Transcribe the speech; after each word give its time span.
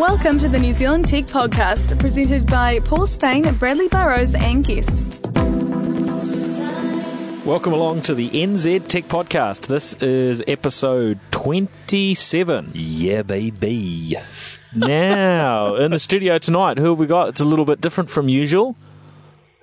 Welcome 0.00 0.38
to 0.38 0.48
the 0.48 0.58
New 0.58 0.72
Zealand 0.72 1.06
Tech 1.08 1.26
Podcast, 1.26 1.98
presented 1.98 2.46
by 2.46 2.80
Paul 2.80 3.06
Spain, 3.06 3.42
Bradley 3.56 3.86
Burrows, 3.88 4.34
and 4.34 4.64
guests. 4.64 5.18
Welcome 7.44 7.74
along 7.74 8.00
to 8.02 8.14
the 8.14 8.30
NZ 8.30 8.88
Tech 8.88 9.04
Podcast. 9.08 9.66
This 9.66 9.92
is 10.02 10.42
episode 10.48 11.20
27. 11.32 12.70
Yeah, 12.72 13.20
baby. 13.20 14.16
Now, 14.74 15.74
in 15.74 15.90
the 15.90 15.98
studio 15.98 16.38
tonight, 16.38 16.78
who 16.78 16.88
have 16.88 16.98
we 16.98 17.06
got? 17.06 17.28
It's 17.28 17.40
a 17.40 17.44
little 17.44 17.66
bit 17.66 17.82
different 17.82 18.08
from 18.08 18.30
usual. 18.30 18.76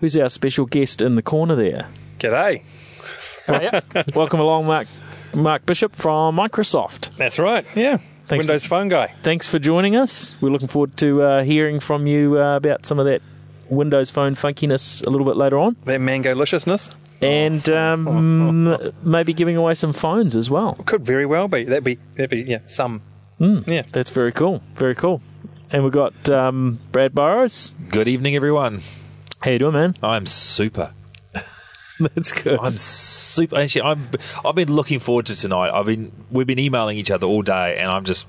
Who's 0.02 0.16
our 0.16 0.30
special 0.30 0.67
guest 0.67 1.02
in 1.02 1.16
the 1.16 1.23
corner 1.23 1.55
there? 1.55 1.88
G'day. 2.20 2.62
Welcome 4.16 4.40
along, 4.40 4.67
Mark, 4.67 4.88
Mark 5.34 5.66
Bishop 5.66 5.95
from 5.95 6.38
Microsoft. 6.38 7.16
That's 7.17 7.40
right. 7.40 7.66
Yeah. 7.76 7.98
Thanks 8.27 8.45
Windows 8.45 8.66
Phone 8.67 8.90
guy. 8.90 9.13
Thanks 9.23 9.48
for 9.48 9.58
joining 9.58 9.95
us. 9.95 10.34
We're 10.41 10.49
looking 10.49 10.67
forward 10.67 10.98
to 10.98 11.22
uh, 11.23 11.44
hearing 11.44 11.80
from 11.80 12.08
you 12.08 12.40
uh, 12.41 12.58
about 12.58 12.86
some 12.86 13.00
of 13.00 13.05
that 13.05 13.22
Windows 13.70 14.09
Phone 14.09 14.36
funkiness 14.36 15.05
a 15.05 15.09
little 15.09 15.26
bit 15.26 15.38
later 15.38 15.58
on. 15.58 15.77
That 15.86 16.00
mango 16.02 16.36
liciousness 16.36 16.90
And 17.22 17.67
um, 17.70 18.91
maybe 19.03 19.34
giving 19.34 19.55
away 19.55 19.73
some 19.76 19.94
phones 19.94 20.36
as 20.36 20.50
well. 20.50 20.76
could 20.86 21.05
very 21.05 21.26
well 21.26 21.48
be. 21.48 21.63
That'd 21.63 21.84
be 21.84 22.00
that'd 22.16 22.30
be 22.30 22.41
yeah 22.41 22.59
some. 22.67 23.02
Yeah. 23.40 23.84
That's 23.91 24.09
very 24.09 24.31
cool. 24.31 24.62
Very 24.75 24.95
cool. 24.95 25.22
And 25.70 25.84
we've 25.84 25.94
got 25.94 26.30
um, 26.30 26.80
Brad 26.91 27.14
Burrows. 27.14 27.75
Good 27.89 28.08
evening, 28.08 28.36
everyone. 28.36 28.81
How 29.41 29.52
you 29.52 29.59
doing, 29.59 29.73
man? 29.73 29.95
I'm 30.02 30.25
super. 30.25 30.94
That's 32.16 32.32
good. 32.32 32.60
I'm 32.62 32.78
super. 32.78 33.58
Actually, 33.58 33.84
I'm. 33.84 34.10
I've 34.46 34.56
been 34.56 34.72
looking 34.72 35.00
forward 35.00 35.26
to 35.28 35.36
tonight. 35.36 35.72
I've 35.72 35.86
been. 35.86 36.12
We've 36.32 36.48
been 36.48 36.60
emailing 36.60 36.98
each 36.98 37.12
other 37.12 37.28
all 37.28 37.42
day, 37.42 37.78
and 37.78 37.90
I'm 37.92 38.06
just 38.06 38.28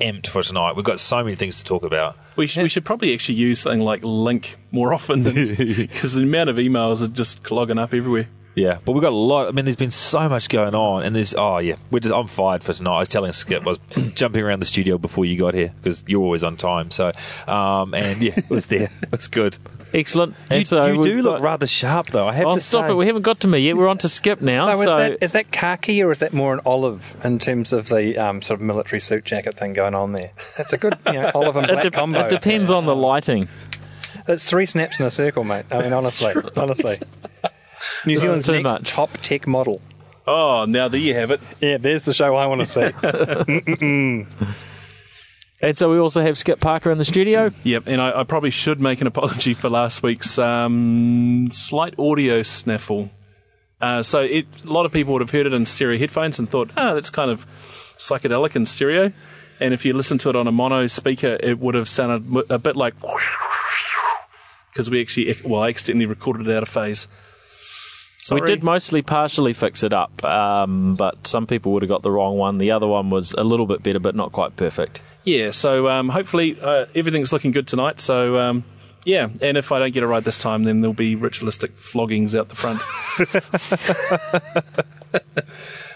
amped 0.00 0.28
for 0.28 0.42
tonight. 0.42 0.76
We've 0.76 0.84
got 0.84 1.00
so 1.00 1.22
many 1.24 1.36
things 1.36 1.58
to 1.58 1.64
talk 1.64 1.82
about. 1.82 2.16
We 2.36 2.46
should, 2.46 2.62
we 2.62 2.68
should 2.68 2.84
probably 2.84 3.12
actually 3.14 3.36
use 3.36 3.60
something 3.60 3.82
like 3.82 4.02
Lync 4.02 4.54
more 4.70 4.94
often 4.94 5.24
because 5.24 6.12
the 6.14 6.22
amount 6.22 6.50
of 6.50 6.56
emails 6.56 7.02
are 7.02 7.08
just 7.08 7.42
clogging 7.42 7.78
up 7.78 7.92
everywhere. 7.92 8.28
Yeah, 8.54 8.78
but 8.84 8.92
we've 8.92 9.02
got 9.02 9.12
a 9.12 9.16
lot. 9.16 9.46
I 9.46 9.52
mean, 9.52 9.64
there's 9.64 9.76
been 9.76 9.90
so 9.90 10.28
much 10.28 10.48
going 10.48 10.74
on, 10.74 11.04
and 11.04 11.14
there's. 11.14 11.34
Oh 11.34 11.58
yeah, 11.58 11.76
we're 11.90 12.00
just. 12.00 12.14
I'm 12.14 12.26
fired 12.26 12.64
for 12.64 12.72
tonight. 12.72 12.96
I 12.96 12.98
was 13.00 13.08
telling 13.08 13.30
Skip, 13.32 13.62
I 13.62 13.70
was 13.70 13.78
jumping 14.14 14.42
around 14.42 14.60
the 14.60 14.66
studio 14.66 14.98
before 14.98 15.24
you 15.24 15.38
got 15.38 15.54
here 15.54 15.72
because 15.80 16.04
you're 16.08 16.22
always 16.22 16.42
on 16.42 16.56
time. 16.56 16.90
So, 16.90 17.12
um, 17.46 17.94
and 17.94 18.20
yeah, 18.20 18.34
it 18.36 18.50
was 18.50 18.66
there. 18.66 18.90
It 19.02 19.12
was 19.12 19.28
good. 19.28 19.58
Excellent. 19.94 20.34
You, 20.50 20.64
so 20.66 20.86
you 20.86 21.02
do 21.02 21.22
look 21.22 21.36
got- 21.38 21.42
rather 21.42 21.66
sharp, 21.66 22.08
though. 22.08 22.28
I 22.28 22.32
have 22.34 22.46
Oh, 22.46 22.54
to 22.56 22.60
stop 22.60 22.86
say. 22.86 22.92
it. 22.92 22.94
We 22.96 23.06
haven't 23.06 23.22
got 23.22 23.40
to 23.40 23.48
me 23.48 23.60
yet. 23.60 23.76
We're 23.76 23.88
on 23.88 23.96
to 23.98 24.08
Skip 24.08 24.42
now. 24.42 24.66
So, 24.66 24.74
So, 24.74 24.80
is 24.80 24.86
that 24.86 25.24
is 25.24 25.32
that 25.32 25.50
khaki 25.50 26.02
or 26.02 26.10
is 26.10 26.18
that 26.18 26.32
more 26.34 26.52
an 26.52 26.60
olive 26.66 27.16
in 27.24 27.38
terms 27.38 27.72
of 27.72 27.88
the 27.88 28.18
um, 28.18 28.42
sort 28.42 28.60
of 28.60 28.66
military 28.66 29.00
suit 29.00 29.24
jacket 29.24 29.56
thing 29.56 29.72
going 29.72 29.94
on 29.94 30.12
there? 30.12 30.30
That's 30.58 30.72
a 30.74 30.78
good 30.78 30.96
you 31.06 31.14
know, 31.14 31.30
olive 31.34 31.56
and 31.56 31.66
it, 31.70 31.72
black 31.72 31.82
de- 31.84 31.90
combo. 31.90 32.20
it 32.26 32.28
depends 32.28 32.70
on 32.70 32.84
the 32.84 32.94
lighting. 32.94 33.48
It's 34.26 34.44
three 34.44 34.66
snaps 34.66 35.00
in 35.00 35.06
a 35.06 35.10
circle, 35.10 35.42
mate. 35.44 35.64
I 35.70 35.80
mean, 35.82 35.92
honestly, 35.94 36.34
honestly. 36.56 36.96
New 38.06 38.18
Zealand's 38.18 38.46
too 38.46 38.52
next 38.52 38.64
much. 38.64 38.88
top 38.90 39.10
tech 39.22 39.46
model. 39.46 39.80
Oh, 40.26 40.66
now 40.68 40.88
there 40.88 41.00
you 41.00 41.14
have 41.14 41.30
it. 41.30 41.40
Yeah, 41.62 41.78
there's 41.78 42.04
the 42.04 42.12
show 42.12 42.36
I 42.36 42.44
want 42.46 42.60
to 42.60 42.66
see. 42.66 44.26
And 45.60 45.76
so 45.76 45.90
we 45.90 45.98
also 45.98 46.22
have 46.22 46.38
Skip 46.38 46.60
Parker 46.60 46.90
in 46.90 46.98
the 46.98 47.04
studio. 47.04 47.50
Yep, 47.64 47.84
and 47.88 48.00
I, 48.00 48.20
I 48.20 48.24
probably 48.24 48.50
should 48.50 48.80
make 48.80 49.00
an 49.00 49.06
apology 49.06 49.54
for 49.54 49.68
last 49.68 50.02
week's 50.02 50.38
um, 50.38 51.48
slight 51.50 51.98
audio 51.98 52.42
snaffle. 52.42 53.10
Uh, 53.80 54.02
so 54.02 54.20
it, 54.20 54.46
a 54.64 54.72
lot 54.72 54.86
of 54.86 54.92
people 54.92 55.12
would 55.12 55.22
have 55.22 55.30
heard 55.30 55.46
it 55.46 55.52
in 55.52 55.66
stereo 55.66 55.98
headphones 55.98 56.38
and 56.38 56.48
thought, 56.48 56.70
ah, 56.76 56.94
that's 56.94 57.10
kind 57.10 57.30
of 57.30 57.46
psychedelic 57.96 58.54
in 58.54 58.66
stereo. 58.66 59.12
And 59.60 59.74
if 59.74 59.84
you 59.84 59.92
listen 59.92 60.18
to 60.18 60.30
it 60.30 60.36
on 60.36 60.46
a 60.46 60.52
mono 60.52 60.86
speaker, 60.86 61.36
it 61.40 61.58
would 61.58 61.74
have 61.74 61.88
sounded 61.88 62.44
a 62.50 62.58
bit 62.58 62.76
like 62.76 62.94
because 64.72 64.88
we 64.88 65.00
actually, 65.00 65.34
well, 65.44 65.62
I 65.62 65.70
accidentally 65.70 66.06
recorded 66.06 66.46
it 66.46 66.56
out 66.56 66.62
of 66.62 66.68
phase. 66.68 67.08
Sorry. 68.28 68.42
We 68.42 68.46
did 68.46 68.62
mostly 68.62 69.00
partially 69.00 69.54
fix 69.54 69.82
it 69.82 69.94
up, 69.94 70.22
um, 70.22 70.96
but 70.96 71.26
some 71.26 71.46
people 71.46 71.72
would 71.72 71.80
have 71.80 71.88
got 71.88 72.02
the 72.02 72.10
wrong 72.10 72.36
one. 72.36 72.58
The 72.58 72.72
other 72.72 72.86
one 72.86 73.08
was 73.08 73.32
a 73.32 73.42
little 73.42 73.64
bit 73.64 73.82
better, 73.82 73.98
but 73.98 74.14
not 74.14 74.32
quite 74.32 74.54
perfect. 74.54 75.02
Yeah, 75.24 75.50
so 75.50 75.88
um, 75.88 76.10
hopefully 76.10 76.60
uh, 76.60 76.84
everything's 76.94 77.32
looking 77.32 77.52
good 77.52 77.66
tonight. 77.66 78.00
So 78.00 78.36
um, 78.36 78.64
yeah, 79.06 79.30
and 79.40 79.56
if 79.56 79.72
I 79.72 79.78
don't 79.78 79.94
get 79.94 80.02
it 80.02 80.06
right 80.08 80.22
this 80.22 80.38
time, 80.38 80.64
then 80.64 80.82
there'll 80.82 80.92
be 80.92 81.14
ritualistic 81.14 81.74
floggings 81.74 82.34
out 82.34 82.50
the 82.50 82.56
front. 82.56 82.82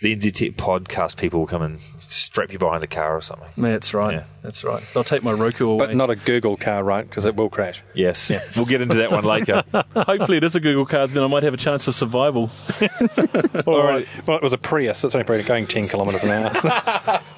the 0.00 0.14
NZ 0.14 0.32
Tech 0.32 0.50
podcast 0.52 1.16
people 1.16 1.40
will 1.40 1.46
come 1.46 1.62
and 1.62 1.80
strap 1.98 2.52
you 2.52 2.58
behind 2.58 2.84
a 2.84 2.86
car 2.86 3.16
or 3.16 3.20
something. 3.20 3.48
That's 3.56 3.92
right. 3.92 4.14
Yeah. 4.14 4.24
That's 4.42 4.62
right. 4.62 4.82
They'll 4.94 5.02
take 5.04 5.22
my 5.24 5.32
Roku 5.32 5.66
away. 5.66 5.86
but 5.86 5.96
not 5.96 6.08
a 6.10 6.16
Google 6.16 6.56
car, 6.56 6.84
right? 6.84 7.08
Because 7.08 7.24
it 7.24 7.34
will 7.34 7.48
crash. 7.50 7.82
Yes. 7.94 8.30
We'll 8.56 8.66
get 8.66 8.80
into 8.80 8.98
that 8.98 9.10
one 9.10 9.24
later. 9.24 9.64
Hopefully, 9.72 10.36
it 10.36 10.44
is 10.44 10.54
a 10.54 10.60
Google 10.60 10.86
car, 10.86 11.06
Then 11.08 11.22
I 11.24 11.26
might 11.26 11.42
have 11.42 11.54
a 11.54 11.58
chance 11.58 11.88
of 11.88 11.94
survival. 11.96 12.50
All 13.66 13.82
right. 13.82 14.06
Well, 14.26 14.36
it 14.36 14.42
was 14.42 14.52
a 14.52 14.58
Prius. 14.58 15.02
It's 15.02 15.14
only 15.14 15.24
probably 15.24 15.42
going 15.44 15.66
10 15.66 15.84
kilometres 15.84 16.22
an 16.24 16.30
hour. 16.30 17.20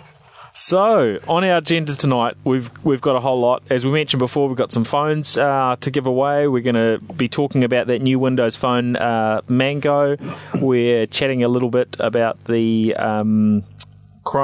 So 0.62 1.18
on 1.26 1.42
our 1.42 1.56
agenda 1.56 1.96
tonight, 1.96 2.36
we've 2.44 2.70
we've 2.84 3.00
got 3.00 3.16
a 3.16 3.20
whole 3.20 3.40
lot. 3.40 3.62
As 3.70 3.86
we 3.86 3.92
mentioned 3.92 4.18
before, 4.18 4.46
we've 4.46 4.58
got 4.58 4.72
some 4.72 4.84
phones 4.84 5.38
uh, 5.38 5.76
to 5.80 5.90
give 5.90 6.04
away. 6.04 6.48
We're 6.48 6.60
going 6.60 6.74
to 6.74 6.98
be 7.14 7.30
talking 7.30 7.64
about 7.64 7.86
that 7.86 8.02
new 8.02 8.18
Windows 8.18 8.56
Phone 8.56 8.94
uh, 8.94 9.40
Mango. 9.48 10.18
We're 10.60 11.06
chatting 11.06 11.42
a 11.42 11.48
little 11.48 11.70
bit 11.70 11.96
about 11.98 12.44
the. 12.44 12.94
Um, 12.94 13.64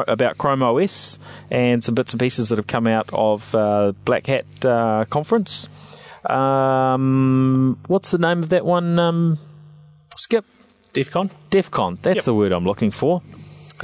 about 0.09 0.39
Chrome 0.39 0.63
OS 0.63 1.19
and 1.51 1.85
some 1.85 1.95
bits 1.95 2.13
and 2.13 2.19
pieces 2.19 2.49
that 2.49 2.57
have 2.57 2.67
come 2.67 2.87
out 2.87 3.09
of 3.13 3.55
uh, 3.55 3.93
Black 4.07 4.27
Hat 4.27 4.47
uh, 4.65 5.05
conference. 5.11 5.69
Um, 6.25 7.79
what's 7.87 8.11
the 8.11 8.19
name 8.19 8.43
of 8.43 8.49
that 8.49 8.65
one? 8.65 8.99
Um, 8.99 9.39
Skip. 10.17 10.47
DefCon. 10.95 11.31
DefCon. 11.31 11.51
DEF 11.51 11.71
CON, 11.71 11.99
that's 12.01 12.25
the 12.25 12.35
word 12.35 12.53
I'm 12.53 12.65
looking 12.65 12.91
for. 12.91 13.23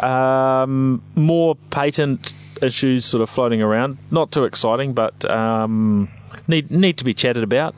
Um, 0.01 1.03
more 1.15 1.57
patent 1.71 2.33
issues 2.63 3.05
sort 3.05 3.23
of 3.23 3.31
floating 3.31 3.61
around. 3.61 3.99
Not 4.11 4.31
too 4.33 4.45
exciting, 4.45 4.95
but 4.95 5.29
um, 5.31 6.09
need 6.49 6.71
need 6.71 6.99
to 6.99 7.05
be 7.05 7.15
chatted 7.15 7.43
about. 7.43 7.75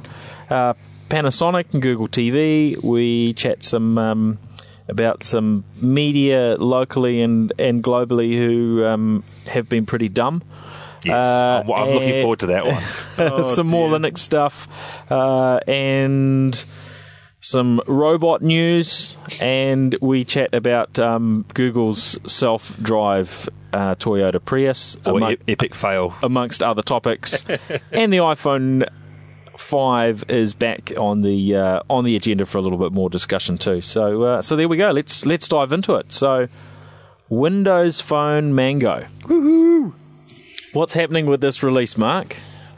Uh, 0.50 0.74
Panasonic 1.08 1.72
and 1.72 1.82
Google 1.82 2.08
TV. 2.08 2.82
We 2.82 3.34
chat 3.34 3.62
some 3.62 3.98
um, 3.98 4.38
about 4.88 5.24
some 5.24 5.64
media 5.80 6.56
locally 6.58 7.20
and, 7.20 7.52
and 7.58 7.82
globally 7.82 8.36
who 8.36 8.84
um, 8.84 9.24
have 9.46 9.68
been 9.68 9.86
pretty 9.86 10.08
dumb. 10.08 10.42
Yes. 11.04 11.22
Uh, 11.22 11.62
I'm, 11.64 11.70
I'm 11.72 11.88
looking 11.90 12.22
forward 12.22 12.40
to 12.40 12.46
that 12.46 12.66
one. 12.66 12.82
Oh, 13.18 13.46
some 13.46 13.68
more. 13.68 13.88
Linux 13.90 14.18
stuff, 14.18 14.66
uh, 15.10 15.60
and 15.68 16.64
some 17.44 17.80
robot 17.86 18.40
news, 18.42 19.16
and 19.40 19.94
we 20.00 20.24
chat 20.24 20.54
about 20.54 20.98
um, 20.98 21.44
Google's 21.54 22.18
self-drive 22.30 23.48
uh, 23.72 23.94
Toyota 23.96 24.42
Prius, 24.44 24.96
Or 25.04 25.18
among- 25.18 25.32
e- 25.32 25.38
epic 25.48 25.74
fail. 25.74 26.14
amongst 26.22 26.62
other 26.62 26.82
topics, 26.82 27.44
and 27.92 28.12
the 28.12 28.18
iPhone. 28.18 28.88
Five 29.56 30.24
is 30.28 30.52
back 30.52 30.92
on 30.98 31.20
the 31.20 31.54
uh, 31.54 31.80
on 31.88 32.04
the 32.04 32.16
agenda 32.16 32.44
for 32.44 32.58
a 32.58 32.60
little 32.60 32.76
bit 32.76 32.90
more 32.92 33.08
discussion 33.08 33.56
too. 33.56 33.80
So 33.80 34.22
uh, 34.24 34.42
so 34.42 34.56
there 34.56 34.66
we 34.68 34.76
go. 34.76 34.90
Let's 34.90 35.24
let's 35.24 35.46
dive 35.46 35.72
into 35.72 35.94
it. 35.94 36.12
So 36.12 36.48
Windows 37.28 38.00
Phone 38.00 38.52
Mango. 38.56 39.06
What's 40.72 40.94
happening 40.94 41.26
with 41.26 41.40
this 41.40 41.62
release, 41.62 41.96
Mark? 41.96 42.34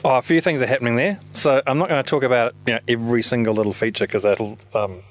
Oh, 0.07 0.17
a 0.19 0.23
few 0.23 0.41
things 0.41 0.63
are 0.63 0.67
happening 0.67 0.95
there. 0.95 1.19
So 1.35 1.61
I'm 1.67 1.79
not 1.79 1.89
going 1.89 2.03
to 2.03 2.09
talk 2.09 2.23
about 2.23 2.55
you 2.67 2.75
know 2.75 2.81
every 2.87 3.23
single 3.23 3.55
little 3.55 3.73
feature 3.73 4.07
because 4.07 4.23
that'll 4.23 4.57
um, 4.73 5.03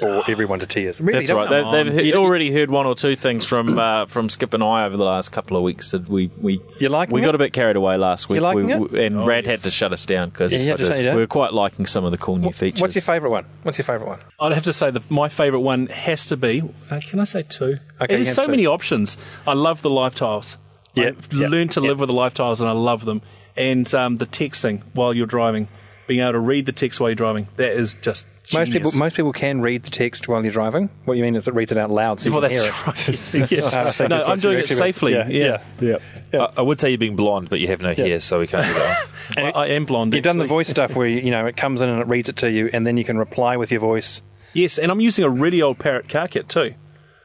bore 0.00 0.22
everyone 0.28 0.58
to 0.60 0.66
tears. 0.66 1.02
Really, 1.02 1.18
That's 1.26 1.32
right. 1.32 1.50
They, 1.50 1.90
they've 1.90 2.04
he- 2.06 2.14
already 2.14 2.50
heard 2.50 2.70
one 2.70 2.86
or 2.86 2.94
two 2.94 3.14
things 3.14 3.44
from 3.44 3.78
uh, 3.78 4.06
from 4.06 4.30
Skip 4.30 4.54
and 4.54 4.62
I 4.64 4.86
over 4.86 4.96
the 4.96 5.04
last 5.04 5.32
couple 5.32 5.58
of 5.58 5.62
weeks. 5.62 5.90
That 5.90 6.08
we 6.08 6.30
we 6.40 6.62
You 6.80 6.88
liking 6.88 7.12
we 7.14 7.20
it? 7.20 7.26
got 7.26 7.34
a 7.34 7.38
bit 7.38 7.52
carried 7.52 7.76
away 7.76 7.98
last 7.98 8.30
week. 8.30 8.36
You 8.36 8.42
liking 8.42 8.66
we, 8.66 8.72
it? 8.72 8.90
we- 8.92 9.04
and 9.06 9.18
Oh, 9.18 9.26
Rad 9.26 9.44
yes. 9.44 9.56
had 9.60 9.64
to 9.66 9.70
shut 9.70 9.92
us 9.92 10.06
down 10.06 10.30
because 10.30 10.54
Yeah, 10.54 10.58
he 10.60 10.66
had 10.68 10.78
to 10.78 10.86
shut 10.86 10.96
you 10.96 11.02
down? 11.04 11.16
we 11.16 11.20
were 11.20 11.26
quite 11.26 11.52
liking 11.52 11.84
some 11.84 12.06
of 12.06 12.10
the 12.10 12.18
cool 12.18 12.38
new 12.38 12.50
features. 12.52 12.80
What's 12.80 12.94
your 12.94 13.02
favourite 13.02 13.30
one? 13.30 13.44
What's 13.64 13.76
your 13.76 13.84
favourite 13.84 14.08
one? 14.08 14.20
I'd 14.40 14.52
have 14.52 14.64
to 14.64 14.72
say 14.72 14.90
that 14.90 15.10
my 15.10 15.28
favourite 15.28 15.62
one 15.62 15.88
has 15.88 16.26
to 16.28 16.38
be. 16.38 16.62
Uh, 16.90 17.00
can 17.06 17.20
I 17.20 17.24
say 17.24 17.42
two? 17.42 17.64
Okay, 18.00 18.14
you 18.14 18.24
There's 18.24 18.28
have 18.28 18.34
so 18.36 18.44
two. 18.46 18.50
many 18.52 18.64
options. 18.66 19.18
I 19.46 19.52
love 19.52 19.82
the 19.82 19.90
live 19.90 20.14
tiles. 20.14 20.56
Yeah, 20.94 21.08
I've 21.08 21.28
yeah, 21.32 21.48
learned 21.48 21.72
to 21.72 21.82
yeah. 21.82 21.88
live 21.88 22.00
with 22.00 22.08
the 22.08 22.14
live 22.14 22.32
tiles, 22.34 22.62
and 22.62 22.68
I 22.68 22.72
love 22.72 23.04
them. 23.04 23.20
And 23.58 23.92
um, 23.94 24.16
the 24.18 24.26
texting 24.26 24.82
while 24.94 25.12
you're 25.12 25.26
driving, 25.26 25.68
being 26.06 26.20
able 26.20 26.32
to 26.32 26.38
read 26.38 26.64
the 26.66 26.72
text 26.72 27.00
while 27.00 27.10
you're 27.10 27.14
driving, 27.16 27.48
that 27.56 27.72
is 27.72 27.94
just 28.00 28.26
Most 28.54 28.66
people, 28.70 28.90
genius. 28.90 28.94
most 28.94 29.16
people 29.16 29.32
can 29.32 29.60
read 29.60 29.82
the 29.82 29.90
text 29.90 30.28
while 30.28 30.42
you're 30.44 30.52
driving. 30.52 30.88
What 31.04 31.16
you 31.16 31.24
mean 31.24 31.34
is 31.36 31.48
it 31.48 31.54
reads 31.54 31.72
it 31.72 31.76
out 31.78 31.90
loud 31.90 32.20
so 32.20 32.28
you 32.28 32.32
Well, 32.34 32.42
can 32.42 32.50
hear 32.52 32.62
that's 32.86 33.08
it. 33.34 33.34
right. 33.40 33.50
Yes. 33.52 33.74
I 33.74 33.90
think 33.90 34.10
no, 34.10 34.16
that's 34.16 34.26
what 34.26 34.32
I'm 34.32 34.38
doing 34.38 34.52
you 34.54 34.58
it 34.60 34.62
actually- 34.62 34.76
safely. 34.76 35.12
yeah, 35.14 35.28
Yeah, 35.28 35.62
yeah. 35.80 35.96
Yeah. 36.32 36.40
I, 36.44 36.52
I 36.58 36.62
would 36.62 36.78
say 36.78 36.90
you're 36.90 36.98
being 36.98 37.16
blonde, 37.16 37.50
but 37.50 37.58
you 37.60 37.66
have 37.68 37.82
no 37.82 37.92
hair, 37.94 38.20
so 38.20 38.38
we 38.38 38.46
can't 38.46 38.64
do 38.66 38.72
that. 38.74 39.08
I, 39.36 39.50
I 39.50 39.66
am 39.68 39.84
blonde. 39.86 40.14
You've 40.14 40.22
done 40.22 40.38
the 40.38 40.44
actually. 40.44 40.54
voice 40.54 40.68
stuff 40.68 40.94
where 40.94 41.06
you, 41.08 41.18
you 41.20 41.30
know 41.30 41.44
it 41.46 41.56
comes 41.56 41.80
in 41.80 41.88
and 41.88 42.00
it 42.00 42.06
reads 42.06 42.28
it 42.28 42.36
to 42.36 42.50
you, 42.50 42.70
and 42.72 42.86
then 42.86 42.96
you 42.96 43.04
can 43.04 43.18
reply 43.18 43.56
with 43.56 43.70
your 43.70 43.80
voice. 43.80 44.22
Yes, 44.54 44.78
and 44.78 44.90
I'm 44.90 45.00
using 45.00 45.24
a 45.24 45.30
really 45.30 45.60
old 45.62 45.78
Parrot 45.78 46.08
car 46.08 46.28
kit 46.28 46.48
too. 46.48 46.74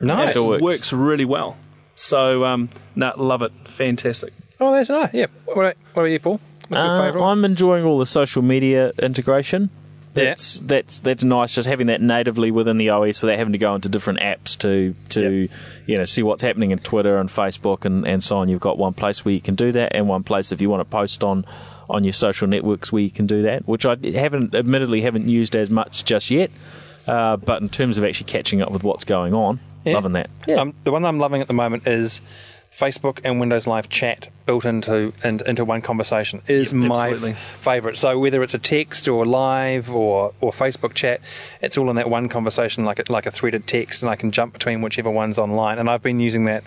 Nice. 0.01 0.29
Still 0.29 0.45
It 0.53 0.61
works. 0.61 0.81
works 0.81 0.93
really 0.93 1.25
well. 1.25 1.57
So, 1.95 2.43
um, 2.43 2.69
no, 2.95 3.13
love 3.17 3.41
it. 3.43 3.51
Fantastic. 3.67 4.33
Oh, 4.63 4.71
that's 4.73 4.89
nice. 4.89 5.09
Yeah. 5.13 5.27
What 5.45 5.65
are, 5.65 5.73
what 5.93 6.03
are 6.03 6.07
you, 6.07 6.19
Paul? 6.19 6.39
What's 6.67 6.83
your 6.83 6.91
Uh, 6.91 7.05
favourite? 7.07 7.25
I'm 7.31 7.43
enjoying 7.45 7.83
all 7.85 7.99
the 7.99 8.05
social 8.05 8.41
media 8.41 8.91
integration. 9.01 9.69
Yeah. 10.15 10.25
That's 10.25 10.59
that's 10.59 10.99
that's 10.99 11.23
nice. 11.23 11.55
Just 11.55 11.67
having 11.67 11.87
that 11.87 11.99
natively 11.99 12.51
within 12.51 12.77
the 12.77 12.89
OS 12.89 13.21
without 13.23 13.37
having 13.39 13.51
to 13.53 13.57
go 13.57 13.73
into 13.73 13.89
different 13.89 14.19
apps 14.19 14.55
to 14.59 14.93
to 15.09 15.49
you 15.87 15.97
know 15.97 16.05
see 16.05 16.21
what's 16.21 16.43
happening 16.43 16.69
in 16.69 16.77
Twitter 16.77 17.17
and 17.17 17.29
Facebook 17.29 17.83
and, 17.83 18.05
and 18.07 18.23
so 18.23 18.37
on. 18.37 18.47
You've 18.47 18.59
got 18.59 18.77
one 18.77 18.93
place 18.93 19.25
where 19.25 19.33
you 19.33 19.41
can 19.41 19.55
do 19.55 19.71
that, 19.71 19.95
and 19.95 20.07
one 20.07 20.21
place 20.23 20.51
if 20.51 20.61
you 20.61 20.69
want 20.69 20.81
to 20.81 20.85
post 20.85 21.23
on 21.23 21.45
on 21.89 22.03
your 22.03 22.13
social 22.13 22.47
networks 22.47 22.91
where 22.91 23.01
you 23.01 23.09
can 23.09 23.25
do 23.25 23.41
that. 23.41 23.67
Which 23.67 23.87
I 23.87 23.97
haven't 24.13 24.53
admittedly 24.53 25.01
haven't 25.01 25.27
used 25.27 25.55
as 25.55 25.69
much 25.71 26.05
just 26.05 26.29
yet. 26.29 26.51
Uh, 27.07 27.35
but 27.35 27.61
in 27.63 27.67
terms 27.69 27.97
of 27.97 28.03
actually 28.05 28.25
catching 28.27 28.61
up 28.61 28.71
with 28.71 28.83
what's 28.83 29.03
going 29.03 29.33
on, 29.33 29.59
Yeah. 29.83 29.95
loving 29.95 30.13
that. 30.13 30.29
Yeah. 30.47 30.57
Um, 30.61 30.73
the 30.85 30.91
one 30.91 31.03
I'm 31.05 31.17
loving 31.19 31.41
at 31.41 31.47
the 31.49 31.53
moment 31.53 31.85
is 31.87 32.21
Facebook 32.73 33.19
and 33.23 33.39
Windows 33.39 33.67
Live 33.67 33.87
Chat 33.87 34.29
built 34.47 34.65
into 34.65 35.13
in, 35.23 35.41
into 35.45 35.63
one 35.63 35.81
conversation 35.81 36.41
is 36.47 36.73
my 36.73 37.11
f- 37.11 37.37
favorite. 37.37 37.97
So 37.97 38.17
whether 38.17 38.41
it's 38.41 38.55
a 38.55 38.59
text 38.59 39.07
or 39.07 39.27
live 39.27 39.91
or, 39.91 40.33
or 40.41 40.51
Facebook 40.51 40.95
chat, 40.95 41.21
it's 41.61 41.77
all 41.77 41.89
in 41.91 41.97
that 41.97 42.09
one 42.09 42.29
conversation, 42.29 42.83
like 42.83 42.97
a, 42.97 43.11
like 43.11 43.27
a 43.27 43.31
threaded 43.31 43.67
text, 43.67 44.01
and 44.01 44.09
I 44.09 44.15
can 44.15 44.31
jump 44.31 44.53
between 44.53 44.81
whichever 44.81 45.11
one's 45.11 45.37
online. 45.37 45.77
And 45.77 45.87
I've 45.87 46.01
been 46.01 46.19
using 46.19 46.45
that 46.45 46.63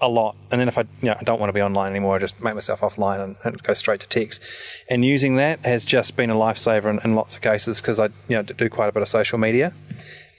a 0.00 0.08
lot. 0.08 0.34
And 0.50 0.62
then 0.62 0.68
if 0.68 0.78
I 0.78 0.82
you 1.02 1.10
know, 1.10 1.16
I 1.20 1.24
don't 1.24 1.38
want 1.38 1.50
to 1.50 1.54
be 1.54 1.62
online 1.62 1.90
anymore, 1.90 2.16
I 2.16 2.20
just 2.20 2.40
make 2.42 2.54
myself 2.54 2.80
offline 2.80 3.22
and, 3.22 3.36
and 3.44 3.62
go 3.62 3.74
straight 3.74 4.00
to 4.00 4.08
text. 4.08 4.40
And 4.88 5.04
using 5.04 5.36
that 5.36 5.60
has 5.66 5.84
just 5.84 6.16
been 6.16 6.30
a 6.30 6.34
lifesaver 6.34 6.86
in, 6.86 7.00
in 7.04 7.14
lots 7.14 7.36
of 7.36 7.42
cases 7.42 7.82
because 7.82 8.00
I 8.00 8.06
you 8.28 8.36
know 8.36 8.42
do 8.42 8.70
quite 8.70 8.88
a 8.88 8.92
bit 8.92 9.02
of 9.02 9.08
social 9.08 9.38
media. 9.38 9.74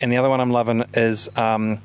And 0.01 0.11
the 0.11 0.17
other 0.17 0.29
one 0.29 0.41
I'm 0.41 0.51
loving 0.51 0.83
is. 0.95 1.29
Um, 1.37 1.83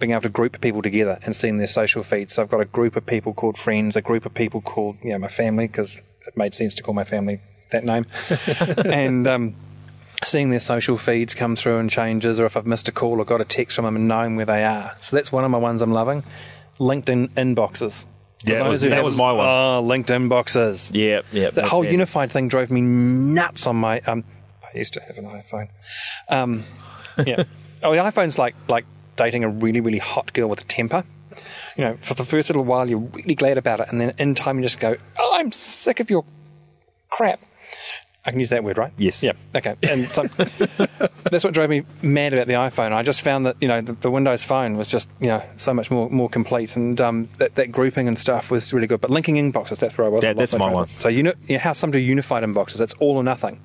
being 0.00 0.10
able 0.12 0.22
to 0.22 0.28
group 0.28 0.60
people 0.60 0.82
together 0.82 1.18
and 1.22 1.36
seeing 1.36 1.58
their 1.58 1.66
social 1.68 2.02
feeds. 2.02 2.34
So 2.34 2.42
I've 2.42 2.48
got 2.50 2.60
a 2.60 2.64
group 2.64 2.96
of 2.96 3.06
people 3.06 3.32
called 3.34 3.56
friends, 3.56 3.94
a 3.94 4.02
group 4.02 4.26
of 4.26 4.34
people 4.34 4.60
called 4.60 4.96
you 5.04 5.10
know 5.12 5.18
my 5.18 5.28
family 5.28 5.66
because 5.68 5.96
it 6.26 6.36
made 6.36 6.54
sense 6.54 6.74
to 6.74 6.82
call 6.82 6.94
my 6.94 7.04
family 7.04 7.40
that 7.70 7.84
name, 7.84 8.06
and 8.86 9.28
um, 9.28 9.54
seeing 10.24 10.50
their 10.50 10.58
social 10.60 10.96
feeds 10.96 11.34
come 11.34 11.54
through 11.54 11.78
and 11.78 11.88
changes, 11.88 12.40
or 12.40 12.46
if 12.46 12.56
I've 12.56 12.66
missed 12.66 12.88
a 12.88 12.92
call 12.92 13.20
or 13.20 13.24
got 13.24 13.40
a 13.40 13.44
text 13.44 13.76
from 13.76 13.84
them 13.84 13.94
and 13.94 14.08
knowing 14.08 14.34
where 14.36 14.46
they 14.46 14.64
are. 14.64 14.96
So 15.02 15.14
that's 15.14 15.30
one 15.30 15.44
of 15.44 15.50
my 15.52 15.58
ones 15.58 15.80
I'm 15.82 15.92
loving. 15.92 16.24
LinkedIn 16.80 17.28
inboxes. 17.30 18.06
Yeah, 18.44 18.62
that 18.64 18.68
was- 18.70 18.80
that 18.80 18.90
have- 18.92 19.04
was 19.04 19.16
my 19.16 19.32
one. 19.32 19.46
Oh, 19.46 19.82
LinkedIn 19.86 20.28
boxes. 20.30 20.90
yeah, 20.94 21.20
yeah. 21.30 21.50
That's 21.50 21.68
whole 21.68 21.84
it. 21.84 21.92
unified 21.92 22.32
thing 22.32 22.48
drove 22.48 22.70
me 22.70 22.80
nuts 22.80 23.66
on 23.66 23.76
my. 23.76 24.00
Um, 24.00 24.24
I 24.64 24.78
used 24.78 24.94
to 24.94 25.00
have 25.02 25.18
an 25.18 25.26
iPhone. 25.26 25.68
Um, 26.28 26.64
yeah. 27.26 27.44
oh, 27.82 27.92
the 27.92 27.98
iPhone's 27.98 28.38
like 28.38 28.54
like 28.66 28.86
dating 29.20 29.44
a 29.44 29.48
really 29.48 29.80
really 29.80 29.98
hot 29.98 30.32
girl 30.32 30.48
with 30.48 30.60
a 30.60 30.64
temper. 30.64 31.04
You 31.76 31.84
know, 31.84 31.94
for 32.02 32.14
the 32.14 32.24
first 32.24 32.48
little 32.50 32.64
while 32.64 32.88
you're 32.90 32.98
really 32.98 33.34
glad 33.34 33.56
about 33.58 33.80
it, 33.80 33.86
and 33.90 34.00
then 34.00 34.14
in 34.18 34.34
time 34.34 34.56
you 34.56 34.62
just 34.62 34.80
go, 34.80 34.96
"Oh, 35.18 35.36
I'm 35.38 35.52
sick 35.52 36.00
of 36.00 36.10
your 36.10 36.24
crap." 37.10 37.40
I 38.26 38.30
can 38.30 38.40
use 38.40 38.50
that 38.50 38.62
word, 38.64 38.76
right? 38.76 38.92
Yes. 38.98 39.22
Yeah. 39.22 39.32
Okay. 39.54 39.76
And 39.88 40.06
so 40.08 40.24
that's 41.30 41.42
what 41.42 41.54
drove 41.54 41.70
me 41.70 41.84
mad 42.02 42.34
about 42.34 42.48
the 42.48 42.52
iPhone. 42.54 42.92
I 42.92 43.02
just 43.02 43.22
found 43.22 43.46
that 43.46 43.56
you 43.62 43.68
know 43.68 43.80
the, 43.80 43.92
the 43.94 44.10
Windows 44.10 44.44
Phone 44.44 44.76
was 44.76 44.88
just 44.88 45.08
you 45.20 45.28
know 45.28 45.42
so 45.56 45.72
much 45.72 45.90
more 45.90 46.10
more 46.10 46.28
complete, 46.28 46.76
and 46.76 47.00
um, 47.00 47.28
that, 47.38 47.54
that 47.54 47.72
grouping 47.72 48.08
and 48.08 48.18
stuff 48.18 48.50
was 48.50 48.72
really 48.74 48.86
good. 48.86 49.00
But 49.00 49.10
linking 49.10 49.36
inboxes, 49.36 49.78
that's 49.78 49.96
where 49.96 50.06
I 50.06 50.10
was. 50.10 50.20
That- 50.22 50.36
that's 50.36 50.54
my 50.56 50.68
of 50.68 50.72
one. 50.74 50.88
So 50.98 51.08
you 51.08 51.22
know, 51.22 51.32
you 51.46 51.54
know 51.56 51.60
how 51.60 51.72
some 51.72 51.90
do 51.90 51.98
unified 51.98 52.42
inboxes. 52.44 52.76
That's 52.76 52.94
all 52.94 53.16
or 53.16 53.24
nothing. 53.24 53.60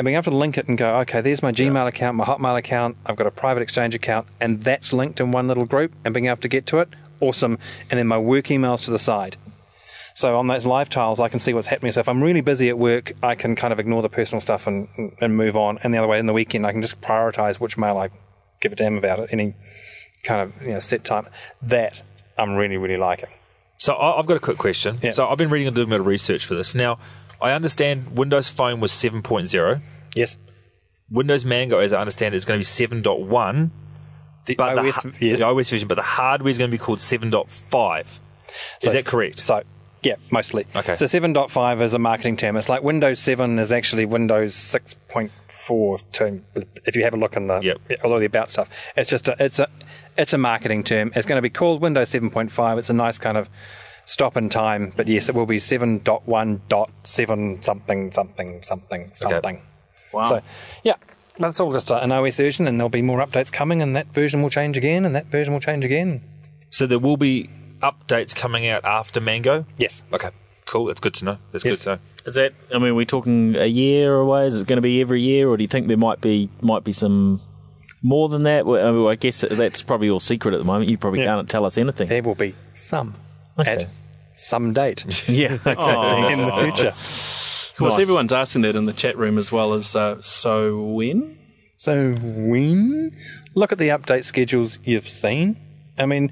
And 0.00 0.06
being 0.06 0.16
able 0.16 0.32
to 0.32 0.34
link 0.34 0.56
it 0.56 0.66
and 0.66 0.78
go, 0.78 0.96
okay, 1.00 1.20
there's 1.20 1.42
my 1.42 1.52
Gmail 1.52 1.86
account, 1.86 2.16
my 2.16 2.24
Hotmail 2.24 2.56
account, 2.56 2.96
I've 3.04 3.16
got 3.16 3.26
a 3.26 3.30
private 3.30 3.60
Exchange 3.60 3.94
account, 3.94 4.26
and 4.40 4.62
that's 4.62 4.94
linked 4.94 5.20
in 5.20 5.30
one 5.30 5.46
little 5.46 5.66
group, 5.66 5.92
and 6.06 6.14
being 6.14 6.24
able 6.24 6.40
to 6.40 6.48
get 6.48 6.64
to 6.68 6.78
it, 6.78 6.88
awesome. 7.20 7.58
And 7.90 7.98
then 7.98 8.06
my 8.06 8.16
work 8.16 8.46
emails 8.46 8.82
to 8.86 8.90
the 8.90 8.98
side. 8.98 9.36
So 10.14 10.38
on 10.38 10.46
those 10.46 10.64
live 10.64 10.88
tiles, 10.88 11.20
I 11.20 11.28
can 11.28 11.38
see 11.38 11.52
what's 11.52 11.66
happening. 11.66 11.92
So 11.92 12.00
if 12.00 12.08
I'm 12.08 12.22
really 12.22 12.40
busy 12.40 12.70
at 12.70 12.78
work, 12.78 13.12
I 13.22 13.34
can 13.34 13.54
kind 13.54 13.74
of 13.74 13.78
ignore 13.78 14.00
the 14.00 14.08
personal 14.08 14.40
stuff 14.40 14.66
and, 14.66 14.88
and 15.20 15.36
move 15.36 15.54
on. 15.54 15.78
And 15.82 15.92
the 15.92 15.98
other 15.98 16.08
way, 16.08 16.18
in 16.18 16.24
the 16.24 16.32
weekend, 16.32 16.66
I 16.66 16.72
can 16.72 16.80
just 16.80 17.02
prioritize 17.02 17.56
which 17.56 17.76
mail 17.76 17.98
I 17.98 18.08
give 18.62 18.72
a 18.72 18.76
damn 18.76 18.96
about 18.96 19.20
at 19.20 19.30
any 19.34 19.54
kind 20.22 20.40
of 20.40 20.62
you 20.62 20.72
know 20.72 20.80
set 20.80 21.04
time. 21.04 21.28
That 21.60 22.00
I'm 22.38 22.54
really 22.54 22.78
really 22.78 22.96
liking. 22.96 23.28
So 23.76 23.94
I've 23.96 24.24
got 24.24 24.38
a 24.38 24.40
quick 24.40 24.56
question. 24.56 24.96
Yeah. 25.02 25.10
So 25.10 25.28
I've 25.28 25.36
been 25.36 25.50
reading 25.50 25.68
a 25.68 25.70
little 25.70 25.90
bit 25.90 26.00
of 26.00 26.06
research 26.06 26.46
for 26.46 26.54
this. 26.54 26.74
Now, 26.74 26.98
I 27.42 27.52
understand 27.52 28.16
Windows 28.16 28.48
Phone 28.48 28.80
was 28.80 28.92
7.0. 28.92 29.80
Yes, 30.14 30.36
Windows 31.10 31.44
Mango, 31.44 31.78
as 31.78 31.92
I 31.92 32.00
understand 32.00 32.34
it, 32.34 32.38
is 32.38 32.44
going 32.44 32.60
to 32.60 32.88
be 32.88 33.00
7.1. 33.02 33.70
the 34.46 34.54
But 34.54 34.74
the, 34.76 34.82
yes. 34.84 35.02
the 35.40 35.44
iOS 35.44 35.70
version, 35.70 35.88
but 35.88 35.96
the 35.96 36.02
hardware 36.02 36.50
is 36.50 36.58
going 36.58 36.70
to 36.70 36.74
be 36.74 36.78
called 36.78 36.98
7.5. 37.00 38.00
Is 38.02 38.20
So- 38.80 38.90
that 38.92 39.06
correct? 39.06 39.38
So, 39.40 39.62
yeah, 40.02 40.14
mostly. 40.30 40.66
Okay. 40.74 40.94
So 40.94 41.04
7.5 41.06 41.82
is 41.82 41.94
a 41.94 41.98
marketing 41.98 42.36
term. 42.36 42.56
It's 42.56 42.68
like 42.68 42.82
Windows 42.82 43.18
7 43.18 43.58
is 43.58 43.70
actually 43.70 44.06
Windows 44.06 44.54
6.4 44.54 46.10
term. 46.12 46.44
If 46.86 46.96
you 46.96 47.02
have 47.04 47.14
a 47.14 47.18
look 47.18 47.36
in 47.36 47.48
the 47.48 47.60
Yep. 47.60 48.02
all 48.04 48.14
of 48.14 48.20
the 48.20 48.26
about 48.26 48.50
stuff, 48.50 48.68
it's 48.96 49.10
just 49.10 49.28
a, 49.28 49.36
it's 49.38 49.58
a 49.58 49.68
it's 50.16 50.32
a 50.32 50.38
marketing 50.38 50.84
term. 50.84 51.12
It's 51.14 51.26
going 51.26 51.36
to 51.38 51.42
be 51.42 51.50
called 51.50 51.80
Windows 51.82 52.10
7.5. 52.10 52.78
It's 52.78 52.90
a 52.90 52.94
nice 52.94 53.18
kind 53.18 53.36
of 53.36 53.48
stop 54.10 54.36
in 54.36 54.48
time, 54.48 54.92
but 54.96 55.06
yes, 55.06 55.28
it 55.28 55.34
will 55.36 55.46
be 55.46 55.58
7.1.7 55.58 57.64
something 57.64 58.12
something 58.12 58.62
something 58.62 59.12
something. 59.18 59.62
Wow. 60.12 60.22
So, 60.24 60.40
yeah. 60.82 60.94
That's 61.38 61.58
all 61.60 61.72
just 61.72 61.90
an 61.90 62.12
OS 62.12 62.36
version, 62.36 62.66
and 62.68 62.78
there'll 62.78 62.90
be 62.90 63.00
more 63.00 63.24
updates 63.24 63.50
coming, 63.50 63.80
and 63.80 63.96
that 63.96 64.12
version 64.12 64.42
will 64.42 64.50
change 64.50 64.76
again, 64.76 65.06
and 65.06 65.16
that 65.16 65.26
version 65.26 65.54
will 65.54 65.60
change 65.60 65.86
again. 65.86 66.22
So 66.70 66.86
there 66.86 66.98
will 66.98 67.16
be 67.16 67.48
updates 67.80 68.36
coming 68.36 68.66
out 68.66 68.84
after 68.84 69.22
Mango? 69.22 69.64
Yes. 69.78 70.02
Okay, 70.12 70.28
cool. 70.66 70.84
That's 70.86 71.00
good 71.00 71.14
to 71.14 71.24
know. 71.24 71.38
That's 71.52 71.64
Yes. 71.64 71.78
good 71.78 71.84
to 71.84 71.90
know. 71.94 71.98
Is 72.26 72.34
that? 72.34 72.52
I 72.70 72.74
mean, 72.74 72.82
we're 72.82 72.94
we 72.94 73.06
talking 73.06 73.56
a 73.56 73.64
year 73.64 74.16
away? 74.16 74.48
Is 74.48 74.60
it 74.60 74.66
going 74.66 74.76
to 74.76 74.82
be 74.82 75.00
every 75.00 75.22
year, 75.22 75.48
or 75.48 75.56
do 75.56 75.62
you 75.62 75.68
think 75.68 75.88
there 75.88 75.96
might 75.96 76.20
be 76.20 76.50
might 76.60 76.84
be 76.84 76.92
some 76.92 77.40
more 78.02 78.28
than 78.28 78.42
that? 78.42 78.66
Well, 78.66 78.86
I, 78.86 78.90
mean, 78.90 79.08
I 79.08 79.14
guess 79.14 79.40
that's 79.40 79.80
probably 79.80 80.10
all 80.10 80.20
secret 80.20 80.52
at 80.52 80.58
the 80.58 80.64
moment. 80.64 80.90
You 80.90 80.98
probably 80.98 81.20
Yeah. 81.20 81.36
can't 81.36 81.48
tell 81.48 81.64
us 81.64 81.78
anything. 81.78 82.08
There 82.08 82.22
will 82.22 82.34
be 82.34 82.54
some 82.74 83.14
Okay. 83.58 83.70
at 83.70 83.88
some 84.40 84.72
date. 84.72 85.04
Yeah. 85.28 85.54
Okay. 85.54 85.74
Oh. 85.78 86.28
in 86.28 86.38
the 86.38 86.52
future. 86.52 86.88
Of 86.88 87.74
course, 87.76 87.94
Nice. 87.94 88.02
everyone's 88.02 88.32
asking 88.32 88.62
that 88.62 88.76
in 88.76 88.84
the 88.86 88.92
chat 88.92 89.16
room 89.16 89.38
as 89.38 89.50
well 89.50 89.72
as 89.74 89.96
uh, 89.96 90.20
so 90.22 90.82
when? 90.82 91.38
So 91.76 92.12
when 92.20 93.16
look 93.54 93.72
at 93.72 93.78
the 93.78 93.88
update 93.88 94.24
schedules 94.24 94.78
you've 94.84 95.08
seen. 95.08 95.56
I 95.98 96.04
mean, 96.06 96.30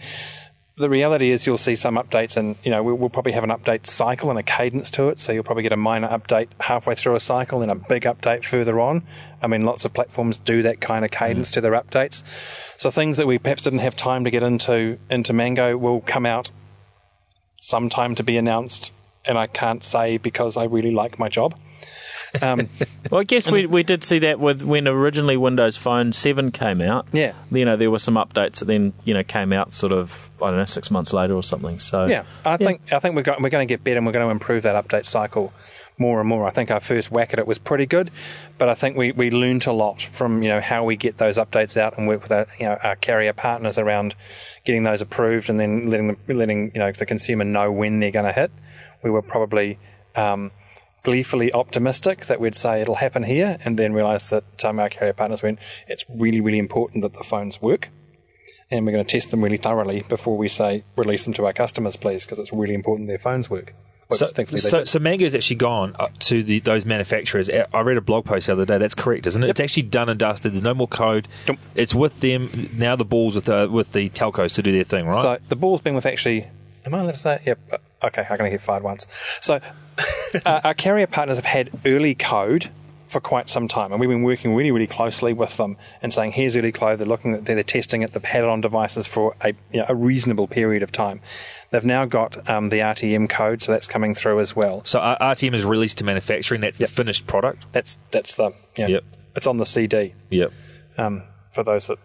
the 0.76 0.90
reality 0.90 1.30
is 1.30 1.46
you'll 1.46 1.58
see 1.58 1.74
some 1.74 1.96
updates, 1.96 2.36
and 2.36 2.54
you 2.64 2.70
know 2.70 2.82
we'll, 2.82 2.96
we'll 2.96 3.08
probably 3.10 3.32
have 3.32 3.44
an 3.44 3.50
update 3.50 3.86
cycle 3.86 4.30
and 4.30 4.38
a 4.38 4.42
cadence 4.42 4.90
to 4.92 5.08
it. 5.08 5.18
So 5.18 5.32
you'll 5.32 5.42
probably 5.42 5.62
get 5.62 5.72
a 5.72 5.76
minor 5.76 6.08
update 6.08 6.48
halfway 6.60 6.94
through 6.94 7.14
a 7.16 7.20
cycle 7.20 7.62
and 7.62 7.70
a 7.70 7.74
big 7.74 8.02
update 8.04 8.44
further 8.44 8.78
on. 8.78 9.02
I 9.42 9.46
mean, 9.46 9.62
lots 9.62 9.84
of 9.84 9.92
platforms 9.94 10.36
do 10.36 10.62
that 10.62 10.80
kind 10.80 11.04
of 11.04 11.10
cadence 11.10 11.50
to 11.52 11.60
their 11.60 11.72
updates. 11.72 12.22
So 12.76 12.90
things 12.90 13.16
that 13.16 13.26
we 13.26 13.38
perhaps 13.38 13.62
didn't 13.64 13.80
have 13.80 13.96
time 13.96 14.24
to 14.24 14.30
get 14.30 14.42
into 14.42 14.98
into 15.10 15.32
Mango 15.32 15.76
will 15.78 16.00
come 16.02 16.26
out 16.26 16.50
sometime 17.58 18.14
to 18.14 18.22
be 18.22 18.36
announced, 18.36 18.92
and 19.24 19.36
I 19.38 19.46
can't 19.46 19.84
say 19.84 20.16
because 20.16 20.56
I 20.56 20.64
really 20.64 20.92
like 20.92 21.18
my 21.18 21.28
job. 21.28 21.54
Um, 22.42 22.68
Well, 23.10 23.22
I 23.22 23.24
guess 23.24 23.50
we 23.50 23.64
we 23.64 23.82
did 23.82 24.04
see 24.04 24.18
that 24.18 24.38
with 24.38 24.60
when 24.60 24.86
originally 24.86 25.38
Windows 25.38 25.78
Phone 25.78 26.12
Seven 26.12 26.52
came 26.52 26.82
out. 26.82 27.06
Yeah. 27.12 27.32
You 27.50 27.64
know, 27.64 27.74
there 27.76 27.90
were 27.90 27.98
some 27.98 28.16
updates 28.16 28.58
that 28.58 28.66
then 28.66 28.92
you 29.04 29.14
know 29.14 29.22
came 29.22 29.50
out 29.50 29.72
sort 29.72 29.92
of 29.92 30.28
I 30.42 30.48
don't 30.48 30.58
know 30.58 30.66
six 30.66 30.90
months 30.90 31.14
later 31.14 31.34
or 31.34 31.42
something. 31.42 31.78
So 31.78 32.04
Yeah, 32.04 32.24
I 32.44 32.58
think 32.58 32.82
I 32.92 32.98
think 32.98 33.16
we're 33.16 33.22
going, 33.22 33.42
we're 33.42 33.48
going 33.48 33.66
to 33.66 33.72
get 33.72 33.82
better 33.82 33.96
and 33.96 34.04
we're 34.04 34.12
going 34.12 34.26
to 34.26 34.30
improve 34.30 34.64
that 34.64 34.76
update 34.76 35.06
cycle 35.06 35.54
more 35.98 36.20
and 36.20 36.28
more. 36.28 36.46
I 36.46 36.50
think 36.50 36.70
our 36.70 36.80
first 36.80 37.10
whack 37.10 37.32
at 37.32 37.38
it 37.38 37.46
was 37.46 37.58
pretty 37.58 37.86
good, 37.86 38.10
but 38.56 38.68
I 38.68 38.74
think 38.74 38.96
we, 38.96 39.12
we 39.12 39.30
learned 39.30 39.66
a 39.66 39.72
lot 39.72 40.02
from 40.02 40.42
you 40.42 40.48
know 40.48 40.60
how 40.60 40.84
we 40.84 40.96
get 40.96 41.18
those 41.18 41.36
updates 41.36 41.76
out 41.76 41.96
and 41.98 42.06
work 42.06 42.22
with 42.22 42.32
our 42.32 42.46
you 42.58 42.66
know 42.66 42.78
our 42.82 42.96
carrier 42.96 43.32
partners 43.32 43.78
around 43.78 44.14
getting 44.64 44.84
those 44.84 45.02
approved 45.02 45.50
and 45.50 45.58
then 45.58 45.90
letting 45.90 46.08
them, 46.08 46.18
letting 46.28 46.72
you 46.74 46.80
know 46.80 46.92
the 46.92 47.06
consumer 47.06 47.44
know 47.44 47.70
when 47.70 48.00
they're 48.00 48.10
going 48.10 48.26
to 48.26 48.32
hit. 48.32 48.50
We 49.02 49.10
were 49.10 49.22
probably 49.22 49.78
um, 50.16 50.50
gleefully 51.02 51.52
optimistic 51.52 52.26
that 52.26 52.40
we'd 52.40 52.54
say 52.54 52.80
it'll 52.80 52.96
happen 52.96 53.24
here, 53.24 53.58
and 53.64 53.78
then 53.78 53.92
realise 53.92 54.30
that 54.30 54.64
um, 54.64 54.78
our 54.78 54.88
carrier 54.88 55.12
partners 55.12 55.42
went, 55.42 55.58
it's 55.86 56.04
really 56.08 56.40
really 56.40 56.58
important 56.58 57.02
that 57.02 57.14
the 57.14 57.24
phones 57.24 57.60
work 57.62 57.88
and 58.70 58.84
we're 58.84 58.92
going 58.92 59.04
to 59.04 59.10
test 59.10 59.30
them 59.30 59.42
really 59.42 59.56
thoroughly 59.56 60.04
before 60.08 60.36
we 60.36 60.48
say 60.48 60.82
release 60.96 61.24
them 61.24 61.32
to 61.34 61.46
our 61.46 61.52
customers, 61.52 61.96
please, 61.96 62.24
because 62.24 62.38
it's 62.38 62.52
really 62.52 62.74
important 62.74 63.08
their 63.08 63.18
phones 63.18 63.48
work. 63.48 63.74
Which 64.08 64.20
So, 64.20 64.26
thankfully 64.26 64.60
so, 64.60 64.84
so 64.84 64.98
Mango's 64.98 65.34
actually 65.34 65.56
gone 65.56 65.94
to 66.20 66.42
the, 66.42 66.60
those 66.60 66.86
manufacturers. 66.86 67.50
I 67.50 67.80
read 67.80 67.98
a 67.98 68.00
blog 68.00 68.24
post 68.24 68.46
the 68.46 68.54
other 68.54 68.64
day. 68.64 68.78
That's 68.78 68.94
correct, 68.94 69.26
isn't 69.26 69.44
it? 69.44 69.50
It's 69.50 69.60
actually 69.60 69.82
done 69.84 70.08
and 70.08 70.18
dusted. 70.18 70.52
There's 70.52 70.62
no 70.62 70.72
more 70.74 70.88
code. 70.88 71.28
Nope. 71.46 71.58
It's 71.74 71.94
with 71.94 72.20
them 72.20 72.70
now. 72.72 72.96
The 72.96 73.04
balls 73.04 73.34
with 73.34 73.44
the 73.44 73.68
with 73.70 73.92
the 73.92 74.08
telcos 74.08 74.54
to 74.54 74.62
do 74.62 74.72
their 74.72 74.84
thing, 74.84 75.06
right? 75.06 75.22
So 75.22 75.44
the 75.48 75.56
ball's 75.56 75.82
been 75.82 75.94
with 75.94 76.06
actually. 76.06 76.46
Am 76.86 76.94
I 76.94 77.00
allowed 77.00 77.10
to 77.12 77.16
say? 77.18 77.34
it? 77.34 77.42
Yep. 77.46 77.58
Uh, 77.72 77.76
Okay, 78.00 78.22
I'm 78.22 78.38
going 78.38 78.50
to 78.50 78.56
get 78.56 78.62
fired 78.62 78.84
once. 78.84 79.06
So 79.42 79.60
uh, 80.46 80.60
our 80.62 80.74
carrier 80.74 81.08
partners 81.08 81.36
have 81.36 81.44
had 81.46 81.70
early 81.84 82.14
code 82.14 82.70
for 83.08 83.20
quite 83.20 83.48
some 83.48 83.68
time, 83.68 83.90
and 83.90 84.00
we've 84.00 84.08
been 84.08 84.22
working 84.22 84.54
really, 84.54 84.70
really 84.70 84.86
closely 84.86 85.32
with 85.32 85.56
them 85.56 85.76
and 86.02 86.12
saying, 86.12 86.32
"Here's 86.32 86.56
early 86.56 86.72
clo 86.72 86.94
They're 86.96 87.06
looking 87.06 87.34
at, 87.34 87.46
they're 87.46 87.62
testing 87.62 88.02
it. 88.02 88.12
They've 88.12 88.24
had 88.24 88.44
it 88.44 88.50
on 88.50 88.60
devices 88.60 89.06
for 89.06 89.34
a, 89.40 89.48
you 89.72 89.80
know, 89.80 89.86
a 89.88 89.94
reasonable 89.94 90.46
period 90.46 90.82
of 90.82 90.92
time. 90.92 91.20
They've 91.70 91.84
now 91.84 92.04
got 92.04 92.48
um, 92.48 92.68
the 92.68 92.78
RTM 92.78 93.28
code, 93.28 93.62
so 93.62 93.72
that's 93.72 93.88
coming 93.88 94.14
through 94.14 94.40
as 94.40 94.54
well. 94.54 94.82
So 94.84 95.00
R- 95.00 95.18
RTM 95.18 95.54
is 95.54 95.64
released 95.64 95.98
to 95.98 96.04
manufacturing. 96.04 96.60
That's 96.60 96.78
the 96.78 96.86
finished 96.86 97.26
product. 97.26 97.66
That's 97.72 97.98
that's 98.10 98.34
the 98.36 98.52
yeah. 98.76 98.88
Yep. 98.88 99.04
it's 99.36 99.46
on 99.46 99.56
the 99.56 99.66
CD. 99.66 100.14
Yep. 100.30 100.52
Um, 100.96 101.22
for 101.52 101.62
those 101.64 101.88
that 101.88 101.98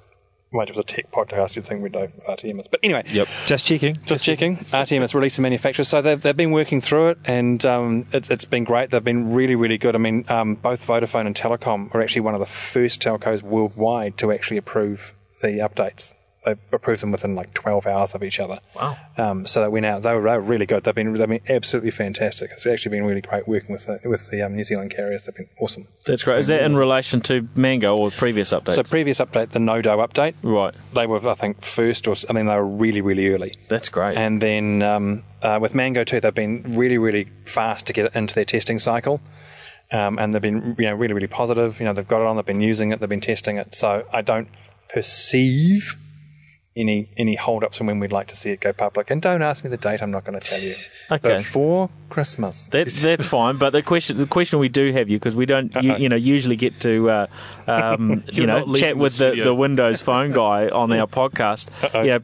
might 0.53 0.69
it 0.69 0.75
was 0.75 0.79
a 0.79 0.83
tech 0.83 1.11
podcast, 1.11 1.55
you'd 1.55 1.65
think 1.65 1.81
we'd 1.83 1.93
know 1.93 2.07
what 2.23 2.39
RTM 2.39 2.59
is, 2.59 2.67
but 2.67 2.79
anyway, 2.83 3.03
Yep. 3.07 3.27
Just 3.45 3.67
checking. 3.67 3.97
Just 4.05 4.23
checking. 4.23 4.57
RTM 4.57 5.01
has 5.01 5.13
released 5.15 5.35
the 5.37 5.41
manufacturer, 5.41 5.85
so 5.85 6.01
they've, 6.01 6.19
they've 6.21 6.37
been 6.37 6.51
working 6.51 6.81
through 6.81 7.09
it, 7.09 7.17
and 7.25 7.63
um, 7.65 8.05
it, 8.11 8.29
it's 8.29 8.45
been 8.45 8.63
great. 8.63 8.89
They've 8.91 9.03
been 9.03 9.33
really, 9.33 9.55
really 9.55 9.77
good. 9.77 9.95
I 9.95 9.99
mean, 9.99 10.25
um, 10.29 10.55
both 10.55 10.85
Vodafone 10.85 11.27
and 11.27 11.35
Telecom 11.35 11.93
are 11.93 12.01
actually 12.01 12.21
one 12.21 12.33
of 12.33 12.39
the 12.39 12.45
first 12.45 13.01
telcos 13.01 13.43
worldwide 13.43 14.17
to 14.19 14.31
actually 14.31 14.57
approve 14.57 15.13
the 15.41 15.59
updates. 15.59 16.13
They 16.45 16.55
approved 16.71 17.01
them 17.01 17.11
within 17.11 17.35
like 17.35 17.53
12 17.53 17.87
hours 17.87 18.15
of 18.15 18.23
each 18.23 18.39
other. 18.39 18.59
Wow. 18.75 18.97
Um, 19.17 19.47
so 19.47 19.61
that 19.61 19.71
went 19.71 19.85
out. 19.85 20.01
They 20.01 20.13
were, 20.13 20.21
they 20.21 20.37
were 20.37 20.41
really 20.41 20.65
good. 20.65 20.83
They've 20.83 20.95
been 20.95 21.13
they've 21.13 21.27
been 21.27 21.41
absolutely 21.47 21.91
fantastic. 21.91 22.51
It's 22.51 22.65
actually 22.65 22.97
been 22.97 23.05
really 23.05 23.21
great 23.21 23.47
working 23.47 23.73
with 23.73 23.85
the, 23.85 23.99
with 24.07 24.29
the 24.29 24.41
um, 24.41 24.55
New 24.55 24.63
Zealand 24.63 24.91
carriers. 24.91 25.25
They've 25.25 25.35
been 25.35 25.49
awesome. 25.59 25.87
That's 26.05 26.23
great. 26.23 26.39
Is 26.39 26.47
that 26.47 26.63
in 26.63 26.75
relation 26.75 27.21
to 27.21 27.47
Mango 27.55 27.95
or 27.95 28.11
previous 28.11 28.51
updates? 28.51 28.75
So 28.75 28.83
previous 28.83 29.19
update, 29.19 29.49
the 29.49 29.59
Nodo 29.59 30.05
update, 30.05 30.35
right. 30.43 30.73
they 30.93 31.07
were 31.07 31.27
I 31.27 31.35
think 31.35 31.63
first 31.63 32.07
or 32.07 32.15
I 32.29 32.33
mean 32.33 32.45
they 32.45 32.55
were 32.55 32.67
really 32.67 33.01
really 33.01 33.29
early. 33.29 33.55
That's 33.69 33.89
great. 33.89 34.17
And 34.17 34.41
then 34.41 34.81
um, 34.81 35.23
uh, 35.43 35.59
with 35.61 35.75
Mango 35.75 36.03
too, 36.03 36.19
they've 36.19 36.33
been 36.33 36.75
really, 36.75 36.97
really 36.97 37.27
fast 37.45 37.85
to 37.87 37.93
get 37.93 38.15
into 38.15 38.33
their 38.33 38.45
testing 38.45 38.79
cycle, 38.79 39.21
um, 39.91 40.17
and 40.17 40.33
they've 40.33 40.41
been 40.41 40.75
you 40.79 40.85
know 40.85 40.93
really, 40.93 41.13
really 41.13 41.27
positive. 41.27 41.79
You 41.79 41.85
know, 41.85 41.93
they've 41.93 42.07
got 42.07 42.21
it 42.21 42.27
on, 42.27 42.37
they've 42.37 42.45
been 42.45 42.61
using 42.61 42.91
it, 42.91 42.99
they've 42.99 43.09
been 43.09 43.21
testing 43.21 43.57
it. 43.57 43.75
So 43.75 44.05
I 44.11 44.21
don't 44.21 44.47
perceive 44.89 45.95
any 46.75 47.09
any 47.17 47.35
hold-ups 47.35 47.77
from 47.77 47.87
when 47.87 47.99
we'd 47.99 48.11
like 48.11 48.27
to 48.27 48.35
see 48.35 48.51
it 48.51 48.59
go 48.59 48.73
public. 48.73 49.11
And 49.11 49.21
don't 49.21 49.41
ask 49.41 49.63
me 49.63 49.69
the 49.69 49.77
date; 49.77 50.01
I'm 50.01 50.11
not 50.11 50.23
going 50.23 50.39
to 50.39 50.47
tell 50.47 50.59
you. 50.59 50.73
Okay. 51.11 51.37
Before 51.37 51.89
Christmas. 52.09 52.67
That's 52.67 53.01
that's 53.01 53.27
fine, 53.27 53.57
but 53.57 53.71
the 53.71 53.81
question 53.83 54.17
the 54.17 54.25
question 54.25 54.59
we 54.59 54.69
do 54.69 54.91
have 54.93 55.09
you 55.09 55.17
because 55.17 55.35
we 55.35 55.45
don't 55.45 55.73
you, 55.81 55.95
you 55.97 56.09
know 56.09 56.15
usually 56.15 56.55
get 56.55 56.79
to 56.81 57.09
uh, 57.09 57.27
um, 57.67 58.23
you 58.31 58.47
know 58.47 58.73
chat 58.73 58.97
with 58.97 59.17
the, 59.17 59.41
the 59.43 59.53
Windows 59.53 60.01
Phone 60.01 60.31
guy 60.31 60.69
on 60.69 60.91
our 60.91 61.07
podcast. 61.21 61.69
Yeah, 61.93 62.19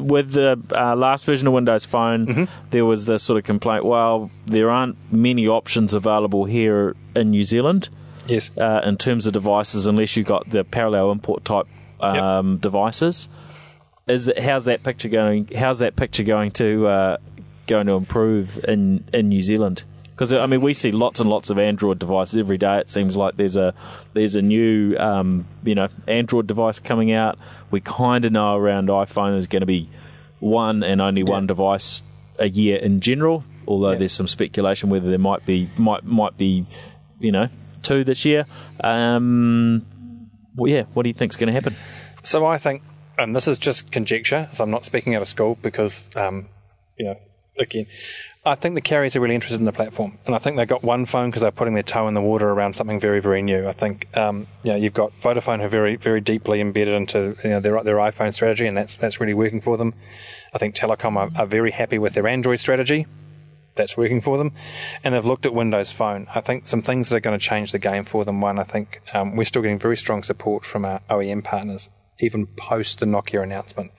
with 0.00 0.32
the 0.32 0.60
uh, 0.72 0.94
last 0.94 1.24
version 1.24 1.48
of 1.48 1.54
Windows 1.54 1.84
Phone, 1.84 2.26
Mm-hmm. 2.26 2.44
there 2.70 2.84
was 2.84 3.06
this 3.06 3.22
sort 3.22 3.38
of 3.38 3.44
complaint. 3.44 3.84
Well, 3.84 4.30
there 4.46 4.70
aren't 4.70 4.96
many 5.12 5.48
options 5.48 5.94
available 5.94 6.44
here 6.44 6.94
in 7.16 7.30
New 7.30 7.42
Zealand 7.42 7.88
yes. 8.26 8.50
uh, 8.56 8.80
in 8.84 8.96
terms 8.96 9.26
of 9.26 9.32
devices 9.32 9.86
unless 9.86 10.16
you've 10.16 10.26
got 10.26 10.48
the 10.50 10.64
parallel 10.64 11.10
import 11.10 11.44
type 11.44 11.66
um, 12.00 12.58
devices. 12.58 13.28
Is 14.10 14.24
that, 14.26 14.38
how's 14.38 14.64
that 14.64 14.82
picture 14.82 15.08
going? 15.08 15.48
How's 15.56 15.78
that 15.78 15.96
picture 15.96 16.24
going 16.24 16.50
to 16.52 16.86
uh, 16.86 17.16
going 17.66 17.86
to 17.86 17.92
improve 17.92 18.62
in 18.64 19.04
in 19.12 19.28
New 19.28 19.42
Zealand? 19.42 19.84
Because 20.10 20.32
I 20.32 20.46
mean, 20.46 20.60
we 20.60 20.74
see 20.74 20.92
lots 20.92 21.20
and 21.20 21.30
lots 21.30 21.48
of 21.48 21.58
Android 21.58 21.98
devices 21.98 22.36
every 22.36 22.58
day. 22.58 22.78
It 22.78 22.90
seems 22.90 23.16
like 23.16 23.36
there's 23.36 23.56
a 23.56 23.72
there's 24.12 24.34
a 24.34 24.42
new 24.42 24.96
um, 24.98 25.46
you 25.64 25.74
know 25.74 25.88
Android 26.08 26.46
device 26.46 26.78
coming 26.78 27.12
out. 27.12 27.38
We 27.70 27.80
kind 27.80 28.24
of 28.24 28.32
know 28.32 28.56
around 28.56 28.88
iPhone 28.88 29.32
there's 29.32 29.46
going 29.46 29.60
to 29.60 29.66
be 29.66 29.88
one 30.40 30.82
and 30.82 31.00
only 31.00 31.22
one 31.22 31.46
device 31.46 32.02
a 32.38 32.48
year 32.48 32.78
in 32.78 33.00
general. 33.00 33.44
Although 33.68 33.96
there's 33.96 34.12
some 34.12 34.26
speculation 34.26 34.90
whether 34.90 35.08
there 35.08 35.18
might 35.18 35.46
be 35.46 35.70
might 35.78 36.02
might 36.04 36.36
be 36.36 36.66
you 37.20 37.30
know 37.30 37.48
two 37.82 38.02
this 38.02 38.24
year. 38.24 38.46
Um, 38.82 39.86
well, 40.56 40.70
yeah, 40.70 40.82
what 40.94 41.04
do 41.04 41.08
you 41.08 41.14
think's 41.14 41.36
going 41.36 41.46
to 41.46 41.52
happen? 41.52 41.76
So 42.22 42.44
I 42.44 42.58
think, 42.58 42.82
and 43.22 43.36
this 43.36 43.48
is 43.48 43.58
just 43.58 43.92
conjecture, 43.92 44.48
so 44.52 44.64
I'm 44.64 44.70
not 44.70 44.84
speaking 44.84 45.14
out 45.14 45.22
of 45.22 45.28
school 45.28 45.56
because, 45.62 46.08
um, 46.16 46.48
you 46.96 47.06
know, 47.06 47.16
again, 47.58 47.86
I 48.44 48.54
think 48.54 48.74
the 48.74 48.80
carriers 48.80 49.14
are 49.16 49.20
really 49.20 49.34
interested 49.34 49.60
in 49.60 49.66
the 49.66 49.72
platform, 49.72 50.18
and 50.24 50.34
I 50.34 50.38
think 50.38 50.56
they 50.56 50.64
got 50.64 50.82
one 50.82 51.04
phone 51.04 51.28
because 51.28 51.42
they're 51.42 51.50
putting 51.50 51.74
their 51.74 51.82
toe 51.82 52.08
in 52.08 52.14
the 52.14 52.22
water 52.22 52.48
around 52.48 52.72
something 52.74 52.98
very, 52.98 53.20
very 53.20 53.42
new. 53.42 53.68
I 53.68 53.72
think, 53.72 54.06
um, 54.16 54.46
you 54.62 54.72
know, 54.72 54.76
you've 54.76 54.94
got 54.94 55.12
Vodafone 55.20 55.58
who 55.58 55.66
are 55.66 55.68
very, 55.68 55.96
very 55.96 56.22
deeply 56.22 56.60
embedded 56.60 56.94
into 56.94 57.36
you 57.44 57.50
know, 57.50 57.60
their 57.60 57.82
their 57.84 57.96
iPhone 57.96 58.32
strategy, 58.32 58.66
and 58.66 58.76
that's 58.76 58.96
that's 58.96 59.20
really 59.20 59.34
working 59.34 59.60
for 59.60 59.76
them. 59.76 59.92
I 60.54 60.58
think 60.58 60.74
Telecom 60.74 61.16
are, 61.16 61.30
are 61.38 61.46
very 61.46 61.70
happy 61.70 61.98
with 61.98 62.14
their 62.14 62.26
Android 62.26 62.58
strategy. 62.58 63.06
That's 63.74 63.96
working 63.96 64.20
for 64.20 64.38
them, 64.38 64.52
and 65.04 65.14
they've 65.14 65.24
looked 65.24 65.46
at 65.46 65.54
Windows 65.54 65.92
Phone. 65.92 66.26
I 66.34 66.40
think 66.40 66.66
some 66.66 66.82
things 66.82 67.08
that 67.10 67.16
are 67.16 67.20
going 67.20 67.38
to 67.38 67.44
change 67.44 67.72
the 67.72 67.78
game 67.78 68.04
for 68.04 68.24
them. 68.24 68.40
One, 68.40 68.58
I 68.58 68.64
think 68.64 69.02
um, 69.12 69.36
we're 69.36 69.44
still 69.44 69.62
getting 69.62 69.78
very 69.78 69.96
strong 69.96 70.22
support 70.22 70.64
from 70.64 70.84
our 70.84 71.00
OEM 71.10 71.44
partners, 71.44 71.88
even 72.22 72.46
post 72.46 73.00
the 73.00 73.06
Nokia 73.06 73.42
announcement. 73.42 73.92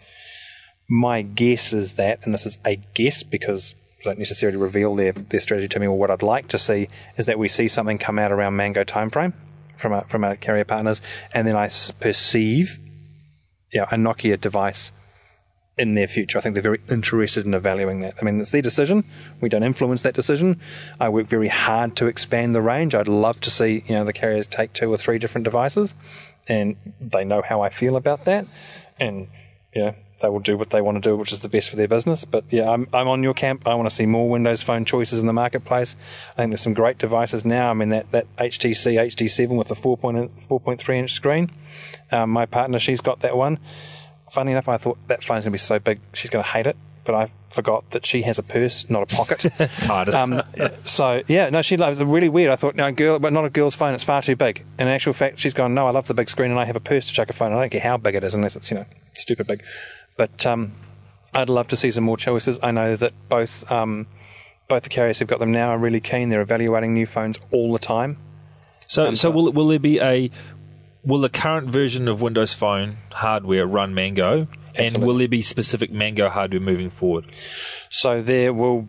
My 0.89 1.21
guess 1.21 1.73
is 1.73 1.93
that, 1.93 2.19
and 2.23 2.33
this 2.33 2.45
is 2.45 2.57
a 2.65 2.75
guess 2.93 3.23
because 3.23 3.75
they 3.97 4.03
don't 4.03 4.19
necessarily 4.19 4.57
reveal 4.57 4.95
their, 4.95 5.13
their 5.13 5.39
strategy 5.39 5.67
to 5.69 5.79
me, 5.79 5.87
or 5.87 5.97
what 5.97 6.11
I'd 6.11 6.23
like 6.23 6.47
to 6.49 6.57
see 6.57 6.89
is 7.17 7.25
that 7.27 7.39
we 7.39 7.47
see 7.47 7.67
something 7.67 7.97
come 7.97 8.19
out 8.19 8.31
around 8.31 8.55
Mango 8.55 8.83
timeframe 8.83 9.33
from 9.77 9.93
our, 9.93 10.05
from 10.05 10.23
our 10.23 10.35
carrier 10.35 10.65
partners, 10.65 11.01
and 11.33 11.47
then 11.47 11.55
I 11.55 11.69
perceive 11.99 12.79
you 13.71 13.79
know, 13.79 13.85
a 13.85 13.95
Nokia 13.95 14.39
device 14.39 14.91
in 15.77 15.93
their 15.95 16.07
future. 16.07 16.37
I 16.37 16.41
think 16.41 16.53
they're 16.53 16.61
very 16.61 16.81
interested 16.89 17.45
in 17.45 17.53
evaluating 17.53 18.01
that. 18.01 18.15
I 18.21 18.25
mean, 18.25 18.39
it's 18.39 18.51
their 18.51 18.61
decision. 18.61 19.03
We 19.39 19.49
don't 19.49 19.63
influence 19.63 20.01
that 20.01 20.13
decision. 20.13 20.59
I 20.99 21.09
work 21.09 21.27
very 21.27 21.47
hard 21.47 21.95
to 21.97 22.07
expand 22.07 22.53
the 22.53 22.61
range. 22.61 22.93
I'd 22.93 23.07
love 23.07 23.39
to 23.41 23.49
see, 23.49 23.83
you 23.87 23.95
know, 23.95 24.03
the 24.03 24.13
carriers 24.13 24.47
take 24.47 24.73
two 24.73 24.93
or 24.93 24.97
three 24.97 25.17
different 25.17 25.45
devices, 25.45 25.95
and 26.51 26.75
they 26.99 27.23
know 27.23 27.41
how 27.41 27.61
I 27.61 27.69
feel 27.69 27.95
about 27.95 28.25
that, 28.25 28.45
and 28.99 29.29
know, 29.73 29.95
they 30.21 30.27
will 30.27 30.41
do 30.41 30.57
what 30.57 30.69
they 30.69 30.81
want 30.81 31.01
to 31.01 31.09
do, 31.09 31.15
which 31.15 31.31
is 31.31 31.39
the 31.39 31.47
best 31.47 31.69
for 31.69 31.77
their 31.77 31.87
business. 31.87 32.25
But 32.25 32.43
yeah, 32.49 32.69
I'm, 32.69 32.89
I'm 32.93 33.07
on 33.07 33.23
your 33.23 33.33
camp. 33.33 33.65
I 33.65 33.73
want 33.75 33.89
to 33.89 33.95
see 33.95 34.05
more 34.05 34.29
Windows 34.29 34.61
Phone 34.61 34.83
choices 34.83 35.19
in 35.19 35.27
the 35.27 35.33
marketplace. 35.33 35.95
I 36.31 36.41
think 36.41 36.51
there's 36.51 36.61
some 36.61 36.73
great 36.73 36.97
devices 36.97 37.45
now. 37.45 37.71
I 37.71 37.73
mean, 37.73 37.87
that, 37.89 38.11
that 38.11 38.27
HTC 38.35 38.99
HD7 38.99 39.57
with 39.57 39.69
the 39.69 39.75
4.4.3 39.75 40.95
inch 40.95 41.13
screen. 41.13 41.51
Um, 42.11 42.31
my 42.31 42.45
partner, 42.45 42.79
she's 42.79 42.99
got 42.99 43.21
that 43.21 43.37
one. 43.37 43.59
Funny 44.29 44.51
enough, 44.51 44.67
I 44.67 44.77
thought 44.77 44.97
that 45.07 45.23
phone's 45.23 45.45
going 45.45 45.51
to 45.51 45.51
be 45.51 45.57
so 45.57 45.79
big, 45.79 46.01
she's 46.13 46.29
going 46.29 46.43
to 46.43 46.49
hate 46.49 46.67
it. 46.67 46.75
But 47.03 47.15
I 47.15 47.31
forgot 47.49 47.89
that 47.91 48.05
she 48.05 48.21
has 48.23 48.37
a 48.37 48.43
purse, 48.43 48.89
not 48.89 49.03
a 49.03 49.15
pocket. 49.15 49.39
TARDIS. 49.81 50.13
Um, 50.13 50.71
so 50.85 51.23
yeah, 51.27 51.49
no, 51.49 51.61
she 51.61 51.77
loves 51.77 51.99
it. 51.99 52.05
Really 52.05 52.29
weird. 52.29 52.51
I 52.51 52.55
thought, 52.55 52.75
no, 52.75 52.91
girl, 52.91 53.17
but 53.17 53.33
not 53.33 53.45
a 53.45 53.49
girl's 53.49 53.75
phone. 53.75 53.93
It's 53.93 54.03
far 54.03 54.21
too 54.21 54.35
big. 54.35 54.63
In 54.77 54.87
actual 54.87 55.13
fact, 55.13 55.39
she's 55.39 55.53
gone. 55.53 55.73
No, 55.73 55.87
I 55.87 55.91
love 55.91 56.07
the 56.07 56.13
big 56.13 56.29
screen, 56.29 56.51
and 56.51 56.59
I 56.59 56.65
have 56.65 56.75
a 56.75 56.81
purse 56.81 57.07
to 57.07 57.13
chuck 57.13 57.29
a 57.29 57.33
phone. 57.33 57.53
I 57.53 57.59
don't 57.59 57.69
care 57.69 57.81
how 57.81 57.97
big 57.97 58.15
it 58.15 58.23
is, 58.23 58.33
unless 58.33 58.55
it's 58.55 58.69
you 58.69 58.77
know 58.77 58.85
stupid 59.13 59.47
big. 59.47 59.63
But 60.17 60.45
um, 60.45 60.73
I'd 61.33 61.49
love 61.49 61.67
to 61.69 61.75
see 61.75 61.91
some 61.91 62.03
more 62.03 62.17
choices. 62.17 62.59
I 62.61 62.71
know 62.71 62.95
that 62.95 63.13
both 63.29 63.69
um, 63.71 64.07
both 64.67 64.83
the 64.83 64.89
carriers 64.89 65.19
who've 65.19 65.27
got 65.27 65.39
them 65.39 65.51
now 65.51 65.69
are 65.69 65.77
really 65.77 66.01
keen. 66.01 66.29
They're 66.29 66.41
evaluating 66.41 66.93
new 66.93 67.05
phones 67.05 67.39
all 67.51 67.73
the 67.73 67.79
time. 67.79 68.17
So, 68.87 69.13
so 69.13 69.31
will 69.31 69.51
will 69.51 69.67
there 69.67 69.79
be 69.79 69.99
a 69.99 70.29
will 71.03 71.19
the 71.19 71.29
current 71.29 71.67
version 71.69 72.07
of 72.07 72.21
Windows 72.21 72.53
Phone 72.53 72.97
hardware 73.11 73.65
run 73.67 73.93
Mango, 73.93 74.47
and 74.75 74.85
Absolutely. 74.87 75.05
will 75.05 75.15
there 75.15 75.27
be 75.27 75.41
specific 75.41 75.91
Mango 75.91 76.29
hardware 76.29 76.61
moving 76.61 76.89
forward? 76.89 77.25
So 77.89 78.21
there 78.21 78.53
will 78.53 78.87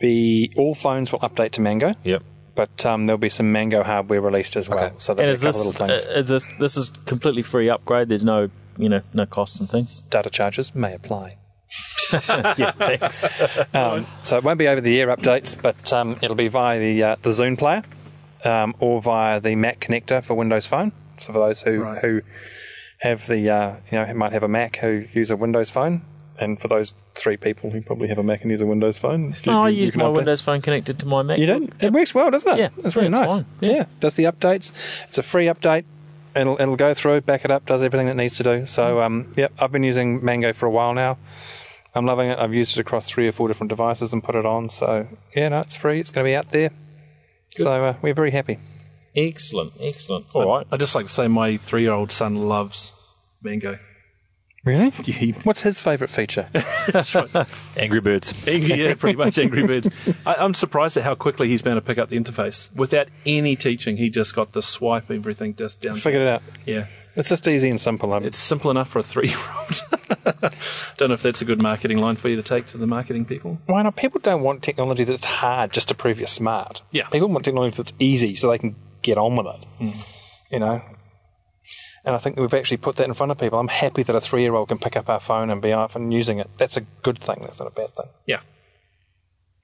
be 0.00 0.52
all 0.56 0.74
phones 0.74 1.12
will 1.12 1.20
update 1.20 1.52
to 1.52 1.60
Mango, 1.60 1.94
Yep. 2.04 2.22
but 2.54 2.84
um, 2.84 3.06
there'll 3.06 3.18
be 3.18 3.28
some 3.28 3.52
Mango 3.52 3.82
hardware 3.84 4.20
released 4.20 4.56
as 4.56 4.68
well. 4.68 4.78
Okay. 4.86 4.94
So 4.98 5.12
And 5.12 5.18
there'll 5.20 5.34
be 5.34 5.38
a 5.38 5.40
couple 5.52 5.62
this, 5.64 5.80
little 5.80 5.86
things. 5.86 6.06
uh, 6.06 6.10
is 6.20 6.28
this 6.28 6.48
this 6.58 6.76
is 6.76 6.90
completely 7.06 7.42
free 7.42 7.68
upgrade? 7.70 8.08
There's 8.08 8.24
no 8.24 8.50
you 8.76 8.88
know 8.88 9.02
no 9.12 9.24
costs 9.26 9.60
and 9.60 9.70
things. 9.70 10.02
Data 10.10 10.30
charges 10.30 10.74
may 10.74 10.94
apply. 10.94 11.32
yeah, 12.12 12.70
thanks. 12.72 13.26
Um, 13.74 14.04
so 14.22 14.36
it 14.38 14.44
won't 14.44 14.58
be 14.58 14.68
over 14.68 14.80
the 14.80 15.00
air 15.00 15.08
updates, 15.08 15.60
but 15.60 15.92
um, 15.92 16.16
it'll 16.22 16.36
be 16.36 16.46
via 16.48 16.78
the 16.78 17.02
uh, 17.02 17.16
the 17.22 17.30
Zune 17.30 17.58
player 17.58 17.82
um, 18.44 18.74
or 18.78 19.00
via 19.02 19.40
the 19.40 19.54
Mac 19.56 19.80
connector 19.80 20.22
for 20.22 20.34
Windows 20.34 20.66
Phone. 20.66 20.92
So 21.24 21.32
for 21.32 21.38
those 21.38 21.62
who 21.62 21.80
Right. 21.82 21.98
who 21.98 22.22
have 23.00 23.26
the 23.26 23.50
uh, 23.50 23.76
you 23.90 23.98
know 23.98 24.14
might 24.14 24.32
have 24.32 24.42
a 24.42 24.48
Mac 24.48 24.76
who 24.76 25.06
use 25.12 25.30
a 25.30 25.36
Windows 25.36 25.70
Phone, 25.70 26.02
and 26.40 26.60
for 26.60 26.68
those 26.68 26.94
three 27.14 27.36
people 27.36 27.70
who 27.70 27.80
probably 27.82 28.08
have 28.08 28.18
a 28.18 28.22
Mac 28.22 28.42
and 28.42 28.50
use 28.50 28.60
a 28.60 28.66
Windows 28.66 28.98
Phone, 28.98 29.30
you- 29.44 29.52
oh, 29.52 29.62
I 29.62 29.68
you- 29.68 29.76
you 29.80 29.84
use 29.86 29.96
my. 29.96 30.08
Windows 30.08 30.40
Phone 30.40 30.60
connected 30.60 30.98
to 31.00 31.06
my 31.06 31.22
Mac. 31.22 31.38
You 31.38 31.46
do? 31.46 31.68
It 31.80 31.92
works 31.92 32.14
well, 32.14 32.30
doesn't 32.30 32.48
it? 32.52 32.58
Yeah. 32.58 32.68
it's 32.84 32.96
really 32.96 33.08
Yeah, 33.10 33.22
it's 33.22 33.28
nice. 33.32 33.38
fine. 33.38 33.46
Yeah. 33.60 33.70
Yeah. 33.72 33.84
does 34.00 34.14
the 34.14 34.24
updates. 34.24 34.72
It's 35.08 35.18
a 35.18 35.22
free 35.22 35.46
update. 35.46 35.84
It'll 36.36 36.60
it'll 36.60 36.76
go 36.76 36.94
through, 36.94 37.20
back 37.20 37.44
it 37.44 37.50
up, 37.50 37.64
does 37.66 37.82
everything 37.82 38.08
it 38.08 38.14
needs 38.16 38.36
to 38.38 38.42
do. 38.42 38.66
So 38.66 39.00
um, 39.00 39.32
yep, 39.36 39.52
I've 39.58 39.70
been 39.72 39.84
using 39.84 40.24
Mango 40.24 40.52
for 40.52 40.66
a 40.66 40.70
while 40.70 40.92
now. 40.94 41.16
I'm 41.94 42.06
loving 42.06 42.28
it. 42.28 42.38
I've 42.40 42.52
used 42.52 42.76
it 42.76 42.80
across 42.80 43.06
three 43.08 43.28
or 43.28 43.32
four 43.32 43.46
different 43.46 43.68
devices 43.68 44.12
and 44.12 44.22
put 44.22 44.34
it 44.34 44.44
on. 44.44 44.68
So 44.68 45.06
yeah, 45.36 45.48
no, 45.50 45.60
it's 45.60 45.76
free. 45.76 46.00
It's 46.00 46.10
going 46.10 46.24
to 46.24 46.28
be 46.28 46.34
out 46.34 46.50
there. 46.50 46.70
So 47.56 47.84
uh, 47.84 47.94
we're 48.02 48.14
very 48.14 48.32
happy. 48.32 48.58
Excellent, 49.16 49.72
excellent. 49.80 50.26
All 50.34 50.48
right. 50.48 50.66
I'd 50.72 50.80
just 50.80 50.94
like 50.94 51.06
to 51.06 51.12
say 51.12 51.28
my 51.28 51.56
three 51.56 51.82
year 51.82 51.92
old 51.92 52.10
son 52.12 52.48
loves 52.48 52.92
Mango. 53.42 53.78
Really? 54.64 54.86
Yeah, 54.86 54.90
he- 55.14 55.32
What's 55.44 55.60
his 55.60 55.78
favourite 55.78 56.10
feature? 56.10 56.48
that's 56.90 57.14
right. 57.14 57.28
Angry 57.76 58.00
Birds. 58.00 58.32
Angry, 58.48 58.82
yeah, 58.82 58.94
pretty 58.94 59.16
much 59.16 59.38
Angry 59.38 59.66
Birds. 59.66 59.88
I, 60.24 60.34
I'm 60.36 60.54
surprised 60.54 60.96
at 60.96 61.02
how 61.04 61.14
quickly 61.14 61.48
he's 61.48 61.60
been 61.62 61.72
able 61.72 61.82
to 61.82 61.86
pick 61.86 61.98
up 61.98 62.08
the 62.08 62.18
interface 62.18 62.74
without 62.74 63.08
any 63.26 63.56
teaching. 63.56 63.98
He 63.98 64.08
just 64.08 64.34
got 64.34 64.52
the 64.52 64.62
swipe 64.62 65.10
everything 65.10 65.54
just 65.54 65.82
down. 65.82 65.96
Figured 65.96 66.22
it 66.22 66.28
out. 66.28 66.42
Yeah, 66.64 66.86
It's 67.14 67.28
just 67.28 67.46
easy 67.46 67.68
and 67.68 67.78
simple. 67.78 68.12
Um, 68.14 68.24
it's 68.24 68.38
simple 68.38 68.70
enough 68.70 68.88
for 68.88 69.00
a 69.00 69.02
three-year-old. 69.02 69.82
don't 70.96 71.08
know 71.10 71.14
if 71.14 71.22
that's 71.22 71.42
a 71.42 71.44
good 71.44 71.60
marketing 71.60 71.98
line 71.98 72.16
for 72.16 72.30
you 72.30 72.36
to 72.36 72.42
take 72.42 72.64
to 72.68 72.78
the 72.78 72.86
marketing 72.86 73.26
people. 73.26 73.58
why 73.66 73.82
not? 73.82 73.96
People 73.96 74.20
don't 74.22 74.42
want 74.42 74.62
technology 74.62 75.04
that's 75.04 75.24
hard 75.26 75.72
just 75.72 75.88
to 75.88 75.94
prove 75.94 76.18
you're 76.18 76.26
smart. 76.26 76.80
Yeah. 76.90 77.06
People 77.10 77.28
want 77.28 77.44
technology 77.44 77.76
that's 77.76 77.92
easy 77.98 78.34
so 78.34 78.48
they 78.48 78.56
can 78.58 78.76
get 79.04 79.18
on 79.18 79.36
with 79.36 79.46
it. 79.46 79.94
You 80.50 80.58
know? 80.58 80.82
And 82.04 82.14
I 82.14 82.18
think 82.18 82.38
we've 82.38 82.52
actually 82.52 82.76
put 82.76 82.96
that 82.96 83.04
in 83.04 83.14
front 83.14 83.32
of 83.32 83.38
people. 83.38 83.58
I'm 83.58 83.68
happy 83.68 84.02
that 84.02 84.14
a 84.14 84.20
three 84.20 84.42
year 84.42 84.54
old 84.54 84.68
can 84.68 84.78
pick 84.78 84.96
up 84.96 85.08
our 85.08 85.20
phone 85.20 85.48
and 85.48 85.62
be 85.62 85.72
off 85.72 85.96
and 85.96 86.12
using 86.12 86.38
it. 86.38 86.50
That's 86.58 86.76
a 86.76 86.82
good 87.02 87.18
thing. 87.18 87.38
That's 87.42 87.58
not 87.58 87.68
a 87.68 87.70
bad 87.70 87.94
thing. 87.94 88.06
Yeah. 88.26 88.40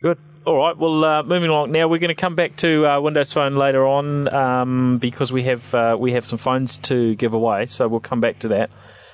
Good. 0.01 0.19
All 0.47 0.57
right. 0.57 0.77
Well, 0.77 1.05
uh, 1.05 1.23
moving 1.23 1.51
along 1.51 1.73
now, 1.73 1.87
we're 1.87 1.99
going 1.99 2.09
to 2.09 2.15
come 2.15 2.35
back 2.35 2.57
to 2.59 2.87
uh, 2.87 3.01
Windows 3.01 3.35
Phone 3.35 3.57
later 3.57 3.87
on 3.87 4.33
um, 4.33 4.99
because 4.99 5.31
we 5.31 5.43
have 5.43 5.75
uh, 5.75 5.97
we 6.01 6.13
have 6.13 6.25
some 6.25 6.39
phones 6.39 6.79
to 6.79 7.15
give 7.17 7.35
away. 7.35 7.67
So 7.67 7.87
we'll 7.87 8.01
come 8.01 8.21
back 8.21 8.39
to 8.41 8.49
that. 8.49 8.71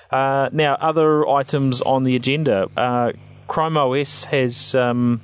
Uh, 0.09 0.49
now, 0.53 0.75
other 0.75 1.27
items 1.27 1.81
on 1.81 2.03
the 2.03 2.15
agenda. 2.15 2.69
Uh, 2.77 3.11
Chrome 3.47 3.75
OS 3.77 4.25
has. 4.25 4.73
Um, 4.75 5.19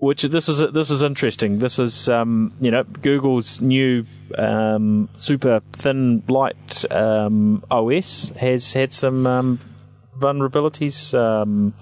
which 0.00 0.22
this 0.22 0.48
is 0.48 0.58
this 0.72 0.90
is 0.90 1.02
interesting. 1.02 1.58
This 1.58 1.78
is 1.78 2.08
um, 2.08 2.52
you 2.60 2.70
know 2.70 2.84
Google's 2.84 3.60
new 3.60 4.06
um, 4.36 5.08
super 5.12 5.60
thin 5.72 6.22
light 6.26 6.90
um, 6.90 7.62
OS 7.70 8.30
has 8.30 8.72
had 8.72 8.92
some 8.94 9.26
um, 9.26 9.60
vulnerabilities 10.16 11.14
um, 11.14 11.74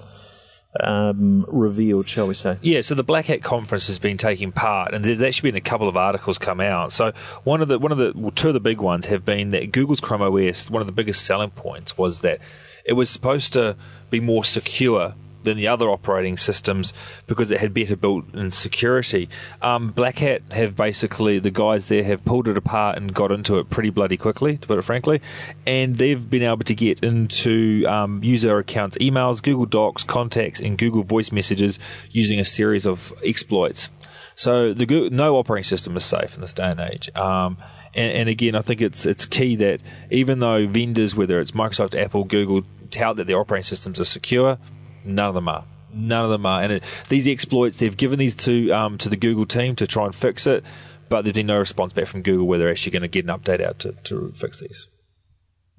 um, 0.80 1.46
revealed, 1.48 2.08
shall 2.08 2.26
we 2.26 2.34
say? 2.34 2.58
Yeah, 2.60 2.80
so 2.80 2.94
the 2.94 3.04
Black 3.04 3.26
Hat 3.26 3.42
conference 3.42 3.86
has 3.86 4.00
been 4.00 4.16
taking 4.16 4.50
part, 4.50 4.94
and 4.94 5.04
there's 5.04 5.22
actually 5.22 5.52
been 5.52 5.58
a 5.58 5.60
couple 5.60 5.88
of 5.88 5.96
articles 5.96 6.38
come 6.38 6.60
out. 6.60 6.92
So 6.92 7.12
one 7.44 7.62
of 7.62 7.68
the 7.68 7.78
one 7.78 7.92
of 7.92 7.98
the 7.98 8.12
well, 8.16 8.32
two 8.32 8.48
of 8.48 8.54
the 8.54 8.60
big 8.60 8.80
ones 8.80 9.06
have 9.06 9.24
been 9.24 9.52
that 9.52 9.70
Google's 9.70 10.00
Chrome 10.00 10.22
OS. 10.22 10.70
One 10.70 10.82
of 10.82 10.86
the 10.86 10.92
biggest 10.92 11.24
selling 11.24 11.50
points 11.50 11.96
was 11.96 12.20
that 12.22 12.40
it 12.84 12.94
was 12.94 13.10
supposed 13.10 13.52
to 13.52 13.76
be 14.10 14.18
more 14.18 14.44
secure 14.44 15.14
than 15.44 15.56
the 15.56 15.68
other 15.68 15.88
operating 15.88 16.36
systems 16.36 16.92
because 17.26 17.50
it 17.50 17.60
had 17.60 17.72
better 17.72 17.96
built-in 17.96 18.50
security. 18.50 19.28
Um, 19.62 19.90
Black 19.90 20.18
Hat 20.18 20.42
have 20.50 20.76
basically 20.76 21.38
the 21.38 21.50
guys 21.50 21.88
there 21.88 22.04
have 22.04 22.24
pulled 22.24 22.48
it 22.48 22.56
apart 22.56 22.96
and 22.96 23.14
got 23.14 23.32
into 23.32 23.58
it 23.58 23.70
pretty 23.70 23.90
bloody 23.90 24.16
quickly, 24.16 24.56
to 24.58 24.66
put 24.66 24.78
it 24.78 24.82
frankly, 24.82 25.20
and 25.66 25.98
they've 25.98 26.28
been 26.28 26.42
able 26.42 26.58
to 26.58 26.74
get 26.74 27.02
into 27.02 27.84
um, 27.86 28.22
user 28.22 28.58
accounts, 28.58 28.96
emails, 28.98 29.42
Google 29.42 29.66
Docs, 29.66 30.04
contacts, 30.04 30.60
and 30.60 30.76
Google 30.76 31.02
Voice 31.02 31.32
messages 31.32 31.78
using 32.10 32.38
a 32.40 32.44
series 32.44 32.86
of 32.86 33.12
exploits. 33.24 33.90
So 34.34 34.72
the 34.72 35.08
no 35.10 35.36
operating 35.36 35.64
system 35.64 35.96
is 35.96 36.04
safe 36.04 36.34
in 36.36 36.40
this 36.40 36.52
day 36.52 36.70
and 36.70 36.80
age. 36.80 37.10
Um, 37.16 37.56
and, 37.94 38.12
and 38.12 38.28
again, 38.28 38.54
I 38.54 38.60
think 38.60 38.80
it's 38.80 39.04
it's 39.04 39.26
key 39.26 39.56
that 39.56 39.80
even 40.10 40.38
though 40.38 40.66
vendors, 40.66 41.16
whether 41.16 41.40
it's 41.40 41.50
Microsoft, 41.50 41.98
Apple, 41.98 42.24
Google, 42.24 42.62
tout 42.90 43.16
that 43.16 43.26
their 43.26 43.38
operating 43.38 43.64
systems 43.64 44.00
are 44.00 44.04
secure, 44.04 44.58
none 45.04 45.28
of 45.28 45.34
them 45.34 45.48
are. 45.48 45.64
None 45.92 46.24
of 46.24 46.30
them 46.30 46.46
are. 46.46 46.62
And 46.62 46.74
it, 46.74 46.84
these 47.08 47.26
exploits, 47.26 47.78
they've 47.78 47.96
given 47.96 48.18
these 48.18 48.34
to 48.36 48.70
um, 48.70 48.98
to 48.98 49.08
the 49.08 49.16
Google 49.16 49.46
team 49.46 49.74
to 49.76 49.86
try 49.86 50.04
and 50.04 50.14
fix 50.14 50.46
it, 50.46 50.64
but 51.08 51.24
there's 51.24 51.34
been 51.34 51.46
no 51.46 51.58
response 51.58 51.92
back 51.92 52.06
from 52.06 52.22
Google 52.22 52.46
where 52.46 52.58
they're 52.58 52.70
actually 52.70 52.92
going 52.92 53.02
to 53.02 53.08
get 53.08 53.24
an 53.24 53.36
update 53.36 53.64
out 53.64 53.78
to, 53.80 53.92
to 54.04 54.32
fix 54.36 54.60
these. 54.60 54.88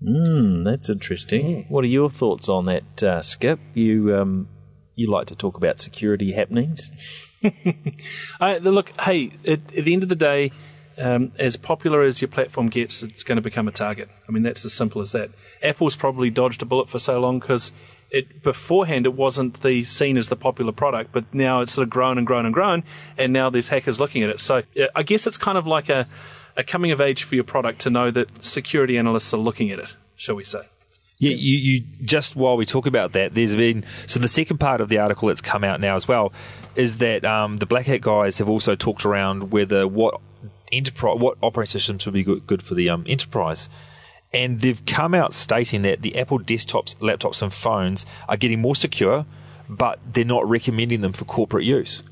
Hmm, 0.04 0.64
that's 0.64 0.90
interesting. 0.90 1.66
What 1.70 1.84
are 1.84 1.88
your 1.88 2.10
thoughts 2.10 2.48
on 2.48 2.66
that, 2.66 3.04
uh, 3.04 3.22
Skip? 3.22 3.60
You 3.74 4.16
um, 4.16 4.48
you 4.96 5.10
like 5.10 5.28
to 5.28 5.36
talk 5.36 5.58
about 5.58 5.80
security 5.80 6.34
happenings? 6.34 6.92
Uh, 8.42 8.60
look, 8.62 8.90
hey, 9.02 9.32
at, 9.48 9.60
at 9.74 9.86
the 9.86 9.94
end 9.94 10.04
of 10.04 10.10
the 10.10 10.16
day, 10.16 10.52
um, 10.98 11.32
as 11.40 11.56
popular 11.56 12.02
as 12.02 12.22
your 12.22 12.28
platform 12.28 12.68
gets, 12.68 13.02
it's 13.02 13.24
going 13.24 13.38
to 13.38 13.42
become 13.42 13.68
a 13.68 13.72
target. 13.72 14.10
I 14.28 14.32
mean, 14.32 14.44
that's 14.44 14.66
as 14.66 14.74
simple 14.74 15.02
as 15.02 15.14
that. 15.14 15.32
Apple's 15.64 15.96
probably 15.96 16.30
dodged 16.30 16.62
a 16.62 16.66
bullet 16.66 16.90
for 16.90 17.00
so 17.00 17.20
long 17.20 17.40
because 17.40 17.72
it 18.12 18.42
beforehand 18.42 19.06
it 19.06 19.13
wasn't 19.13 19.62
the 19.62 19.84
seen 19.84 20.18
as 20.18 20.30
the 20.30 20.36
popular 20.36 20.72
product, 20.72 21.12
but 21.12 21.32
now 21.34 21.62
it's 21.62 21.74
sort 21.74 21.84
of 21.84 21.89
grown 21.89 22.18
and 22.18 22.25
grown 22.25 22.46
and 22.46 22.54
grown, 22.54 22.84
and 23.17 23.32
now 23.34 23.50
there's 23.50 23.69
hackers 23.69 24.00
looking 24.00 24.24
at 24.24 24.30
it. 24.30 24.39
So 24.39 24.63
I 24.95 25.04
guess 25.04 25.28
it's 25.28 25.38
kind 25.38 25.58
of 25.58 25.67
like 25.67 25.89
a, 25.89 26.08
a 26.58 26.63
coming 26.63 26.91
of 26.91 27.00
age 27.00 27.24
for 27.24 27.36
your 27.36 27.43
product 27.43 27.80
to 27.82 27.89
know 27.89 28.12
that 28.12 28.43
security 28.43 28.98
analysts 28.98 29.34
are 29.34 29.38
looking 29.38 29.69
at 29.72 29.80
it, 29.80 29.95
shall 30.15 30.36
we 30.36 30.43
say? 30.43 30.63
Yeah, 31.19 31.32
you, 31.32 31.58
you 31.58 31.82
just 32.06 32.38
while 32.38 32.56
we 32.56 32.65
talk 32.65 32.86
about 32.86 33.12
that, 33.12 33.36
there's 33.36 33.56
been 33.56 33.84
so 34.06 34.19
the 34.19 34.30
second 34.30 34.58
part 34.58 34.80
of 34.80 34.88
the 34.88 35.00
article 35.00 35.28
that's 35.28 35.41
come 35.41 35.65
out 35.65 35.82
now 35.82 35.95
as 35.95 36.08
well 36.08 36.32
is 36.76 36.98
that 36.98 37.26
um, 37.26 37.58
the 37.58 37.65
Black 37.65 37.88
Hat 37.88 38.00
guys 38.00 38.38
have 38.38 38.48
also 38.48 38.74
talked 38.76 39.06
around 39.06 39.52
whether 39.52 39.86
what 39.86 40.22
enterprise, 40.72 41.19
what 41.19 41.38
operating 41.41 41.72
systems 41.72 42.06
would 42.06 42.13
be 42.13 42.24
good, 42.24 42.48
good 42.48 42.63
for 42.63 42.74
the 42.74 42.89
um, 42.89 43.04
enterprise, 43.08 43.69
and 44.32 44.62
they've 44.62 44.86
come 44.86 45.13
out 45.13 45.34
stating 45.34 45.82
that 45.84 46.02
the 46.02 46.18
Apple 46.18 46.39
desktops, 46.39 46.96
laptops, 46.98 47.42
and 47.42 47.52
phones 47.52 48.06
are 48.28 48.38
getting 48.38 48.62
more 48.62 48.76
secure, 48.76 49.26
but 49.68 50.00
they're 50.06 50.26
not 50.26 50.48
recommending 50.48 51.02
them 51.02 51.13
for 51.13 51.26
corporate 51.26 51.65
use 51.65 52.04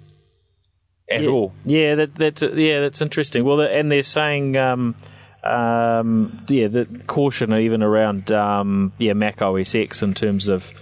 at 1.10 1.24
yeah. 1.24 1.30
all. 1.30 1.54
Yeah, 1.66 1.96
that, 1.96 2.16
that's 2.16 2.42
yeah, 2.42 2.82
that's 2.82 3.02
interesting. 3.02 3.44
Well, 3.44 3.62
and 3.62 3.92
they're 3.92 4.04
saying, 4.04 4.58
um, 4.58 4.96
um, 5.44 6.46
yeah, 6.48 6.68
the 6.68 6.86
caution 7.08 7.54
even 7.54 7.84
around 7.84 8.32
um, 8.32 8.94
yeah 8.98 9.14
Mac 9.14 9.42
OS 9.42 9.76
X 9.76 10.02
in 10.02 10.14
terms 10.14 10.48
of 10.48 10.74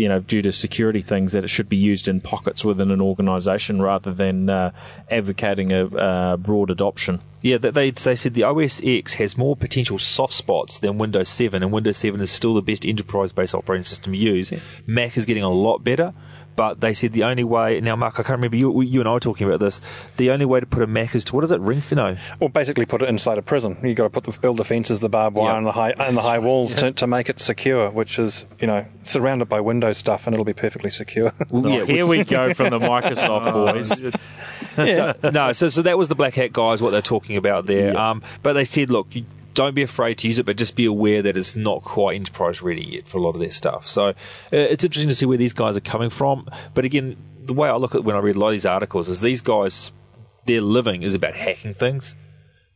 you 0.00 0.08
know 0.08 0.20
due 0.20 0.40
to 0.40 0.50
security 0.50 1.02
things 1.02 1.32
that 1.32 1.44
it 1.44 1.48
should 1.48 1.68
be 1.68 1.76
used 1.76 2.08
in 2.08 2.22
pockets 2.22 2.64
within 2.64 2.90
an 2.90 3.02
organisation 3.02 3.82
rather 3.82 4.14
than 4.14 4.48
uh, 4.48 4.70
advocating 5.10 5.72
a 5.72 5.84
uh, 5.84 6.36
broad 6.38 6.70
adoption. 6.70 7.20
Yeah, 7.42 7.58
they 7.58 7.90
they 7.90 8.16
said 8.16 8.34
the 8.34 8.44
OS 8.44 8.80
X 8.82 9.14
has 9.14 9.36
more 9.36 9.56
potential 9.56 9.98
soft 9.98 10.32
spots 10.32 10.78
than 10.78 10.96
Windows 10.96 11.28
7, 11.28 11.62
and 11.62 11.70
Windows 11.70 11.98
7 11.98 12.20
is 12.20 12.30
still 12.30 12.54
the 12.54 12.62
best 12.62 12.86
enterprise-based 12.86 13.54
operating 13.54 13.84
system 13.84 14.14
to 14.14 14.18
use. 14.18 14.52
Mac 14.86 15.16
is 15.16 15.26
getting 15.26 15.42
a 15.42 15.50
lot 15.50 15.84
better, 15.84 16.14
but 16.60 16.82
they 16.82 16.92
said 16.92 17.12
the 17.12 17.24
only 17.24 17.42
way 17.42 17.80
now, 17.80 17.96
Mark, 17.96 18.16
I 18.20 18.22
can't 18.22 18.36
remember 18.36 18.54
you 18.58 18.82
you 18.82 19.00
and 19.00 19.08
I 19.08 19.14
were 19.14 19.20
talking 19.20 19.46
about 19.46 19.60
this. 19.60 19.80
The 20.18 20.30
only 20.30 20.44
way 20.44 20.60
to 20.60 20.66
put 20.66 20.82
a 20.82 20.86
Mac 20.86 21.14
is 21.14 21.24
to 21.24 21.34
what 21.34 21.42
is 21.42 21.50
it, 21.52 21.60
ring 21.62 21.80
Fino? 21.80 22.18
Or 22.38 22.50
basically 22.50 22.84
put 22.84 23.00
it 23.00 23.08
inside 23.08 23.38
a 23.38 23.42
prison. 23.42 23.78
You've 23.82 23.96
got 23.96 24.04
to 24.04 24.10
put 24.10 24.24
the, 24.24 24.38
build 24.38 24.58
the 24.58 24.64
fences, 24.64 25.00
the 25.00 25.08
barbed 25.08 25.36
wire, 25.36 25.52
Yeah. 25.52 25.56
and 25.56 25.66
the 25.66 25.72
high 25.72 25.92
and 25.92 26.14
the 26.14 26.20
high 26.20 26.38
walls 26.38 26.74
to, 26.74 26.92
to 26.92 27.06
make 27.06 27.30
it 27.30 27.40
secure. 27.40 27.88
Which 27.88 28.18
is, 28.18 28.44
you 28.60 28.66
know, 28.66 28.84
surrounded 29.04 29.48
by 29.48 29.60
window 29.62 29.92
stuff, 29.92 30.26
and 30.26 30.34
it'll 30.34 30.44
be 30.44 30.52
perfectly 30.52 30.90
secure. 30.90 31.32
Well, 31.48 31.66
Oh, 31.66 31.86
here 31.86 32.04
we 32.06 32.24
go 32.24 32.52
from 32.52 32.68
the 32.68 32.78
Microsoft 32.78 33.52
boys. 33.54 33.88
so, 34.76 35.14
no, 35.30 35.54
so 35.54 35.68
so 35.70 35.80
that 35.80 35.96
was 35.96 36.10
the 36.10 36.14
Black 36.14 36.34
Hat 36.34 36.52
guys 36.52 36.82
what 36.82 36.90
they're 36.90 37.00
talking 37.00 37.38
about 37.38 37.64
there. 37.64 37.96
Um, 37.96 38.22
but 38.42 38.52
they 38.52 38.66
said, 38.66 38.90
look, 38.90 39.16
you 39.16 39.24
don't 39.54 39.74
be 39.74 39.82
afraid 39.82 40.18
to 40.18 40.26
use 40.26 40.38
it, 40.38 40.46
but 40.46 40.56
just 40.56 40.76
be 40.76 40.84
aware 40.84 41.22
that 41.22 41.36
it's 41.36 41.56
not 41.56 41.82
quite 41.82 42.16
enterprise 42.16 42.62
ready 42.62 42.84
yet 42.84 43.08
for 43.08 43.18
a 43.18 43.20
lot 43.20 43.34
of 43.34 43.40
their 43.40 43.50
stuff. 43.50 43.86
So 43.86 44.08
uh, 44.08 44.14
it's 44.52 44.84
interesting 44.84 45.08
to 45.08 45.14
see 45.14 45.26
where 45.26 45.38
these 45.38 45.52
guys 45.52 45.76
are 45.76 45.80
coming 45.80 46.10
from. 46.10 46.48
But 46.74 46.84
again, 46.84 47.16
the 47.42 47.52
way 47.52 47.68
I 47.68 47.76
look 47.76 47.94
at 47.94 48.04
when 48.04 48.16
I 48.16 48.20
read 48.20 48.36
a 48.36 48.38
lot 48.38 48.48
of 48.48 48.52
these 48.52 48.66
articles 48.66 49.08
is 49.08 49.20
these 49.20 49.40
guys, 49.40 49.92
their 50.46 50.60
living 50.60 51.02
is 51.02 51.14
about 51.14 51.34
hacking 51.34 51.74
things. 51.74 52.14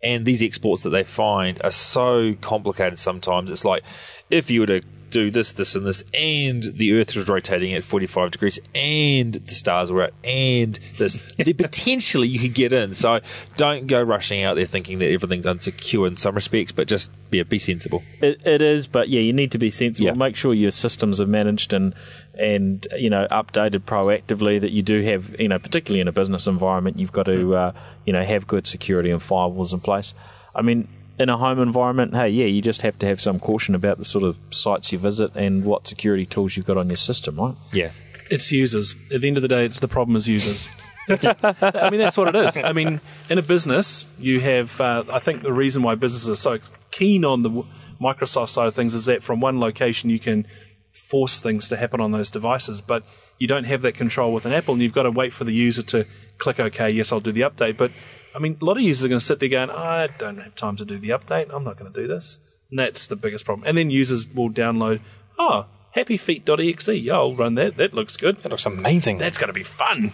And 0.03 0.27
these 0.27 0.43
exploits 0.43 0.83
that 0.83 0.91
they 0.91 1.05
find 1.05 1.61
are 1.65 1.71
so 1.71 2.35
complicated 2.35 2.99
sometimes. 2.99 3.51
It's 3.51 3.65
like 3.65 3.85
if 4.29 4.51
you 4.51 4.61
were 4.61 4.67
to 4.67 4.83
do 5.15 5.31
this, 5.31 5.53
this, 5.53 5.77
and 5.77 5.87
this, 5.87 6.03
and 6.13 6.65
the 6.65 6.95
Earth 6.95 7.15
was 7.15 7.29
rotating 7.29 7.73
at 7.73 7.85
45 7.85 8.33
degrees, 8.33 8.59
and 8.75 9.35
the 9.35 9.55
stars 9.55 9.93
were 9.93 10.03
out, 10.03 10.13
and 10.25 10.81
this, 10.97 11.15
then 11.37 11.55
potentially 11.57 12.27
you 12.27 12.41
could 12.41 12.53
get 12.53 12.73
in. 12.73 12.93
So 12.95 13.21
don't 13.57 13.87
go 13.87 14.03
rushing 14.03 14.43
out 14.43 14.57
there 14.57 14.67
thinking 14.67 14.99
that 14.99 15.13
everything's 15.13 15.47
unsecure 15.47 16.09
in 16.09 16.17
some 16.17 16.35
respects, 16.35 16.73
but 16.73 16.89
just 16.89 17.13
yeah, 17.31 17.45
be 17.45 17.61
sensible. 17.61 18.03
It, 18.21 18.45
it 18.45 18.61
is, 18.61 18.89
but 18.89 19.09
yeah, 19.09 19.21
you 19.21 19.33
need 19.33 19.53
to 19.53 19.59
be 19.59 19.71
sensible. 19.71 20.07
Yeah. 20.09 20.15
Make 20.15 20.35
sure 20.35 20.53
your 20.53 20.73
systems 20.73 21.21
are 21.21 21.27
managed 21.27 21.73
and 21.73 21.95
and 22.37 22.85
you 22.99 23.09
know 23.09 23.29
updated 23.31 23.83
proactively. 23.83 24.61
That 24.61 24.73
you 24.73 24.83
do 24.83 25.01
have, 25.03 25.39
you 25.41 25.47
know, 25.47 25.61
particularly 25.61 26.01
in 26.01 26.09
a 26.09 26.13
business 26.13 26.49
environment, 26.49 26.99
you've 26.99 27.13
got 27.13 27.27
to 27.27 27.55
uh, 27.55 27.73
you 28.05 28.13
know 28.13 28.25
have 28.25 28.49
good 28.49 28.67
security 28.67 29.13
and 29.13 29.21
firewalls 29.21 29.73
in 29.73 29.79
place. 29.79 30.13
I 30.57 30.63
mean, 30.63 30.89
in 31.19 31.29
a 31.29 31.37
home 31.37 31.61
environment, 31.61 32.15
hey, 32.15 32.29
yeah, 32.29 32.47
you 32.47 32.61
just 32.61 32.83
have 32.83 32.99
to 32.99 33.07
have 33.07 33.21
some 33.21 33.39
caution 33.39 33.75
about 33.75 33.99
the 33.99 34.05
sort 34.05 34.25
of 34.25 34.39
sites 34.51 34.93
you 34.93 34.99
visit 34.99 35.35
and 35.35 35.65
what 35.65 35.87
security 35.87 36.27
tools 36.27 36.57
you've 36.57 36.67
got 36.67 36.77
on 36.77 36.89
your 36.89 36.97
system, 36.97 37.39
right? 37.39 37.55
Yeah. 37.73 37.91
It's 38.31 38.51
users. 38.51 38.97
At 39.13 39.21
the 39.21 39.29
end 39.29 39.37
of 39.37 39.43
the 39.43 39.49
day, 39.49 39.67
it's 39.67 39.81
the 39.81 39.89
problem 39.89 40.17
is 40.17 40.29
users. 40.29 40.69
I 41.09 41.91
mean, 41.91 42.01
that's 42.01 42.17
what 42.17 42.35
it 42.35 42.37
is. 42.37 42.57
I 42.57 42.73
mean, 42.73 43.01
in 43.29 43.39
a 43.39 43.43
business, 43.43 44.07
you 44.19 44.41
have. 44.41 44.81
Uh, 44.81 45.05
I 45.13 45.19
think 45.19 45.43
the 45.43 45.53
reason 45.53 45.83
why 45.83 45.95
businesses 45.95 46.31
are 46.31 46.35
so 46.35 46.59
keen 46.91 47.25
on 47.25 47.43
the 47.43 47.65
Microsoft 48.01 48.49
side 48.49 48.67
of 48.67 48.75
things 48.75 48.95
is 48.95 49.05
that 49.05 49.23
from 49.23 49.41
one 49.41 49.61
location 49.61 50.09
you 50.09 50.19
can 50.19 50.47
force 50.93 51.41
things 51.41 51.69
to 51.69 51.77
happen 51.77 52.01
on 52.01 52.13
those 52.13 52.31
devices, 52.31 52.81
but 52.81 53.05
you 53.39 53.47
don't 53.47 53.65
have 53.65 53.83
that 53.83 53.95
control 53.95 54.33
with 54.33 54.47
an 54.47 54.53
Apple, 54.53 54.75
and 54.75 54.83
you've 54.83 54.93
got 54.93 55.03
to 55.03 55.11
wait 55.11 55.33
for 55.33 55.45
the 55.45 55.53
user 55.53 55.83
to 55.83 56.07
click 56.39 56.59
OK. 56.59 56.91
Yes, 56.91 57.13
I'll 57.13 57.21
do 57.21 57.33
the 57.33 57.43
update. 57.43 57.77
But 57.77 57.93
I 58.35 58.41
mean, 58.41 58.59
a 58.61 58.65
lot 58.65 58.77
of 58.77 58.83
users 58.83 59.05
are 59.05 59.09
going 59.09 59.21
to 59.21 59.25
sit 59.25 59.39
there 59.39 59.49
going, 59.49 59.71
I 59.71 60.09
don't 60.19 60.39
have 60.39 60.57
time 60.57 60.77
to 60.77 60.85
do 60.85 60.99
the 60.99 61.11
update. 61.11 61.55
I'm 61.55 61.65
not 61.65 61.79
going 61.79 61.93
to 61.93 62.01
do 62.01 62.09
this. 62.09 62.39
And 62.71 62.79
that's 62.79 63.07
the 63.07 63.17
biggest 63.17 63.45
problem. 63.45 63.67
And 63.67 63.79
then 63.79 63.91
users 63.91 64.29
will 64.29 64.51
download 64.51 65.01
oh, 65.39 65.67
happyfeet.exe. 65.97 66.89
Yeah, 66.89 67.15
I'll 67.15 67.35
run 67.35 67.55
that. 67.55 67.77
That 67.77 67.95
looks 67.95 68.17
good. 68.17 68.39
That 68.39 68.51
looks 68.51 68.67
amazing. 68.67 69.19
That's 69.19 69.39
going 69.39 69.49
to 69.49 69.55
be 69.55 69.63
fun. 69.63 70.13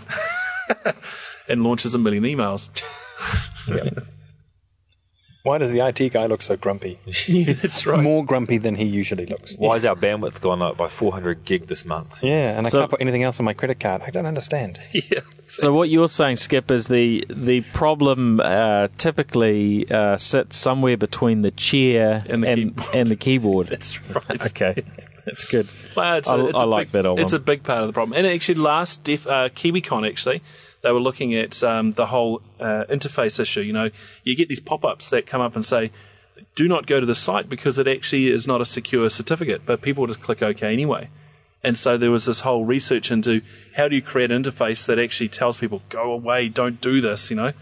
and 1.48 1.64
launches 1.64 1.94
a 1.94 1.98
million 1.98 2.24
emails. 2.24 2.68
Why 5.42 5.56
does 5.56 5.70
the 5.70 5.80
IT 5.80 6.12
guy 6.12 6.26
look 6.26 6.42
so 6.42 6.56
grumpy? 6.56 6.98
yeah, 7.26 7.52
that's 7.62 7.86
right. 7.86 8.02
More 8.02 8.24
grumpy 8.24 8.58
than 8.58 8.74
he 8.74 8.84
usually 8.84 9.24
looks. 9.24 9.56
Why 9.56 9.76
is 9.76 9.86
our 9.86 9.96
bandwidth 9.96 10.40
gone 10.42 10.60
up 10.60 10.76
by 10.76 10.88
400 10.88 11.46
gig 11.46 11.66
this 11.66 11.84
month? 11.86 12.22
Yeah, 12.22 12.58
and 12.58 12.66
I 12.66 12.70
So- 12.70 12.80
can't 12.80 12.90
put 12.90 13.00
anything 13.00 13.22
else 13.22 13.40
on 13.40 13.46
my 13.46 13.54
credit 13.54 13.80
card. 13.80 14.02
I 14.02 14.10
don't 14.10 14.26
understand. 14.26 14.78
yeah. 14.92 15.20
So 15.48 15.72
what 15.72 15.88
you're 15.88 16.08
saying, 16.08 16.36
Skip, 16.36 16.70
is 16.70 16.88
the 16.88 17.24
the 17.30 17.62
problem 17.72 18.40
uh, 18.40 18.88
typically 18.98 19.90
uh, 19.90 20.16
sits 20.16 20.56
somewhere 20.56 20.96
between 20.96 21.42
the 21.42 21.50
chair 21.50 22.22
And 22.28 22.44
the 22.44 22.48
and, 22.48 22.58
keyboard. 22.76 22.94
and 22.94 23.08
the 23.08 23.16
keyboard. 23.16 23.66
That's 23.70 24.08
right. 24.14 24.46
okay, 24.46 24.82
that's 25.26 25.44
good. 25.44 25.68
Well, 25.96 26.16
it's 26.18 26.28
I- 26.28 26.36
a, 26.36 26.44
it's 26.46 26.58
I 26.60 26.62
a 26.64 26.66
like 26.66 26.88
big, 26.88 26.92
that 26.92 27.06
old 27.06 27.18
It's 27.18 27.32
one. 27.32 27.40
a 27.40 27.44
big 27.44 27.62
part 27.62 27.80
of 27.82 27.86
the 27.88 27.92
problem. 27.92 28.16
And 28.16 28.26
actually, 28.26 28.56
last 28.56 29.04
Def, 29.04 29.26
uh, 29.26 29.48
KiwiCon, 29.50 30.08
actually, 30.08 30.42
they 30.82 30.92
were 30.92 31.00
looking 31.00 31.34
at 31.34 31.62
um, 31.62 31.92
the 31.92 32.06
whole 32.06 32.42
uh, 32.58 32.84
interface 32.88 33.38
issue. 33.38 33.60
You 33.60 33.72
know, 33.72 33.90
you 34.24 34.34
get 34.34 34.48
these 34.48 34.60
pop-ups 34.60 35.10
that 35.10 35.26
come 35.26 35.40
up 35.40 35.54
and 35.54 35.64
say, 35.64 35.90
"Do 36.54 36.68
not 36.68 36.86
go 36.86 37.00
to 37.00 37.06
the 37.06 37.14
site 37.14 37.48
because 37.48 37.78
it 37.78 37.86
actually 37.86 38.28
is 38.28 38.46
not 38.46 38.60
a 38.60 38.64
secure 38.64 39.08
certificate," 39.10 39.62
but 39.66 39.82
people 39.82 40.06
just 40.06 40.22
click 40.22 40.42
OK 40.42 40.70
anyway. 40.72 41.10
And 41.62 41.76
so 41.76 41.98
there 41.98 42.10
was 42.10 42.24
this 42.24 42.40
whole 42.40 42.64
research 42.64 43.10
into 43.10 43.42
how 43.76 43.88
do 43.88 43.94
you 43.94 44.02
create 44.02 44.30
an 44.30 44.42
interface 44.42 44.86
that 44.86 44.98
actually 44.98 45.28
tells 45.28 45.58
people, 45.58 45.82
"Go 45.88 46.12
away, 46.12 46.48
don't 46.48 46.80
do 46.80 47.00
this," 47.00 47.30
you 47.30 47.36
know. 47.36 47.52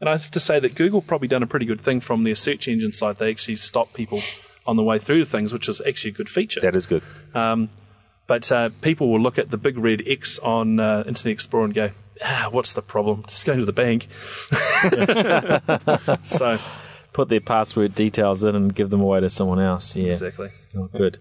And 0.00 0.08
I 0.08 0.12
have 0.12 0.30
to 0.30 0.40
say 0.40 0.58
that 0.60 0.74
Google 0.74 1.02
probably 1.02 1.28
done 1.28 1.42
a 1.42 1.46
pretty 1.46 1.66
good 1.66 1.80
thing 1.80 2.00
from 2.00 2.24
their 2.24 2.34
search 2.34 2.68
engine 2.68 2.92
side. 2.92 3.18
They 3.18 3.30
actually 3.30 3.56
stop 3.56 3.92
people 3.92 4.20
on 4.66 4.76
the 4.76 4.82
way 4.82 4.98
through 4.98 5.20
to 5.20 5.26
things, 5.26 5.52
which 5.52 5.68
is 5.68 5.82
actually 5.86 6.10
a 6.10 6.14
good 6.14 6.28
feature. 6.28 6.60
That 6.60 6.76
is 6.76 6.86
good. 6.86 7.02
But 8.30 8.52
uh, 8.52 8.70
people 8.80 9.08
will 9.10 9.18
look 9.18 9.38
at 9.38 9.50
the 9.50 9.58
big 9.58 9.76
red 9.76 10.04
X 10.06 10.38
on 10.38 10.78
uh, 10.78 11.02
Internet 11.04 11.32
Explorer 11.32 11.64
and 11.64 11.74
go, 11.74 11.90
ah, 12.24 12.48
what's 12.50 12.72
the 12.74 12.82
problem? 12.82 13.24
Just 13.28 13.46
go 13.46 13.56
to 13.56 13.64
the 13.64 13.72
bank. 13.72 14.06
so, 16.22 16.58
Put 17.12 17.28
their 17.28 17.40
password 17.40 17.94
details 17.96 18.44
in 18.44 18.54
and 18.54 18.72
give 18.72 18.88
them 18.90 19.00
away 19.00 19.18
to 19.20 19.28
someone 19.28 19.58
else. 19.58 19.96
Yeah, 19.96 20.12
exactly. 20.12 20.50
Oh, 20.76 20.86
good. 20.86 21.18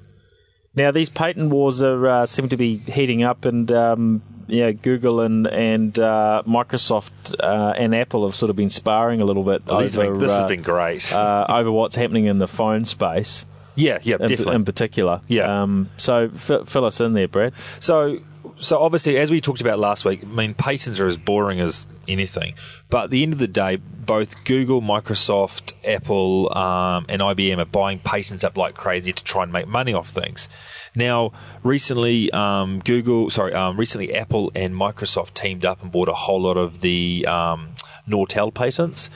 Now 0.75 0.91
these 0.91 1.09
patent 1.09 1.49
wars 1.49 1.81
are 1.81 2.07
uh, 2.07 2.25
seem 2.27 2.47
to 2.49 2.57
be 2.57 2.77
heating 2.77 3.23
up, 3.23 3.43
and 3.43 3.71
um, 3.71 4.21
yeah, 4.47 4.71
Google 4.71 5.19
and 5.21 5.47
and 5.47 5.97
uh, 5.97 6.43
Microsoft 6.45 7.33
uh, 7.39 7.73
and 7.75 7.95
Apple 7.95 8.23
have 8.27 8.35
sort 8.35 8.51
of 8.51 8.55
been 8.55 8.69
sparring 8.69 9.19
a 9.19 9.25
little 9.25 9.43
bit 9.43 9.65
Well, 9.65 9.79
over 9.81 10.03
been- 10.11 10.19
this 10.19 10.31
uh, 10.31 10.41
has 10.41 10.47
been 10.47 10.61
great. 10.61 11.11
uh, 11.11 11.47
over 11.49 11.71
what's 11.71 11.95
happening 11.95 12.25
in 12.25 12.37
the 12.37 12.47
phone 12.47 12.85
space. 12.85 13.47
yeah, 13.75 13.97
yeah, 14.03 14.17
in, 14.19 14.27
definitely. 14.27 14.55
in 14.57 14.65
particular. 14.65 15.21
Yeah. 15.27 15.63
Um, 15.63 15.89
so 15.97 16.29
f- 16.35 16.67
fill 16.69 16.85
us 16.85 17.01
in 17.01 17.13
there, 17.13 17.27
Brad. 17.27 17.53
So, 17.79 18.19
so 18.59 18.79
obviously, 18.79 19.17
as 19.17 19.31
we 19.31 19.41
talked 19.41 19.61
about 19.61 19.79
last 19.79 20.05
week, 20.05 20.21
I 20.23 20.27
mean, 20.27 20.53
patents 20.53 20.99
are 20.99 21.05
as 21.05 21.17
boring 21.17 21.59
as 21.59 21.87
anything. 22.07 22.55
But 22.89 23.05
at 23.05 23.09
the 23.11 23.23
end 23.23 23.33
of 23.33 23.39
the 23.39 23.47
day, 23.47 23.77
both 23.77 24.43
Google, 24.43 24.81
Microsoft, 24.81 25.73
Apple, 25.87 26.55
um, 26.57 27.05
and 27.07 27.21
IBM 27.21 27.59
are 27.59 27.65
buying 27.65 27.99
patents 27.99 28.43
up 28.43 28.57
like 28.57 28.75
crazy 28.75 29.13
to 29.13 29.23
try 29.23 29.43
and 29.43 29.53
make 29.53 29.67
money 29.67 29.93
off 29.93 30.09
things. 30.09 30.49
Now, 30.95 31.31
recently, 31.63 32.31
um, 32.31 32.79
Google, 32.79 33.29
sorry, 33.29 33.53
um, 33.53 33.77
recently 33.77 34.13
Apple 34.13 34.51
and 34.55 34.73
Microsoft 34.73 35.33
teamed 35.33 35.63
up 35.63 35.81
and 35.81 35.91
bought 35.91 36.09
a 36.09 36.13
whole 36.13 36.41
lot 36.41 36.57
of 36.57 36.81
the 36.81 37.25
um, 37.27 37.75
Nortel 38.07 38.53
patents. 38.53 39.09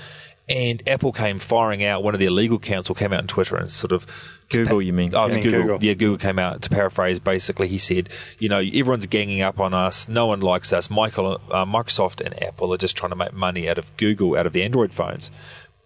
And 0.49 0.83
Apple 0.87 1.13
came 1.13 1.39
firing 1.39 1.83
out. 1.83 2.03
One 2.03 2.13
of 2.13 2.19
their 2.19 2.29
legal 2.29 2.59
counsel 2.59 2.93
came 2.93 3.13
out 3.13 3.19
on 3.19 3.27
Twitter 3.27 3.55
and 3.55 3.71
sort 3.71 3.93
of 3.93 4.05
Google, 4.53 4.81
you 4.81 4.93
mean? 4.93 5.13
Oh, 5.15 5.27
Google. 5.27 5.51
Google. 5.51 5.77
Yeah, 5.81 5.93
Google 5.93 6.17
came 6.17 6.39
out 6.39 6.61
to 6.61 6.69
paraphrase. 6.69 7.19
Basically, 7.19 7.67
he 7.67 7.77
said, 7.77 8.09
you 8.39 8.49
know, 8.49 8.59
everyone's 8.59 9.05
ganging 9.07 9.41
up 9.41 9.59
on 9.59 9.73
us. 9.73 10.07
No 10.07 10.27
one 10.27 10.39
likes 10.39 10.71
us. 10.71 10.89
Michael, 10.89 11.41
uh, 11.51 11.65
Microsoft 11.65 12.21
and 12.21 12.41
Apple 12.41 12.73
are 12.73 12.77
just 12.77 12.95
trying 12.95 13.11
to 13.11 13.15
make 13.15 13.33
money 13.33 13.67
out 13.67 13.77
of 13.77 13.95
Google, 13.97 14.37
out 14.37 14.45
of 14.45 14.53
the 14.53 14.63
Android 14.63 14.93
phones, 14.93 15.31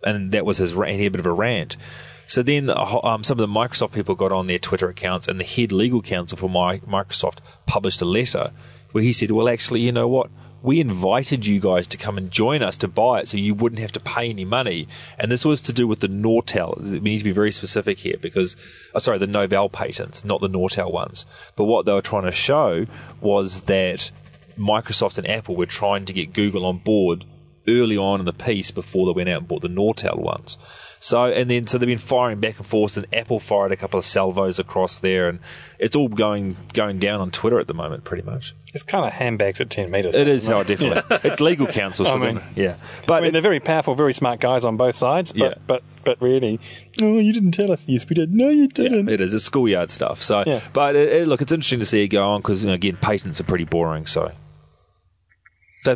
and 0.04 0.32
that 0.32 0.46
was 0.46 0.58
his. 0.58 0.74
He 0.74 0.80
had 0.80 1.00
a 1.00 1.10
bit 1.10 1.20
of 1.20 1.26
a 1.26 1.32
rant. 1.32 1.78
So 2.28 2.44
then, 2.44 2.70
uh, 2.70 3.00
um, 3.04 3.24
some 3.24 3.40
of 3.40 3.48
the 3.48 3.54
Microsoft 3.54 3.94
people 3.94 4.14
got 4.14 4.34
on 4.34 4.48
their 4.48 4.60
Twitter 4.60 4.90
accounts, 4.90 5.28
and 5.28 5.40
the 5.40 5.46
head 5.46 5.72
legal 5.72 6.02
counsel 6.02 6.38
for 6.38 6.50
Mi- 6.50 6.82
Microsoft 6.82 7.38
published 7.66 8.02
a 8.02 8.06
letter 8.06 8.52
where 8.92 9.04
he 9.04 9.14
said, 9.14 9.32
"Well, 9.32 9.48
actually, 9.50 9.82
you 9.82 9.92
know 9.92 10.08
what." 10.08 10.30
We 10.62 10.80
invited 10.80 11.46
you 11.46 11.60
guys 11.60 11.88
to 11.88 11.98
come 11.98 12.18
and 12.18 12.32
join 12.32 12.64
us 12.64 12.78
to 12.78 12.88
buy 12.88 13.20
it 13.20 13.28
so 13.28 13.38
you 13.38 13.54
wouldn't 13.54 13.80
have 13.80 13.92
to 13.94 14.00
pay 14.00 14.30
any 14.30 14.46
money. 14.46 14.88
And 15.20 15.32
this 15.32 15.46
was 15.46 15.62
to 15.64 15.74
do 15.74 15.88
with 15.88 16.00
the 16.00 16.08
Nortel. 16.08 16.82
We 16.82 17.00
need 17.00 17.20
to 17.20 17.24
be 17.24 17.32
very 17.32 17.52
specific 17.52 18.00
here 18.00 18.18
because, 18.20 18.56
oh, 18.96 19.00
sorry, 19.00 19.20
the 19.20 19.28
Novell 19.28 19.72
patents, 19.72 20.26
not 20.26 20.42
the 20.42 20.50
Nortel 20.50 20.92
ones. 20.92 21.26
But 21.56 21.66
what 21.66 21.86
they 21.86 21.94
were 21.94 22.02
trying 22.02 22.26
to 22.26 22.32
show 22.32 22.88
was 23.22 23.64
that 23.64 24.12
Microsoft 24.58 25.18
and 25.18 25.30
Apple 25.30 25.56
were 25.56 25.68
trying 25.68 26.06
to 26.06 26.14
get 26.14 26.34
Google 26.34 26.66
on 26.66 26.80
board 26.80 27.26
early 27.68 27.98
on 27.98 28.20
in 28.20 28.26
the 28.26 28.34
piece 28.34 28.72
before 28.72 29.06
they 29.06 29.12
went 29.12 29.30
out 29.30 29.40
and 29.40 29.48
bought 29.48 29.62
the 29.62 29.68
Nortel 29.68 30.18
ones. 30.18 30.58
So 31.00 31.26
and 31.26 31.50
then 31.50 31.68
so 31.68 31.78
they've 31.78 31.88
been 31.88 31.98
firing 31.98 32.40
back 32.40 32.58
and 32.58 32.66
forth, 32.66 32.98
and 32.98 33.06
Apple 33.14 33.40
fired 33.40 33.72
a 33.72 33.76
couple 33.76 33.98
of 33.98 34.06
salvos 34.06 34.60
across 34.60 35.00
there, 35.00 35.30
and 35.30 35.40
it's 35.80 35.96
all 35.96 36.08
going 36.08 36.58
going 36.74 37.00
down 37.00 37.22
on 37.22 37.32
Twitter 37.32 37.60
at 37.60 37.68
the 37.68 37.74
moment, 37.74 38.04
pretty 38.04 38.24
much. 38.24 38.56
It's 38.74 38.84
kind 38.84 39.06
of 39.06 39.14
handbags 39.14 39.60
at 39.62 39.70
10 39.72 39.90
metres. 39.90 40.16
It 40.16 40.28
is, 40.28 40.48
no, 40.48 40.64
definitely. 40.64 41.02
It's 41.24 41.40
legal 41.40 41.66
counsel, 41.68 42.06
so 42.06 42.12
I 42.14 42.18
mean- 42.18 42.36
then- 42.36 42.44
yeah. 42.56 42.76
But 43.08 43.16
I 43.16 43.22
mean, 43.22 43.34
they're 43.34 43.42
very 43.42 43.60
powerful, 43.60 43.96
very 43.96 44.14
smart 44.14 44.40
guys 44.40 44.64
on 44.66 44.78
both 44.78 44.96
sides, 44.96 45.32
but, 45.32 45.40
Yeah. 45.40 45.54
but, 45.66 45.84
but 46.04 46.22
really, 46.22 46.60
oh, 47.02 47.18
you 47.18 47.34
didn't 47.34 47.54
tell 47.54 47.72
us. 47.72 47.88
Yes, 47.88 48.08
we 48.08 48.14
did. 48.14 48.34
No, 48.36 48.50
you 48.50 48.68
didn't. 48.68 49.10
it 49.10 49.20
is. 49.22 49.34
It's 49.34 49.46
schoolyard 49.46 49.90
stuff. 49.90 50.22
So, 50.22 50.44
Yeah. 50.46 50.60
but 50.74 50.96
it, 50.96 51.12
it- 51.12 51.28
look, 51.28 51.42
it's 51.42 51.52
interesting 51.52 51.80
to 51.80 51.86
see 51.86 52.04
it 52.04 52.10
go 52.10 52.28
on 52.28 52.42
because 52.42 52.64
you 52.64 52.68
know, 52.68 52.76
again, 52.76 52.98
patents 52.98 53.40
are 53.40 53.46
pretty 53.46 53.64
boring. 53.66 54.06
So 54.06 54.32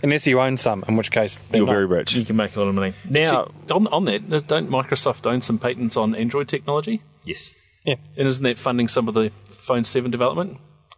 Unless 0.04 0.28
you 0.28 0.40
own 0.40 0.58
some, 0.58 0.84
in 0.88 0.96
which 0.96 1.12
case 1.12 1.40
you're 1.54 1.66
not. 1.66 1.72
very 1.72 1.86
rich. 1.86 2.16
You 2.16 2.26
can 2.26 2.36
make 2.36 2.56
a 2.56 2.60
lot 2.60 2.68
of 2.70 2.76
money. 2.76 2.94
Now, 3.10 3.42
Actually, 3.50 3.72
on, 3.72 3.88
on 3.88 4.06
that, 4.06 4.48
don't 4.48 4.70
Microsoft 4.70 5.26
own 5.30 5.42
some 5.42 5.58
patents 5.60 5.98
on 5.98 6.16
Android 6.16 6.48
technology? 6.48 7.02
Yes. 7.26 7.54
Yeah. 7.84 7.96
And 8.18 8.28
isn't 8.28 8.44
that 8.44 8.58
funding 8.58 8.88
some 8.88 9.08
of 9.08 9.14
the 9.14 9.32
Phone 9.50 9.84
7 9.84 10.10
development? 10.12 10.58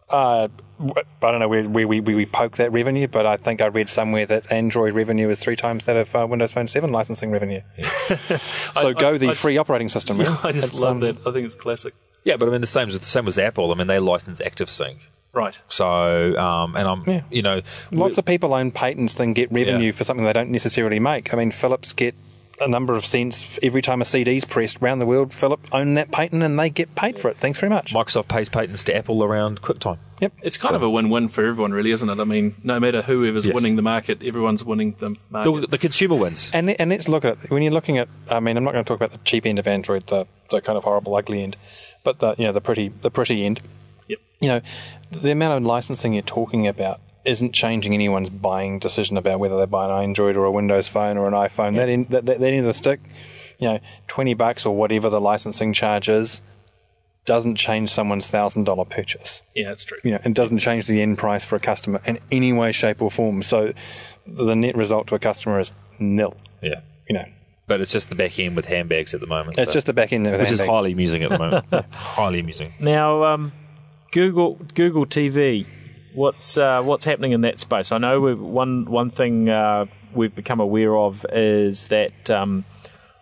Uh, 0.10 0.48
w- 0.78 0.94
I 1.22 1.32
don't 1.32 1.40
know 1.40 1.48
where, 1.48 1.64
where 1.64 1.88
we, 1.88 2.00
we, 2.02 2.14
we 2.14 2.26
poke 2.26 2.58
that 2.58 2.72
revenue, 2.72 3.08
but 3.08 3.26
I 3.26 3.38
think 3.38 3.62
I 3.62 3.68
read 3.68 3.90
somewhere 3.90 4.26
that 4.28 4.52
Android 4.52 4.94
revenue 4.94 5.30
is 5.30 5.40
three 5.40 5.56
times 5.56 5.86
that 5.86 5.96
of 5.96 6.16
uh, 6.16 6.28
Windows 6.30 6.52
Phone 6.52 6.68
7 6.68 6.92
licensing 6.92 7.32
revenue. 7.32 7.62
so 8.18 8.38
I- 8.76 8.94
go 8.94 9.14
I- 9.14 9.18
the 9.18 9.30
I- 9.30 9.34
free 9.34 9.58
operating 9.58 9.90
system. 9.90 10.18
Yeah, 10.22 10.38
I 10.44 10.52
just 10.52 10.70
It's, 10.74 10.80
love 10.80 10.92
um, 10.92 11.00
that. 11.02 11.18
I 11.26 11.32
think 11.32 11.46
it's 11.46 11.56
classic. 11.56 11.94
Yeah, 12.26 12.38
but 12.38 12.48
I 12.48 12.52
mean 12.52 12.62
the 12.62 12.68
same 12.68 12.88
as 12.88 12.98
the 13.00 13.06
same 13.06 13.28
as 13.28 13.38
Apple. 13.40 13.72
I 13.72 13.76
mean 13.76 13.88
they 13.88 14.00
license 14.00 14.40
ActiveSync. 14.40 14.98
Right. 15.34 15.58
So, 15.68 16.38
um, 16.38 16.76
and 16.76 16.88
I'm, 16.88 17.04
Yeah. 17.08 17.22
you 17.32 17.42
know, 17.42 17.62
Lots 17.92 18.18
of 18.20 18.26
people 18.26 18.54
own 18.54 18.72
patents 18.72 19.16
then 19.16 19.34
get 19.34 19.52
revenue 19.52 19.88
Yeah. 19.88 19.92
for 19.92 20.04
something 20.04 20.26
they 20.26 20.34
don't 20.34 20.52
necessarily 20.52 21.00
make. 21.00 21.34
I 21.34 21.38
mean, 21.38 21.50
Philips 21.52 21.92
get 21.92 22.14
a 22.62 22.68
number 22.68 22.94
of 22.94 23.04
cents 23.04 23.58
every 23.64 23.82
time 23.82 24.00
a 24.00 24.06
CD's 24.06 24.46
pressed 24.46 24.78
around 24.82 25.00
the 25.00 25.08
world. 25.08 25.34
Philip 25.34 25.60
own 25.72 25.96
that 25.96 26.12
patent 26.12 26.44
and 26.44 26.58
they 26.60 26.70
get 26.70 26.94
paid 26.94 27.18
for 27.18 27.30
it. 27.30 27.38
Thanks 27.38 27.60
very 27.60 27.72
much. 27.72 27.94
Microsoft 27.96 28.28
pays 28.28 28.48
patents 28.48 28.84
to 28.84 28.96
Apple 28.96 29.24
around 29.24 29.62
QuickTime. 29.62 29.98
Yep. 30.22 30.34
It's 30.44 30.56
kind 30.58 30.76
of 30.76 30.84
a 30.84 30.90
win-win 30.90 31.30
for 31.30 31.44
everyone, 31.44 31.72
really, 31.72 31.90
isn't 31.90 32.08
it? 32.08 32.20
I 32.20 32.24
mean, 32.24 32.54
no 32.64 32.80
matter 32.80 33.02
whoever's 33.02 33.48
Yes. 33.48 33.56
winning 33.56 33.76
the 33.76 33.82
market, 33.82 34.22
everyone's 34.24 34.64
winning 34.64 34.96
the 35.00 35.16
market. 35.32 35.62
The, 35.62 35.68
the 35.68 35.78
consumer 35.80 36.16
wins. 36.16 36.52
And 36.54 36.70
and 36.80 36.92
let's 36.92 37.10
look 37.10 37.26
at 37.26 37.50
when 37.50 37.64
you're 37.64 37.74
looking 37.74 37.98
at. 37.98 38.08
I 38.30 38.40
mean, 38.40 38.56
I'm 38.56 38.64
not 38.64 38.74
going 38.74 38.86
to 38.86 38.88
talk 38.88 38.98
about 38.98 39.12
the 39.12 39.18
cheap 39.26 39.48
end 39.48 39.58
of 39.58 39.68
Android, 39.68 40.06
the 40.08 40.28
the 40.52 40.62
kind 40.62 40.78
of 40.78 40.84
horrible, 40.84 41.16
ugly 41.16 41.42
end, 41.42 41.58
but 42.04 42.20
the 42.20 42.36
you 42.38 42.46
know 42.46 42.54
the 42.54 42.62
pretty 42.62 42.90
the 43.02 43.10
pretty 43.10 43.44
end. 43.44 43.62
Yep. 44.08 44.20
You 44.40 44.48
know, 44.50 44.62
the 45.12 45.32
amount 45.32 45.58
of 45.58 45.64
licensing 45.64 46.14
you're 46.14 46.22
talking 46.24 46.68
about 46.68 47.00
isn't 47.26 47.54
changing 47.54 47.94
anyone's 47.94 48.30
buying 48.30 48.80
decision 48.80 49.16
about 49.16 49.40
whether 49.40 49.58
they 49.58 49.66
buy 49.66 49.86
an 49.86 50.04
Android 50.04 50.36
or 50.36 50.44
a 50.46 50.52
Windows 50.52 50.88
phone 50.88 51.18
or 51.18 51.28
an 51.28 51.34
iPhone. 51.34 51.78
That, 51.78 51.88
end, 51.90 52.10
that 52.10 52.26
that 52.26 52.40
that 52.40 52.48
end 52.48 52.60
of 52.60 52.66
the 52.66 52.74
stick, 52.74 53.00
you 53.60 53.68
know, 53.70 53.80
twenty 54.08 54.34
bucks 54.34 54.66
or 54.66 54.76
whatever 54.76 55.10
the 55.10 55.22
licensing 55.22 55.72
charge 55.72 56.10
is, 56.10 56.42
doesn't 57.26 57.56
change 57.56 57.90
someone's 57.90 58.28
thousand 58.28 58.66
dollar 58.66 58.84
purchase 58.84 59.42
Yeah, 59.56 59.72
it's 59.72 59.86
true. 59.86 60.00
you 60.04 60.12
know, 60.12 60.20
it 60.26 60.34
doesn't 60.34 60.58
change 60.60 60.88
the 60.88 61.02
end 61.02 61.18
price 61.18 61.46
for 61.46 61.56
a 61.56 61.60
customer 61.62 62.02
in 62.06 62.20
any 62.32 62.52
way, 62.52 62.74
shape, 62.74 63.02
or 63.02 63.10
form. 63.10 63.42
So 63.44 63.72
the 64.28 64.56
net 64.56 64.76
result 64.76 65.08
to 65.08 65.16
a 65.16 65.20
customer 65.20 65.60
is 65.60 65.72
nil. 66.00 66.36
Yeah. 66.62 66.82
You 67.08 67.14
know, 67.16 67.26
But 67.68 67.80
it's 67.80 67.92
just 67.94 68.10
the 68.10 68.16
back 68.16 68.38
end 68.40 68.58
with 68.58 68.66
handbags 68.66 69.14
at 69.14 69.22
the 69.22 69.28
moment. 69.28 69.58
it's 69.58 69.72
so- 69.72 69.74
just 69.76 69.88
the 69.88 69.94
back 69.94 70.12
end 70.12 70.28
of 70.28 70.34
the 70.34 70.40
which 70.40 70.52
is 70.52 70.60
highly 70.60 70.92
amusing 70.92 71.24
at 71.24 71.30
the 71.30 71.38
moment. 71.40 71.66
highly 71.96 72.40
amusing. 72.40 72.74
now 72.82 73.24
um, 73.24 73.54
Google 74.14 74.60
Google 74.76 75.06
TV. 75.06 75.66
What's 76.14 76.58
uh, 76.58 76.82
what's 76.84 77.06
happening 77.06 77.32
in 77.32 77.42
that 77.42 77.60
space? 77.60 77.92
I 77.92 77.98
know 77.98 78.22
one 78.36 78.86
one 78.86 79.10
thing 79.10 79.50
uh, 79.50 79.88
we've 80.14 80.34
become 80.34 80.60
aware 80.60 80.96
of 80.96 81.26
is 81.34 81.88
that 81.88 82.30
um, 82.30 82.66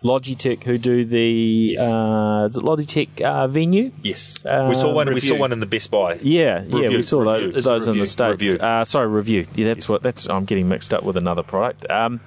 Logitech, 0.04 0.64
who 0.64 0.76
do 0.76 1.04
the 1.06 1.78
uh, 1.80 2.44
is 2.48 2.56
it 2.56 2.62
Logitech 2.62 3.22
uh, 3.22 3.46
venue? 3.48 3.92
Yes, 4.02 4.44
Uh, 4.44 4.66
we 4.68 4.74
saw 4.74 4.92
one. 4.92 5.12
We 5.14 5.20
saw 5.20 5.38
one 5.38 5.52
in 5.52 5.60
the 5.60 5.66
Best 5.66 5.90
Buy. 5.90 6.18
Yeah, 6.22 6.62
yeah, 6.68 6.90
we 6.90 7.02
saw 7.02 7.20
Revue. 7.20 7.52
those, 7.52 7.64
those 7.64 7.88
in 7.88 7.98
the 7.98 8.04
states. 8.06 8.42
Revue. 8.42 8.58
Uh, 8.58 8.84
sorry, 8.84 9.08
Revue. 9.08 9.46
Yeah, 9.54 9.68
that's 9.68 9.88
what. 9.88 10.02
That's 10.02 10.28
I'm 10.28 10.44
getting 10.44 10.68
mixed 10.68 10.92
up 10.92 11.02
with 11.04 11.16
another 11.16 11.42
product. 11.42 11.88
Um, 11.90 12.20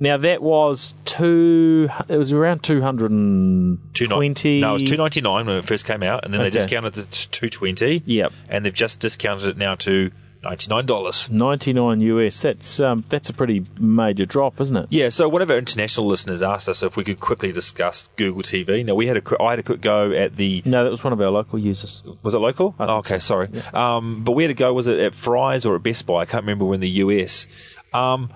Now 0.00 0.16
that 0.16 0.42
was 0.42 0.94
two. 1.04 1.88
It 2.08 2.16
was 2.16 2.32
around 2.32 2.62
two 2.62 2.80
hundred 2.80 3.10
and 3.10 3.78
Two 3.94 4.06
ni- 4.08 4.60
No, 4.60 4.70
it 4.70 4.72
was 4.72 4.82
two 4.82 4.96
ninety 4.96 5.20
nine 5.20 5.46
when 5.46 5.56
it 5.56 5.64
first 5.64 5.84
came 5.84 6.02
out, 6.02 6.24
and 6.24 6.32
then 6.32 6.40
Okay. 6.40 6.50
they 6.50 6.58
discounted 6.58 6.96
it 6.98 7.10
to 7.10 7.30
two 7.30 7.48
twenty. 7.50 8.02
Yep. 8.06 8.32
and 8.48 8.64
they've 8.64 8.72
just 8.74 9.00
discounted 9.00 9.48
it 9.48 9.56
now 9.58 9.74
to 9.76 10.10
ninety 10.42 10.70
nine 10.70 10.86
dollars. 10.86 11.28
ninety 11.30 11.74
nine 11.74 12.00
US. 12.00 12.40
That's 12.40 12.80
um, 12.80 13.04
that's 13.10 13.28
a 13.28 13.34
pretty 13.34 13.66
major 13.78 14.24
drop, 14.24 14.58
isn't 14.58 14.74
it? 14.74 14.86
Yeah, 14.88 15.10
so 15.10 15.28
one 15.28 15.42
of 15.42 15.50
our 15.50 15.58
international 15.58 16.06
listeners 16.06 16.42
asked 16.42 16.70
us 16.70 16.82
if 16.82 16.96
we 16.96 17.04
could 17.04 17.20
quickly 17.20 17.52
discuss 17.52 18.08
Google 18.16 18.42
TV. 18.42 18.82
Now 18.82 18.94
we 18.94 19.06
had 19.06 19.18
a, 19.18 19.42
I 19.42 19.50
had 19.50 19.58
a 19.58 19.62
quick 19.62 19.82
go 19.82 20.12
at 20.12 20.36
the 20.36 20.62
No, 20.64 20.82
that 20.82 20.90
was 20.90 21.04
one 21.04 21.12
of 21.12 21.20
our 21.20 21.28
local 21.30 21.58
users. 21.58 22.02
Was 22.22 22.32
it 22.32 22.38
local? 22.38 22.74
Oh, 22.80 22.96
okay, 23.00 23.18
so. 23.18 23.46
sorry. 23.46 23.48
Um, 23.74 24.24
but 24.24 24.32
where 24.32 24.48
to 24.48 24.54
go? 24.54 24.72
Was 24.72 24.86
it 24.86 24.98
at 24.98 25.14
Fry's 25.14 25.66
or 25.66 25.76
at 25.76 25.82
Best 25.82 26.06
Buy? 26.06 26.22
I 26.22 26.24
can't 26.24 26.44
remember. 26.44 26.64
We're 26.64 26.74
in 26.76 26.80
the 26.80 26.88
US. 27.04 27.46
Um, 27.92 28.30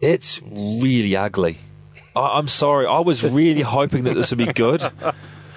it's 0.00 0.42
really 0.42 1.16
ugly. 1.16 1.58
I, 2.14 2.38
I'm 2.38 2.48
sorry. 2.48 2.86
I 2.86 3.00
was 3.00 3.24
really 3.24 3.62
hoping 3.76 4.04
that 4.04 4.14
this 4.14 4.30
would 4.30 4.38
be 4.38 4.52
good 4.52 4.82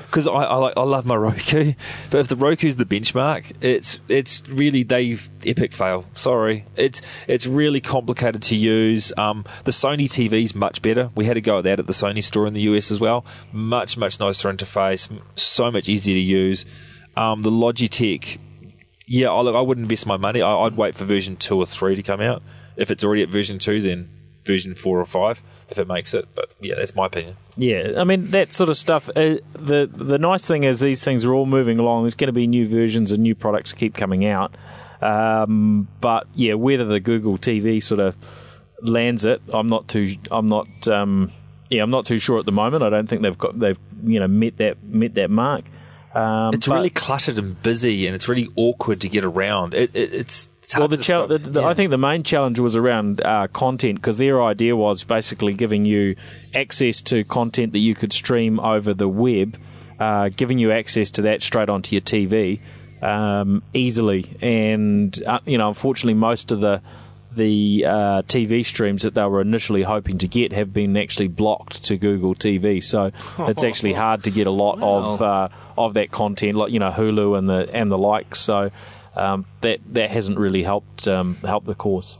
because 0.09 0.27
I, 0.27 0.31
I 0.31 0.55
like 0.55 0.73
I 0.75 0.83
love 0.83 1.05
my 1.05 1.15
Roku. 1.15 1.73
But 2.09 2.19
if 2.19 2.27
the 2.27 2.35
Roku's 2.35 2.75
the 2.75 2.85
benchmark, 2.85 3.51
it's 3.61 3.99
it's 4.07 4.47
really 4.49 4.83
they've 4.83 5.29
epic 5.45 5.71
fail. 5.71 6.05
Sorry, 6.15 6.65
it's 6.75 7.01
it's 7.27 7.45
really 7.45 7.79
complicated 7.79 8.41
to 8.43 8.55
use. 8.55 9.13
Um, 9.17 9.45
the 9.65 9.71
Sony 9.71 10.05
TV's 10.05 10.55
much 10.55 10.81
better. 10.81 11.11
We 11.15 11.25
had 11.25 11.35
to 11.35 11.41
go 11.41 11.59
at 11.59 11.63
that 11.65 11.79
at 11.79 11.87
the 11.87 11.93
Sony 11.93 12.23
store 12.23 12.47
in 12.47 12.53
the 12.53 12.61
US 12.61 12.91
as 12.91 12.99
well. 12.99 13.25
Much 13.51 13.97
much 13.97 14.19
nicer 14.19 14.51
interface, 14.51 15.09
so 15.35 15.71
much 15.71 15.87
easier 15.87 16.15
to 16.15 16.19
use. 16.19 16.65
Um, 17.15 17.41
the 17.41 17.51
Logitech, 17.51 18.37
yeah, 19.05 19.29
I, 19.29 19.41
look, 19.41 19.55
I 19.55 19.61
wouldn't 19.61 19.85
invest 19.85 20.05
my 20.05 20.17
money. 20.17 20.41
I, 20.41 20.55
I'd 20.55 20.77
wait 20.77 20.95
for 20.95 21.05
version 21.05 21.35
two 21.35 21.57
or 21.57 21.65
three 21.65 21.95
to 21.95 22.03
come 22.03 22.21
out. 22.21 22.41
If 22.77 22.91
it's 22.91 23.03
already 23.03 23.23
at 23.23 23.29
version 23.29 23.59
two, 23.59 23.81
then 23.81 24.09
version 24.45 24.73
four 24.73 24.99
or 24.99 25.05
five, 25.05 25.41
if 25.69 25.77
it 25.77 25.87
makes 25.87 26.13
it. 26.13 26.27
But 26.35 26.51
yeah, 26.59 26.75
that's 26.77 26.95
my 26.95 27.05
opinion. 27.05 27.37
Yeah, 27.57 27.93
I 27.97 28.03
mean 28.03 28.31
that 28.31 28.53
sort 28.53 28.69
of 28.69 28.77
stuff. 28.77 29.09
Uh, 29.09 29.37
the 29.53 29.89
the 29.91 30.17
nice 30.17 30.45
thing 30.45 30.63
is 30.63 30.79
these 30.79 31.03
things 31.03 31.25
are 31.25 31.33
all 31.33 31.45
moving 31.45 31.77
along. 31.77 32.03
There's 32.03 32.15
going 32.15 32.27
to 32.27 32.33
be 32.33 32.47
new 32.47 32.67
versions 32.67 33.11
and 33.11 33.21
new 33.21 33.35
products 33.35 33.73
keep 33.73 33.95
coming 33.95 34.25
out. 34.25 34.55
Um, 35.01 35.87
but 36.01 36.27
yeah, 36.35 36.55
whether 36.55 36.85
the 36.85 36.99
Google 36.99 37.37
TV 37.37 37.81
sort 37.81 37.99
of 37.99 38.15
lands 38.81 39.25
it, 39.25 39.41
I'm 39.53 39.67
not 39.67 39.87
too. 39.87 40.15
I'm 40.31 40.47
not. 40.47 40.87
Um, 40.87 41.31
yeah, 41.69 41.83
I'm 41.83 41.91
not 41.91 42.05
too 42.05 42.17
sure 42.17 42.39
at 42.39 42.45
the 42.45 42.51
moment. 42.51 42.83
I 42.83 42.89
don't 42.89 43.07
think 43.07 43.21
they've 43.21 43.37
got 43.37 43.59
they've 43.59 43.79
you 44.03 44.19
know 44.19 44.27
met 44.27 44.57
that 44.57 44.83
met 44.83 45.15
that 45.15 45.29
mark. 45.29 45.65
Um, 46.13 46.53
It's 46.55 46.67
but- 46.67 46.75
really 46.75 46.89
cluttered 46.89 47.37
and 47.37 47.61
busy, 47.61 48.07
and 48.07 48.15
it's 48.15 48.27
really 48.27 48.47
awkward 48.55 49.01
to 49.01 49.09
get 49.09 49.23
around. 49.23 49.73
It, 49.75 49.91
it, 49.93 50.13
it's, 50.13 50.49
it's 50.63 50.77
well, 50.77 50.87
the, 50.87 50.97
to 50.97 51.03
chal- 51.03 51.27
the, 51.27 51.37
the 51.37 51.61
Yeah. 51.61 51.67
I 51.67 51.73
think 51.75 51.91
the 51.91 51.97
main 51.99 52.23
challenge 52.23 52.57
was 52.59 52.75
around 52.75 53.21
uh, 53.21 53.47
content 53.53 53.99
because 53.99 54.17
their 54.17 54.41
idea 54.43 54.75
was 54.75 55.03
basically 55.03 55.53
giving 55.53 55.85
you 55.85 56.15
access 56.55 57.01
to 57.01 57.23
content 57.23 57.73
that 57.73 57.79
you 57.79 57.93
could 57.93 58.11
stream 58.11 58.59
over 58.59 58.93
the 58.93 59.07
web, 59.07 59.57
uh, 59.99 60.29
giving 60.35 60.57
you 60.57 60.71
access 60.71 61.11
to 61.11 61.21
that 61.23 61.43
straight 61.43 61.69
onto 61.69 61.95
your 61.95 62.01
TV 62.01 62.59
um, 63.03 63.61
easily. 63.73 64.25
And 64.41 65.21
uh, 65.27 65.39
you 65.45 65.57
know, 65.59 65.67
unfortunately, 65.67 66.15
most 66.15 66.51
of 66.51 66.59
the 66.59 66.81
the 67.39 67.85
uh, 67.85 68.21
TV 68.23 68.65
streams 68.65 69.03
that 69.03 69.15
they 69.15 69.25
were 69.25 69.41
initially 69.41 69.83
hoping 69.83 70.17
to 70.19 70.27
get 70.27 70.51
have 70.53 70.73
been 70.73 70.95
actually 70.97 71.29
blocked 71.29 71.83
to 71.85 71.97
Google 71.97 72.35
TV. 72.35 72.83
So 72.83 73.11
it's 73.39 73.63
actually 73.63 73.93
hard 74.03 74.25
to 74.25 74.31
get 74.31 74.45
a 74.45 74.51
lot 74.51 74.79
of 74.81 75.21
uh, 75.21 75.49
of 75.77 75.93
that 75.95 76.11
content, 76.11 76.55
like 76.55 76.71
you 76.71 76.79
know 76.79 76.91
Hulu 76.91 77.37
and 77.37 77.49
the 77.49 77.69
and 77.73 77.91
the 77.91 77.97
like. 77.97 78.35
So 78.35 78.71
um, 79.15 79.45
that 79.61 79.79
that 79.93 80.11
hasn't 80.11 80.37
really 80.37 80.63
helped 80.63 81.07
um, 81.07 81.35
helped 81.37 81.67
the 81.67 81.75
cause. 81.75 82.17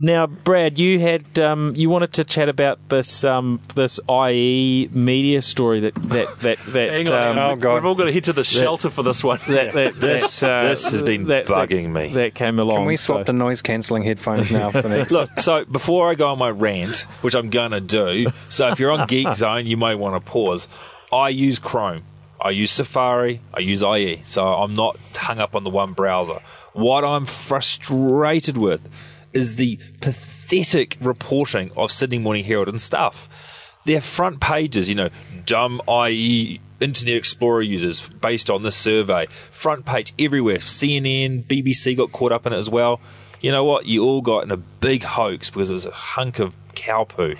Now, 0.00 0.26
Brad, 0.26 0.78
you 0.78 0.98
had 0.98 1.38
um, 1.38 1.72
you 1.76 1.88
wanted 1.88 2.14
to 2.14 2.24
chat 2.24 2.48
about 2.48 2.88
this 2.88 3.22
um, 3.22 3.60
this 3.76 4.00
IE 4.10 4.88
media 4.92 5.40
story 5.40 5.80
that 5.80 5.94
that 5.94 6.40
that 6.40 6.58
that 6.66 6.90
Hang 6.90 7.08
on, 7.12 7.38
um. 7.38 7.50
Oh, 7.52 7.56
God. 7.56 7.74
we've 7.74 7.84
all 7.84 7.94
got 7.94 8.04
to 8.04 8.12
head 8.12 8.24
to 8.24 8.32
the 8.32 8.42
shelter 8.42 8.90
for 8.90 9.04
this 9.04 9.22
one. 9.22 9.38
that, 9.46 9.72
that, 9.74 9.94
This- 10.00 10.42
uh, 10.42 10.62
this 10.64 10.90
has 10.90 11.02
been 11.02 11.28
that- 11.28 11.46
that- 11.46 11.68
bugging 11.70 11.92
me. 11.92 12.12
That 12.12 12.34
came 12.34 12.58
along. 12.58 12.78
Can 12.78 12.86
we 12.86 12.96
so- 12.96 13.14
swap 13.14 13.26
the 13.26 13.32
noise 13.32 13.62
cancelling 13.62 14.02
headphones 14.02 14.50
now 14.50 14.70
for 14.70 14.82
the 14.82 14.88
next? 14.88 15.12
Look, 15.12 15.38
so 15.38 15.64
before 15.64 16.10
I 16.10 16.16
go 16.16 16.28
on 16.32 16.38
my 16.38 16.50
rant, 16.50 17.02
which 17.20 17.34
I'm 17.36 17.48
going 17.50 17.70
to 17.70 17.80
do, 17.80 18.32
so 18.48 18.68
if 18.70 18.80
you're 18.80 18.90
on 18.90 19.06
Geekzone, 19.06 19.66
you 19.66 19.76
may 19.76 19.94
want 19.94 20.22
to 20.22 20.30
pause. 20.30 20.66
I 21.12 21.28
use 21.28 21.60
Chrome. 21.60 22.02
I 22.40 22.50
use 22.50 22.72
Safari. 22.72 23.40
I 23.54 23.60
use 23.60 23.80
IE. 23.80 24.20
So 24.24 24.44
I'm 24.44 24.74
not 24.74 24.98
hung 25.14 25.38
up 25.38 25.54
on 25.54 25.62
the 25.62 25.70
one 25.70 25.92
browser. 25.92 26.40
What 26.72 27.04
I'm 27.04 27.24
frustrated 27.24 28.58
with 28.58 28.88
is 29.34 29.56
the 29.56 29.78
pathetic 30.00 30.96
reporting 31.00 31.70
of 31.76 31.92
Sydney 31.92 32.18
Morning 32.18 32.44
Herald 32.44 32.68
and 32.68 32.80
stuff. 32.80 33.28
Their 33.84 34.00
front 34.00 34.40
pages, 34.40 34.88
you 34.88 34.94
know, 34.94 35.10
dumb 35.44 35.82
IE 35.88 36.60
Internet 36.80 37.16
Explorer 37.16 37.62
users 37.62 38.08
based 38.08 38.48
on 38.48 38.62
this 38.62 38.76
survey. 38.76 39.26
Front 39.26 39.84
page 39.84 40.14
everywhere. 40.18 40.56
CNN, 40.56 41.44
BBC 41.44 41.96
got 41.96 42.12
caught 42.12 42.32
up 42.32 42.46
in 42.46 42.52
it 42.52 42.56
as 42.56 42.70
well. 42.70 43.00
You 43.44 43.52
know 43.52 43.64
what? 43.64 43.84
You 43.84 44.02
all 44.06 44.22
got 44.22 44.44
in 44.44 44.50
a 44.50 44.56
big 44.56 45.02
hoax 45.02 45.50
because 45.50 45.68
it 45.68 45.74
was 45.74 45.84
a 45.84 45.90
hunk 45.90 46.38
of 46.38 46.56
cow 46.74 47.04
poo. 47.04 47.34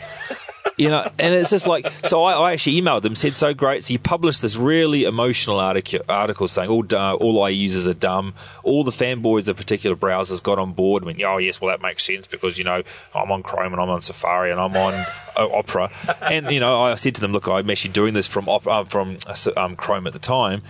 You 0.76 0.90
know, 0.90 1.10
and 1.18 1.32
it's 1.32 1.48
just 1.48 1.66
like 1.66 1.90
so. 2.02 2.24
I, 2.24 2.34
I 2.34 2.52
actually 2.52 2.78
emailed 2.78 3.00
them, 3.00 3.14
said 3.14 3.38
so 3.38 3.54
great. 3.54 3.84
So 3.84 3.94
you 3.94 3.98
published 3.98 4.42
this 4.42 4.54
really 4.54 5.04
emotional 5.04 5.58
article, 5.58 6.00
article 6.06 6.46
saying 6.46 6.68
all 6.68 6.82
du- 6.82 6.98
all 6.98 7.48
IE 7.48 7.54
users 7.54 7.88
are 7.88 7.94
dumb. 7.94 8.34
All 8.64 8.84
the 8.84 8.90
fanboys 8.90 9.48
of 9.48 9.56
particular 9.56 9.96
browsers 9.96 10.42
got 10.42 10.58
on 10.58 10.74
board. 10.74 11.04
and 11.04 11.06
Went, 11.06 11.22
oh 11.22 11.38
yes, 11.38 11.58
well 11.58 11.70
that 11.70 11.80
makes 11.80 12.04
sense 12.04 12.26
because 12.26 12.58
you 12.58 12.64
know 12.64 12.82
I'm 13.14 13.32
on 13.32 13.42
Chrome 13.42 13.72
and 13.72 13.80
I'm 13.80 13.88
on 13.88 14.02
Safari 14.02 14.50
and 14.50 14.60
I'm 14.60 14.76
on 14.76 14.92
uh, 15.38 15.48
Opera. 15.56 15.90
And 16.20 16.50
you 16.50 16.60
know, 16.60 16.82
I 16.82 16.96
said 16.96 17.14
to 17.14 17.22
them, 17.22 17.32
look, 17.32 17.48
I'm 17.48 17.70
actually 17.70 17.92
doing 17.92 18.12
this 18.12 18.26
from 18.26 18.46
uh, 18.46 18.84
from 18.84 19.16
uh, 19.26 19.34
um, 19.56 19.74
Chrome 19.74 20.06
at 20.06 20.12
the 20.12 20.18
time, 20.18 20.60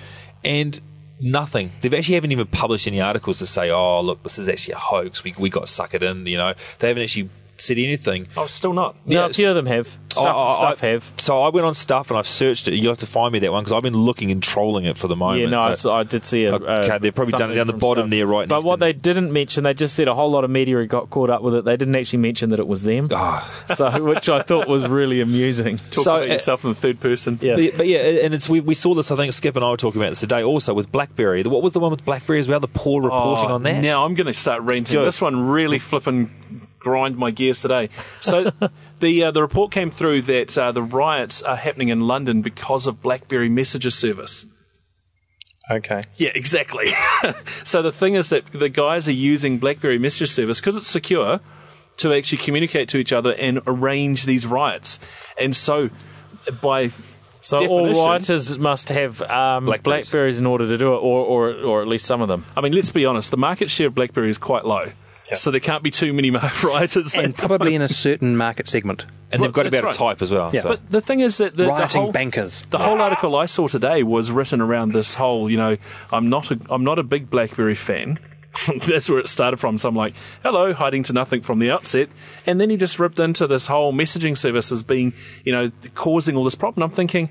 and 0.44 0.80
nothing. 1.20 1.72
They've 1.80 1.94
actually 1.94 2.16
haven't 2.16 2.32
even 2.32 2.46
published 2.46 2.86
any 2.86 3.00
articles 3.00 3.38
to 3.38 3.46
say, 3.46 3.70
oh 3.70 4.00
look, 4.00 4.22
this 4.22 4.38
is 4.38 4.48
actually 4.48 4.74
a 4.74 4.78
hoax. 4.78 5.24
We 5.24 5.34
we 5.38 5.50
got 5.50 5.64
suckered 5.64 6.02
in. 6.02 6.26
You 6.26 6.36
know, 6.36 6.54
they 6.78 6.88
haven't 6.88 7.02
actually 7.02 7.30
said 7.56 7.78
anything. 7.78 8.26
Oh, 8.36 8.46
still 8.46 8.72
not. 8.72 8.96
No, 9.06 9.20
Yeah, 9.20 9.26
a 9.26 9.32
few 9.32 9.48
of 9.48 9.54
them 9.54 9.66
have. 9.66 9.86
Stuff, 10.12 10.26
I- 10.26 10.30
I- 10.30 10.56
stuff 10.56 10.84
I- 10.84 10.86
have. 10.88 11.12
So 11.16 11.42
I 11.42 11.48
went 11.50 11.66
on 11.66 11.74
stuff 11.74 12.10
and 12.10 12.18
I've 12.18 12.26
searched 12.26 12.68
it. 12.68 12.74
You'll 12.74 12.90
have 12.92 12.98
to 12.98 13.06
find 13.06 13.32
me 13.32 13.38
that 13.40 13.52
one 13.52 13.62
because 13.64 13.72
I've 13.72 13.82
been 13.82 13.96
looking 13.96 14.30
and 14.30 14.42
trolling 14.42 14.84
it 14.84 14.96
for 14.98 15.08
the 15.08 15.16
moment. 15.16 15.40
Yeah, 15.42 15.48
no, 15.50 15.58
I 15.60 15.72
so- 15.72 15.88
saw- 15.90 15.98
I, 15.98 16.02
did 16.02 16.24
see 16.26 16.44
a. 16.44 16.54
Okay, 16.54 16.98
they've 16.98 17.14
probably 17.14 17.32
done 17.32 17.50
it 17.52 17.54
down 17.54 17.66
the 17.66 17.72
bottom 17.72 18.04
stuff. 18.04 18.10
there, 18.10 18.26
right 18.26 18.48
now. 18.48 18.54
But 18.56 18.56
next 18.56 18.64
what 18.66 18.76
to- 18.76 18.80
they 18.80 18.92
didn't 18.92 19.32
mention, 19.32 19.64
they 19.64 19.74
just 19.74 19.94
said 19.94 20.08
a 20.08 20.14
whole 20.14 20.30
lot 20.30 20.44
of 20.44 20.50
media 20.50 20.84
got 20.86 21.10
caught 21.10 21.30
up 21.30 21.42
with 21.42 21.54
it. 21.54 21.64
They 21.64 21.76
didn't 21.76 21.94
actually 21.96 22.18
mention 22.20 22.50
that 22.50 22.58
it 22.60 22.66
was 22.66 22.82
them. 22.82 23.08
Ah. 23.12 23.64
so, 23.74 24.02
which 24.02 24.28
I 24.28 24.42
thought 24.42 24.68
was 24.68 24.86
really 24.86 25.20
amusing. 25.20 25.78
Talk 25.90 26.04
So, 26.04 26.16
about 26.16 26.28
uh, 26.28 26.32
yourself 26.32 26.64
in 26.64 26.70
the 26.70 26.76
third 26.76 27.00
person. 27.00 27.38
Yeah. 27.40 27.56
But, 27.56 27.76
but 27.78 27.86
yeah, 27.86 27.98
and 27.98 28.34
it's 28.34 28.48
we, 28.48 28.60
we 28.60 28.74
saw 28.74 28.94
this. 28.94 29.10
I 29.10 29.16
think 29.16 29.32
Skip 29.32 29.56
and 29.56 29.64
I 29.64 29.70
were 29.70 29.76
talking 29.76 30.00
about 30.00 30.10
this 30.10 30.20
today. 30.20 30.42
Also 30.42 30.74
with 30.74 30.90
BlackBerry, 30.92 31.42
what 31.44 31.62
was 31.62 31.72
the 31.72 31.80
one 31.80 31.90
with 31.90 32.04
BlackBerry 32.04 32.38
as 32.38 32.48
well? 32.48 32.60
The 32.60 32.68
poor 32.68 33.02
reporting 33.02 33.50
Oh, 33.50 33.54
on 33.54 33.62
that. 33.64 33.82
Now 33.82 34.04
I'm 34.04 34.14
going 34.14 34.26
to 34.26 34.34
start 34.34 34.62
ranting. 34.62 34.96
Good. 34.96 35.06
This 35.06 35.20
one 35.20 35.48
really 35.48 35.78
flipping 35.78 36.30
grind 36.84 37.16
my 37.16 37.30
gears 37.32 37.60
today. 37.62 37.88
So 38.20 38.52
the 39.00 39.24
uh, 39.24 39.30
the 39.32 39.42
report 39.42 39.72
came 39.72 39.90
through 39.90 40.22
that 40.22 40.56
uh, 40.56 40.70
the 40.70 40.82
riots 40.82 41.42
are 41.42 41.56
happening 41.56 41.88
in 41.88 42.02
London 42.06 42.42
because 42.42 42.86
of 42.86 43.02
BlackBerry 43.02 43.48
Messenger 43.48 43.90
service. 43.90 44.46
okay. 45.70 46.02
Yeah, 46.16 46.30
exactly. 46.34 46.86
so 47.64 47.82
the 47.82 47.92
thing 47.92 48.14
is 48.14 48.28
that 48.30 48.46
the 48.46 48.68
guys 48.68 49.08
are 49.08 49.12
using 49.12 49.58
BlackBerry 49.58 49.98
Messenger 49.98 50.26
service 50.26 50.60
because 50.60 50.76
it's 50.76 50.86
secure 50.86 51.40
to 51.96 52.12
actually 52.12 52.38
communicate 52.38 52.88
to 52.90 52.98
each 52.98 53.12
other 53.12 53.34
and 53.34 53.60
arrange 53.66 54.24
these 54.26 54.46
riots. 54.46 54.98
And 55.40 55.54
so 55.56 55.90
by 56.60 56.90
So 57.40 57.60
definition- 57.60 57.96
all 57.96 58.06
writers 58.08 58.58
must 58.58 58.88
have 58.90 59.22
um, 59.22 59.64
Blackberries. 59.66 60.10
Blackberries 60.10 60.38
in 60.40 60.46
order 60.46 60.66
to 60.68 60.76
do 60.76 60.92
it, 60.94 60.98
or, 60.98 61.24
or, 61.24 61.52
or 61.54 61.82
at 61.82 61.88
least 61.88 62.04
some 62.04 62.20
of 62.20 62.28
them. 62.28 62.44
I 62.56 62.60
mean, 62.60 62.72
let's 62.72 62.90
be 62.90 63.06
honest, 63.06 63.30
the 63.30 63.36
market 63.36 63.70
share 63.70 63.86
of 63.86 63.94
BlackBerry 63.94 64.28
is 64.28 64.38
quite 64.38 64.64
low. 64.66 64.92
So 65.32 65.50
there 65.50 65.60
can't 65.60 65.82
be 65.82 65.90
too 65.90 66.12
many 66.12 66.30
rioters. 66.62 67.16
And 67.16 67.34
probably 67.34 67.74
in 67.74 67.82
a 67.82 67.88
certain 67.88 68.36
market 68.36 68.68
segment. 68.68 69.06
and 69.32 69.42
they've 69.42 69.52
got 69.52 69.62
to 69.62 69.70
be 69.70 69.78
That's 69.78 69.84
able 69.84 69.92
to 69.92 69.98
type 69.98 70.22
as 70.22 70.30
well. 70.30 70.50
Yeah. 70.52 70.62
so. 70.62 70.68
But 70.68 70.90
the 70.90 71.00
thing 71.00 71.20
is 71.20 71.38
that 71.38 71.56
the, 71.56 71.64
the 71.64 71.86
whole, 71.86 72.12
bankers. 72.12 72.62
The 72.70 72.78
whole 72.78 73.00
article 73.00 73.34
I 73.36 73.46
saw 73.46 73.66
today 73.66 74.02
was 74.02 74.30
written 74.30 74.60
around 74.60 74.92
this 74.92 75.14
whole, 75.14 75.50
you 75.50 75.56
know, 75.56 75.76
I'm 76.12 76.28
not 76.28 76.50
a, 76.50 76.60
I'm 76.68 76.84
not 76.84 76.98
a 76.98 77.02
big 77.02 77.30
BlackBerry 77.30 77.74
fan. 77.74 78.18
That's 78.86 79.08
where 79.08 79.18
it 79.18 79.28
started 79.28 79.56
from. 79.56 79.78
So 79.78 79.88
I'm 79.88 79.96
like, 79.96 80.14
hello, 80.42 80.72
hiding 80.72 81.02
to 81.04 81.12
nothing 81.12 81.40
from 81.40 81.58
the 81.58 81.70
outset. 81.70 82.08
And 82.46 82.60
then 82.60 82.70
he 82.70 82.76
just 82.76 82.98
ripped 82.98 83.18
into 83.18 83.46
this 83.46 83.66
whole 83.66 83.92
messaging 83.92 84.36
service 84.36 84.70
as 84.70 84.82
being, 84.82 85.12
you 85.44 85.52
know, 85.52 85.72
causing 85.94 86.36
all 86.36 86.44
this 86.44 86.54
problem. 86.54 86.84
I'm 86.84 86.94
thinking, 86.94 87.30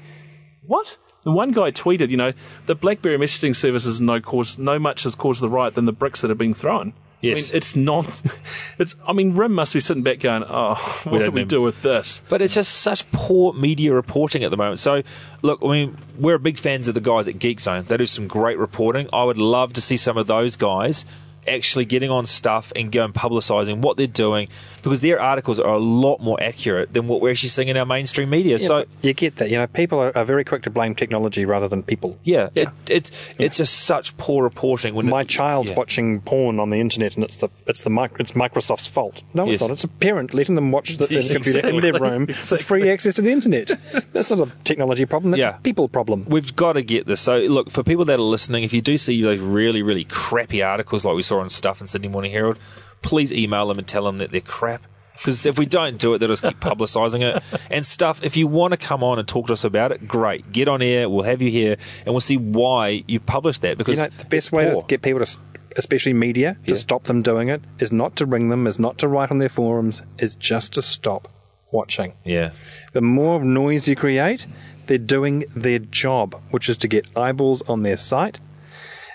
what? 0.66 0.98
And 1.26 1.36
one 1.36 1.52
guy 1.52 1.72
tweeted, 1.72 2.10
you 2.10 2.18
know, 2.18 2.34
the 2.66 2.76
BlackBerry 2.76 3.18
messaging 3.18 3.56
service 3.56 3.86
is 3.86 4.02
no 4.02 4.20
cause, 4.20 4.58
no 4.58 4.78
much 4.80 5.04
has 5.04 5.16
caused 5.16 5.42
the 5.42 5.50
riot 5.50 5.76
than 5.76 5.86
the 5.86 5.94
bricks 5.94 6.22
that 6.22 6.32
are 6.32 6.36
being 6.36 6.54
thrown. 6.54 6.94
Yes. 7.24 7.50
I 7.50 7.54
mean, 7.54 7.58
it's 7.58 7.76
not. 7.76 8.22
It's. 8.80 8.96
I 9.08 9.14
mean, 9.14 9.36
Rim 9.36 9.54
must 9.54 9.74
be 9.76 9.80
sitting 9.80 10.02
back 10.02 10.20
going, 10.20 10.44
"Oh, 10.48 10.74
what 11.04 11.20
don't 11.20 11.34
we 11.34 11.46
do 11.46 11.62
with 11.62 11.84
this?" 11.84 12.24
But 12.28 12.42
it's 12.42 12.56
just 12.56 12.82
such 12.82 13.10
poor 13.12 13.54
media 13.54 13.94
reporting 13.94 14.44
at 14.44 14.50
the 14.50 14.58
moment. 14.58 14.80
So, 14.80 15.04
look, 15.44 15.60
I 15.64 15.68
mean, 15.68 15.98
we're 16.18 16.40
big 16.40 16.58
fans 16.58 16.88
of 16.88 16.96
the 16.96 17.02
guys 17.02 17.28
at 17.28 17.36
Geekzone. 17.36 17.86
They 17.86 17.98
do 17.98 18.08
some 18.08 18.28
great 18.28 18.58
reporting. 18.58 19.08
I 19.14 19.24
would 19.24 19.38
love 19.38 19.74
to 19.74 19.82
see 19.82 19.96
some 19.96 20.18
of 20.18 20.26
those 20.26 20.56
guys 20.56 21.06
actually 21.48 21.86
getting 21.86 22.10
on 22.10 22.26
stuff 22.26 22.72
and 22.76 22.92
going 22.92 23.14
publicising 23.14 23.78
what 23.82 23.98
they're 23.98 24.08
doing 24.08 24.48
because 24.82 25.02
their 25.02 25.20
articles 25.22 25.60
are 25.60 25.74
a 25.74 25.80
lot 25.80 26.20
more 26.20 26.42
accurate 26.42 26.94
than 26.94 27.08
what 27.08 27.22
we're 27.22 27.32
actually 27.32 27.50
seeing 27.50 27.68
in 27.70 27.78
our 27.78 27.86
mainstream 27.86 28.30
media. 28.30 28.58
Yeah, 28.58 28.68
so 28.68 28.86
you 29.02 29.14
get 29.14 29.38
that. 29.38 29.50
You 29.50 29.58
know, 29.58 29.68
people 29.68 30.00
are, 30.00 30.16
are 30.18 30.26
very 30.26 30.44
quick 30.44 30.64
to 30.64 30.70
blame 30.70 30.96
technology 30.96 31.46
rather 31.46 31.68
than 31.68 31.84
people. 31.84 32.18
yeah, 32.24 32.50
It, 32.56 32.70
it, 32.88 33.12
it's 33.38 33.58
just 33.58 33.84
such 33.86 34.16
poor 34.18 34.44
reporting. 34.44 34.94
When 34.96 35.08
My 35.10 35.22
it, 35.22 35.28
child's 35.30 35.70
yeah. 35.72 35.76
watching 35.78 36.22
porn 36.22 36.60
on 36.60 36.70
the 36.70 36.78
internet, 36.80 37.16
and 37.16 37.24
it's 37.24 37.38
the 37.38 37.50
it's 37.68 37.84
the 37.84 37.90
mic- 37.90 38.20
it's 38.20 38.34
Microsoft's 38.34 38.88
fault. 38.88 39.24
No, 39.34 39.46
Yes. 39.46 39.56
it's 39.56 39.62
not. 39.62 39.72
It's 39.72 39.84
a 39.84 39.88
parent 39.88 40.34
letting 40.34 40.56
them 40.56 40.72
watch 40.72 40.98
the, 40.98 41.08
Yes, 41.10 41.32
computer 41.34 41.60
in 41.68 41.78
their 41.78 41.90
exactly. 41.92 42.10
room 42.10 42.26
with 42.28 42.62
free 42.62 42.90
access 42.90 43.16
to 43.16 43.22
the 43.22 43.32
internet. 43.32 43.72
That's 44.14 44.32
not 44.32 44.48
a 44.48 44.52
technology 44.64 45.06
problem. 45.06 45.32
That's 45.32 45.40
Yeah. 45.42 45.58
a 45.58 45.62
people 45.62 45.88
problem. 45.88 46.26
We've 46.28 46.56
got 46.56 46.74
to 46.74 46.82
get 46.82 47.08
this. 47.08 47.22
So, 47.22 47.40
look, 47.40 47.70
for 47.72 47.84
people 47.84 48.06
that 48.06 48.20
are 48.20 48.22
listening, 48.24 48.64
if 48.64 48.74
you 48.74 48.82
do 48.82 48.98
see 48.98 49.22
those 49.22 49.40
really, 49.40 49.82
really 49.84 50.04
crappy 50.06 50.62
articles 50.62 51.06
like 51.06 51.16
we 51.16 51.22
saw 51.22 51.33
on 51.40 51.50
Stuff 51.50 51.82
in 51.82 51.88
Sydney 51.88 52.08
Morning 52.08 52.32
Herald, 52.32 52.58
please 53.02 53.32
email 53.34 53.68
them 53.68 53.78
and 53.78 53.88
tell 53.88 54.04
them 54.04 54.18
that 54.20 54.32
they're 54.32 54.42
crap. 54.42 54.86
Because 55.14 55.46
if 55.46 55.60
we 55.60 55.66
don't 55.68 55.98
do 56.00 56.14
it, 56.16 56.18
they'll 56.20 56.30
just 56.30 56.42
keep 56.44 56.60
publicising 56.60 57.22
it. 57.22 57.44
And 57.70 57.86
stuff, 57.86 58.24
if 58.24 58.36
you 58.36 58.48
want 58.48 58.72
to 58.72 58.78
come 58.78 59.04
on 59.04 59.20
and 59.20 59.28
talk 59.28 59.48
to 59.48 59.54
us 59.54 59.64
about 59.64 59.92
it, 59.92 60.08
great. 60.08 60.52
Get 60.52 60.68
on 60.68 60.82
air, 60.82 61.08
we'll 61.08 61.24
have 61.24 61.42
you 61.42 61.52
here, 61.52 61.78
and 62.06 62.14
we'll 62.14 62.20
see 62.22 62.38
why 62.38 63.04
you 63.08 63.20
published 63.20 63.62
that. 63.62 63.78
Because 63.78 63.98
You 63.98 64.04
know, 64.06 64.10
the 64.18 64.26
best 64.26 64.52
way 64.52 64.72
poor. 64.72 64.82
to 64.82 64.88
get 64.88 65.04
people 65.04 65.24
to, 65.24 65.40
especially 65.78 66.14
media, 66.14 66.58
to 66.66 66.72
Yeah. 66.74 66.78
stop 66.80 67.04
them 67.04 67.22
doing 67.22 67.50
it 67.50 67.62
is 67.80 67.92
not 67.92 68.16
to 68.18 68.26
ring 68.26 68.50
them, 68.50 68.66
is 68.66 68.80
not 68.80 68.98
to 69.00 69.08
write 69.08 69.30
on 69.30 69.38
their 69.38 69.50
forums, 69.50 70.02
is 70.18 70.34
just 70.34 70.74
to 70.74 70.82
stop 70.82 71.28
watching. 71.72 72.14
Yeah. 72.24 72.52
The 72.94 73.02
more 73.02 73.44
noise 73.44 73.88
you 73.88 73.96
create, 73.96 74.48
they're 74.88 74.98
doing 74.98 75.46
their 75.56 75.80
job, 75.80 76.36
which 76.50 76.68
is 76.70 76.78
to 76.78 76.88
get 76.88 77.06
eyeballs 77.16 77.62
on 77.70 77.84
their 77.84 77.98
site 77.98 78.40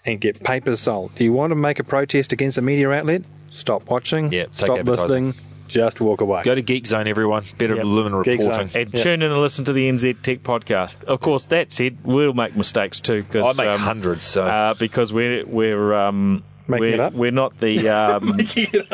and 0.08 0.20
get 0.20 0.42
papers 0.42 0.80
sold. 0.80 1.14
Do 1.14 1.24
you 1.24 1.32
want 1.32 1.50
to 1.50 1.54
make 1.54 1.78
a 1.78 1.84
protest 1.84 2.32
against 2.32 2.58
a 2.58 2.62
media 2.62 2.90
outlet? 2.90 3.22
Stop 3.50 3.88
watching. 3.90 4.32
Yeah, 4.32 4.44
take 4.44 4.54
stop 4.54 4.78
advertising. 4.78 5.26
listening. 5.28 5.34
Just 5.68 6.00
walk 6.00 6.22
away. 6.22 6.42
Go 6.44 6.54
to 6.54 6.62
Geekzone, 6.62 7.06
everyone. 7.08 7.44
Better 7.58 7.76
Yep. 7.76 7.84
living 7.84 8.22
Geek 8.22 8.40
reporting. 8.40 8.68
Zone. 8.68 8.80
And 8.80 8.94
Yeah. 8.94 9.02
tune 9.02 9.22
in 9.22 9.30
and 9.30 9.38
listen 9.40 9.66
to 9.66 9.72
the 9.74 9.86
NZ 9.88 10.14
Tech 10.22 10.42
podcast. 10.42 11.04
Of 11.04 11.20
course, 11.20 11.44
that 11.44 11.72
said, 11.72 11.98
we'll 12.04 12.32
make 12.32 12.56
mistakes 12.56 13.00
too. 13.00 13.22
Cause, 13.24 13.44
I 13.44 13.48
Cause, 13.48 13.58
make 13.58 13.68
um, 13.68 13.78
hundreds, 13.80 14.24
so. 14.24 14.44
uh, 14.46 14.74
because 14.74 15.12
we're 15.12 15.44
we're 15.44 15.92
um, 15.92 16.42
Making 16.68 16.80
we're, 16.80 16.94
it 16.94 17.00
up? 17.00 17.12
we're 17.14 17.30
not 17.30 17.58
the 17.60 17.88
um, 17.98 18.38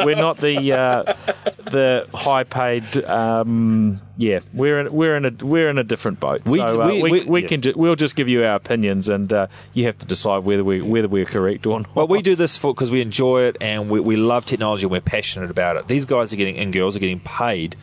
we're 0.04 0.14
not 0.16 0.38
the 0.38 0.72
uh, 0.72 1.14
the 1.70 2.06
high 2.14 2.44
paid 2.44 2.96
um, 3.04 4.00
yeah 4.16 4.40
we're 4.52 4.80
in, 4.80 4.92
we're 4.92 5.16
in 5.16 5.24
a 5.24 5.44
we're 5.44 5.68
in 5.68 5.78
a 5.78 5.84
different 5.84 6.20
boat 6.20 6.42
We- 6.46 6.58
so 6.58 6.82
uh, 6.82 6.86
we- 6.86 7.02
we, 7.02 7.10
we- 7.10 7.24
we, 7.24 7.42
yeah. 7.42 7.48
can 7.48 7.62
ju- 7.62 7.72
we'll 7.74 7.96
just 7.96 8.14
give 8.14 8.28
you 8.28 8.44
our 8.44 8.54
opinions 8.54 9.08
and 9.08 9.32
uh, 9.32 9.48
you 9.72 9.86
have 9.86 9.98
to 9.98 10.06
decide 10.06 10.44
whether 10.44 10.62
we 10.62 10.80
whether 10.80 11.08
we're 11.08 11.24
correct 11.24 11.66
or 11.66 11.80
not. 11.80 11.94
Well, 11.96 12.06
we 12.06 12.22
do 12.22 12.36
this 12.36 12.56
for 12.56 12.72
because 12.72 12.90
we 12.90 13.00
enjoy 13.00 13.42
it 13.42 13.56
and 13.60 13.90
we, 13.90 13.98
we 14.00 14.16
love 14.16 14.44
technology 14.44 14.84
and 14.84 14.92
we're 14.92 15.00
passionate 15.00 15.50
about 15.50 15.76
it. 15.76 15.88
These 15.88 16.04
guys 16.04 16.32
are 16.32 16.36
getting 16.36 16.56
and 16.56 16.72
girls 16.72 16.94
are 16.94 17.00
getting 17.00 17.20
paid 17.20 17.76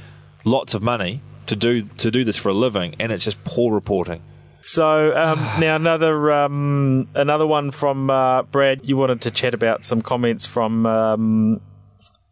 lots 0.46 0.74
of 0.74 0.82
money 0.82 1.22
to 1.48 1.56
do 1.56 1.82
to 1.84 2.10
do 2.10 2.24
this 2.24 2.38
for 2.38 2.50
a 2.50 2.54
living, 2.54 2.96
and 3.00 3.12
it's 3.12 3.26
just 3.26 3.44
poor 3.44 3.74
reporting. 3.74 4.22
So 4.64 5.16
um, 5.16 5.40
now 5.60 5.76
another 5.76 6.32
um, 6.32 7.08
another 7.16 7.48
one 7.48 7.72
from 7.72 8.10
uh, 8.10 8.44
Brad. 8.44 8.82
You 8.84 8.98
wanted 8.98 9.22
to 9.22 9.32
chat 9.32 9.54
about 9.54 9.86
some 9.86 10.02
comments 10.02 10.46
from 10.46 10.86
um, 10.86 11.62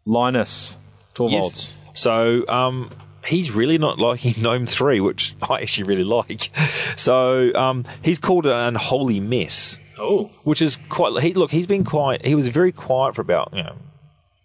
Linus 0.05 0.77
Torvalds. 1.15 1.31
Yes. 1.31 1.75
So 1.93 2.47
um, 2.47 2.91
he's 3.25 3.51
really 3.51 3.77
not 3.77 3.99
liking 3.99 4.33
Gnome 4.41 4.65
Three, 4.65 4.99
which 4.99 5.35
I 5.49 5.61
actually 5.61 5.85
really 5.85 6.03
like. 6.03 6.51
So 6.99 7.53
um, 7.55 7.85
he's 8.01 8.19
called 8.19 8.45
it 8.45 8.51
an 8.51 8.75
unholy 8.75 9.21
mess. 9.21 9.79
Oh. 9.97 10.25
which 10.43 10.61
is 10.61 10.77
quite. 10.89 11.21
He, 11.23 11.33
look, 11.33 11.49
he's 11.49 11.65
been 11.65 11.85
quiet. 11.85 12.25
He 12.25 12.35
was 12.35 12.49
very 12.49 12.73
quiet 12.73 13.15
for 13.15 13.21
about 13.21 13.53
you 13.53 13.63
know. 13.63 13.75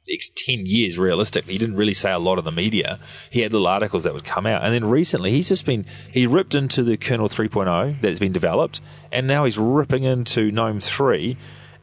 Next 0.09 0.37
10 0.37 0.67
years, 0.67 0.99
realistically. 0.99 1.55
He 1.55 1.59
didn't 1.59 1.77
really 1.77 1.95
say 1.95 2.13
a 2.13 2.19
lot 2.19 2.39
in 2.39 2.45
the 2.45 2.53
media. 2.53 2.99
He 3.31 3.41
had 3.41 3.53
little 3.53 3.67
articles 3.67 4.05
that 4.05 4.13
would 4.13 4.25
come 4.25 4.47
out. 4.47 4.63
And 4.63 4.75
then 4.75 4.85
recently, 4.85 5.31
he's 5.31 5.49
just 5.49 5.65
been, 5.65 5.87
he 6.13 6.27
ripped 6.27 6.55
into 6.55 6.83
the 6.83 6.97
kernel 6.97 7.29
3.0 7.29 8.01
that's 8.03 8.19
been 8.19 8.33
developed, 8.33 8.81
and 9.11 9.27
now 9.27 9.45
he's 9.45 9.59
ripping 9.59 10.05
into 10.05 10.51
GNOME 10.51 10.81
3. 10.81 11.37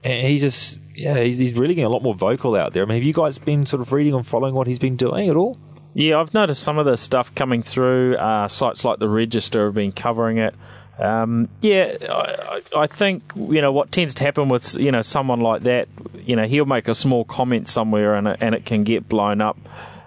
And 0.04 0.28
he's 0.28 0.42
just, 0.42 0.82
yeah, 0.96 1.20
he's, 1.20 1.38
he's 1.38 1.54
really 1.54 1.76
getting 1.76 1.86
a 1.86 1.90
lot 1.90 2.04
more 2.04 2.16
vocal 2.16 2.56
out 2.56 2.74
there. 2.74 2.84
I 2.84 2.86
mean, 2.86 2.98
have 2.98 3.04
you 3.04 3.14
guys 3.14 3.38
been 3.38 3.66
sort 3.66 3.82
of 3.82 3.92
reading 3.92 4.14
and 4.14 4.26
following 4.26 4.54
what 4.54 4.68
he's 4.68 4.80
been 4.80 4.96
doing 4.96 5.30
at 5.30 5.36
all? 5.36 5.58
Yeah, 5.94 6.20
I've 6.20 6.34
noticed 6.34 6.64
some 6.64 6.78
of 6.78 6.86
the 6.86 6.96
stuff 6.96 7.34
coming 7.36 7.62
through. 7.62 8.16
Uh, 8.16 8.48
sites 8.48 8.86
like 8.86 9.00
the 9.00 9.10
Register 9.10 9.66
have 9.66 9.74
been 9.74 9.92
covering 9.92 10.38
it. 10.38 10.56
Um, 11.02 11.50
yeah, 11.62 11.98
I, 12.08 12.62
I 12.76 12.88
think 12.88 13.24
you 13.36 13.60
know 13.60 13.72
what 13.72 13.92
tends 13.92 14.14
to 14.16 14.24
happen 14.24 14.50
with 14.50 14.76
you 14.76 14.92
know 14.92 15.02
someone 15.02 15.42
like 15.42 15.64
that. 15.64 15.88
You 16.26 16.36
know, 16.36 16.46
he'll 16.46 16.66
make 16.66 16.88
a 16.88 16.96
small 16.96 17.26
comment 17.26 17.68
somewhere, 17.68 18.14
and 18.14 18.28
it, 18.28 18.38
and 18.40 18.54
it 18.54 18.66
can 18.66 18.84
get 18.84 19.10
blown 19.10 19.42
up 19.42 19.58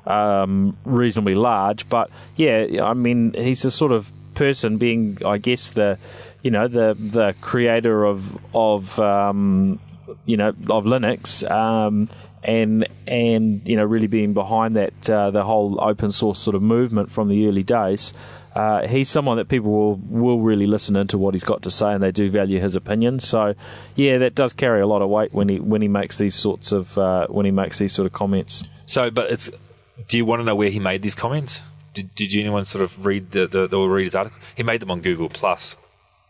um, 0.06 0.76
reasonably 0.84 1.34
large. 1.34 1.88
But 1.88 2.10
yeah, 2.36 2.66
I 2.82 2.94
mean, 2.94 3.34
he's 3.34 3.62
the 3.62 3.70
sort 3.70 3.90
of 3.90 4.12
person 4.34 4.78
being, 4.78 5.18
I 5.26 5.38
guess, 5.38 5.70
the 5.70 5.98
you 6.42 6.50
know 6.52 6.68
the 6.68 6.96
the 6.98 7.34
creator 7.40 8.04
of 8.04 8.38
of 8.54 8.96
um, 9.00 9.80
you 10.26 10.36
know 10.36 10.48
of 10.48 10.84
Linux. 10.84 11.48
Um, 11.50 12.08
and 12.44 12.86
and 13.06 13.66
you 13.66 13.74
know 13.74 13.84
really 13.84 14.06
being 14.06 14.34
behind 14.34 14.76
that 14.76 15.10
uh, 15.10 15.30
the 15.30 15.42
whole 15.42 15.80
open 15.80 16.12
source 16.12 16.38
sort 16.38 16.54
of 16.54 16.62
movement 16.62 17.10
from 17.10 17.28
the 17.28 17.48
early 17.48 17.62
days. 17.62 18.12
Uh, 18.54 18.86
he's 18.86 19.08
someone 19.08 19.36
that 19.38 19.48
people 19.48 19.70
will 19.70 19.96
will 19.96 20.40
really 20.40 20.66
listen 20.66 20.94
into 20.96 21.18
what 21.18 21.34
he's 21.34 21.42
got 21.44 21.62
to 21.62 21.70
say, 21.70 21.92
and 21.92 22.02
they 22.02 22.12
do 22.12 22.30
value 22.30 22.60
his 22.60 22.76
opinion. 22.76 23.18
So, 23.20 23.54
yeah, 23.96 24.18
that 24.18 24.34
does 24.34 24.52
carry 24.52 24.80
a 24.80 24.86
lot 24.86 25.02
of 25.02 25.08
weight 25.08 25.32
when 25.34 25.48
he 25.48 25.58
when 25.58 25.82
he 25.82 25.88
makes 25.88 26.18
these 26.18 26.34
sorts 26.36 26.70
of 26.70 26.96
uh, 26.96 27.26
when 27.28 27.46
he 27.46 27.52
makes 27.52 27.78
these 27.78 27.92
sort 27.92 28.06
of 28.06 28.12
comments. 28.12 28.62
So, 28.86 29.10
but 29.10 29.30
it's, 29.32 29.50
do 30.08 30.16
you 30.16 30.24
want 30.24 30.40
to 30.40 30.44
know 30.44 30.54
where 30.54 30.70
he 30.70 30.78
made 30.78 31.02
these 31.02 31.14
comments? 31.16 31.62
Did, 31.94 32.14
did 32.14 32.34
anyone 32.34 32.64
sort 32.64 32.82
of 32.82 33.06
read 33.06 33.30
the, 33.30 33.46
the, 33.46 33.66
the 33.68 33.78
read 33.78 34.04
his 34.04 34.14
article? 34.14 34.38
He 34.56 34.62
made 34.62 34.80
them 34.80 34.90
on 34.90 35.00
Google 35.00 35.28
Plus. 35.28 35.76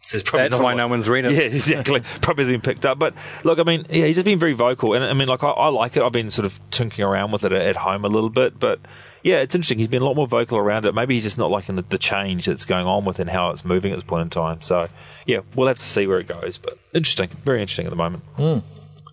So 0.02 0.20
probably 0.20 0.44
That's 0.48 0.58
not 0.58 0.64
why 0.64 0.72
what- 0.72 0.76
no 0.78 0.88
one's 0.88 1.08
read 1.08 1.24
it. 1.24 1.32
Yeah, 1.32 1.40
exactly. 1.42 2.02
probably 2.20 2.44
has 2.44 2.50
been 2.50 2.60
picked 2.60 2.84
up. 2.84 2.98
But 2.98 3.14
look, 3.44 3.58
I 3.58 3.62
mean, 3.62 3.87
yeah, 3.88 4.04
he's 4.06 4.16
just 4.16 4.26
been 4.26 4.38
very 4.38 4.52
vocal, 4.52 4.92
and 4.94 5.02
I 5.04 5.12
mean, 5.14 5.28
like 5.28 5.42
I, 5.42 5.48
I 5.48 5.68
like 5.68 5.96
it. 5.96 6.02
I've 6.02 6.12
been 6.12 6.30
sort 6.30 6.44
of 6.46 6.60
tinkering 6.70 7.06
around 7.08 7.32
with 7.32 7.44
it 7.44 7.52
at, 7.52 7.62
at 7.62 7.76
home 7.76 8.04
a 8.04 8.08
little 8.08 8.28
bit, 8.30 8.58
but 8.60 8.80
yeah, 9.24 9.37
it's 9.37 9.54
interesting. 9.54 9.78
He's 9.78 9.88
been 9.88 10.02
a 10.02 10.04
lot 10.04 10.14
more 10.14 10.28
vocal 10.28 10.58
around 10.58 10.84
it. 10.84 10.94
Maybe 10.94 11.14
he's 11.14 11.24
just 11.24 11.38
not 11.38 11.50
liking 11.50 11.76
the, 11.76 11.82
the 11.82 11.98
change 11.98 12.44
that's 12.44 12.66
going 12.66 12.87
on 12.87 13.06
with 13.06 13.18
and 13.18 13.28
how 13.28 13.50
it's 13.50 13.64
moving 13.64 13.90
at 13.90 13.96
this 13.96 14.04
point 14.04 14.22
in 14.22 14.30
time. 14.30 14.60
So 14.60 14.87
yeah, 15.26 15.40
we'll 15.54 15.66
have 15.66 15.78
to 15.78 15.84
see 15.84 16.06
where 16.06 16.20
it 16.20 16.28
goes. 16.28 16.58
But 16.58 16.78
interesting, 16.92 17.30
very 17.42 17.60
interesting 17.62 17.87
at 17.87 17.90
the 17.90 17.96
moment. 17.96 18.22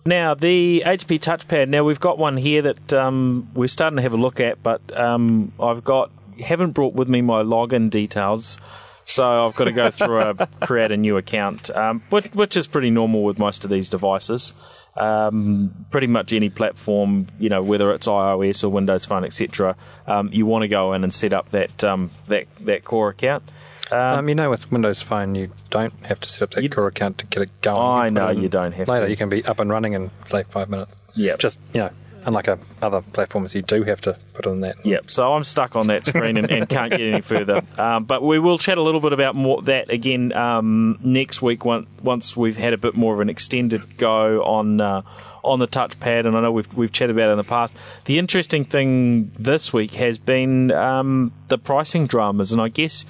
Now, 0.04 0.34
the 0.34 0.82
HP 0.84 1.18
touchpad. 1.18 1.68
Now 1.68 1.84
we've 1.84 2.00
got 2.00 2.18
one 2.18 2.36
here 2.36 2.60
that 2.62 2.92
um, 2.92 3.48
we're 3.54 3.68
starting 3.68 3.96
to 3.96 4.02
have 4.02 4.12
a 4.12 4.16
look 4.18 4.38
at, 4.38 4.62
but 4.62 4.80
um, 4.98 5.52
I've 5.58 5.82
got 5.82 6.10
haven't 6.40 6.72
brought 6.72 6.94
with 6.94 7.08
me 7.08 7.22
my 7.22 7.42
login 7.42 7.88
details, 7.88 8.58
so 9.04 9.46
I've 9.46 9.54
got 9.54 9.64
to 9.64 9.72
go 9.72 9.90
through 9.90 10.20
a 10.20 10.48
create 10.62 10.90
a 10.92 10.96
new 10.96 11.16
account, 11.16 11.70
um, 11.70 12.02
which, 12.10 12.26
which 12.34 12.56
is 12.56 12.66
pretty 12.66 12.90
normal 12.90 13.24
with 13.24 13.38
most 13.38 13.64
of 13.64 13.70
these 13.70 13.90
devices. 13.90 14.54
Um, 14.96 15.86
pretty 15.90 16.06
much 16.06 16.32
any 16.34 16.50
platform, 16.50 17.28
you 17.38 17.48
know, 17.48 17.62
whether 17.62 17.92
it's 17.92 18.06
iOS 18.06 18.62
or 18.62 18.68
Windows 18.68 19.04
Phone, 19.06 19.24
etc. 19.24 19.74
Um, 20.06 20.28
you 20.32 20.44
want 20.44 20.62
to 20.62 20.68
go 20.68 20.92
in 20.92 21.02
and 21.02 21.14
set 21.14 21.32
up 21.32 21.48
that 21.50 21.82
um, 21.82 22.10
that 22.26 22.46
that 22.60 22.84
core 22.84 23.08
account. 23.08 23.42
Um, 23.90 24.28
you 24.28 24.34
know, 24.34 24.48
with 24.50 24.70
Windows 24.72 25.02
Phone, 25.02 25.34
you 25.34 25.50
don't 25.70 25.92
have 26.06 26.20
to 26.20 26.28
set 26.28 26.42
up 26.42 26.50
that 26.52 26.70
core 26.72 26.86
account 26.86 27.18
to 27.18 27.26
get 27.26 27.42
it 27.42 27.60
going. 27.62 27.78
I 27.78 28.04
You 28.06 28.10
know, 28.10 28.30
you 28.30 28.48
don't 28.48 28.72
have 28.72 28.88
later. 28.88 29.06
to. 29.06 29.10
you 29.10 29.16
can 29.16 29.28
be 29.28 29.44
up 29.44 29.60
and 29.60 29.70
running 29.70 29.92
in 29.94 30.10
say 30.26 30.42
five 30.44 30.68
minutes. 30.70 30.96
Yep. 31.14 31.38
Just 31.38 31.58
you 31.74 31.80
know, 31.80 31.90
unlike 32.24 32.48
other 32.80 33.02
platforms, 33.12 33.54
you 33.54 33.62
do 33.62 33.82
have 33.84 34.00
to 34.02 34.16
put 34.34 34.46
on 34.46 34.60
that. 34.60 34.84
Yep. 34.84 35.10
So 35.10 35.32
I'm 35.32 35.44
stuck 35.44 35.76
on 35.76 35.88
that 35.88 36.06
screen 36.06 36.36
and, 36.36 36.50
and 36.50 36.68
can't 36.68 36.90
get 36.90 37.00
any 37.00 37.20
further. 37.20 37.62
Um, 37.78 38.04
but 38.04 38.22
we 38.22 38.38
will 38.38 38.58
chat 38.58 38.78
a 38.78 38.82
little 38.82 39.00
bit 39.00 39.12
about 39.12 39.34
more 39.34 39.62
that 39.62 39.90
again 39.90 40.32
um, 40.32 40.98
next 41.02 41.42
week 41.42 41.64
once 41.64 41.88
once 42.02 42.36
we've 42.36 42.56
had 42.56 42.72
a 42.72 42.78
bit 42.78 42.94
more 42.94 43.14
of 43.14 43.20
an 43.20 43.28
extended 43.28 43.96
go 43.96 44.42
on 44.44 44.80
uh, 44.80 45.02
on 45.42 45.58
the 45.58 45.68
touchpad. 45.68 46.26
And 46.26 46.36
I 46.36 46.40
know 46.40 46.52
we've 46.52 46.72
we've 46.74 46.92
chatted 46.92 47.16
about 47.16 47.28
it 47.28 47.32
in 47.32 47.38
the 47.38 47.44
past. 47.44 47.74
The 48.04 48.18
interesting 48.18 48.64
thing 48.64 49.32
this 49.38 49.72
week 49.72 49.94
has 49.94 50.18
been 50.18 50.70
um, 50.72 51.32
the 51.48 51.58
pricing 51.58 52.06
dramas, 52.06 52.52
and 52.52 52.60
I 52.60 52.68
guess. 52.68 53.04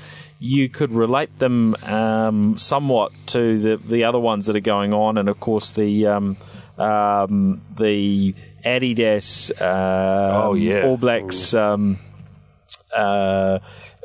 You 0.45 0.69
could 0.69 0.91
relate 0.91 1.39
them 1.39 1.77
um, 1.85 2.59
somewhat 2.59 3.13
to 3.27 3.61
the 3.61 3.77
the 3.77 4.03
other 4.03 4.19
ones 4.19 4.47
that 4.47 4.57
are 4.57 4.61
going 4.61 4.93
on, 4.93 5.17
and 5.17 5.29
of 5.29 5.39
course 5.39 5.71
the 5.71 6.09
um, 6.09 6.37
um, 6.79 7.63
the 7.79 8.35
Adidas, 8.65 9.51
uh, 9.61 10.45
Oh, 10.45 10.55
yeah. 10.55 10.87
All 10.87 10.97
Blacks 10.97 11.55
um, 11.55 11.99
uh, 12.97 13.59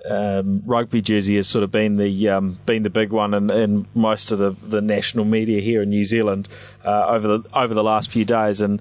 um, 0.09 0.63
rugby 0.65 1.01
jersey 1.01 1.35
has 1.35 1.47
sort 1.47 1.63
of 1.63 1.71
been 1.71 1.97
the 1.97 2.29
um, 2.29 2.59
been 2.65 2.83
the 2.83 2.89
big 2.89 3.11
one 3.11 3.33
in, 3.33 3.49
in 3.49 3.87
most 3.93 4.31
of 4.31 4.39
the, 4.39 4.55
the 4.65 4.81
national 4.81 5.25
media 5.25 5.59
here 5.61 5.81
in 5.81 5.89
New 5.89 6.03
Zealand 6.05 6.47
uh, 6.85 7.07
over 7.07 7.27
the 7.27 7.49
over 7.53 7.73
the 7.73 7.83
last 7.83 8.09
few 8.09 8.23
days, 8.23 8.61
and 8.61 8.79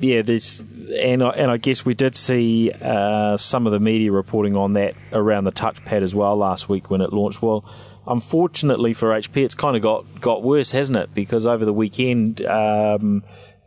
yeah, 0.00 0.22
there's 0.22 0.60
and 1.00 1.22
I, 1.22 1.30
and 1.30 1.50
I 1.50 1.56
guess 1.58 1.84
we 1.84 1.94
did 1.94 2.16
see 2.16 2.72
uh, 2.72 3.36
some 3.36 3.66
of 3.66 3.72
the 3.72 3.80
media 3.80 4.10
reporting 4.10 4.56
on 4.56 4.72
that 4.72 4.94
around 5.12 5.44
the 5.44 5.52
touchpad 5.52 6.02
as 6.02 6.14
well 6.14 6.36
last 6.36 6.68
week 6.68 6.90
when 6.90 7.00
it 7.00 7.12
launched. 7.12 7.42
Well. 7.42 7.64
Unfortunately 8.06 8.92
for 8.92 9.08
HP, 9.12 9.46
it's 9.46 9.54
kind 9.54 9.76
of 9.76 9.80
got, 9.82 10.20
got 10.20 10.42
worse, 10.42 10.72
hasn't 10.72 10.98
it? 10.98 11.14
Because 11.14 11.46
over 11.46 11.64
the 11.64 11.72
weekend, 11.72 12.44
um, 12.44 13.24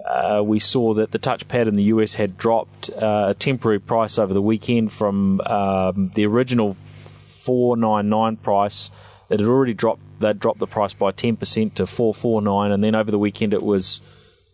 uh, 0.08 0.42
we 0.44 0.60
saw 0.60 0.94
that 0.94 1.12
the 1.12 1.20
touchpad 1.20 1.68
in 1.68 1.76
the 1.76 1.84
US 1.86 2.16
had 2.16 2.38
dropped 2.38 2.90
uh, 2.92 3.28
a 3.30 3.34
temporary 3.34 3.80
price 3.80 4.18
over 4.18 4.34
the 4.34 4.42
weekend 4.42 4.92
from 4.92 5.42
um, 5.42 6.12
the 6.16 6.26
original 6.26 6.74
499 6.74 8.38
price. 8.38 8.90
It 9.30 9.40
had 9.40 9.50
already 9.50 9.74
dropped. 9.74 10.02
They'd 10.20 10.40
dropped 10.40 10.60
the 10.60 10.68
price 10.68 10.94
by 10.94 11.12
10% 11.12 11.74
to 11.76 11.86
449, 11.86 12.72
and 12.72 12.84
then 12.84 12.96
over 12.96 13.12
the 13.12 13.20
weekend 13.20 13.54
it 13.54 13.62
was 13.62 14.02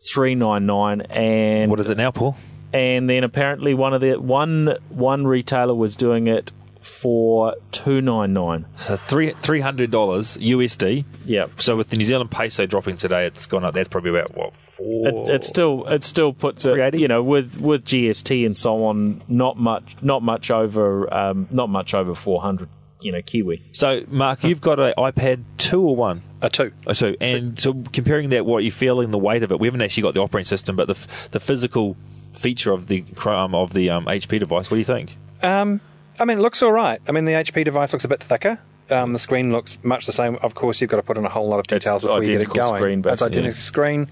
399. 0.01 1.01
And 1.09 1.69
What 1.71 1.79
is 1.79 1.89
it 1.89 1.97
now, 1.97 2.11
Paul? 2.11 2.35
and 2.73 3.07
then 3.07 3.23
apparently 3.23 3.75
one 3.75 3.93
of 3.93 4.01
the 4.01 4.15
one 4.19 4.75
one 4.89 5.27
retailer 5.27 5.75
was 5.75 5.95
doing 5.95 6.25
it 6.25 6.51
for 6.83 7.55
299. 7.71 8.65
So 8.75 8.95
three 8.95 9.31
three 9.41 9.61
hundred 9.61 9.91
dollars 9.91 10.37
USD. 10.37 11.05
Yeah. 11.25 11.47
So 11.57 11.75
with 11.75 11.89
the 11.89 11.97
New 11.97 12.05
Zealand 12.05 12.31
peso 12.31 12.65
dropping 12.65 12.97
today, 12.97 13.25
it's 13.25 13.45
gone 13.45 13.63
up. 13.63 13.73
That's 13.73 13.87
probably 13.87 14.11
about 14.11 14.35
what 14.35 14.55
four. 14.59 15.07
It, 15.07 15.29
it 15.29 15.43
still 15.43 15.85
it 15.87 16.03
still 16.03 16.33
puts 16.33 16.65
it 16.65 16.69
380? 16.71 16.99
you 16.99 17.07
know 17.07 17.23
with 17.23 17.59
with 17.59 17.85
GST 17.85 18.45
and 18.45 18.55
so 18.55 18.85
on 18.85 19.23
not 19.27 19.57
much 19.57 19.95
not 20.01 20.21
much 20.21 20.51
over 20.51 21.11
um, 21.13 21.47
not 21.51 21.69
much 21.69 21.93
over 21.93 22.15
400 22.15 22.69
you 23.01 23.11
know 23.11 23.21
Kiwi. 23.21 23.61
So 23.71 24.03
Mark, 24.07 24.43
you've 24.43 24.61
got 24.61 24.79
an 24.79 24.93
iPad 24.97 25.43
two 25.57 25.81
or 25.81 25.95
one. 25.95 26.21
A 26.41 26.49
two. 26.49 26.71
Oh, 26.87 26.93
So 26.93 27.15
and 27.21 27.59
so 27.59 27.81
comparing 27.93 28.29
that, 28.29 28.45
what 28.45 28.63
you're 28.63 28.71
feeling, 28.71 29.11
the 29.11 29.17
weight 29.17 29.43
of 29.43 29.51
it. 29.51 29.59
We 29.59 29.67
haven't 29.67 29.81
actually 29.81 30.03
got 30.03 30.13
the 30.13 30.21
operating 30.21 30.45
system, 30.47 30.75
but 30.75 30.87
the 30.87 30.93
f- 30.95 31.31
the 31.31 31.39
physical 31.39 31.95
feature 32.33 32.71
of 32.71 32.87
the 32.87 33.05
um, 33.25 33.55
of 33.55 33.73
the 33.73 33.89
um, 33.89 34.05
HP 34.05 34.39
device. 34.39 34.69
What 34.69 34.75
do 34.75 34.79
you 34.79 34.85
think? 34.85 35.15
Um, 35.41 35.81
I 36.19 36.25
mean, 36.25 36.37
it 36.39 36.41
looks 36.41 36.61
all 36.61 36.71
right. 36.71 37.01
I 37.07 37.11
mean, 37.11 37.25
the 37.25 37.31
HP 37.33 37.65
device 37.65 37.91
looks 37.93 38.05
a 38.05 38.07
bit 38.07 38.21
thicker. 38.21 38.59
Um, 38.91 39.13
the 39.13 39.19
screen 39.19 39.51
looks 39.51 39.77
much 39.83 40.05
the 40.05 40.11
same. 40.11 40.35
Of 40.37 40.55
course, 40.55 40.81
you've 40.81 40.89
got 40.89 40.97
to 40.97 41.03
put 41.03 41.17
in 41.17 41.25
a 41.25 41.29
whole 41.29 41.47
lot 41.47 41.55
of 41.59 41.65
It's 41.71 41.83
details 41.85 42.01
before 42.01 42.19
you 42.19 42.25
get 42.25 42.33
it 42.33 42.35
identical 42.49 42.55
going. 42.55 42.81
screen, 42.81 42.99
it's 42.99 43.05
basically, 43.07 43.25
identical 43.27 43.61
screen. 43.61 44.11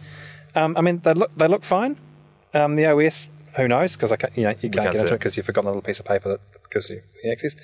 Um, 0.56 0.78
I 0.78 0.82
mean, 0.82 1.02
they 1.04 1.14
look 1.14 1.32
they 1.38 1.48
look 1.48 1.64
fine. 1.64 1.98
Um, 2.54 2.76
the 2.76 2.86
OS, 2.86 3.28
who 3.58 3.68
knows? 3.68 3.96
Because 3.96 4.12
I 4.12 4.16
can't, 4.16 4.36
you 4.38 4.44
know 4.44 4.50
you 4.50 4.56
can't, 4.70 4.74
can't 4.74 4.92
get 4.94 5.02
into 5.02 5.14
it. 5.14 5.18
because 5.20 5.38
you've 5.38 5.46
forgotten 5.46 5.66
the 5.66 5.72
little 5.72 5.82
piece 5.82 6.00
of 6.00 6.06
paper 6.06 6.30
that 6.30 6.42
gives 6.72 6.90
you 6.90 7.02
the 7.24 7.32
access. 7.32 7.56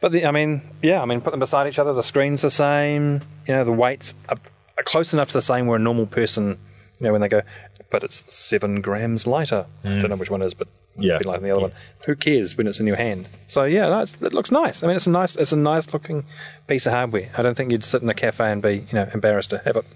But 0.00 0.12
the, 0.12 0.26
I 0.26 0.30
mean, 0.30 0.62
yeah, 0.82 1.02
I 1.02 1.04
mean, 1.06 1.20
put 1.20 1.30
them 1.32 1.40
beside 1.40 1.66
each 1.66 1.78
other. 1.78 1.92
The 1.92 2.02
screen's 2.02 2.42
the 2.42 2.50
same. 2.50 3.22
You 3.46 3.54
know, 3.54 3.64
the 3.64 3.72
weights 3.72 4.14
are, 4.28 4.38
are 4.78 4.84
close 4.84 5.12
enough 5.12 5.28
to 5.28 5.34
the 5.34 5.42
same 5.42 5.66
where 5.66 5.76
a 5.76 5.80
normal 5.80 6.06
person, 6.06 6.58
you 7.00 7.06
know, 7.06 7.12
when 7.12 7.20
they 7.22 7.28
go, 7.28 7.42
but 7.90 8.04
it's 8.04 8.22
seven 8.28 8.80
grams 8.82 9.26
lighter. 9.26 9.66
I 9.84 9.88
don't 10.00 10.10
know 10.10 10.16
which 10.16 10.30
one 10.30 10.42
is, 10.42 10.54
but 10.54 10.68
Yeah. 10.96 11.14
a 11.14 11.18
bit 11.18 11.26
lighter 11.26 11.40
than 11.40 11.48
the 11.48 11.54
other 11.54 11.62
one. 11.62 11.72
Who 12.06 12.16
cares 12.16 12.56
when 12.56 12.66
it's 12.66 12.78
in 12.78 12.86
your 12.86 12.96
hand? 12.96 13.28
So 13.46 13.64
yeah, 13.64 14.02
it's, 14.02 14.14
it 14.20 14.32
looks 14.32 14.50
nice. 14.50 14.82
I 14.82 14.86
mean, 14.86 14.96
it's 14.96 15.06
a 15.06 15.10
nice, 15.10 15.36
it's 15.36 15.52
a 15.52 15.56
nice 15.56 15.92
looking 15.92 16.24
piece 16.66 16.86
of 16.86 16.92
hardware. 16.92 17.30
I 17.36 17.42
don't 17.42 17.56
think 17.56 17.70
you'd 17.70 17.84
sit 17.84 18.02
in 18.02 18.08
a 18.08 18.14
cafe 18.14 18.52
and 18.52 18.60
be, 18.60 18.86
you 18.88 18.94
know, 18.94 19.08
embarrassed 19.14 19.50
to 19.50 19.58
have 19.64 19.76
it. 19.76 19.86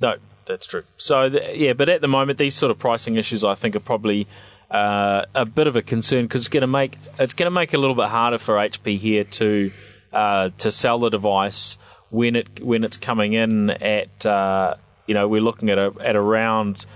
No, 0.00 0.16
that's 0.46 0.66
true. 0.66 0.84
So 0.96 1.28
th 1.28 1.56
yeah, 1.56 1.72
but 1.72 1.88
at 1.88 2.00
the 2.00 2.08
moment, 2.08 2.38
these 2.38 2.54
sort 2.54 2.70
of 2.70 2.78
pricing 2.78 3.16
issues, 3.16 3.44
I 3.44 3.54
think, 3.54 3.76
are 3.76 3.80
probably 3.80 4.26
uh, 4.70 5.24
a 5.34 5.44
bit 5.44 5.66
of 5.66 5.76
a 5.76 5.82
concern 5.82 6.24
because 6.24 6.42
it's 6.42 6.48
going 6.48 6.62
to 6.62 6.66
make 6.66 6.98
it's 7.18 7.34
going 7.34 7.46
to 7.46 7.50
make 7.50 7.72
it 7.72 7.76
a 7.76 7.80
little 7.80 7.96
bit 7.96 8.08
harder 8.08 8.38
for 8.38 8.56
HP 8.56 8.98
here 8.98 9.24
to 9.24 9.70
uh, 10.12 10.50
to 10.58 10.70
sell 10.70 10.98
the 10.98 11.10
device 11.10 11.78
when 12.10 12.36
it 12.36 12.60
when 12.62 12.84
it's 12.84 12.96
coming 12.96 13.32
in 13.34 13.70
at 13.70 14.26
uh, 14.26 14.74
you 15.06 15.14
know 15.14 15.28
we're 15.28 15.40
looking 15.40 15.70
at 15.70 15.78
a 15.78 15.92
at 16.00 16.16
around 16.16 16.86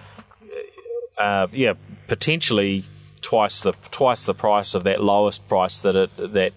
uh, 1.18 1.47
yeah 1.53 1.74
potentially 2.07 2.85
twice 3.29 3.61
the 3.61 3.74
twice 3.91 4.24
the 4.24 4.33
price 4.33 4.74
of 4.74 4.85
that 4.85 5.05
lowest 5.05 5.47
price 5.49 5.83
that 5.83 5.95
it 5.95 6.11
that 6.16 6.55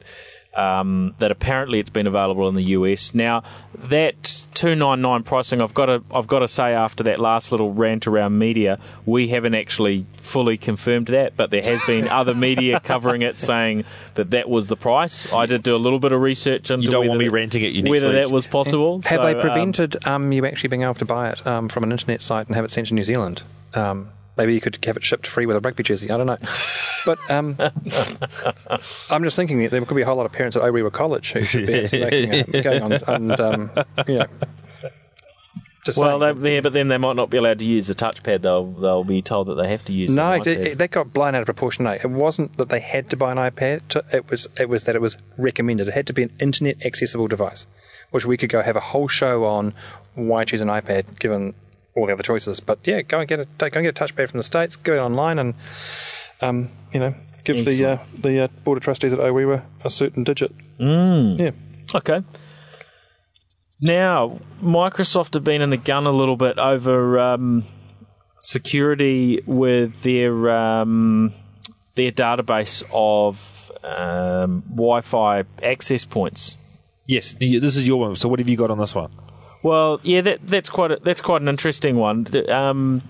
um, 0.54 1.16
that 1.20 1.30
apparently 1.32 1.80
it's 1.80 1.90
been 1.90 2.08
available 2.08 2.48
in 2.48 2.56
the 2.56 2.64
US. 2.78 3.14
Now 3.14 3.44
that 3.76 4.48
two 4.54 4.74
nine 4.76 5.02
nine 5.02 5.24
pricing, 5.24 5.62
I've 5.62 5.74
got 5.74 5.88
to 5.88 6.02
I've 6.14 6.28
got 6.28 6.40
to 6.40 6.48
say 6.48 6.74
after 6.74 7.04
that 7.04 7.20
last 7.20 7.52
little 7.52 7.74
rant 7.74 8.08
around 8.08 8.38
media, 8.38 8.80
we 9.06 9.28
haven't 9.28 9.54
actually 9.54 10.06
fully 10.22 10.58
confirmed 10.58 11.08
that, 11.08 11.36
but 11.36 11.52
there 11.52 11.62
has 11.64 11.82
been 11.86 12.08
other 12.20 12.34
media 12.34 12.80
covering 12.80 13.22
it 13.22 13.38
saying 13.42 13.84
that 14.16 14.32
that 14.32 14.50
was 14.50 14.70
the 14.70 14.78
price. 14.78 15.32
I 15.34 15.46
did 15.48 15.64
do 15.64 15.76
a 15.76 15.78
little 15.86 16.00
bit 16.00 16.14
of 16.14 16.22
research 16.22 16.72
into 16.72 16.84
You 16.86 16.90
don't 16.90 17.00
whether 17.02 17.10
want 17.10 17.20
me 17.20 17.26
that- 17.26 17.32
ranting 17.32 17.66
at 17.66 17.74
you 17.74 17.82
next 17.84 17.92
whether 17.92 18.08
week. 18.08 18.16
that 18.16 18.32
was 18.32 18.48
possible. 18.48 19.02
Have 19.02 19.20
So, 19.20 19.26
they 19.26 19.36
um, 19.36 19.42
prevented 19.42 20.08
um, 20.08 20.32
you 20.32 20.46
actually 20.46 20.70
being 20.70 20.84
able 20.84 20.94
to 20.96 21.06
buy 21.06 21.32
it 21.32 21.46
um, 21.46 21.68
from 21.68 21.84
an 21.84 21.92
internet 21.92 22.22
site 22.22 22.48
and 22.48 22.56
have 22.56 22.64
it 22.64 22.72
sent 22.72 22.88
to 22.88 22.94
New 22.94 23.04
Zealand? 23.04 23.44
Um, 23.74 24.10
maybe 24.38 24.54
you 24.54 24.62
could 24.62 24.84
have 24.86 24.98
it 24.98 25.04
shipped 25.04 25.28
free 25.28 25.46
with 25.46 25.58
a 25.58 25.60
rugby 25.60 25.84
jersey. 25.84 26.10
I 26.12 26.18
don't 26.18 26.28
know. 26.28 26.38
But 27.06 27.20
um, 27.30 27.58
I'm 29.10 29.24
just 29.24 29.36
thinking 29.36 29.60
that 29.60 29.72
there 29.72 29.84
could 29.86 29.96
be 29.96 30.02
a 30.02 30.06
whole 30.06 30.16
lot 30.16 30.26
of 30.26 30.32
parents 30.32 30.56
at 30.56 30.64
Orewa 30.64 30.92
College 30.92 31.32
who 31.34 31.44
should 31.44 31.68
be 31.68 31.84
actually 31.84 32.28
making, 32.28 32.56
uh, 32.56 32.62
going 32.64 32.82
on 32.84 32.94
and 32.94 33.40
um, 33.40 33.72
you 34.08 34.20
know. 34.20 34.28
Just 35.84 35.98
well, 35.98 36.20
saying. 36.20 36.42
they, 36.42 36.56
yeah, 36.56 36.62
but 36.62 36.74
then 36.74 36.90
they 36.90 37.00
might 37.00 37.16
not 37.16 37.32
be 37.32 37.38
allowed 37.38 37.58
to 37.60 37.66
use 37.66 37.88
the 37.88 37.96
touchpad. 37.96 38.44
They'll 38.44 38.72
they'll 38.72 39.04
be 39.04 39.24
told 39.24 39.48
that 39.48 39.56
they 39.56 39.68
have 39.70 39.84
to 39.86 39.94
use. 39.94 40.12
No, 40.12 40.42
the 40.44 40.52
it, 40.52 40.60
iPad. 40.60 40.66
it, 40.66 40.78
that 40.78 40.92
got 40.92 41.12
blown 41.12 41.34
out 41.34 41.42
of 41.42 41.48
proportion. 41.48 41.86
No, 41.86 41.94
it 41.94 42.06
wasn't 42.06 42.56
that 42.58 42.70
they 42.70 42.80
had 42.80 43.10
to 43.10 43.18
buy 43.18 43.32
an 43.32 43.40
iPad. 43.40 43.88
To, 43.90 44.06
it 44.14 44.30
was 44.30 44.48
it 44.60 44.70
was 44.70 44.84
that 44.84 44.96
it 44.96 45.02
was 45.02 45.18
recommended. 45.40 45.88
It 45.88 45.96
had 45.96 46.06
to 46.08 46.14
be 46.14 46.22
an 46.22 46.32
internet 46.40 46.86
accessible 46.86 47.28
device, 47.28 47.66
which 48.12 48.28
we 48.28 48.38
could 48.38 48.52
go 48.52 48.62
have 48.62 48.76
a 48.76 48.82
whole 48.82 49.08
show 49.08 49.46
on 49.46 49.74
why 50.14 50.46
choose 50.46 50.62
an 50.62 50.68
iPad 50.68 51.18
given 51.18 51.56
all 51.96 52.08
the 52.08 52.14
other 52.14 52.24
choices. 52.24 52.60
But 52.60 52.80
yeah, 52.84 53.02
go 53.02 53.20
and 53.20 53.28
get 53.28 53.40
a 53.40 53.46
go 53.46 53.66
and 53.66 53.84
get 53.84 54.00
a 54.00 54.04
touchpad 54.04 54.30
from 54.30 54.38
the 54.38 54.44
states. 54.44 54.76
Go 54.76 55.00
online 55.00 55.40
and 55.40 55.54
um, 56.42 56.70
you 56.94 57.00
know 57.00 57.16
give 57.44 57.66
the 57.66 57.86
uh, 57.86 57.98
the 58.20 58.46
uh, 58.46 58.48
board 58.64 58.78
of 58.78 58.84
trustees 58.84 59.14
at 59.14 59.20
Orewa 59.20 59.64
a 59.84 59.90
certain 59.90 60.24
digit. 60.24 60.54
Mm. 60.80 61.40
Yeah. 61.40 61.52
Okay. 61.96 62.24
Now, 63.82 64.40
Microsoft 64.62 65.34
have 65.34 65.44
been 65.44 65.62
in 65.62 65.72
the 65.72 65.78
gun 65.78 66.06
a 66.06 66.12
little 66.12 66.36
bit 66.36 66.60
over 66.60 67.20
um, 67.20 67.64
security 68.40 69.42
with 69.48 70.04
their 70.04 70.52
um, 70.52 71.34
their 71.96 72.12
database 72.12 72.84
of 72.94 73.72
um, 73.84 74.64
Wi-Fi 74.70 75.44
access 75.64 76.06
points. 76.06 76.58
Yes, 77.08 77.34
this 77.34 77.76
is 77.76 77.88
your 77.88 78.00
one. 78.00 78.16
So 78.16 78.30
what 78.30 78.40
have 78.40 78.48
you 78.48 78.56
got 78.56 78.70
on 78.70 78.78
this 78.78 78.94
one? 78.94 79.12
Well, 79.64 80.00
yeah, 80.04 80.22
that, 80.22 80.40
that's 80.48 80.70
quite 80.70 80.92
a, 80.92 81.00
that's 81.04 81.22
quite 81.22 81.42
an 81.42 81.48
interesting 81.48 81.96
one. 81.98 82.28
Um, 82.50 83.04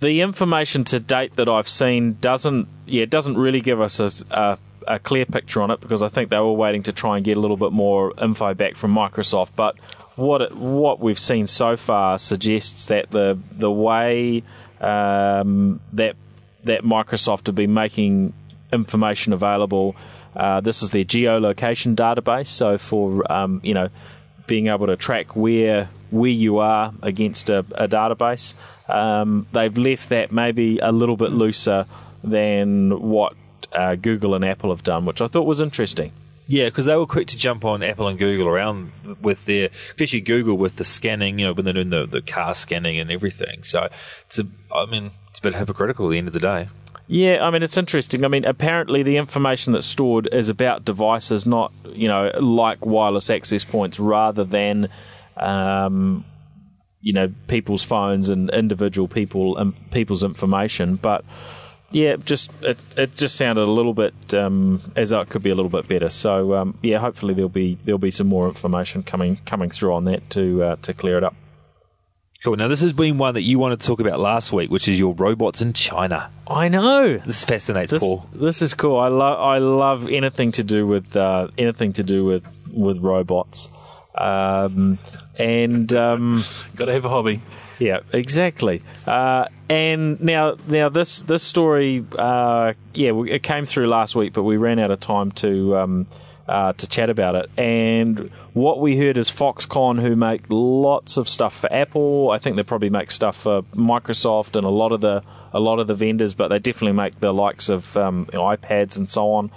the 0.00 0.20
information 0.20 0.84
to 0.84 1.00
date 1.00 1.34
that 1.36 1.48
I've 1.48 1.68
seen 1.68 2.18
doesn't 2.20 2.68
yeah 2.86 3.04
doesn't 3.06 3.38
really 3.38 3.60
give 3.60 3.80
us 3.80 4.00
a, 4.00 4.10
a, 4.30 4.58
a 4.86 4.98
clear 4.98 5.24
picture 5.24 5.62
on 5.62 5.70
it 5.70 5.80
because 5.80 6.02
I 6.02 6.08
think 6.08 6.30
they 6.30 6.38
were 6.38 6.52
waiting 6.52 6.82
to 6.84 6.92
try 6.92 7.16
and 7.16 7.24
get 7.24 7.36
a 7.36 7.40
little 7.40 7.56
bit 7.56 7.72
more 7.72 8.12
info 8.20 8.54
back 8.54 8.76
from 8.76 8.94
Microsoft. 8.94 9.50
But 9.56 9.76
what 10.16 10.42
it, 10.42 10.56
what 10.56 11.00
we've 11.00 11.18
seen 11.18 11.46
so 11.46 11.76
far 11.76 12.18
suggests 12.18 12.86
that 12.86 13.10
the 13.10 13.38
the 13.52 13.70
way 13.70 14.42
um, 14.80 15.80
that 15.92 16.16
that 16.64 16.82
Microsoft 16.82 17.46
have 17.46 17.54
been 17.54 17.74
making 17.74 18.32
information 18.72 19.32
available. 19.32 19.94
Uh, 20.36 20.60
this 20.60 20.82
is 20.82 20.90
their 20.90 21.04
geolocation 21.04 21.94
database, 21.94 22.48
so 22.48 22.76
for 22.76 23.30
um, 23.30 23.60
you 23.62 23.72
know 23.72 23.88
being 24.46 24.68
able 24.68 24.86
to 24.86 24.96
track 24.96 25.34
where 25.36 25.88
where 26.10 26.30
you 26.30 26.58
are 26.58 26.92
against 27.02 27.50
a, 27.50 27.60
a 27.72 27.88
database. 27.88 28.54
Um, 28.88 29.46
they've 29.52 29.76
left 29.76 30.10
that 30.10 30.30
maybe 30.30 30.78
a 30.78 30.92
little 30.92 31.16
bit 31.16 31.32
looser 31.32 31.86
than 32.22 33.00
what 33.00 33.34
uh, 33.72 33.96
Google 33.96 34.34
and 34.34 34.44
Apple 34.44 34.70
have 34.70 34.84
done, 34.84 35.04
which 35.06 35.20
I 35.20 35.26
thought 35.26 35.46
was 35.46 35.60
interesting. 35.60 36.12
Yeah, 36.46 36.66
because 36.66 36.86
they 36.86 36.94
were 36.94 37.06
quick 37.06 37.28
to 37.28 37.38
jump 37.38 37.64
on 37.64 37.82
Apple 37.82 38.06
and 38.06 38.18
Google 38.18 38.46
around 38.46 38.90
with 39.22 39.46
their, 39.46 39.70
especially 39.88 40.20
Google 40.20 40.56
with 40.56 40.76
the 40.76 40.84
scanning, 40.84 41.38
you 41.38 41.46
know, 41.46 41.54
when 41.54 41.64
they're 41.64 41.74
doing 41.74 41.90
the, 41.90 42.06
the 42.06 42.20
car 42.20 42.54
scanning 42.54 42.98
and 42.98 43.10
everything. 43.10 43.62
So 43.62 43.88
it's 44.26 44.38
a, 44.38 44.46
I 44.74 44.84
mean, 44.84 45.12
it's 45.30 45.38
a 45.38 45.42
bit 45.42 45.54
hypocritical 45.54 46.06
at 46.06 46.10
the 46.10 46.18
end 46.18 46.26
of 46.26 46.34
the 46.34 46.40
day. 46.40 46.68
Yeah, 47.06 47.44
I 47.46 47.50
mean 47.50 47.62
it's 47.62 47.76
interesting. 47.76 48.24
I 48.24 48.28
mean, 48.28 48.44
apparently 48.44 49.02
the 49.02 49.18
information 49.18 49.72
that's 49.72 49.86
stored 49.86 50.28
is 50.32 50.48
about 50.48 50.84
devices, 50.84 51.44
not 51.46 51.72
you 51.86 52.08
know 52.08 52.30
like 52.40 52.84
wireless 52.84 53.28
access 53.28 53.64
points, 53.64 54.00
rather 54.00 54.44
than 54.44 54.88
um, 55.36 56.24
you 57.02 57.12
know 57.12 57.32
people's 57.46 57.82
phones 57.82 58.30
and 58.30 58.48
individual 58.50 59.06
people 59.06 59.56
and 59.58 59.74
people's 59.90 60.24
information. 60.24 60.96
But 60.96 61.24
yeah, 61.90 62.16
just 62.16 62.50
it, 62.62 62.78
it 62.96 63.14
just 63.14 63.36
sounded 63.36 63.68
a 63.68 63.70
little 63.70 63.94
bit 63.94 64.14
um, 64.32 64.80
as 64.96 65.10
though 65.10 65.20
it 65.20 65.28
could 65.28 65.42
be 65.42 65.50
a 65.50 65.54
little 65.54 65.70
bit 65.70 65.86
better. 65.86 66.08
So 66.08 66.54
um, 66.54 66.78
yeah, 66.82 66.98
hopefully 66.98 67.34
there'll 67.34 67.50
be 67.50 67.78
there'll 67.84 67.98
be 67.98 68.10
some 68.10 68.28
more 68.28 68.48
information 68.48 69.02
coming 69.02 69.36
coming 69.44 69.68
through 69.68 69.92
on 69.92 70.04
that 70.04 70.30
to 70.30 70.62
uh, 70.62 70.76
to 70.76 70.94
clear 70.94 71.18
it 71.18 71.24
up. 71.24 71.36
Cool. 72.44 72.56
Now, 72.56 72.68
this 72.68 72.82
has 72.82 72.92
been 72.92 73.16
one 73.16 73.32
that 73.34 73.42
you 73.42 73.58
wanted 73.58 73.80
to 73.80 73.86
talk 73.86 74.00
about 74.00 74.20
last 74.20 74.52
week, 74.52 74.70
which 74.70 74.86
is 74.86 74.98
your 74.98 75.14
robots 75.14 75.62
in 75.62 75.72
China. 75.72 76.30
I 76.46 76.68
know. 76.68 77.16
This 77.16 77.42
fascinates 77.42 77.90
This, 77.90 78.02
Paul. 78.02 78.28
this 78.34 78.60
is 78.60 78.74
cool. 78.74 78.98
I 78.98 79.08
love 79.08 79.40
I 79.40 79.58
love 79.58 80.10
anything 80.10 80.52
to 80.52 80.62
do 80.62 80.86
with 80.86 81.16
uh, 81.16 81.48
anything 81.56 81.94
to 81.94 82.02
do 82.02 82.22
with 82.26 82.44
with 82.70 82.98
robots, 82.98 83.70
um, 84.14 84.98
and 85.38 85.90
um, 85.94 86.42
Got 86.76 86.84
to 86.86 86.92
have 86.92 87.06
a 87.06 87.08
hobby. 87.08 87.40
yeah, 87.78 88.00
exactly. 88.12 88.82
Uh, 89.06 89.46
and 89.70 90.20
now 90.20 90.56
now 90.68 90.90
this 90.90 91.22
this 91.22 91.42
story, 91.42 92.04
uh, 92.18 92.74
yeah, 92.92 93.12
it 93.24 93.42
came 93.42 93.64
through 93.64 93.88
last 93.88 94.14
week, 94.14 94.34
but 94.34 94.42
we 94.42 94.58
ran 94.58 94.78
out 94.78 94.90
of 94.90 95.00
time 95.00 95.32
to 95.32 95.78
um, 95.78 96.06
uh, 96.48 96.72
to 96.74 96.86
chat 96.86 97.10
about 97.10 97.34
it. 97.34 97.50
And 97.58 98.30
what 98.52 98.80
we 98.80 98.96
heard 98.96 99.16
is 99.16 99.30
Foxconn, 99.30 100.00
who 100.00 100.14
make 100.16 100.42
lots 100.48 101.16
of 101.16 101.28
stuff 101.28 101.58
for 101.60 101.72
Apple. 101.72 102.30
I 102.30 102.38
think 102.38 102.56
they 102.56 102.62
probably 102.62 102.90
make 102.90 103.10
stuff 103.10 103.36
for 103.36 103.62
Microsoft 103.74 104.56
and 104.56 104.66
a 104.66 104.70
lot 104.70 104.92
of 104.92 105.00
the 105.00 105.22
a 105.52 105.60
lot 105.60 105.78
of 105.78 105.86
the 105.86 105.94
vendors, 105.94 106.34
but 106.34 106.48
they 106.48 106.58
definitely 106.58 106.96
make 106.96 107.20
the 107.20 107.32
likes 107.32 107.68
of 107.68 107.96
um, 107.96 108.26
iPads 108.26 108.96
and 108.96 109.08
so 109.08 109.32
on. 109.32 109.50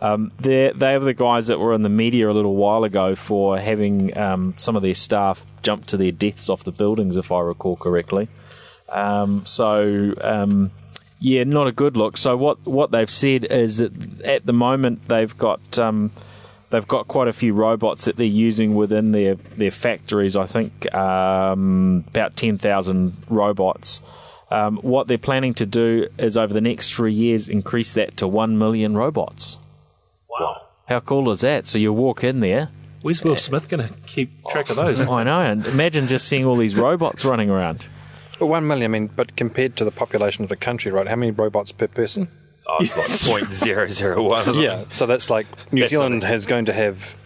Um, 0.00 0.32
they 0.40 0.72
they 0.74 0.98
were 0.98 1.04
the 1.04 1.14
guys 1.14 1.46
that 1.46 1.60
were 1.60 1.74
in 1.74 1.82
the 1.82 1.88
media 1.88 2.28
a 2.28 2.32
little 2.32 2.56
while 2.56 2.82
ago 2.82 3.14
for 3.14 3.58
having 3.58 4.16
um, 4.18 4.54
some 4.56 4.74
of 4.74 4.82
their 4.82 4.94
staff 4.94 5.46
jump 5.62 5.86
to 5.86 5.96
their 5.96 6.10
deaths 6.10 6.48
off 6.48 6.64
the 6.64 6.72
buildings, 6.72 7.16
if 7.16 7.30
I 7.30 7.40
recall 7.40 7.76
correctly. 7.76 8.28
Um, 8.88 9.46
so 9.46 10.12
um, 10.20 10.72
yeah, 11.20 11.44
not 11.44 11.68
a 11.68 11.72
good 11.72 11.96
look. 11.96 12.16
So 12.16 12.36
what 12.36 12.66
what 12.66 12.90
they've 12.90 13.08
said 13.08 13.44
is 13.44 13.78
that 13.78 14.22
at 14.24 14.44
the 14.44 14.52
moment 14.52 15.06
they've 15.06 15.36
got 15.38 15.78
um, 15.78 16.10
they've 16.72 16.88
got 16.88 17.06
quite 17.06 17.28
a 17.28 17.32
few 17.32 17.52
robots 17.52 18.06
that 18.06 18.16
they're 18.16 18.26
using 18.26 18.74
within 18.74 19.12
their 19.12 19.36
their 19.56 19.70
factories. 19.70 20.34
I 20.36 20.46
think 20.46 20.92
um, 20.92 22.04
about 22.08 22.36
ten 22.36 22.58
thousand 22.58 23.16
robots. 23.28 24.02
Um, 24.50 24.78
what 24.78 25.06
they're 25.06 25.16
planning 25.16 25.54
to 25.54 25.66
do 25.66 26.08
is 26.18 26.36
over 26.36 26.52
the 26.52 26.60
next 26.60 26.92
three 26.92 27.12
years 27.12 27.48
increase 27.48 27.94
that 27.94 28.16
to 28.18 28.26
one 28.26 28.58
million 28.58 28.96
robots. 28.96 29.58
Wow. 30.28 30.66
How 30.88 31.00
cool 31.00 31.30
is 31.30 31.40
that? 31.42 31.66
So 31.66 31.78
you 31.78 31.92
walk 31.92 32.24
in 32.24 32.40
there. 32.40 32.68
Where's 33.00 33.24
Will 33.24 33.36
Smith 33.36 33.68
going 33.68 33.88
to 33.88 33.94
keep 34.06 34.46
track 34.48 34.70
of 34.70 34.76
those? 34.76 35.00
I 35.00 35.24
know, 35.24 35.40
and 35.40 35.66
imagine 35.66 36.06
just 36.06 36.28
seeing 36.28 36.44
all 36.44 36.56
these 36.56 36.76
robots 36.76 37.24
running 37.24 37.50
around. 37.50 37.86
But 38.38 38.46
one 38.46 38.66
million, 38.66 38.90
I 38.90 38.92
mean, 38.92 39.06
but 39.08 39.36
compared 39.36 39.76
to 39.76 39.84
the 39.84 39.90
population 39.90 40.42
of 40.44 40.48
the 40.48 40.56
country, 40.56 40.92
right? 40.92 41.06
How 41.06 41.16
many 41.16 41.32
robots 41.32 41.72
per 41.72 41.88
person? 41.88 42.28
Oh, 42.66 42.76
like 42.96 43.20
point 43.22 43.52
zero 43.54 43.88
zero 43.88 44.22
one. 44.22 44.44
Yeah, 44.60 44.84
so 44.90 45.06
that's 45.06 45.30
like 45.30 45.46
New 45.72 45.80
That's 45.80 45.90
Zealand 45.90 46.22
has 46.22 46.46
going 46.46 46.66
to 46.66 46.72
have 46.72 47.16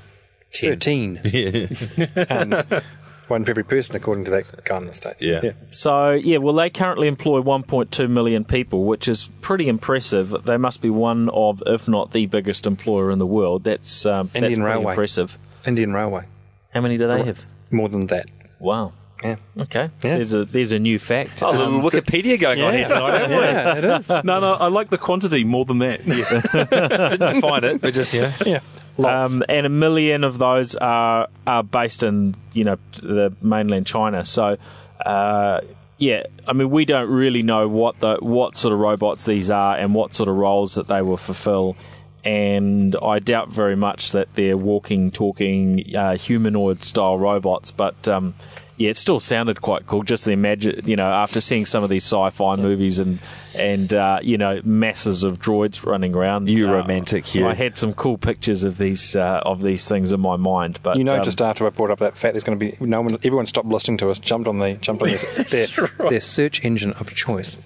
thirteen, 0.52 1.18
and 2.16 2.82
one 3.28 3.44
for 3.44 3.50
every 3.50 3.64
person, 3.64 3.96
according 3.96 4.24
to 4.26 4.30
that 4.30 4.64
guy 4.64 4.76
in 4.78 4.86
the 4.86 4.92
states. 4.94 5.20
Yeah. 5.20 5.52
So 5.70 6.12
yeah, 6.12 6.38
well, 6.38 6.54
they 6.54 6.70
currently 6.70 7.08
employ 7.08 7.40
1.2 7.42 8.08
million 8.08 8.44
people, 8.44 8.84
which 8.84 9.08
is 9.08 9.30
pretty 9.40 9.68
impressive. 9.68 10.44
They 10.44 10.56
must 10.56 10.80
be 10.80 10.90
one 10.90 11.28
of, 11.30 11.62
if 11.66 11.88
not 11.88 12.12
the 12.12 12.26
biggest 12.26 12.66
employer 12.66 13.10
in 13.10 13.18
the 13.18 13.26
world. 13.26 13.64
That's 13.64 14.06
um, 14.06 14.28
that's 14.28 14.36
Indian 14.36 14.60
pretty 14.60 14.76
Railway. 14.78 14.92
impressive. 14.92 15.38
Indian 15.66 15.92
Railway, 15.92 16.24
How 16.72 16.80
many 16.80 16.96
do 16.96 17.08
they 17.08 17.24
have? 17.24 17.44
more 17.70 17.88
than 17.88 18.06
that. 18.06 18.26
Wow. 18.60 18.92
Yeah, 19.24 19.36
Okay. 19.58 19.90
Yeah. 20.02 20.16
There's 20.16 20.32
a 20.34 20.44
there's 20.44 20.72
a 20.72 20.78
new 20.78 20.98
fact. 20.98 21.42
Oh, 21.42 21.50
a 21.50 21.52
little 21.52 21.80
Wikipedia 21.80 22.38
going 22.38 22.60
on 22.60 22.74
here 22.74 22.86
tonight. 22.86 23.18
haven't 23.18 23.30
we? 23.30 23.44
yeah, 23.44 23.76
it 23.78 23.84
is. 24.00 24.08
no, 24.08 24.22
no, 24.40 24.54
I 24.54 24.68
like 24.68 24.90
the 24.90 24.98
quantity 24.98 25.42
more 25.44 25.64
than 25.64 25.78
that. 25.78 26.00
Yes. 26.06 26.30
Didn't 26.52 27.40
find 27.40 27.64
it, 27.64 27.80
but 27.80 27.94
just 27.94 28.12
yeah. 28.12 28.34
Yeah, 28.44 28.60
lots. 28.98 29.32
Um, 29.34 29.42
and 29.48 29.64
a 29.66 29.70
million 29.70 30.22
of 30.24 30.38
those 30.38 30.76
are 30.76 31.28
are 31.46 31.62
based 31.62 32.02
in 32.02 32.34
you 32.52 32.64
know 32.64 32.76
the 33.02 33.34
mainland 33.40 33.86
China. 33.86 34.22
So 34.24 34.58
uh, 35.04 35.60
yeah, 35.98 36.24
I 36.46 36.52
mean 36.52 36.68
we 36.70 36.84
don't 36.84 37.08
really 37.10 37.42
know 37.42 37.68
what 37.68 37.98
the 38.00 38.18
what 38.20 38.54
sort 38.56 38.74
of 38.74 38.80
robots 38.80 39.24
these 39.24 39.50
are 39.50 39.76
and 39.76 39.94
what 39.94 40.14
sort 40.14 40.28
of 40.28 40.36
roles 40.36 40.74
that 40.74 40.88
they 40.88 41.00
will 41.00 41.16
fulfill. 41.16 41.74
And 42.22 42.96
I 43.02 43.20
doubt 43.20 43.50
very 43.50 43.76
much 43.76 44.10
that 44.12 44.34
they're 44.34 44.56
walking, 44.56 45.10
talking, 45.12 45.94
uh, 45.96 46.16
humanoid 46.16 46.82
style 46.82 47.18
robots. 47.18 47.70
But 47.70 48.08
um, 48.08 48.34
yeah, 48.76 48.90
it 48.90 48.96
still 48.96 49.20
sounded 49.20 49.62
quite 49.62 49.86
cool. 49.86 50.02
Just 50.02 50.24
to 50.24 50.32
imagine, 50.32 50.82
you 50.84 50.96
know, 50.96 51.10
after 51.10 51.40
seeing 51.40 51.64
some 51.64 51.82
of 51.82 51.88
these 51.88 52.04
sci-fi 52.04 52.56
movies 52.56 52.98
and 52.98 53.18
and 53.54 53.94
uh, 53.94 54.18
you 54.22 54.36
know 54.36 54.60
masses 54.64 55.24
of 55.24 55.38
droids 55.38 55.84
running 55.84 56.14
around. 56.14 56.48
You 56.48 56.68
uh, 56.68 56.72
romantic, 56.72 57.26
Hugh. 57.26 57.46
I 57.46 57.54
had 57.54 57.78
some 57.78 57.94
cool 57.94 58.18
pictures 58.18 58.64
of 58.64 58.76
these 58.78 59.16
uh, 59.16 59.40
of 59.44 59.62
these 59.62 59.86
things 59.88 60.12
in 60.12 60.20
my 60.20 60.36
mind, 60.36 60.80
but 60.82 60.98
you 60.98 61.04
know, 61.04 61.16
um, 61.16 61.22
just 61.22 61.40
after 61.40 61.66
I 61.66 61.70
brought 61.70 61.90
up 61.90 62.00
that 62.00 62.18
fact, 62.18 62.34
there's 62.34 62.44
going 62.44 62.58
to 62.58 62.64
be 62.72 62.76
no 62.84 63.00
one. 63.00 63.14
Everyone 63.14 63.46
stopped 63.46 63.68
listening 63.68 63.96
to 63.98 64.10
us, 64.10 64.18
jumped 64.18 64.46
on 64.46 64.58
the 64.58 64.74
jumped 64.74 65.02
on 65.02 65.08
their 65.48 65.66
their, 65.66 66.10
their 66.10 66.20
search 66.20 66.64
engine 66.64 66.92
of 66.94 67.14
choice, 67.14 67.56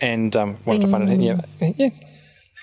and 0.00 0.34
um, 0.34 0.56
wanted 0.64 0.82
to 0.82 0.88
find 0.88 1.10
it. 1.10 1.20
Yeah, 1.20 1.40
yeah, 1.60 1.90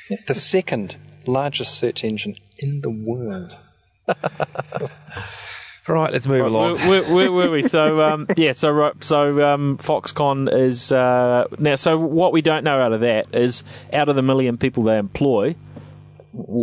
yeah, 0.10 0.18
the 0.28 0.36
second 0.36 0.96
largest 1.28 1.78
search 1.78 2.04
engine 2.04 2.36
in 2.58 2.82
the 2.82 2.90
world. 2.90 3.58
Right, 5.88 6.14
let's 6.14 6.28
move 6.28 6.46
along. 6.46 6.76
where, 6.88 7.04
where, 7.04 7.12
where 7.12 7.32
were 7.32 7.50
we? 7.50 7.64
So 7.64 8.02
um, 8.08 8.28
yeah, 8.38 8.52
so 8.52 8.70
ro- 8.72 8.94
so 9.00 9.54
um, 9.54 9.78
Foxconn 9.78 10.52
is 10.54 10.92
uh, 10.92 11.48
now. 11.58 11.76
So 11.76 11.98
what 11.98 12.34
we 12.34 12.42
don't 12.42 12.64
know 12.64 12.80
out 12.80 12.94
of 12.94 13.02
that 13.02 13.34
is 13.34 13.64
out 13.92 14.08
of 14.08 14.16
the 14.16 14.22
million 14.22 14.58
people 14.58 14.84
they 14.84 14.98
employ, 14.98 15.56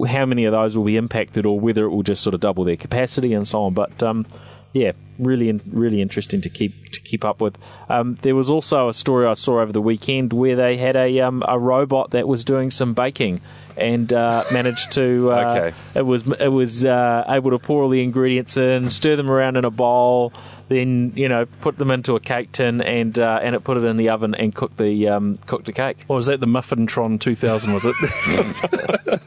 how 0.06 0.24
many 0.24 0.44
of 0.44 0.52
those 0.52 0.76
will 0.76 0.84
be 0.84 0.96
impacted, 0.96 1.46
or 1.46 1.58
whether 1.58 1.84
it 1.84 1.90
will 1.90 2.04
just 2.04 2.22
sort 2.22 2.34
of 2.34 2.40
double 2.40 2.64
their 2.64 2.76
capacity 2.76 3.34
and 3.34 3.46
so 3.46 3.62
on. 3.64 3.74
But 3.74 4.02
um, 4.04 4.24
yeah, 4.72 4.92
really, 5.18 5.48
in- 5.48 5.62
really 5.66 6.00
interesting 6.00 6.40
to 6.42 6.48
keep 6.48 6.92
to 6.92 7.00
keep 7.00 7.24
up 7.24 7.40
with. 7.40 7.58
Um, 7.88 8.18
there 8.22 8.36
was 8.36 8.48
also 8.48 8.88
a 8.88 8.94
story 8.94 9.26
I 9.26 9.34
saw 9.34 9.60
over 9.60 9.72
the 9.72 9.82
weekend 9.82 10.32
where 10.32 10.54
they 10.54 10.76
had 10.76 10.94
a 10.94 11.20
um, 11.20 11.42
a 11.48 11.58
robot 11.58 12.12
that 12.12 12.28
was 12.28 12.44
doing 12.44 12.70
some 12.70 12.94
baking 12.94 13.40
and 13.78 14.12
uh, 14.12 14.44
managed 14.52 14.92
to. 14.92 15.30
Uh, 15.32 15.38
Okay. 15.48 15.76
It 15.94 16.02
was 16.02 16.26
it 16.40 16.48
was 16.48 16.84
uh, 16.84 17.24
able 17.28 17.50
to 17.52 17.58
pour 17.58 17.82
all 17.82 17.88
the 17.88 18.02
ingredients 18.02 18.56
in, 18.56 18.90
stir 18.90 19.16
them 19.16 19.30
around 19.30 19.56
in 19.56 19.64
a 19.64 19.70
bowl, 19.70 20.32
then 20.68 21.12
you 21.16 21.28
know 21.28 21.46
put 21.60 21.78
them 21.78 21.90
into 21.90 22.14
a 22.16 22.20
cake 22.20 22.52
tin 22.52 22.82
and 22.82 23.18
uh, 23.18 23.40
and 23.42 23.54
it 23.54 23.64
put 23.64 23.76
it 23.76 23.84
in 23.84 23.96
the 23.96 24.08
oven 24.10 24.34
and 24.34 24.54
cook 24.54 24.76
the 24.76 25.08
um, 25.08 25.38
cook 25.46 25.64
the 25.64 25.72
cake. 25.72 26.04
Or 26.08 26.16
was 26.16 26.26
that 26.26 26.40
the 26.40 26.46
Muffintron 26.46 27.18
2000, 27.20 27.72
was 27.72 27.86
it? 27.86 27.94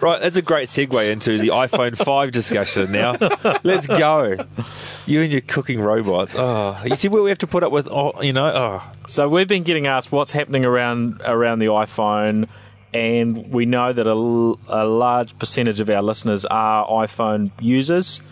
Right, 0.00 0.20
that's 0.20 0.36
a 0.36 0.42
great 0.42 0.66
segue 0.68 1.10
into 1.12 1.38
the 1.38 1.48
iPhone 1.48 1.96
5 1.96 2.32
discussion 2.32 2.90
now. 2.90 3.16
Let's 3.62 3.86
go. 3.86 4.36
You 5.06 5.22
and 5.22 5.30
your 5.30 5.40
cooking 5.42 5.80
robots. 5.80 6.34
Oh, 6.36 6.76
you 6.84 6.96
see 6.96 7.06
what 7.08 7.22
we 7.22 7.30
have 7.30 7.38
to 7.38 7.46
put 7.46 7.62
up 7.62 7.70
with, 7.70 7.86
oh, 7.88 8.20
you 8.20 8.32
know? 8.32 8.46
Oh, 8.46 8.82
So 9.06 9.28
we've 9.28 9.46
been 9.46 9.62
getting 9.62 9.86
asked 9.86 10.10
what's 10.10 10.32
happening 10.32 10.64
around 10.64 11.20
around 11.24 11.60
the 11.60 11.66
iPhone, 11.66 12.48
and 12.92 13.50
we 13.50 13.66
know 13.66 13.92
that 13.92 14.06
a 14.06 14.14
large 14.14 15.38
percentage 15.38 15.80
of 15.80 15.88
our 15.88 16.02
listeners 16.02 16.44
are 16.44 16.86
iPhone 16.86 17.50
users, 17.60 18.22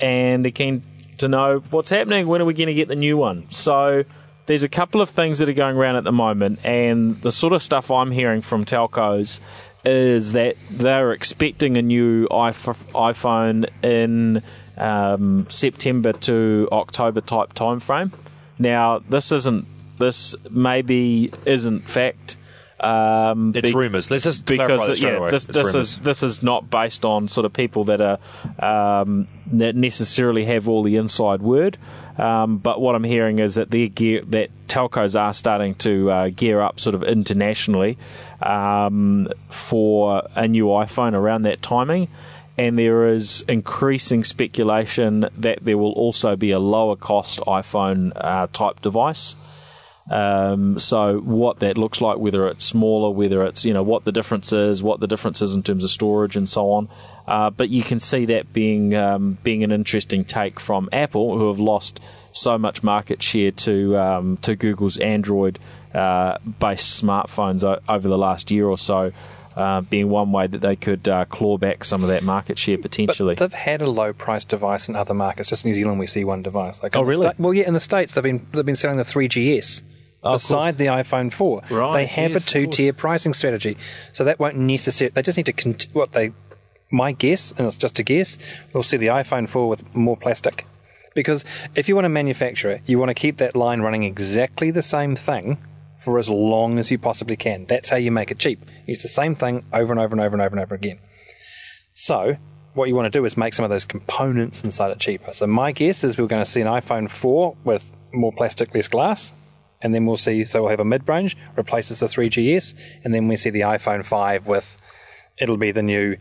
and 0.00 0.44
they're 0.44 0.52
keen 0.52 0.82
to 1.18 1.28
know 1.28 1.62
what's 1.70 1.90
happening. 1.90 2.26
When 2.26 2.40
are 2.40 2.46
we 2.46 2.54
going 2.54 2.68
to 2.68 2.74
get 2.74 2.88
the 2.88 2.96
new 2.96 3.16
one? 3.16 3.48
So 3.50 4.04
there's 4.46 4.62
a 4.62 4.68
couple 4.68 5.00
of 5.00 5.10
things 5.10 5.38
that 5.38 5.48
are 5.48 5.52
going 5.54 5.76
around 5.76 5.96
at 5.96 6.04
the 6.04 6.12
moment, 6.12 6.60
and 6.64 7.20
the 7.22 7.30
sort 7.30 7.52
of 7.52 7.62
stuff 7.62 7.90
I'm 7.90 8.10
hearing 8.10 8.40
from 8.40 8.64
telcos 8.64 9.40
is 9.84 10.32
that 10.32 10.56
they're 10.70 11.12
expecting 11.12 11.76
a 11.76 11.82
new 11.82 12.26
iPhone 12.28 13.68
in 13.82 14.42
um, 14.76 15.46
September 15.48 16.12
to 16.12 16.68
October 16.72 17.20
type 17.20 17.54
timeframe. 17.54 18.12
Now, 18.58 18.98
this 18.98 19.32
isn't. 19.32 19.66
This 19.98 20.34
maybe 20.50 21.30
isn't 21.44 21.88
fact. 21.88 22.38
Um, 22.80 23.52
it's 23.54 23.70
be- 23.72 23.76
rumours. 23.76 24.10
Let's 24.10 24.24
just 24.24 24.46
because 24.46 24.98
straight 24.98 25.20
yeah, 25.20 25.30
this 25.30 25.44
this 25.44 25.74
is 25.74 25.98
this 25.98 26.22
is 26.22 26.42
not 26.42 26.70
based 26.70 27.04
on 27.04 27.28
sort 27.28 27.44
of 27.44 27.52
people 27.52 27.84
that 27.84 28.00
are 28.00 29.02
um, 29.02 29.28
that 29.52 29.76
necessarily 29.76 30.46
have 30.46 30.68
all 30.68 30.82
the 30.82 30.96
inside 30.96 31.42
word. 31.42 31.76
Um, 32.16 32.58
but 32.58 32.80
what 32.80 32.94
I'm 32.94 33.04
hearing 33.04 33.38
is 33.38 33.54
that 33.54 33.70
gear 33.70 34.22
that 34.26 34.50
telcos 34.66 35.18
are 35.18 35.32
starting 35.32 35.74
to 35.76 36.10
uh, 36.10 36.28
gear 36.28 36.60
up 36.60 36.78
sort 36.78 36.94
of 36.94 37.02
internationally 37.02 37.96
um, 38.42 39.28
for 39.48 40.22
a 40.34 40.46
new 40.46 40.66
iPhone 40.66 41.14
around 41.14 41.42
that 41.42 41.62
timing. 41.62 42.08
And 42.58 42.78
there 42.78 43.08
is 43.08 43.42
increasing 43.48 44.22
speculation 44.22 45.26
that 45.38 45.60
there 45.62 45.78
will 45.78 45.92
also 45.92 46.36
be 46.36 46.50
a 46.50 46.58
lower 46.58 46.94
cost 46.94 47.40
iPhone 47.40 48.12
uh, 48.16 48.48
type 48.52 48.82
device. 48.82 49.36
Um, 50.10 50.78
so 50.78 51.18
what 51.20 51.60
that 51.60 51.78
looks 51.78 52.00
like, 52.00 52.18
whether 52.18 52.48
it's 52.48 52.64
smaller, 52.64 53.10
whether 53.10 53.44
it's 53.44 53.64
you 53.64 53.72
know 53.72 53.82
what 53.84 54.04
the 54.04 54.10
difference 54.12 54.52
is, 54.52 54.82
what 54.82 54.98
the 55.00 55.06
difference 55.06 55.40
is 55.40 55.54
in 55.54 55.62
terms 55.62 55.84
of 55.84 55.90
storage 55.90 56.36
and 56.36 56.48
so 56.48 56.70
on. 56.72 56.88
Uh, 57.28 57.48
but 57.48 57.68
you 57.68 57.82
can 57.84 58.00
see 58.00 58.24
that 58.26 58.52
being 58.52 58.92
um, 58.94 59.38
being 59.44 59.62
an 59.62 59.70
interesting 59.70 60.24
take 60.24 60.58
from 60.58 60.88
Apple, 60.92 61.38
who 61.38 61.46
have 61.48 61.60
lost 61.60 62.00
so 62.32 62.58
much 62.58 62.82
market 62.82 63.22
share 63.22 63.52
to 63.52 63.96
um, 63.96 64.36
to 64.38 64.56
Google's 64.56 64.96
Android 64.98 65.60
uh, 65.94 66.38
based 66.58 67.00
smartphones 67.02 67.62
o- 67.62 67.80
over 67.88 68.08
the 68.08 68.18
last 68.18 68.50
year 68.50 68.66
or 68.66 68.78
so. 68.78 69.12
Uh, 69.56 69.80
being 69.80 70.08
one 70.08 70.30
way 70.30 70.46
that 70.46 70.60
they 70.60 70.76
could 70.76 71.08
uh, 71.08 71.24
claw 71.26 71.58
back 71.58 71.84
some 71.84 72.02
of 72.04 72.08
that 72.08 72.22
market 72.22 72.56
share 72.56 72.78
potentially. 72.78 73.34
But 73.34 73.50
they've 73.50 73.60
had 73.60 73.82
a 73.82 73.90
low 73.90 74.12
price 74.12 74.44
device 74.44 74.88
in 74.88 74.94
other 74.94 75.12
markets. 75.12 75.48
Just 75.48 75.64
in 75.64 75.70
New 75.70 75.74
Zealand, 75.74 75.98
we 75.98 76.06
see 76.06 76.24
one 76.24 76.40
device. 76.40 76.82
Like 76.84 76.96
Oh, 76.96 77.02
really? 77.02 77.26
Sta- 77.28 77.34
well, 77.42 77.52
yeah, 77.52 77.66
in 77.66 77.74
the 77.74 77.80
states 77.80 78.14
they've 78.14 78.24
been 78.24 78.46
they've 78.52 78.64
been 78.64 78.76
selling 78.76 78.96
the 78.96 79.02
3GS. 79.04 79.82
Oh, 80.22 80.34
Beside 80.34 80.76
the 80.76 80.86
iPhone 80.86 81.32
4, 81.32 81.62
Right, 81.70 81.92
they 81.94 82.06
have 82.06 82.32
yes, 82.32 82.46
a 82.46 82.50
two-tier 82.50 82.92
pricing 82.92 83.32
strategy, 83.32 83.78
so 84.12 84.24
that 84.24 84.38
won't 84.38 84.56
necessarily. 84.56 85.12
They 85.12 85.22
just 85.22 85.38
need 85.38 85.46
to 85.46 85.52
cont- 85.52 85.88
what 85.92 86.12
they. 86.12 86.32
My 86.92 87.12
guess, 87.12 87.52
and 87.52 87.66
it's 87.66 87.76
just 87.76 87.98
a 88.00 88.02
guess, 88.02 88.36
we'll 88.74 88.82
see 88.82 88.96
the 88.96 89.06
iPhone 89.06 89.48
4 89.48 89.68
with 89.68 89.94
more 89.94 90.16
plastic, 90.16 90.66
because 91.14 91.44
if 91.76 91.88
you 91.88 91.94
want 91.94 92.04
to 92.04 92.10
manufacture 92.10 92.68
it, 92.70 92.82
you 92.84 92.98
want 92.98 93.10
to 93.10 93.14
keep 93.14 93.36
that 93.38 93.54
line 93.54 93.80
running 93.80 94.02
exactly 94.02 94.70
the 94.72 94.82
same 94.82 95.14
thing 95.14 95.58
for 96.00 96.18
as 96.18 96.28
long 96.28 96.78
as 96.78 96.90
you 96.90 96.98
possibly 96.98 97.36
can. 97.36 97.64
That's 97.66 97.90
how 97.90 97.96
you 97.96 98.10
make 98.10 98.30
it 98.30 98.38
cheap. 98.38 98.60
It's 98.86 99.02
the 99.02 99.08
same 99.08 99.34
thing 99.36 99.64
over 99.72 99.92
and 99.92 100.00
over 100.00 100.14
and 100.14 100.20
over 100.20 100.34
and 100.34 100.42
over 100.42 100.56
and 100.56 100.60
over 100.60 100.74
again. 100.74 100.98
So 101.92 102.36
what 102.74 102.88
you 102.88 102.94
want 102.94 103.12
to 103.12 103.18
do 103.18 103.24
is 103.24 103.36
make 103.36 103.54
some 103.54 103.64
of 103.64 103.70
those 103.70 103.84
components 103.84 104.64
inside 104.64 104.90
it 104.90 104.98
cheaper. 104.98 105.32
So 105.32 105.46
my 105.46 105.72
guess 105.72 106.02
is 106.02 106.18
we're 106.18 106.26
going 106.26 106.42
to 106.42 106.50
see 106.50 106.60
an 106.60 106.66
iPhone 106.66 107.10
4 107.10 107.56
with 107.64 107.92
more 108.12 108.32
plastic, 108.32 108.74
less 108.74 108.88
glass, 108.88 109.32
and 109.82 109.94
then 109.94 110.06
we'll 110.06 110.16
see. 110.16 110.44
So 110.44 110.62
we'll 110.62 110.70
have 110.70 110.80
a 110.80 110.84
mid-range 110.84 111.36
replaces 111.56 112.00
the 112.00 112.06
3GS, 112.06 112.74
and 113.04 113.14
then 113.14 113.28
we 113.28 113.36
see 113.36 113.50
the 113.50 113.60
iPhone 113.60 114.04
5 114.04 114.46
with 114.46 114.76
it'll 115.38 115.56
be 115.56 115.72
the 115.72 115.82
new 115.82 116.16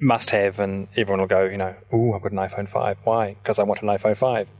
must-have, 0.00 0.58
and 0.60 0.88
everyone 0.96 1.20
will 1.20 1.28
go, 1.28 1.44
you 1.44 1.56
know, 1.56 1.74
ooh, 1.94 2.14
I've 2.14 2.22
got 2.22 2.32
an 2.32 2.38
iPhone 2.38 2.68
5. 2.68 2.98
Why? 3.04 3.34
Because 3.42 3.58
I 3.58 3.62
want 3.62 3.82
an 3.82 3.88
iPhone 3.88 4.16
5. 4.16 4.50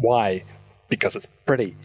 Why? 0.00 0.44
Because 0.88 1.16
it's 1.16 1.26
pretty. 1.46 1.76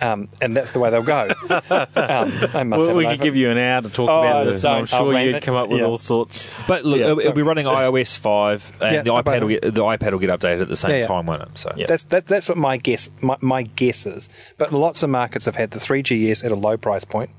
Um, 0.00 0.28
and 0.40 0.56
that's 0.56 0.72
the 0.72 0.80
way 0.80 0.90
they'll 0.90 1.02
go. 1.02 1.28
um, 1.50 1.58
I 1.94 2.62
must 2.64 2.80
Well, 2.80 2.86
have 2.88 2.96
we 2.96 3.04
could 3.04 3.20
iPhone. 3.20 3.22
give 3.22 3.36
you 3.36 3.50
an 3.50 3.58
hour 3.58 3.82
to 3.82 3.88
talk 3.88 4.10
Oh, 4.10 4.20
about 4.22 4.44
this. 4.44 4.64
and 4.64 4.72
I'm 4.72 4.78
don't. 4.84 4.92
I'll 4.94 5.10
sure 5.10 5.20
you'd 5.20 5.42
come 5.42 5.54
up 5.54 5.68
with 5.68 5.78
Yeah. 5.80 5.86
all 5.86 5.98
sorts. 5.98 6.48
But 6.66 6.84
look, 6.84 6.98
Yeah. 6.98 7.06
it'll, 7.06 7.20
it'll 7.20 7.32
be 7.32 7.42
running 7.42 7.66
iOS 7.66 8.18
five, 8.18 8.70
and 8.80 8.94
Yeah, 8.96 9.02
the 9.02 9.10
iPad 9.10 9.40
will 9.42 9.48
get 9.48 9.62
the 9.62 9.70
iPad 9.82 10.10
will 10.12 10.18
get 10.18 10.30
updated 10.30 10.62
at 10.62 10.68
the 10.68 10.76
same 10.76 10.90
Yeah, 10.90 10.96
yeah. 10.98 11.06
time, 11.06 11.26
won't 11.26 11.42
it? 11.42 11.48
So 11.54 11.72
Yeah. 11.76 11.86
That's 11.86 12.02
that, 12.04 12.26
that's 12.26 12.48
what 12.48 12.58
my 12.58 12.76
guess 12.76 13.08
my, 13.20 13.36
my 13.40 13.62
guess 13.62 14.04
is. 14.04 14.28
But 14.58 14.72
lots 14.72 15.02
of 15.04 15.10
markets 15.10 15.44
have 15.46 15.56
had 15.56 15.70
the 15.70 15.78
3GS 15.78 16.44
at 16.44 16.50
a 16.50 16.56
low 16.56 16.76
price 16.76 17.04
point. 17.04 17.30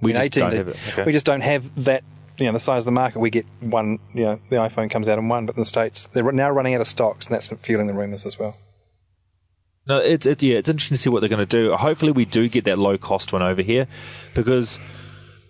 We 0.00 0.12
I 0.12 0.14
mean, 0.14 0.22
just 0.24 0.38
don't 0.38 0.48
18 0.52 0.58
have 0.58 0.68
it. 0.68 0.76
Okay. 0.92 1.02
We 1.04 1.12
just 1.12 1.26
don't 1.26 1.40
have 1.42 1.84
that. 1.84 2.04
You 2.36 2.46
know, 2.46 2.52
the 2.52 2.58
size 2.60 2.82
of 2.82 2.86
the 2.86 2.90
market. 2.92 3.18
We 3.20 3.30
get 3.30 3.46
one. 3.60 3.98
You 4.12 4.24
know, 4.24 4.40
the 4.50 4.56
iPhone 4.56 4.90
comes 4.90 5.08
out 5.08 5.18
in 5.18 5.28
one, 5.28 5.46
but 5.46 5.56
in 5.56 5.60
the 5.60 5.66
states 5.66 6.08
they're 6.12 6.30
now 6.32 6.50
running 6.50 6.74
out 6.74 6.80
of 6.80 6.88
stocks, 6.88 7.26
and 7.26 7.34
that's 7.34 7.50
fueling 7.62 7.86
the 7.86 7.94
rumors 7.94 8.24
as 8.26 8.38
well. 8.38 8.56
No, 9.86 9.98
it's 9.98 10.24
it, 10.24 10.42
yeah, 10.42 10.56
it's 10.56 10.68
interesting 10.68 10.94
to 10.96 11.00
see 11.00 11.10
what 11.10 11.20
they're 11.20 11.28
going 11.28 11.46
to 11.46 11.46
do. 11.46 11.74
Hopefully, 11.76 12.12
we 12.12 12.24
do 12.24 12.48
get 12.48 12.64
that 12.64 12.78
low 12.78 12.96
cost 12.96 13.32
one 13.32 13.42
over 13.42 13.60
here, 13.62 13.86
because 14.34 14.78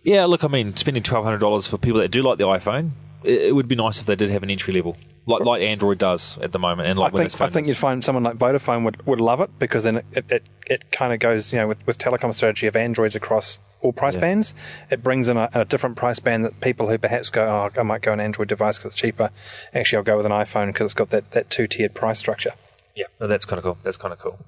yeah, 0.02 0.24
look, 0.24 0.42
I 0.42 0.48
mean, 0.48 0.74
spending 0.76 1.02
twelve 1.02 1.24
hundred 1.24 1.38
dollars 1.38 1.66
for 1.68 1.78
people 1.78 2.00
that 2.00 2.10
do 2.10 2.22
like 2.22 2.38
the 2.38 2.44
iPhone, 2.44 2.90
it, 3.22 3.42
it 3.42 3.54
would 3.54 3.68
be 3.68 3.76
nice 3.76 4.00
if 4.00 4.06
they 4.06 4.16
did 4.16 4.30
have 4.30 4.42
an 4.42 4.50
entry 4.50 4.74
level, 4.74 4.96
like 5.26 5.42
like 5.42 5.62
Android 5.62 5.98
does 5.98 6.36
at 6.38 6.50
the 6.50 6.58
moment, 6.58 6.88
and 6.88 6.98
like 6.98 7.14
I 7.14 7.28
think 7.28 7.40
I 7.40 7.48
think 7.48 7.68
you'd 7.68 7.76
find 7.76 8.04
someone 8.04 8.24
like 8.24 8.36
Vodafone 8.36 8.84
would, 8.84 9.06
would 9.06 9.20
love 9.20 9.40
it 9.40 9.56
because 9.60 9.84
then 9.84 9.98
it, 9.98 10.06
it, 10.12 10.24
it, 10.28 10.42
it 10.66 10.92
kind 10.92 11.12
of 11.12 11.20
goes 11.20 11.52
you 11.52 11.60
know 11.60 11.68
with, 11.68 11.86
with 11.86 11.98
telecom 11.98 12.34
strategy 12.34 12.66
of 12.66 12.74
Androids 12.74 13.14
across 13.14 13.60
all 13.82 13.92
price 13.92 14.14
Yeah. 14.14 14.22
bands. 14.22 14.52
It 14.90 15.02
brings 15.02 15.28
in 15.28 15.36
a, 15.36 15.48
a 15.52 15.64
different 15.64 15.94
price 15.94 16.18
band 16.18 16.44
that 16.44 16.60
people 16.60 16.88
who 16.88 16.98
perhaps 16.98 17.30
go 17.30 17.44
oh 17.44 17.78
I 17.78 17.84
might 17.84 18.02
go 18.02 18.12
an 18.12 18.18
Android 18.18 18.48
device 18.48 18.78
because 18.78 18.94
it's 18.94 19.00
cheaper. 19.00 19.30
Actually, 19.72 19.98
I'll 19.98 20.02
go 20.02 20.16
with 20.16 20.26
an 20.26 20.32
iPhone 20.32 20.66
because 20.66 20.86
it's 20.86 20.94
got 20.94 21.10
that, 21.10 21.30
that 21.32 21.50
two 21.50 21.68
tiered 21.68 21.94
price 21.94 22.18
structure. 22.18 22.50
Yeah, 22.94 23.06
no, 23.20 23.26
that's 23.26 23.44
kind 23.44 23.58
of 23.58 23.64
cool. 23.64 23.78
That's 23.82 23.96
kind 23.96 24.12
of 24.12 24.18
cool. 24.18 24.38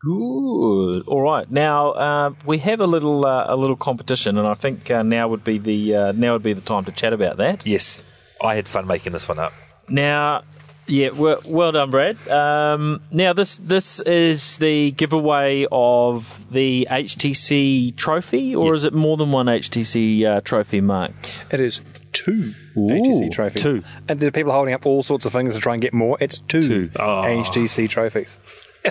Good. 0.00 1.04
All 1.06 1.20
right. 1.22 1.48
Now 1.50 1.90
uh, 1.92 2.34
we 2.44 2.58
have 2.58 2.80
a 2.80 2.86
little 2.86 3.24
uh, 3.24 3.44
a 3.48 3.54
little 3.56 3.76
competition, 3.76 4.36
and 4.36 4.46
I 4.48 4.54
think 4.54 4.90
uh, 4.90 5.02
now 5.04 5.28
would 5.28 5.44
be 5.44 5.58
the 5.58 5.94
uh, 5.94 6.12
now 6.12 6.32
would 6.32 6.42
be 6.42 6.52
the 6.54 6.60
time 6.60 6.84
to 6.86 6.92
chat 6.92 7.12
about 7.12 7.36
that. 7.36 7.64
Yes, 7.66 8.02
I 8.42 8.56
had 8.56 8.66
fun 8.66 8.86
making 8.88 9.12
this 9.12 9.28
one 9.28 9.38
up. 9.38 9.52
Now, 9.88 10.42
yeah, 10.88 11.10
well, 11.10 11.40
well 11.44 11.70
done, 11.70 11.92
Brad. 11.92 12.16
Um, 12.28 13.00
now 13.12 13.32
this 13.32 13.58
this 13.58 14.00
is 14.00 14.56
the 14.56 14.90
giveaway 14.90 15.66
of 15.70 16.46
the 16.50 16.88
HTC 16.90 17.94
trophy, 17.96 18.56
or 18.56 18.70
Yeah. 18.70 18.74
is 18.74 18.84
it 18.84 18.94
more 18.94 19.16
than 19.16 19.30
one 19.30 19.46
HTC 19.46 20.24
uh, 20.24 20.40
trophy, 20.40 20.80
Mark? 20.80 21.12
It 21.52 21.60
is 21.60 21.80
two 22.12 22.52
HTC 22.76 23.30
trophies. 23.32 23.62
two. 23.62 23.82
And 24.08 24.20
there 24.20 24.28
are 24.28 24.32
people 24.32 24.52
holding 24.52 24.74
up 24.74 24.86
all 24.86 25.02
sorts 25.02 25.26
of 25.26 25.32
things 25.32 25.54
to 25.54 25.60
try 25.60 25.72
and 25.74 25.82
get 25.82 25.92
more. 25.92 26.16
It's 26.20 26.38
two, 26.38 26.62
Two. 26.62 26.88
HTC 26.88 27.84
ah. 27.84 27.88
trophies. 27.88 28.38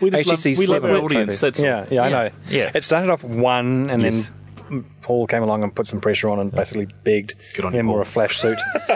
We 0.00 0.10
just 0.10 0.26
love, 0.28 0.38
HTC 0.38 0.58
we 0.58 0.66
love 0.66 0.84
our 0.84 0.92
audience. 0.96 1.40
trophies. 1.40 1.40
That's 1.40 1.60
all. 1.60 1.66
yeah, 1.66 1.86
yeah, 1.90 2.02
I 2.02 2.08
know. 2.08 2.30
Yeah. 2.48 2.70
It 2.74 2.84
started 2.84 3.10
off 3.10 3.24
one, 3.24 3.90
and 3.90 4.00
Yes. 4.02 4.28
then 4.28 4.36
Paul 5.02 5.26
came 5.26 5.42
along 5.42 5.62
and 5.62 5.74
put 5.74 5.86
some 5.86 6.00
pressure 6.00 6.28
on 6.28 6.38
and 6.38 6.50
basically 6.50 6.86
begged. 7.04 7.34
Good 7.54 7.64
on 7.66 7.72
then 7.72 7.84
you, 7.86 7.90
wore 7.90 8.00
a 8.00 8.04
flash 8.06 8.38
suit, 8.38 8.58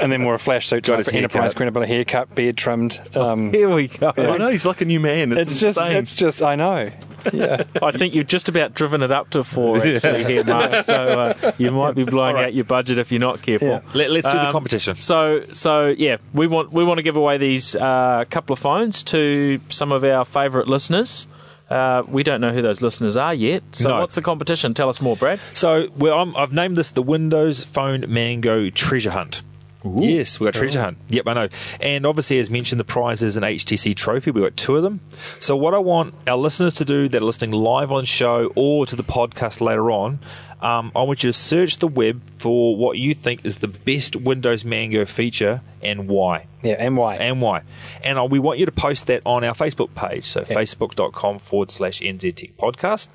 and 0.00 0.10
then 0.10 0.24
wore 0.24 0.34
a 0.34 0.38
flash 0.38 0.68
suit. 0.68 0.84
Got 0.84 0.92
to 0.92 0.96
his 0.98 1.08
enterprise 1.08 1.52
haircut. 1.52 1.56
green, 1.56 1.68
a 1.68 1.72
bit 1.72 1.82
of 1.82 1.88
haircut, 1.88 2.34
beard 2.34 2.56
trimmed. 2.56 3.00
Um, 3.14 3.52
Here 3.52 3.68
we 3.68 3.88
go. 3.88 4.12
I 4.16 4.38
know 4.38 4.48
he's 4.50 4.64
like 4.66 4.80
a 4.80 4.84
new 4.86 5.00
man. 5.00 5.32
It's, 5.32 5.52
it's 5.52 5.60
just, 5.60 5.78
it's 5.78 6.16
just, 6.16 6.42
I 6.42 6.56
know. 6.56 6.90
Yeah, 7.32 7.64
I 7.82 7.90
think 7.92 8.14
you've 8.14 8.26
just 8.26 8.48
about 8.50 8.74
driven 8.74 9.02
it 9.02 9.10
up 9.10 9.30
to 9.30 9.44
four 9.44 9.78
actually 9.84 10.24
here, 10.24 10.44
Mark. 10.44 10.84
So 10.84 10.94
uh, 10.94 11.52
you 11.56 11.70
might 11.70 11.94
be 11.94 12.04
blowing 12.04 12.36
out 12.36 12.52
your 12.52 12.64
budget 12.64 12.98
if 12.98 13.10
you're 13.10 13.20
not 13.20 13.40
careful. 13.40 13.68
Yeah. 13.68 13.80
Let, 13.94 14.10
let's 14.10 14.26
do 14.26 14.34
the 14.34 14.46
Um, 14.46 14.52
competition. 14.52 14.96
So, 15.00 15.44
so 15.52 15.88
yeah, 15.88 16.18
we 16.34 16.46
want 16.46 16.72
we 16.72 16.84
want 16.84 16.98
to 16.98 17.02
give 17.02 17.16
away 17.16 17.38
these 17.38 17.76
uh, 17.76 18.24
couple 18.28 18.52
of 18.52 18.58
phones 18.58 19.02
to 19.04 19.58
some 19.70 19.90
of 19.92 20.04
our 20.04 20.24
favourite 20.26 20.68
listeners. 20.68 21.26
Uh, 21.70 22.02
we 22.06 22.22
don't 22.22 22.40
know 22.40 22.52
who 22.52 22.60
those 22.62 22.82
listeners 22.82 23.16
are 23.16 23.32
yet. 23.34 23.62
So, 23.72 23.88
No. 23.88 24.00
what's 24.00 24.14
the 24.14 24.22
competition? 24.22 24.74
Tell 24.74 24.88
us 24.88 25.00
more, 25.00 25.16
Brad. 25.16 25.40
So 25.54 25.88
well, 25.96 26.18
I'm, 26.18 26.36
I've 26.36 26.52
named 26.52 26.76
this 26.76 26.90
the 26.90 27.02
Windows 27.02 27.64
Phone 27.64 28.04
Mango 28.08 28.68
Treasure 28.70 29.10
Hunt. 29.10 29.42
Yes, 29.84 30.40
we 30.40 30.46
got 30.46 30.54
treasure 30.54 30.80
hunt. 30.80 30.98
Yep, 31.08 31.26
I 31.28 31.34
know. 31.34 31.48
And 31.80 32.06
obviously, 32.06 32.38
as 32.38 32.48
mentioned, 32.48 32.80
the 32.80 32.84
prize 32.84 33.22
is 33.22 33.36
an 33.36 33.42
HTC 33.42 33.94
trophy. 33.94 34.30
We 34.30 34.40
got 34.40 34.56
two 34.56 34.76
of 34.76 34.82
them. 34.82 35.00
So 35.40 35.56
what 35.56 35.74
I 35.74 35.78
want 35.78 36.14
our 36.26 36.36
listeners 36.36 36.74
to 36.74 36.84
do 36.84 37.08
that 37.08 37.20
are 37.20 37.24
listening 37.24 37.52
live 37.52 37.92
on 37.92 38.04
show 38.04 38.52
or 38.56 38.86
to 38.86 38.96
the 38.96 39.04
podcast 39.04 39.60
later 39.60 39.90
on, 39.90 40.20
um, 40.62 40.90
I 40.96 41.02
want 41.02 41.22
you 41.22 41.30
to 41.30 41.38
search 41.38 41.78
the 41.78 41.88
web 41.88 42.22
for 42.38 42.74
what 42.76 42.96
you 42.96 43.14
think 43.14 43.44
is 43.44 43.58
the 43.58 43.68
best 43.68 44.16
Windows 44.16 44.64
Mango 44.64 45.04
feature 45.04 45.60
and 45.82 46.08
why 46.08 46.46
yeah, 46.62 46.76
and 46.78 46.96
why? 46.96 47.16
and 47.16 47.42
why. 47.42 47.62
And 48.02 48.18
uh, 48.18 48.24
we 48.24 48.38
want 48.38 48.58
you 48.58 48.66
to 48.66 48.72
post 48.72 49.06
that 49.08 49.20
on 49.26 49.44
our 49.44 49.52
Facebook 49.52 49.94
page. 49.94 50.24
So 50.24 50.42
facebook.com 50.42 51.38
forward 51.38 51.70
slash 51.70 52.00
NZ 52.00 52.54
Podcast. 52.54 53.08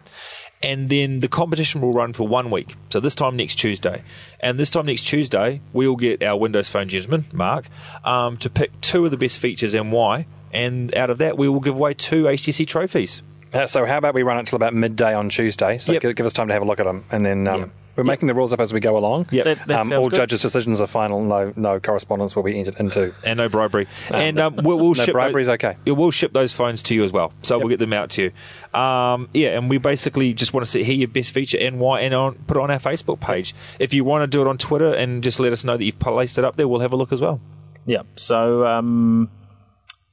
And 0.61 0.89
then 0.89 1.21
the 1.21 1.29
competition 1.29 1.79
will 1.79 1.93
run 1.93 2.13
for 2.13 2.27
one 2.27 2.51
week. 2.51 2.75
So 2.89 2.99
this 2.99 3.15
time 3.15 3.37
next 3.37 3.55
Tuesday. 3.55 4.03
And 4.39 4.59
this 4.59 4.69
time 4.69 4.87
next 4.87 5.03
Tuesday, 5.03 5.61
we'll 5.71 5.95
get 5.95 6.21
our 6.21 6.37
Windows 6.37 6.69
Phone 6.69 6.89
gentleman, 6.89 7.25
Mark, 7.31 7.65
um, 8.03 8.35
to 8.37 8.49
pick 8.49 8.79
two 8.81 9.05
of 9.05 9.11
the 9.11 9.17
best 9.17 9.39
features 9.39 9.73
and 9.73 9.91
why. 9.91 10.27
And 10.51 10.93
out 10.95 11.09
of 11.09 11.19
that, 11.19 11.37
we 11.37 11.47
will 11.47 11.59
give 11.59 11.75
away 11.75 11.93
two 11.93 12.23
HTC 12.23 12.67
trophies. 12.67 13.23
Uh, 13.53 13.65
so 13.67 13.85
how 13.85 13.97
about 13.97 14.13
we 14.13 14.23
run 14.23 14.37
it 14.37 14.47
till 14.47 14.55
about 14.57 14.73
midday 14.73 15.13
on 15.13 15.29
Tuesday? 15.29 15.77
So 15.77 15.91
Yep. 15.93 16.01
give, 16.01 16.15
give 16.15 16.25
us 16.25 16.33
time 16.33 16.47
to 16.47 16.53
have 16.53 16.61
a 16.61 16.65
look 16.65 16.79
at 16.79 16.85
them, 16.85 17.05
and 17.11 17.25
then 17.25 17.47
um, 17.47 17.71
we're 17.95 18.03
making 18.03 18.27
the 18.27 18.33
rules 18.35 18.53
up 18.53 18.59
as 18.59 18.71
we 18.71 18.79
go 18.79 18.95
along. 18.95 19.27
Yep. 19.31 19.43
That- 19.45 19.67
that 19.67 19.79
um, 19.85 19.93
all 19.93 20.09
good. 20.09 20.17
judges' 20.17 20.41
decisions 20.41 20.79
are 20.79 20.87
final. 20.87 21.21
No, 21.23 21.51
no 21.55 21.79
correspondence 21.79 22.35
will 22.35 22.43
be 22.43 22.59
entered 22.59 22.75
into. 22.79 23.13
And 23.25 23.37
no 23.37 23.49
bribery. 23.49 23.87
and 24.11 24.39
um, 24.39 24.55
we'll, 24.57 24.77
we'll 24.77 24.93
no 24.93 25.03
ship 25.03 25.13
bribery's 25.13 25.47
those, 25.47 25.55
okay. 25.55 25.77
We'll 25.85 26.11
ship 26.11 26.31
those 26.31 26.53
phones 26.53 26.83
to 26.83 26.95
you 26.95 27.03
as 27.03 27.11
well. 27.11 27.33
So 27.41 27.57
we'll 27.57 27.69
get 27.69 27.79
them 27.79 27.91
out 27.91 28.11
to 28.11 28.31
you. 28.73 28.79
Um, 28.79 29.29
yeah, 29.33 29.57
and 29.57 29.69
we 29.69 29.79
basically 29.79 30.33
just 30.33 30.53
want 30.53 30.65
to 30.65 30.71
see, 30.71 30.83
hear 30.83 30.95
your 30.95 31.07
best 31.07 31.33
feature 31.33 31.57
and 31.59 31.79
why, 31.79 32.01
and 32.01 32.13
on, 32.13 32.35
put 32.47 32.55
it 32.55 32.61
on 32.61 32.69
our 32.71 32.79
Facebook 32.79 33.19
page. 33.19 33.55
If 33.79 33.93
you 33.93 34.03
want 34.03 34.21
to 34.23 34.27
do 34.27 34.41
it 34.41 34.47
on 34.47 34.57
Twitter 34.59 34.93
and 34.93 35.23
just 35.23 35.39
let 35.39 35.51
us 35.51 35.63
know 35.63 35.75
that 35.75 35.83
you've 35.83 35.99
placed 35.99 36.37
it 36.37 36.45
up 36.45 36.55
there, 36.55 36.67
we'll 36.67 36.81
have 36.81 36.93
a 36.93 36.95
look 36.97 37.11
as 37.11 37.19
well. 37.19 37.41
Yeah. 37.85 38.03
So 38.15 38.65
um, 38.67 39.29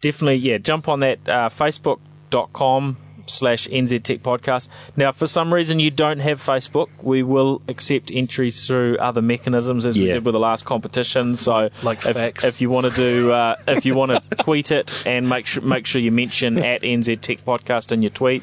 definitely, 0.01 0.37
yeah, 0.37 0.59
jump 0.59 0.89
on 0.89 1.01
that 1.01 1.19
uh, 1.29 1.51
facebook.com 1.51 2.97
slash 3.27 3.69
NZ 3.69 4.03
Tech 4.03 4.23
Podcast. 4.23 4.69
Now, 4.97 5.13
for 5.13 5.27
some 5.27 5.53
reason 5.53 5.81
you 5.81 5.91
don't 5.91 6.19
have 6.21 6.41
Facebook, 6.43 6.89
we 7.03 7.23
will 7.23 7.63
accept 7.69 8.11
entries 8.13 8.67
through 8.67 8.97
other 8.99 9.23
mechanisms 9.23 9.85
as 9.85 9.97
we 9.97 10.07
did 10.07 10.25
with 10.25 10.33
the 10.33 10.39
last 10.41 10.65
competition. 10.65 11.37
So 11.37 11.71
Like 11.83 12.05
if, 12.07 12.15
fax. 12.15 12.45
if 12.45 12.61
you 12.61 12.71
want 12.71 12.87
to 12.87 12.93
do, 12.93 13.33
uh, 13.33 13.57
if 13.67 13.85
you 13.85 13.95
want 13.95 14.13
to 14.13 14.37
tweet 14.43 14.71
it 14.71 15.07
and 15.07 15.29
make 15.29 15.47
sure, 15.47 15.63
make 15.63 15.87
sure 15.87 16.01
you 16.01 16.13
mention 16.13 16.59
at 16.59 16.83
NZ 16.83 17.21
Tech 17.21 17.45
Podcast 17.45 17.93
in 17.93 18.03
your 18.03 18.11
tweet, 18.11 18.43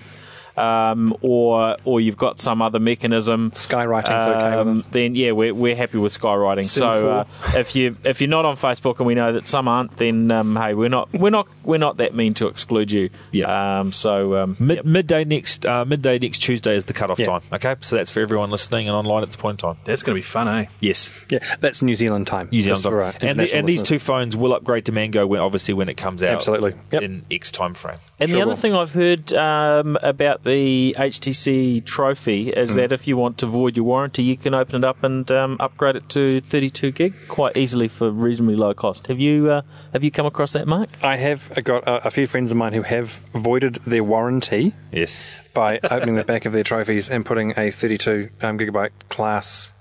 um, 0.57 1.15
or 1.21 1.77
or 1.85 2.01
you've 2.01 2.17
got 2.17 2.39
some 2.39 2.61
other 2.61 2.79
mechanism. 2.79 3.51
Skywriting's 3.51 4.25
okay 4.25 4.57
with 4.57 4.67
um, 4.67 4.77
us. 4.79 4.83
Then 4.91 5.15
yeah, 5.15 5.31
we're 5.31 5.53
we're 5.53 5.75
happy 5.75 5.97
with 5.97 6.17
skywriting. 6.19 6.65
So 6.65 7.09
uh, 7.09 7.25
if 7.55 7.75
you 7.75 7.97
if 8.03 8.21
you're 8.21 8.29
not 8.29 8.45
on 8.45 8.55
Facebook 8.55 8.97
and 8.99 9.07
we 9.07 9.15
know 9.15 9.33
that 9.33 9.47
some 9.47 9.67
aren't, 9.67 9.97
then 9.97 10.31
um, 10.31 10.55
hey, 10.55 10.73
we're 10.73 10.89
not 10.89 11.11
we're 11.13 11.29
not 11.29 11.47
we're 11.63 11.77
not 11.77 11.97
that 11.97 12.15
mean 12.15 12.33
to 12.35 12.47
exclude 12.47 12.91
you. 12.91 13.09
Yeah. 13.31 13.79
Um, 13.79 13.91
so 13.91 14.35
um, 14.35 14.55
Mid, 14.59 14.77
yep. 14.77 14.85
Midday 14.85 15.23
next 15.25 15.65
uh, 15.65 15.85
midday 15.85 16.19
next 16.19 16.39
Tuesday 16.39 16.75
is 16.75 16.85
the 16.85 16.93
cutoff 16.93 17.19
Yeah. 17.19 17.25
time. 17.25 17.41
Okay, 17.51 17.75
so 17.81 17.95
that's 17.95 18.11
for 18.11 18.19
everyone 18.21 18.49
listening 18.51 18.87
and 18.87 18.95
online 18.95 19.23
at 19.23 19.29
this 19.29 19.35
point 19.35 19.61
in 19.63 19.69
time. 19.73 19.81
That's 19.85 20.03
going 20.03 20.15
to 20.15 20.17
be 20.19 20.23
fun, 20.23 20.47
eh? 20.47 20.65
Yes, 20.79 21.11
Yeah, 21.29 21.39
that's 21.59 21.81
New 21.81 21.95
Zealand 21.95 22.27
time. 22.27 22.49
New 22.51 22.61
Zealand 22.61 22.83
Just 22.83 22.91
for, 22.91 23.11
time. 23.11 23.13
and, 23.29 23.39
the, 23.39 23.55
and 23.55 23.67
these 23.67 23.83
two 23.83 23.99
phones 23.99 24.35
will 24.35 24.53
upgrade 24.53 24.85
to 24.85 24.91
Mango 24.91 25.25
when 25.25 25.39
obviously 25.39 25.73
when 25.73 25.89
it 25.89 25.95
comes 25.95 26.21
out. 26.23 26.33
Absolutely. 26.35 26.75
Yep. 26.91 27.01
in 27.01 27.25
X 27.31 27.51
time 27.51 27.73
frame. 27.73 27.97
And 28.19 28.29
Sure 28.29 28.37
the 28.37 28.41
other 28.43 28.49
will. 28.51 28.55
thing 28.57 28.73
I've 28.73 28.91
heard 28.93 29.33
um, 29.33 29.97
about 30.01 30.42
the 30.43 30.95
HTC 30.97 31.85
Trophy 31.85 32.49
is 32.49 32.71
Hmm. 32.71 32.75
that 32.77 32.91
if 32.91 33.07
you 33.07 33.15
want 33.17 33.37
to 33.39 33.45
void 33.45 33.77
your 33.77 33.85
warranty, 33.85 34.23
you 34.23 34.35
can 34.37 34.53
open 34.53 34.83
it 34.83 34.87
up 34.87 35.03
and 35.03 35.31
um, 35.31 35.57
upgrade 35.59 35.95
it 35.95 36.09
to 36.09 36.41
32 36.41 36.91
gig 36.91 37.13
quite 37.27 37.55
easily 37.55 37.87
for 37.87 38.09
reasonably 38.11 38.55
low 38.55 38.73
cost. 38.73 39.07
Have 39.07 39.19
you 39.19 39.49
uh, 39.49 39.61
have 39.93 40.03
you 40.03 40.11
come 40.11 40.25
across 40.25 40.53
that, 40.53 40.67
Mark? 40.67 40.89
I 41.03 41.15
have 41.17 41.49
got 41.63 41.83
a, 41.87 42.07
a 42.07 42.11
few 42.11 42.27
friends 42.27 42.51
of 42.51 42.57
mine 42.57 42.73
who 42.73 42.81
have 42.81 43.25
voided 43.33 43.75
their 43.85 44.03
warranty 44.03 44.73
Yes. 44.91 45.23
by 45.53 45.79
opening 45.89 46.15
the 46.15 46.23
back 46.25 46.45
of 46.45 46.53
their 46.53 46.63
trophies 46.63 47.09
and 47.09 47.25
putting 47.25 47.53
a 47.57 47.71
32 47.71 48.29
um, 48.41 48.57
gigabyte 48.59 48.91
class 49.09 49.73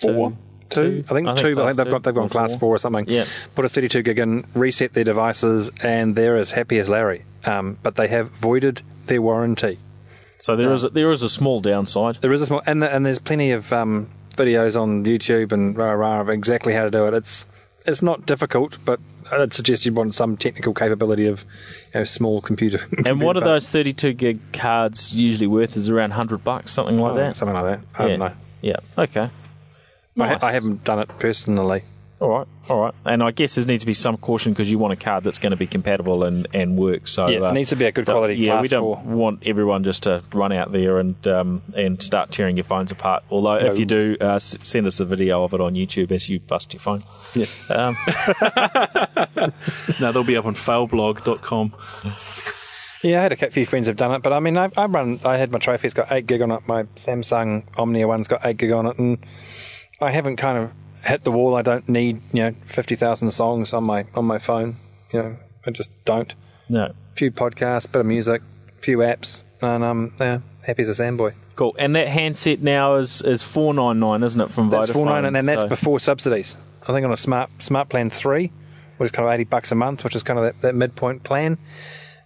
four. 0.00 0.30
Two. 0.30 0.36
Two, 0.70 1.02
Two. 1.02 1.04
I 1.08 1.14
think 1.14 1.28
I 1.28 1.34
think 1.34 1.38
two. 1.38 1.62
I 1.62 1.66
think 1.66 1.76
they've 1.76 1.84
two 1.86 1.90
got 1.90 2.02
they've 2.04 2.16
or 2.16 2.20
gone 2.20 2.28
class 2.30 2.50
four. 2.52 2.58
four 2.60 2.74
or 2.76 2.78
something. 2.78 3.04
Yeah. 3.08 3.26
Put 3.54 3.64
a 3.64 3.68
32 3.68 4.02
gig 4.02 4.18
in, 4.18 4.44
reset 4.54 4.92
their 4.94 5.04
devices, 5.04 5.70
and 5.82 6.16
they're 6.16 6.36
as 6.36 6.52
happy 6.52 6.78
as 6.78 6.88
Larry. 6.88 7.24
Um, 7.44 7.78
but 7.82 7.96
they 7.96 8.08
have 8.08 8.30
voided 8.30 8.82
their 9.06 9.22
warranty. 9.22 9.78
So 10.38 10.56
there 10.56 10.72
is 10.72 10.84
a, 10.84 10.90
there 10.90 11.10
is 11.10 11.22
a 11.22 11.28
small 11.28 11.60
downside. 11.60 12.16
There 12.20 12.32
is 12.32 12.42
a 12.42 12.46
small, 12.46 12.62
and, 12.66 12.82
the, 12.82 12.94
and 12.94 13.06
there's 13.06 13.18
plenty 13.18 13.52
of 13.52 13.72
um, 13.72 14.10
videos 14.36 14.78
on 14.80 15.04
YouTube 15.04 15.52
and 15.52 15.76
rah 15.76 15.92
rah 15.92 16.20
of 16.20 16.28
exactly 16.28 16.74
how 16.74 16.84
to 16.84 16.90
do 16.90 17.06
it. 17.06 17.14
It's 17.14 17.46
it's 17.86 18.02
not 18.02 18.26
difficult, 18.26 18.78
but 18.84 19.00
I'd 19.30 19.52
suggest 19.52 19.86
you 19.86 19.92
want 19.92 20.14
some 20.14 20.36
technical 20.36 20.74
capability 20.74 21.26
of 21.26 21.44
you 21.92 22.00
know, 22.00 22.04
small 22.04 22.40
computer. 22.40 22.78
And 23.06 23.20
what 23.20 23.36
are 23.36 23.40
computer 23.40 23.44
those 23.44 23.68
32 23.70 24.12
gig 24.14 24.52
cards 24.52 25.14
usually 25.14 25.46
worth? 25.46 25.76
Is 25.76 25.88
around 25.88 26.10
100 26.10 26.42
bucks, 26.44 26.72
something 26.72 26.98
like 26.98 27.14
parts. 27.14 27.20
that? 27.20 27.36
Something 27.36 27.54
like 27.54 27.64
that. 27.64 27.86
I 27.98 28.02
yeah. 28.02 28.08
don't 28.08 28.18
know. 28.18 28.32
Yeah. 28.62 28.76
Okay. 28.98 29.30
I, 30.20 30.28
ha- 30.28 30.38
I 30.42 30.52
haven't 30.52 30.84
done 30.84 31.00
it 31.00 31.08
personally. 31.18 31.84
All 32.20 32.28
right. 32.30 32.46
All 32.70 32.80
right. 32.80 32.94
And 33.04 33.22
I 33.22 33.32
guess 33.32 33.56
there 33.56 33.66
needs 33.66 33.82
to 33.82 33.86
be 33.86 33.92
some 33.92 34.16
caution 34.16 34.52
because 34.52 34.70
you 34.70 34.78
want 34.78 34.92
a 34.92 34.96
card 34.96 35.24
that's 35.24 35.38
going 35.38 35.50
to 35.50 35.56
be 35.56 35.66
compatible 35.66 36.24
and, 36.24 36.46
and 36.54 36.78
work. 36.78 37.06
So 37.08 37.26
Yeah, 37.26 37.36
it 37.38 37.42
uh, 37.42 37.52
needs 37.52 37.70
to 37.70 37.76
be 37.76 37.84
a 37.84 37.92
good 37.92 38.06
quality 38.06 38.34
Yeah, 38.36 38.52
class 38.52 38.62
we 38.62 38.68
don't 38.68 38.82
four. 38.82 39.02
want 39.04 39.42
everyone 39.44 39.84
just 39.84 40.04
to 40.04 40.22
run 40.32 40.52
out 40.52 40.72
there 40.72 40.98
and 40.98 41.26
um, 41.26 41.62
and 41.76 42.02
start 42.02 42.30
tearing 42.30 42.56
your 42.56 42.64
phones 42.64 42.90
apart. 42.92 43.24
Although 43.30 43.56
if 43.56 43.78
you 43.78 43.84
do, 43.84 44.16
uh, 44.20 44.34
s- 44.36 44.56
send 44.62 44.86
us 44.86 45.00
a 45.00 45.04
video 45.04 45.42
of 45.44 45.52
it 45.54 45.60
on 45.60 45.74
YouTube 45.74 46.12
as 46.12 46.28
you 46.30 46.40
bust 46.40 46.72
your 46.72 46.80
phone. 46.80 47.02
Yeah. 47.34 47.46
Um, 47.68 47.96
No, 50.00 50.12
they'll 50.12 50.24
be 50.24 50.36
up 50.36 50.46
on 50.46 50.54
failblog.com. 50.54 51.74
Yeah, 53.02 53.18
I 53.18 53.22
had 53.22 53.32
a 53.32 53.50
few 53.50 53.66
friends 53.66 53.86
have 53.86 53.96
done 53.96 54.12
it, 54.12 54.22
but 54.22 54.32
I 54.32 54.40
mean, 54.40 54.56
I, 54.56 54.70
I 54.76 54.86
run. 54.86 55.20
I 55.24 55.36
had 55.36 55.52
my 55.52 55.58
trophy. 55.58 55.86
It's 55.88 55.94
got 55.94 56.10
eight 56.10 56.26
gig 56.26 56.40
on 56.40 56.50
it. 56.50 56.66
My 56.66 56.84
Samsung 56.96 57.64
Omnia 57.78 58.08
one's 58.08 58.28
got 58.28 58.44
eight 58.46 58.56
gig 58.56 58.70
on 58.72 58.86
it, 58.86 58.98
and 58.98 59.18
I 60.00 60.10
haven't 60.10 60.36
kind 60.36 60.56
of 60.58 60.70
hit 61.04 61.24
the 61.24 61.30
wall. 61.30 61.54
I 61.56 61.62
don't 61.62 61.88
need 61.88 62.20
you 62.32 62.42
know 62.44 62.54
fifty 62.66 62.94
thousand 62.94 63.30
songs 63.30 63.72
on 63.72 63.84
my 63.84 64.04
on 64.14 64.24
my 64.24 64.38
phone. 64.38 64.76
You 65.12 65.22
know, 65.22 65.36
I 65.66 65.70
just 65.70 65.90
don't. 66.04 66.34
no. 66.68 66.92
few 67.14 67.30
podcasts, 67.30 67.90
bit 67.90 68.00
of 68.00 68.06
music, 68.06 68.42
few 68.80 68.98
apps, 68.98 69.42
and 69.62 69.84
um, 69.84 70.12
yeah, 70.18 70.40
happy 70.62 70.82
as 70.82 70.88
a 70.88 71.02
sandboy. 71.02 71.34
Cool. 71.56 71.76
And 71.78 71.94
that 71.94 72.08
handset 72.08 72.60
now 72.62 72.94
is 72.96 73.22
is 73.22 73.42
four 73.42 73.72
nine 73.74 74.00
nine, 74.00 74.22
isn't 74.24 74.40
it? 74.40 74.50
From 74.50 74.70
That's 74.70 74.90
Vodafone. 74.90 74.92
four 74.92 75.06
nine, 75.06 75.24
and 75.24 75.36
then 75.36 75.46
that's 75.46 75.62
So- 75.62 75.68
before 75.68 76.00
subsidies. 76.00 76.56
I 76.82 76.92
think 76.92 77.04
on 77.06 77.12
a 77.12 77.16
smart 77.16 77.50
smart 77.60 77.88
plan 77.88 78.10
three, 78.10 78.50
which 78.98 79.06
is 79.06 79.10
kind 79.12 79.26
of 79.26 79.32
eighty 79.32 79.44
bucks 79.44 79.72
a 79.72 79.74
month, 79.74 80.04
which 80.04 80.14
is 80.16 80.22
kind 80.22 80.38
of 80.38 80.44
that, 80.44 80.60
that 80.62 80.74
midpoint 80.74 81.22
plan. 81.22 81.56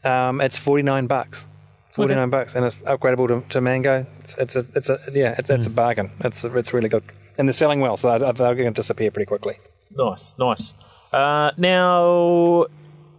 Um, 0.04 0.40
it's 0.40 0.58
forty 0.58 0.82
nine 0.82 1.06
bucks. 1.06 1.46
Forty 1.92 2.14
nine 2.14 2.30
bucks, 2.30 2.54
and 2.54 2.64
it's 2.64 2.76
upgradable 2.76 3.28
to, 3.28 3.48
to 3.50 3.60
Mango. 3.60 4.06
It's, 4.24 4.34
it's 4.36 4.56
a, 4.56 4.66
it's 4.76 4.88
a, 4.88 4.98
yeah, 5.12 5.34
it's, 5.38 5.50
it's 5.50 5.66
a 5.66 5.70
bargain. 5.70 6.10
It's, 6.20 6.44
it's 6.44 6.72
really 6.72 6.88
good, 6.88 7.02
and 7.38 7.48
they're 7.48 7.54
selling 7.54 7.80
well, 7.80 7.96
so 7.96 8.18
they're, 8.18 8.32
they're 8.32 8.54
going 8.54 8.72
to 8.72 8.78
disappear 8.78 9.10
pretty 9.10 9.26
quickly. 9.26 9.58
Nice, 9.90 10.34
nice. 10.38 10.74
Uh, 11.12 11.52
now, 11.56 12.66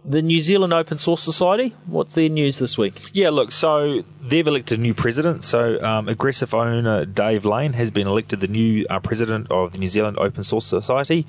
the 0.04 0.22
New 0.22 0.40
Zealand 0.40 0.72
Open 0.72 0.98
Source 0.98 1.22
Society. 1.22 1.74
What's 1.86 2.14
their 2.14 2.28
news 2.28 2.58
this 2.58 2.78
week? 2.78 2.94
Yeah, 3.12 3.30
look, 3.30 3.52
so 3.52 4.04
they've 4.22 4.46
elected 4.46 4.78
a 4.78 4.82
new 4.82 4.94
president. 4.94 5.44
So, 5.44 5.80
um, 5.82 6.08
Egressive 6.08 6.54
owner 6.54 7.04
Dave 7.04 7.44
Lane 7.44 7.72
has 7.74 7.90
been 7.90 8.06
elected 8.06 8.40
the 8.40 8.48
new 8.48 8.84
uh, 8.88 9.00
president 9.00 9.50
of 9.50 9.72
the 9.72 9.78
New 9.78 9.88
Zealand 9.88 10.18
Open 10.18 10.44
Source 10.44 10.66
Society. 10.66 11.26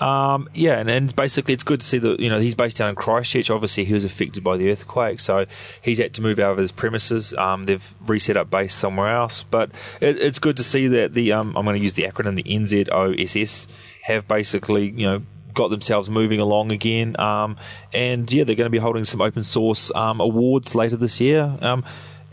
Um, 0.00 0.48
yeah, 0.54 0.78
and, 0.78 0.90
and 0.90 1.14
basically, 1.14 1.54
it's 1.54 1.64
good 1.64 1.80
to 1.80 1.86
see 1.86 1.98
that 1.98 2.20
you 2.20 2.28
know 2.28 2.40
he's 2.40 2.54
based 2.54 2.78
down 2.78 2.90
in 2.90 2.94
Christchurch. 2.96 3.50
Obviously, 3.50 3.84
he 3.84 3.94
was 3.94 4.04
affected 4.04 4.42
by 4.42 4.56
the 4.56 4.70
earthquake, 4.70 5.20
so 5.20 5.46
he's 5.80 5.98
had 5.98 6.12
to 6.14 6.22
move 6.22 6.38
out 6.38 6.52
of 6.52 6.58
his 6.58 6.72
premises. 6.72 7.32
Um, 7.34 7.66
they've 7.66 7.94
reset 8.06 8.36
up 8.36 8.50
base 8.50 8.74
somewhere 8.74 9.14
else, 9.14 9.44
but 9.50 9.70
it, 10.00 10.18
it's 10.18 10.38
good 10.38 10.56
to 10.56 10.64
see 10.64 10.88
that 10.88 11.14
the 11.14 11.32
um, 11.32 11.56
I'm 11.56 11.64
going 11.64 11.76
to 11.76 11.82
use 11.82 11.94
the 11.94 12.04
acronym 12.04 12.34
the 12.34 12.42
NZOSS 12.42 13.68
have 14.02 14.26
basically 14.26 14.90
you 14.90 15.06
know 15.06 15.22
got 15.54 15.68
themselves 15.68 16.10
moving 16.10 16.40
along 16.40 16.72
again. 16.72 17.18
Um, 17.18 17.56
and 17.92 18.30
yeah, 18.30 18.44
they're 18.44 18.56
going 18.56 18.66
to 18.66 18.70
be 18.70 18.78
holding 18.78 19.04
some 19.04 19.20
open 19.20 19.44
source 19.44 19.94
um, 19.94 20.20
awards 20.20 20.74
later 20.74 20.96
this 20.96 21.20
year. 21.20 21.56
Um, 21.62 21.84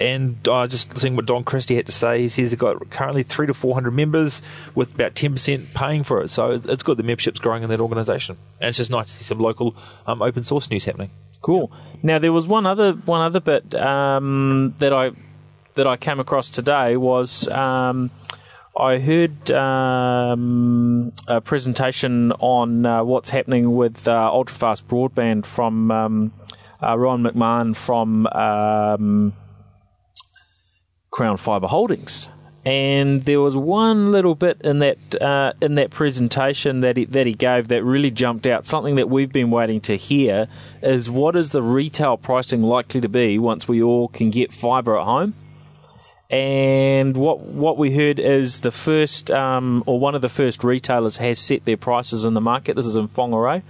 and 0.01 0.47
uh, 0.47 0.67
just 0.67 0.97
seeing 0.97 1.15
what 1.15 1.25
Don 1.25 1.43
Christie 1.43 1.75
had 1.75 1.85
to 1.85 1.91
say, 1.91 2.21
he 2.21 2.27
says 2.27 2.49
they've 2.51 2.59
got 2.59 2.89
currently 2.89 3.23
three 3.23 3.47
to 3.47 3.53
four 3.53 3.73
hundred 3.73 3.91
members 3.91 4.41
with 4.75 4.95
about 4.95 5.15
ten 5.15 5.31
percent 5.33 5.73
paying 5.73 6.03
for 6.03 6.21
it. 6.21 6.29
So 6.29 6.51
it's 6.51 6.65
it's 6.65 6.83
good. 6.83 6.97
The 6.97 7.03
membership's 7.03 7.39
growing 7.39 7.63
in 7.63 7.69
that 7.69 7.79
organisation, 7.79 8.37
and 8.59 8.69
it's 8.69 8.77
just 8.77 8.91
nice 8.91 9.07
to 9.07 9.13
see 9.13 9.23
some 9.23 9.39
local 9.39 9.75
um, 10.07 10.21
open 10.21 10.43
source 10.43 10.69
news 10.69 10.85
happening. 10.85 11.11
Cool. 11.41 11.71
Now 12.03 12.19
there 12.19 12.33
was 12.33 12.47
one 12.47 12.65
other 12.65 12.93
one 12.93 13.21
other 13.21 13.39
bit 13.39 13.73
um, 13.75 14.73
that 14.79 14.93
I 14.93 15.11
that 15.75 15.87
I 15.87 15.97
came 15.97 16.19
across 16.19 16.49
today 16.49 16.97
was 16.97 17.47
um, 17.49 18.11
I 18.77 18.99
heard 18.99 19.51
um, 19.51 21.13
a 21.27 21.41
presentation 21.41 22.31
on 22.33 22.85
uh, 22.85 23.03
what's 23.03 23.29
happening 23.29 23.75
with 23.75 24.07
uh, 24.07 24.31
ultrafast 24.33 24.83
broadband 24.83 25.45
from 25.45 25.91
um, 25.91 26.33
uh, 26.81 26.97
Ron 26.97 27.23
McMahon 27.23 27.75
from 27.75 28.27
um, 28.27 29.33
Crown 31.11 31.37
Fibre 31.37 31.67
Holdings. 31.67 32.31
And 32.63 33.25
there 33.25 33.41
was 33.41 33.57
one 33.57 34.11
little 34.11 34.35
bit 34.35 34.61
in 34.61 34.79
that 34.79 35.21
uh, 35.21 35.53
in 35.61 35.75
that 35.75 35.89
presentation 35.89 36.81
that 36.81 36.95
he, 36.95 37.05
that 37.05 37.25
he 37.25 37.33
gave 37.33 37.69
that 37.69 37.83
really 37.83 38.11
jumped 38.11 38.45
out. 38.45 38.67
Something 38.67 38.95
that 38.95 39.09
we've 39.09 39.31
been 39.31 39.49
waiting 39.49 39.81
to 39.81 39.95
hear 39.95 40.47
is 40.83 41.09
what 41.09 41.35
is 41.35 41.53
the 41.53 41.63
retail 41.63 42.17
pricing 42.17 42.61
likely 42.61 43.01
to 43.01 43.09
be 43.09 43.39
once 43.39 43.67
we 43.67 43.81
all 43.81 44.09
can 44.09 44.29
get 44.29 44.53
fibre 44.53 44.99
at 44.99 45.05
home? 45.05 45.33
And 46.29 47.17
what 47.17 47.39
what 47.41 47.79
we 47.79 47.95
heard 47.95 48.19
is 48.19 48.61
the 48.61 48.71
first 48.71 49.31
um, 49.31 49.83
or 49.87 49.99
one 49.99 50.13
of 50.13 50.21
the 50.21 50.29
first 50.29 50.63
retailers 50.63 51.17
has 51.17 51.39
set 51.39 51.65
their 51.65 51.77
prices 51.77 52.25
in 52.25 52.35
the 52.35 52.41
market. 52.41 52.75
This 52.75 52.85
is 52.85 52.95
in 52.95 53.09
Whangarei. 53.09 53.63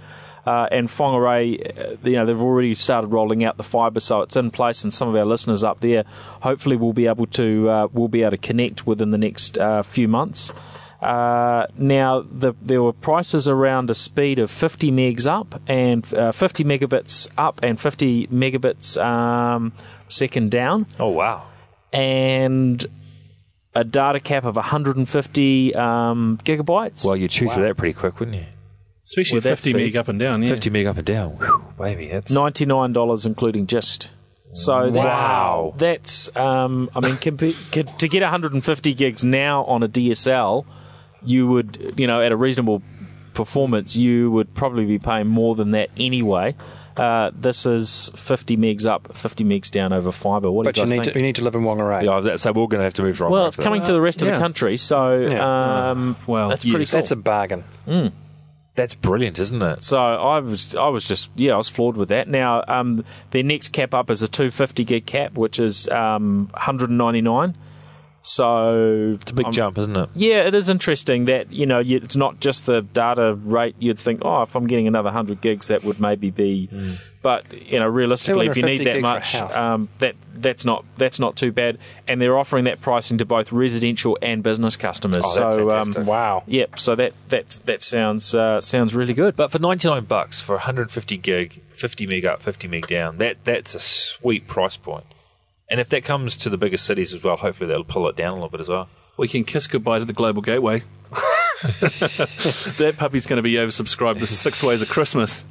Uh, 0.44 0.66
and 0.72 0.88
Whangarei, 0.88 1.78
uh, 1.78 1.96
you 2.02 2.16
know, 2.16 2.26
they've 2.26 2.40
already 2.40 2.74
started 2.74 3.08
rolling 3.08 3.44
out 3.44 3.56
the 3.56 3.62
fibre, 3.62 4.00
so 4.00 4.22
it's 4.22 4.36
in 4.36 4.50
place. 4.50 4.82
And 4.82 4.92
some 4.92 5.08
of 5.08 5.14
our 5.14 5.24
listeners 5.24 5.62
up 5.62 5.80
there, 5.80 6.04
hopefully, 6.40 6.76
will 6.76 6.92
be 6.92 7.06
able 7.06 7.26
to 7.28 7.70
uh, 7.70 7.88
will 7.92 8.08
be 8.08 8.22
able 8.22 8.32
to 8.32 8.38
connect 8.38 8.86
within 8.86 9.10
the 9.12 9.18
next 9.18 9.56
uh, 9.58 9.82
few 9.82 10.08
months. 10.08 10.52
Uh, 11.00 11.66
now, 11.76 12.20
the, 12.28 12.54
there 12.62 12.80
were 12.82 12.92
prices 12.92 13.48
around 13.48 13.90
a 13.90 13.94
speed 13.94 14.38
of 14.38 14.48
50 14.50 14.92
megs 14.92 15.26
up 15.26 15.60
and 15.68 16.12
uh, 16.14 16.30
50 16.30 16.62
megabits 16.62 17.28
up 17.36 17.58
and 17.62 17.80
50 17.80 18.28
megabits 18.28 19.02
um, 19.04 19.72
second 20.08 20.52
down 20.52 20.86
Oh 21.00 21.08
wow! 21.08 21.42
and 21.92 22.86
a 23.74 23.82
data 23.84 24.20
cap 24.20 24.44
of 24.44 24.54
150 24.56 25.74
um, 25.74 26.38
gigabytes. 26.44 27.04
Well, 27.04 27.16
you'd 27.16 27.32
shoot 27.32 27.50
through 27.50 27.64
that 27.64 27.76
pretty 27.76 27.94
quick, 27.94 28.20
wouldn't 28.20 28.36
you? 28.36 28.44
Especially 29.12 29.36
With 29.36 29.44
that 29.44 29.50
50 29.58 29.74
meg 29.74 29.94
up 29.96 30.08
and 30.08 30.18
down. 30.18 30.42
Yeah. 30.42 30.48
Fifty 30.48 30.70
meg 30.70 30.86
up 30.86 30.96
and 30.96 31.04
down, 31.04 31.32
Whew, 31.32 31.62
baby. 31.78 32.08
That's 32.08 32.32
$99 32.32 33.26
including 33.26 33.66
just. 33.66 34.10
So 34.54 34.90
that's, 34.90 35.20
Wow. 35.20 35.74
that's 35.76 36.34
um, 36.36 36.88
I 36.94 37.00
mean, 37.00 37.16
compa- 37.16 37.96
to 37.98 38.08
get 38.08 38.22
150 38.22 38.94
gigs 38.94 39.22
now 39.22 39.64
on 39.64 39.82
a 39.82 39.88
DSL, 39.88 40.64
you 41.22 41.46
would, 41.46 41.94
you 41.98 42.06
know, 42.06 42.20
at 42.22 42.32
a 42.32 42.36
reasonable 42.36 42.82
performance, 43.34 43.96
you 43.96 44.30
would 44.30 44.54
probably 44.54 44.84
be 44.86 44.98
paying 44.98 45.26
more 45.26 45.54
than 45.54 45.70
that 45.72 45.90
anyway. 45.98 46.54
Uh, 46.96 47.30
this 47.34 47.64
is 47.64 48.10
50 48.16 48.56
megs 48.58 48.84
up, 48.86 49.16
50 49.16 49.44
megs 49.44 49.70
down 49.70 49.92
over 49.94 50.12
fibre. 50.12 50.50
What 50.50 50.64
But 50.64 50.74
do 50.74 50.82
you 50.82 50.84
you 50.84 50.88
guys 50.88 50.98
need 50.98 51.04
think? 51.04 51.12
to 51.14 51.18
you 51.20 51.24
need 51.26 51.36
to 51.36 51.44
live 51.44 51.54
in 51.54 51.62
Whangarei. 51.62 52.02
yeah. 52.02 52.20
That's, 52.20 52.42
so 52.42 52.52
we're 52.52 52.66
going 52.66 52.80
to 52.80 52.84
have 52.84 52.92
to 52.94 53.02
move 53.02 53.18
right. 53.20 53.30
well, 53.30 53.46
it's 53.46 53.56
coming 53.56 53.82
to 53.84 53.92
the 53.94 54.00
rest 54.02 54.20
of 54.20 54.28
Yeah. 54.28 54.34
the 54.34 54.40
country, 54.40 54.76
so 54.76 55.18
Yeah. 55.18 55.90
um, 55.90 56.16
Well, 56.26 56.50
that's 56.50 56.64
pretty 56.66 56.84
cool. 56.84 56.98
That's 56.98 57.10
a 57.10 57.16
bargain. 57.16 57.64
That's 58.74 58.94
brilliant, 58.94 59.38
isn't 59.38 59.62
it? 59.62 59.84
So 59.84 59.98
I 59.98 60.38
was, 60.38 60.74
I 60.74 60.88
was 60.88 61.04
just, 61.04 61.30
yeah, 61.36 61.52
I 61.52 61.56
was 61.58 61.68
floored 61.68 61.96
with 61.96 62.08
that. 62.08 62.26
Now, 62.26 62.64
um, 62.68 63.04
their 63.30 63.42
next 63.42 63.68
cap 63.68 63.92
up 63.92 64.08
is 64.08 64.22
a 64.22 64.28
250 64.28 64.84
gig 64.84 65.04
cap, 65.04 65.34
which 65.34 65.58
is 65.58 65.88
um, 65.90 66.48
199. 66.52 67.56
So 68.22 69.18
It's 69.20 69.32
a 69.32 69.34
big 69.34 69.46
I'm- 69.46 69.52
jump, 69.52 69.78
isn't 69.78 69.96
it? 69.96 70.08
Yeah, 70.14 70.46
it 70.46 70.54
is 70.54 70.68
interesting 70.68 71.24
that 71.26 71.52
you 71.52 71.66
know 71.66 71.80
you, 71.80 71.96
it's 71.98 72.16
not 72.16 72.38
just 72.40 72.66
the 72.66 72.82
data 72.82 73.34
rate. 73.34 73.74
You'd 73.80 73.98
think, 73.98 74.22
oh, 74.24 74.42
if 74.42 74.54
I'm 74.54 74.66
getting 74.68 74.86
another 74.86 75.08
100 75.08 75.40
gigs, 75.40 75.68
that 75.68 75.82
would 75.84 76.00
maybe 76.00 76.30
be. 76.30 76.68
But 77.20 77.52
you 77.52 77.78
know, 77.78 77.86
realistically, 77.86 78.46
if 78.46 78.56
you 78.56 78.62
need 78.64 78.78
that 78.78 78.84
gigs 78.84 79.32
for 79.32 79.38
a 79.38 79.42
much, 79.46 79.56
um, 79.56 79.88
that 79.98 80.14
that's 80.34 80.64
not 80.64 80.84
that's 80.98 81.18
not 81.18 81.36
too 81.36 81.50
bad. 81.52 81.78
And 82.08 82.20
they're 82.20 82.38
offering 82.38 82.64
that 82.64 82.80
pricing 82.80 83.18
to 83.18 83.24
both 83.24 83.52
residential 83.52 84.16
and 84.22 84.42
business 84.42 84.76
customers. 84.76 85.22
Oh, 85.24 85.34
so 85.34 85.68
fantastic. 85.68 85.98
um, 85.98 86.06
Wow. 86.06 86.42
Yep. 86.46 86.78
So 86.78 86.94
that 86.96 87.14
that 87.28 87.60
that 87.64 87.82
sounds 87.82 88.34
uh, 88.34 88.60
sounds 88.60 88.94
really 88.94 89.14
good. 89.14 89.34
But 89.36 89.50
for 89.50 89.58
99 89.58 90.04
bucks 90.04 90.40
for 90.40 90.54
150 90.56 91.16
gig, 91.16 91.60
50 91.72 92.06
meg 92.06 92.24
up, 92.24 92.42
50 92.42 92.68
meg 92.68 92.86
down, 92.86 93.18
that 93.18 93.38
that's 93.44 93.74
a 93.74 93.80
sweet 93.80 94.46
price 94.46 94.76
point. 94.76 95.04
And 95.72 95.80
if 95.80 95.88
that 95.88 96.04
comes 96.04 96.36
to 96.36 96.50
the 96.50 96.58
biggest 96.58 96.84
cities 96.84 97.12
as 97.12 97.24
well, 97.24 97.36
hopefully 97.38 97.66
they'll 97.66 97.82
pull 97.82 98.06
it 98.08 98.14
down 98.14 98.32
a 98.32 98.34
little 98.34 98.50
bit 98.50 98.60
as 98.60 98.68
well. 98.68 98.88
We 99.16 99.26
can 99.26 99.42
kiss 99.42 99.66
goodbye 99.66 99.98
to 100.00 100.04
the 100.04 100.12
global 100.12 100.42
gateway. 100.42 100.82
that 102.78 102.94
puppy's 102.98 103.26
going 103.26 103.38
to 103.38 103.42
be 103.42 103.54
oversubscribed 103.54 104.18
the 104.20 104.26
six 104.26 104.62
ways 104.62 104.82
of 104.82 104.88
Christmas. 104.90 105.44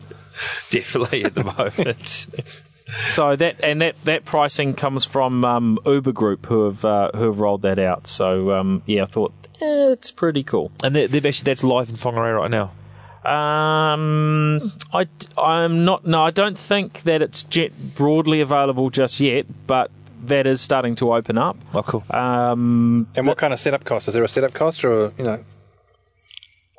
Definitely 0.70 1.26
at 1.26 1.34
the 1.36 1.44
moment. 1.44 2.28
So 3.06 3.38
that 3.38 3.56
and 3.64 3.82
that, 3.82 3.96
that 4.04 4.26
pricing 4.26 4.74
comes 4.74 5.06
from 5.06 5.46
um, 5.46 5.80
Uber 5.86 6.12
Group 6.12 6.48
who 6.48 6.66
have 6.66 6.84
uh, 6.84 7.12
who 7.16 7.28
have 7.28 7.40
rolled 7.40 7.62
that 7.62 7.80
out. 7.80 8.06
So 8.06 8.52
um, 8.52 8.84
yeah, 8.86 9.04
I 9.04 9.06
thought 9.06 9.32
eh, 9.62 9.92
it's 9.94 10.12
pretty 10.12 10.44
cool. 10.44 10.72
and 10.84 10.94
they- 10.94 11.08
they've 11.08 11.26
actually 11.26 11.46
that's 11.46 11.64
live 11.64 11.88
in 11.88 11.96
Whangarei 11.96 12.36
right 12.38 12.52
now. 12.52 12.72
Um, 13.24 14.74
I 14.94 15.08
I'm 15.38 15.86
not. 15.86 16.06
No, 16.06 16.22
I 16.22 16.32
don't 16.32 16.58
think 16.58 17.04
that 17.04 17.22
it's 17.22 17.44
jet 17.44 17.96
broadly 17.96 18.42
available 18.42 18.90
just 18.90 19.22
yet, 19.22 19.46
but 19.68 19.90
that 20.28 20.48
is 20.48 20.62
starting 20.62 20.96
to 20.96 21.14
open 21.14 21.38
up. 21.38 21.58
Oh, 21.74 21.84
cool. 21.84 22.04
Um, 22.10 23.08
And 23.16 23.28
what 23.28 23.38
kind 23.38 23.54
of 23.54 23.60
setup 23.60 23.84
cost? 23.84 24.08
Is 24.08 24.14
there 24.14 24.24
a 24.24 24.28
setup 24.28 24.54
cost 24.54 24.84
or 24.86 25.12
you 25.18 25.24
know? 25.24 25.44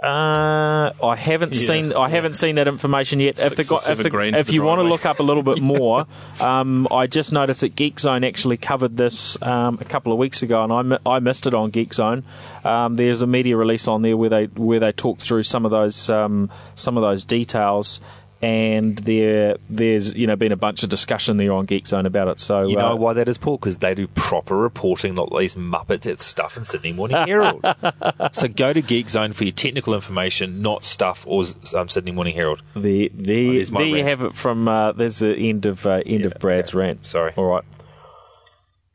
Uh, 0.03 0.93
I 1.01 1.14
haven't 1.14 1.55
Yeah, 1.55 1.61
seen 1.61 1.93
I 1.93 2.09
haven't 2.09 2.34
seen 2.34 2.57
that 2.57 2.66
information 2.66 3.20
yet. 3.20 3.38
if 3.38 3.55
the 3.55 3.62
or 3.72 3.78
guy, 3.78 3.93
if, 3.93 3.99
the, 3.99 4.11
grand 4.11 4.34
if 4.34 4.49
the 4.49 4.55
you 4.55 4.64
want 4.64 4.80
to 4.80 4.82
look 4.82 5.07
up 5.07 5.20
a 5.20 5.22
little 5.22 5.45
bit 5.45 5.61
more, 5.62 6.07
um, 6.40 6.88
I 6.90 7.07
just 7.07 7.30
noticed 7.30 7.61
that 7.61 7.76
Geekzone 7.76 8.26
actually 8.26 8.57
covered 8.57 8.97
this 8.97 9.40
um, 9.43 9.78
a 9.80 9.84
couple 9.84 10.11
of 10.12 10.18
weeks 10.18 10.43
ago, 10.43 10.64
and 10.64 10.99
I, 11.07 11.09
I 11.09 11.20
missed 11.20 11.47
it 11.47 11.55
on 11.55 11.70
Geekzone. 11.70 12.24
Um, 12.64 12.97
there's 12.97 13.22
a 13.22 13.28
media 13.28 13.57
release 13.57 13.86
on 13.86 14.03
there 14.03 14.16
where 14.16 14.28
they 14.28 14.45
where 14.47 14.80
they 14.80 14.90
talk 14.90 15.20
through 15.20 15.45
some 15.45 15.64
of 15.64 15.70
those 15.70 16.11
um, 16.11 16.51
some 16.74 16.97
of 16.97 17.03
those 17.05 17.22
details. 17.22 18.01
And 18.43 18.99
there, 18.99 19.57
there's 19.70 20.14
you 20.14 20.26
know 20.26 20.34
been 20.34 20.51
a 20.51 20.57
bunch 20.57 20.82
of 20.82 20.90
discussion 20.90 21.36
there 21.36 21.53
on 21.53 21.66
Geekzone 21.66 22.07
about 22.07 22.26
it. 22.26 22.40
So 22.40 22.66
You 22.66 22.76
uh, 22.76 22.80
know 22.88 22.97
why 22.97 23.12
that 23.12 23.28
is, 23.28 23.38
Paul? 23.38 23.57
Because 23.57 23.78
they 23.78 23.95
do 23.95 24.09
proper 24.09 24.57
reporting, 24.57 25.14
not 25.14 25.30
these 25.36 25.55
muppets 25.55 26.11
at 26.11 26.20
stuff 26.20 26.57
in 26.57 26.64
Sydney 26.64 26.93
Morning 26.93 27.16
Herald. 27.16 27.64
so 28.32 28.49
go 28.49 28.72
to 28.72 28.82
Geekzone 28.82 29.32
for 29.32 29.45
your 29.45 29.53
technical 29.53 29.95
information, 29.95 30.61
not 30.61 30.82
stuff 30.82 31.24
or 31.28 31.45
um, 31.76 31.88
Sydney 31.88 32.11
Morning 32.11 32.34
Herald. 32.34 32.62
The 32.74 33.12
the 33.14 33.61
Oh, 33.61 33.78
there 33.78 33.86
you 33.86 34.03
have 34.05 34.22
it 34.22 34.34
from 34.34 34.66
uh, 34.66 34.93
there's 34.93 35.20
the 35.20 35.36
end 35.36 35.64
of 35.66 35.86
uh, 35.86 36.03
end 36.05 36.24
of 36.24 36.34
Brad's 36.40 36.74
rant. 36.74 37.07
Sorry. 37.07 37.32
All 37.36 37.45
right. 37.45 37.64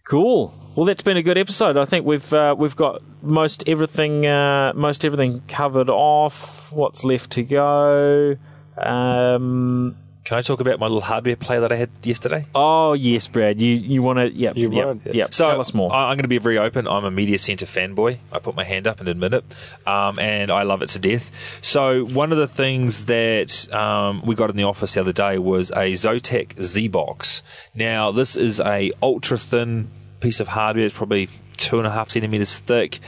Cool. 0.07 0.53
Well, 0.75 0.85
that's 0.85 1.01
been 1.01 1.17
a 1.17 1.23
good 1.23 1.37
episode. 1.37 1.75
I 1.75 1.85
think 1.85 2.05
we've 2.05 2.31
uh, 2.33 2.55
we've 2.57 2.75
got 2.75 3.01
most 3.23 3.63
everything 3.67 4.25
uh, 4.25 4.73
most 4.75 5.03
everything 5.03 5.41
covered 5.47 5.89
off. 5.89 6.71
What's 6.71 7.03
left 7.03 7.31
to 7.31 7.43
go? 7.43 8.37
Um, 8.77 9.95
Can 10.23 10.37
I 10.37 10.41
talk 10.41 10.59
about 10.59 10.77
my 10.79 10.87
little 10.87 11.01
hardware 11.01 11.35
play 11.37 11.59
that 11.59 11.71
I 11.71 11.75
had 11.75 11.89
yesterday? 12.03 12.45
oh 12.53 12.93
yes, 12.93 13.27
Brad. 13.27 13.59
You 13.61 13.73
you 13.73 14.03
want 14.03 14.19
to? 14.19 14.29
Yep. 14.31 14.57
You 14.57 14.71
yep, 14.71 14.85
would. 14.87 15.15
Yep. 15.15 15.33
So 15.33 15.49
Tell 15.49 15.59
us 15.59 15.73
more. 15.73 15.91
I- 15.93 16.09
I'm 16.09 16.17
going 16.17 16.23
to 16.23 16.27
be 16.27 16.37
very 16.37 16.57
open. 16.57 16.87
I'm 16.87 17.05
a 17.05 17.11
media 17.11 17.37
center 17.37 17.65
fanboy. 17.65 18.17
I 18.31 18.39
put 18.39 18.53
my 18.55 18.63
hand 18.63 18.87
up 18.87 18.99
and 18.99 19.07
admit 19.07 19.33
it, 19.33 19.45
um, 19.85 20.19
and 20.19 20.51
I 20.51 20.63
love 20.63 20.81
it 20.81 20.89
to 20.89 20.99
death. 20.99 21.31
So 21.61 22.05
one 22.05 22.31
of 22.31 22.37
the 22.37 22.47
things 22.47 23.05
that 23.05 23.73
um, 23.73 24.21
we 24.25 24.35
got 24.35 24.49
in 24.49 24.57
the 24.57 24.63
office 24.65 24.93
the 24.95 24.99
other 25.01 25.13
day 25.13 25.37
was 25.37 25.71
a 25.71 25.93
Zotac 25.93 26.55
ZBox. 26.55 27.41
Now 27.73 28.11
this 28.11 28.35
is 28.35 28.59
a 28.59 28.91
ultra 29.01 29.37
thin 29.37 29.89
piece 30.19 30.39
of 30.39 30.49
hardware. 30.49 30.85
It's 30.85 30.97
probably 30.97 31.29
two 31.55 31.77
and 31.77 31.87
a 31.87 31.91
half 31.91 32.09
centimeters 32.09 32.59
thick, 32.59 32.99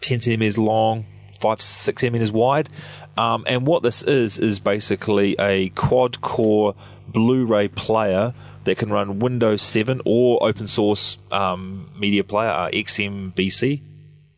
ten 0.00 0.20
centimeters 0.20 0.56
long, 0.56 1.04
five 1.40 1.60
six 1.60 2.00
centimeters 2.02 2.30
wide. 2.32 2.68
Um, 3.16 3.44
and 3.46 3.66
what 3.66 3.82
this 3.82 4.02
is 4.02 4.38
is 4.38 4.58
basically 4.58 5.36
a 5.38 5.70
quad 5.70 6.20
core 6.20 6.74
Blu-ray 7.08 7.68
player 7.68 8.34
that 8.64 8.78
can 8.78 8.90
run 8.90 9.18
Windows 9.18 9.62
7 9.62 10.00
or 10.04 10.42
open 10.42 10.68
source 10.68 11.18
um, 11.32 11.90
media 11.98 12.24
player, 12.24 12.50
uh, 12.50 12.70
XMBC. 12.70 13.82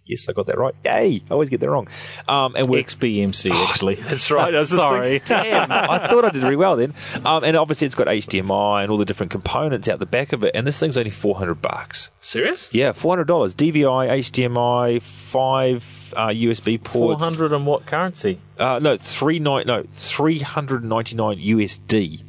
Yes, 0.04 0.28
I 0.28 0.32
got 0.32 0.46
that 0.46 0.58
right. 0.58 0.74
Yay! 0.84 1.22
I 1.30 1.32
always 1.32 1.48
get 1.48 1.60
that 1.60 1.70
wrong. 1.70 1.86
Um, 2.28 2.56
and 2.56 2.68
we're 2.68 2.82
XBMC 2.82 3.52
actually. 3.52 3.94
that's 4.00 4.30
right. 4.32 4.52
I 4.54 4.64
Sorry. 4.64 5.12
like, 5.14 5.26
Damn, 5.26 5.70
I 5.70 6.08
thought 6.08 6.24
I 6.24 6.30
did 6.30 6.42
really 6.42 6.56
well 6.56 6.76
then. 6.76 6.92
Um, 7.24 7.44
and 7.44 7.56
obviously, 7.56 7.86
it's 7.86 7.94
got 7.94 8.08
HDMI 8.08 8.82
and 8.82 8.90
all 8.90 8.98
the 8.98 9.04
different 9.04 9.30
components 9.30 9.86
out 9.88 10.00
the 10.00 10.06
back 10.06 10.32
of 10.32 10.42
it. 10.42 10.52
And 10.54 10.66
this 10.66 10.78
thing's 10.80 10.98
only 10.98 11.10
four 11.10 11.36
hundred 11.36 11.62
bucks. 11.62 12.10
Serious? 12.20 12.68
Yeah, 12.72 12.92
four 12.92 13.12
hundred 13.12 13.28
dollars. 13.28 13.54
DVI, 13.54 14.08
HDMI, 14.18 15.00
five 15.00 16.14
uh, 16.16 16.28
USB 16.28 16.84
Four 16.86 17.12
ports. 17.12 17.24
hundred 17.24 17.52
and 17.52 17.64
what 17.66 17.86
currency? 17.86 18.38
Uh, 18.58 18.80
no, 18.82 18.96
three 18.96 19.38
nine. 19.38 19.64
No, 19.66 19.84
three 19.92 20.40
hundred 20.40 20.84
ninety 20.84 21.14
nine 21.16 21.38
USD. 21.38 22.22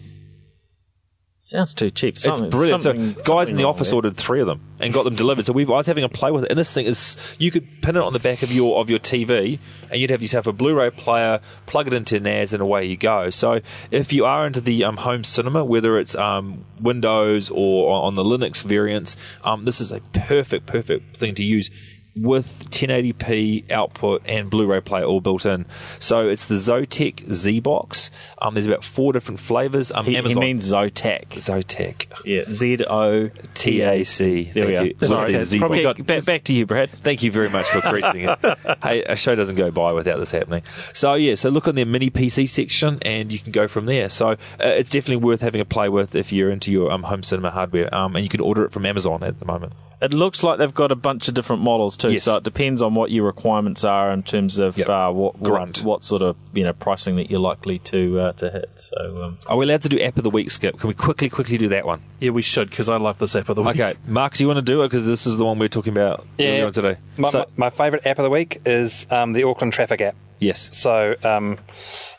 Sounds 1.45 1.73
too 1.73 1.91
cheap. 1.91 2.13
It's 2.15 2.23
Something- 2.23 2.49
brilliant. 2.49 2.83
So 2.83 2.93
guys 3.23 3.49
in 3.49 3.57
the 3.57 3.65
office 3.65 3.89
there. 3.89 3.95
ordered 3.95 4.15
three 4.15 4.39
of 4.39 4.47
them 4.47 4.61
and 4.79 4.93
got 4.93 5.03
them 5.03 5.13
delivered. 5.15 5.45
So 5.45 5.51
we, 5.51 5.65
I 5.65 5.71
was 5.71 5.87
having 5.87 6.05
a 6.05 6.07
play 6.09 6.31
with 6.31 6.45
it, 6.45 6.49
and 6.49 6.57
this 6.57 6.73
thing 6.73 6.85
is 6.85 7.17
you 7.37 7.51
could 7.51 7.81
pin 7.81 7.97
it 7.97 8.01
on 8.01 8.13
the 8.13 8.19
back 8.19 8.43
of 8.43 8.51
your 8.53 8.79
of 8.79 8.89
your 8.89 8.97
TV, 8.99 9.59
and 9.91 9.99
you'd 9.99 10.09
have 10.09 10.21
yourself 10.21 10.47
a 10.47 10.53
Blu-ray 10.53 10.91
player, 10.91 11.41
plug 11.65 11.87
it 11.87 11.93
into 11.93 12.17
NAS, 12.17 12.53
and 12.53 12.61
away 12.61 12.85
you 12.85 12.95
go. 12.95 13.29
So 13.29 13.59
if 13.91 14.13
you 14.13 14.23
are 14.23 14.47
into 14.47 14.61
the 14.61 14.85
um, 14.85 14.95
home 14.95 15.25
cinema, 15.25 15.65
whether 15.65 15.99
it's 15.99 16.15
um, 16.15 16.63
Windows 16.79 17.49
or 17.49 17.91
on 17.91 18.15
the 18.15 18.23
Linux 18.23 18.63
variants, 18.63 19.17
um, 19.43 19.65
this 19.65 19.81
is 19.81 19.91
a 19.91 19.99
perfect 20.13 20.65
perfect 20.65 21.17
thing 21.17 21.35
to 21.35 21.43
use. 21.43 21.69
With 22.15 22.69
1080p 22.69 23.71
output 23.71 24.21
and 24.25 24.49
Blu-ray 24.49 24.81
player 24.81 25.03
all 25.03 25.19
built 25.19 25.47
in, 25.47 25.65
so 25.97 26.29
it's 26.29 26.45
the 26.45 26.55
Zotac 26.55 27.25
ZBox. 27.25 28.11
Um, 28.39 28.53
there's 28.53 28.67
about 28.67 28.83
four 28.83 29.13
different 29.13 29.39
flavors. 29.39 29.91
Um, 29.91 30.05
He, 30.05 30.15
he 30.15 30.35
means 30.35 30.71
Zotac. 30.71 31.29
Zotac. 31.29 32.05
Yeah, 32.23 32.43
Z 32.49 32.85
O 32.87 33.29
TAC. 33.55 33.73
There 33.73 33.97
we 33.97 34.43
Thank 34.43 34.55
go. 34.55 34.81
you. 34.83 34.95
It's 34.99 35.07
Sorry, 35.07 35.31
not 35.31 35.37
the 35.37 35.41
it's 35.41 35.57
probably 35.57 35.81
got, 35.81 36.05
back, 36.05 36.25
back 36.25 36.43
to 36.45 36.53
you, 36.53 36.67
Brad. 36.67 36.91
Thank 37.03 37.23
you 37.23 37.31
very 37.31 37.49
much 37.49 37.67
for 37.69 37.81
correcting 37.81 38.29
it. 38.29 38.57
hey, 38.83 39.03
a 39.03 39.15
show 39.15 39.33
doesn't 39.33 39.55
go 39.55 39.71
by 39.71 39.91
without 39.93 40.19
this 40.19 40.31
happening. 40.31 40.61
So 40.93 41.15
yeah, 41.15 41.33
so 41.35 41.49
look 41.49 41.67
on 41.67 41.73
their 41.75 41.85
mini 41.87 42.11
PC 42.11 42.47
section, 42.47 42.99
and 43.01 43.31
you 43.31 43.39
can 43.39 43.51
go 43.51 43.67
from 43.67 43.87
there. 43.87 44.09
So 44.09 44.29
uh, 44.29 44.35
it's 44.59 44.89
definitely 44.91 45.23
worth 45.23 45.41
having 45.41 45.61
a 45.61 45.65
play 45.65 45.89
with 45.89 46.15
if 46.15 46.31
you're 46.31 46.51
into 46.51 46.71
your 46.71 46.91
um, 46.91 47.03
home 47.03 47.23
cinema 47.23 47.49
hardware, 47.49 47.93
um, 47.93 48.15
and 48.15 48.23
you 48.23 48.29
can 48.29 48.41
order 48.41 48.63
it 48.65 48.71
from 48.71 48.85
Amazon 48.85 49.23
at 49.23 49.39
the 49.39 49.45
moment. 49.45 49.73
It 50.03 50.13
looks 50.13 50.43
like 50.43 50.57
they've 50.59 50.73
got 50.73 50.91
a 50.91 50.95
bunch 50.95 51.29
of 51.29 51.33
different 51.33 51.61
models 51.61 51.95
too, 51.97 52.11
Yes. 52.11 52.23
so 52.23 52.35
it 52.35 52.43
depends 52.43 52.81
on 52.81 52.93
what 52.93 53.09
your 53.09 53.25
requirements 53.25 53.83
are 53.85 54.11
in 54.11 54.21
terms 54.21 54.59
of 54.59 54.77
Yep. 54.77 54.89
uh, 54.89 55.11
what, 55.11 55.41
Grunt. 55.41 55.77
what 55.79 55.85
what 55.85 56.03
sort 56.03 56.21
of 56.21 56.35
you 56.53 56.63
know 56.63 56.73
pricing 56.73 57.15
that 57.15 57.31
you're 57.31 57.39
likely 57.39 57.79
to 57.79 58.19
uh, 58.19 58.31
to 58.33 58.49
hit. 58.49 58.69
So 58.75 59.15
um, 59.23 59.37
Are 59.47 59.55
we 59.57 59.65
allowed 59.65 59.81
to 59.83 59.89
do 59.89 59.99
app 60.01 60.17
of 60.17 60.23
the 60.23 60.29
week, 60.29 60.51
Skip? 60.51 60.77
Can 60.79 60.89
we 60.89 60.93
quickly, 60.93 61.29
quickly 61.29 61.57
do 61.57 61.69
that 61.69 61.85
one? 61.85 62.01
Yeah, 62.19 62.31
we 62.31 62.41
should 62.41 62.69
because 62.69 62.89
I 62.89 62.97
love 62.97 63.17
this 63.17 63.35
app 63.35 63.47
of 63.49 63.55
the 63.55 63.63
week. 63.63 63.79
Okay, 63.79 63.93
Mark, 64.07 64.33
do 64.35 64.43
you 64.43 64.47
want 64.47 64.57
to 64.57 64.61
do 64.61 64.81
it 64.83 64.87
because 64.89 65.05
this 65.07 65.25
is 65.25 65.37
the 65.37 65.45
one 65.45 65.57
we're 65.57 65.69
talking 65.69 65.93
about 65.93 66.25
earlier 66.39 66.65
on 66.65 66.73
today? 66.73 66.97
My, 67.17 67.29
So- 67.29 67.39
my, 67.55 67.65
my 67.65 67.69
favourite 67.69 68.05
app 68.05 68.19
of 68.19 68.23
the 68.23 68.29
week 68.29 68.61
is 68.65 69.07
um, 69.09 69.31
the 69.33 69.43
Auckland 69.43 69.71
Traffic 69.73 70.01
app. 70.01 70.15
Yes. 70.43 70.69
So 70.73 71.15
um, 71.23 71.57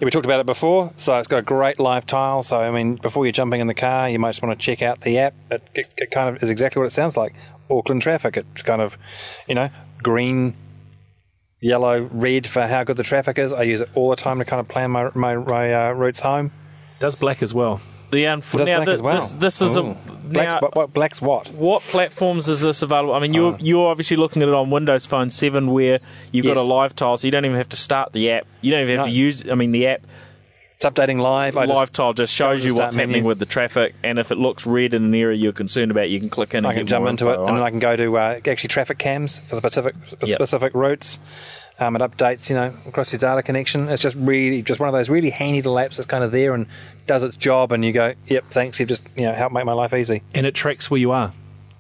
yeah, 0.01 0.05
we 0.05 0.11
talked 0.11 0.25
about 0.25 0.41
it 0.41 0.47
before. 0.47 0.93
So 0.97 1.19
it's 1.19 1.29
got 1.29 1.39
a 1.39 1.43
great 1.43 1.79
live 1.79 2.07
tile. 2.07 2.43
So 2.43 2.61
I 2.61 2.71
mean, 2.71 2.97
before 2.97 3.25
you're 3.27 3.33
jumping 3.33 3.61
in 3.61 3.67
the 3.67 3.75
car, 3.75 4.09
you 4.09 4.19
might 4.19 4.31
just 4.31 4.43
want 4.43 4.59
to 4.59 4.65
check 4.65 4.83
out 4.83 5.03
the 5.03 5.19
app. 5.19 5.35
It, 5.51 5.63
it, 5.75 5.87
it 5.97 6.11
kind 6.11 6.35
of 6.35 6.43
is 6.43 6.51
exactly 6.51 6.81
what 6.81 6.87
it 6.87 6.93
sounds 6.93 7.17
like. 7.17 7.35
Auckland 7.71 8.03
traffic. 8.03 8.37
It's 8.37 8.63
kind 8.63 8.83
of, 8.83 8.99
you 9.49 9.55
know, 9.55 9.71
green, 10.03 10.55
yellow, 11.61 12.03
red 12.13 12.47
for 12.47 12.67
how 12.67 12.85
good 12.85 12.97
the 12.97 13.03
traffic 13.03 13.39
is. 13.39 13.53
I 13.53 13.63
use 13.63 13.81
it 13.81 13.89
all 13.95 14.11
the 14.11 14.17
time 14.17 14.39
to 14.39 14.45
kind 14.45 14.61
of 14.61 14.69
plan 14.69 14.91
my 14.91 15.11
my, 15.15 15.37
my 15.37 15.73
uh, 15.89 15.93
routes 15.93 16.21
home. 16.21 16.53
Does 17.01 17.17
black 17.17 17.43
as 17.43 17.53
well. 17.53 17.81
The 18.15 18.25
It 18.25 18.41
does 18.41 18.69
now 18.69 18.83
as 18.83 19.03
well. 19.03 19.21
this, 19.21 19.33
this 19.33 19.61
is 19.63 19.77
Ooh. 19.77 19.91
a 19.91 19.95
black's, 20.25 20.55
now, 20.55 20.61
what, 20.61 20.75
what, 20.77 20.93
black's 20.95 21.21
what? 21.23 21.49
what 21.53 21.83
platforms 21.83 22.49
is 22.49 22.63
this 22.63 22.83
available? 22.83 23.15
I 23.15 23.19
mean, 23.19 23.35
you're 23.35 23.57
you're 23.61 23.89
obviously 23.91 24.17
looking 24.17 24.43
at 24.43 24.49
it 24.49 24.55
on 24.55 24.71
Windows 24.71 25.05
Phone 25.07 25.31
Seven, 25.31 25.73
where 25.73 26.01
you've 26.33 26.47
got 26.47 26.57
a 26.57 26.63
live 26.63 26.97
tile, 26.97 27.17
so 27.17 27.27
you 27.27 27.33
don't 27.33 27.45
even 27.45 27.57
have 27.59 27.69
to 27.71 27.77
start 27.77 28.13
the 28.13 28.31
app. 28.31 28.47
You 28.63 28.71
don't 28.71 28.83
even 28.83 28.97
have 28.97 29.07
No. 29.07 29.11
to 29.13 29.17
use. 29.17 29.49
I 29.51 29.55
mean, 29.55 29.73
the 29.73 29.87
app 29.89 30.01
It's 30.77 30.85
updating 30.85 31.21
live. 31.21 31.57
I 31.57 31.67
live 31.67 31.89
just, 31.89 31.93
tile 31.95 32.13
just 32.15 32.33
shows 32.33 32.65
you 32.65 32.75
what's 32.75 32.97
happening 32.97 33.13
menu. 33.13 33.29
with 33.29 33.39
the 33.39 33.47
traffic, 33.47 33.95
and 34.03 34.19
if 34.19 34.33
it 34.33 34.39
looks 34.39 34.67
red 34.67 34.93
in 34.95 35.05
an 35.05 35.15
area 35.15 35.37
you're 35.37 35.53
concerned 35.53 35.91
about, 35.91 36.11
you 36.11 36.19
can 36.21 36.31
click 36.31 36.55
in. 36.55 36.65
I 36.65 36.71
and 36.71 36.79
can 36.79 36.87
jump 36.87 37.07
into 37.07 37.31
it, 37.31 37.39
and 37.39 37.57
then 37.57 37.63
I 37.63 37.71
can 37.71 37.79
go 37.79 37.95
to 37.97 38.17
uh, 38.19 38.41
actually 38.47 38.69
traffic 38.69 38.99
cams 38.99 39.41
for 39.49 39.55
the 39.55 39.61
specific 39.61 39.95
Yep. 40.23 40.29
specific 40.37 40.75
routes. 40.75 41.19
Um, 41.79 41.97
it 41.97 41.99
updates, 42.01 42.49
you 42.49 42.55
know, 42.55 42.73
across 42.87 43.13
your 43.13 43.19
data 43.19 43.43
connection. 43.43 43.89
It's 43.89 44.01
just 44.01 44.15
really 44.17 44.63
just 44.63 44.79
one 44.79 44.89
of 44.89 44.93
those 44.93 45.11
really 45.11 45.31
handy 45.31 45.61
little 45.61 45.75
apps 45.75 45.97
that's 45.97 46.07
kind 46.07 46.23
of 46.23 46.31
there 46.31 46.55
and 46.55 46.67
does 47.07 47.25
its 47.25 47.37
job. 47.37 47.73
And 47.73 47.85
you 47.85 47.93
go, 47.93 48.15
"Yep, 48.27 48.45
thanks. 48.51 48.79
You've 48.79 48.89
just 48.89 49.03
you 49.17 49.25
know 49.25 49.33
helped 49.33 49.55
make 49.55 49.65
my 49.65 49.73
life 49.73 49.93
easy." 49.93 50.23
And 50.35 50.47
it 50.47 50.55
tracks 50.55 50.91
where 50.91 51.01
you 51.01 51.11
are. 51.11 51.33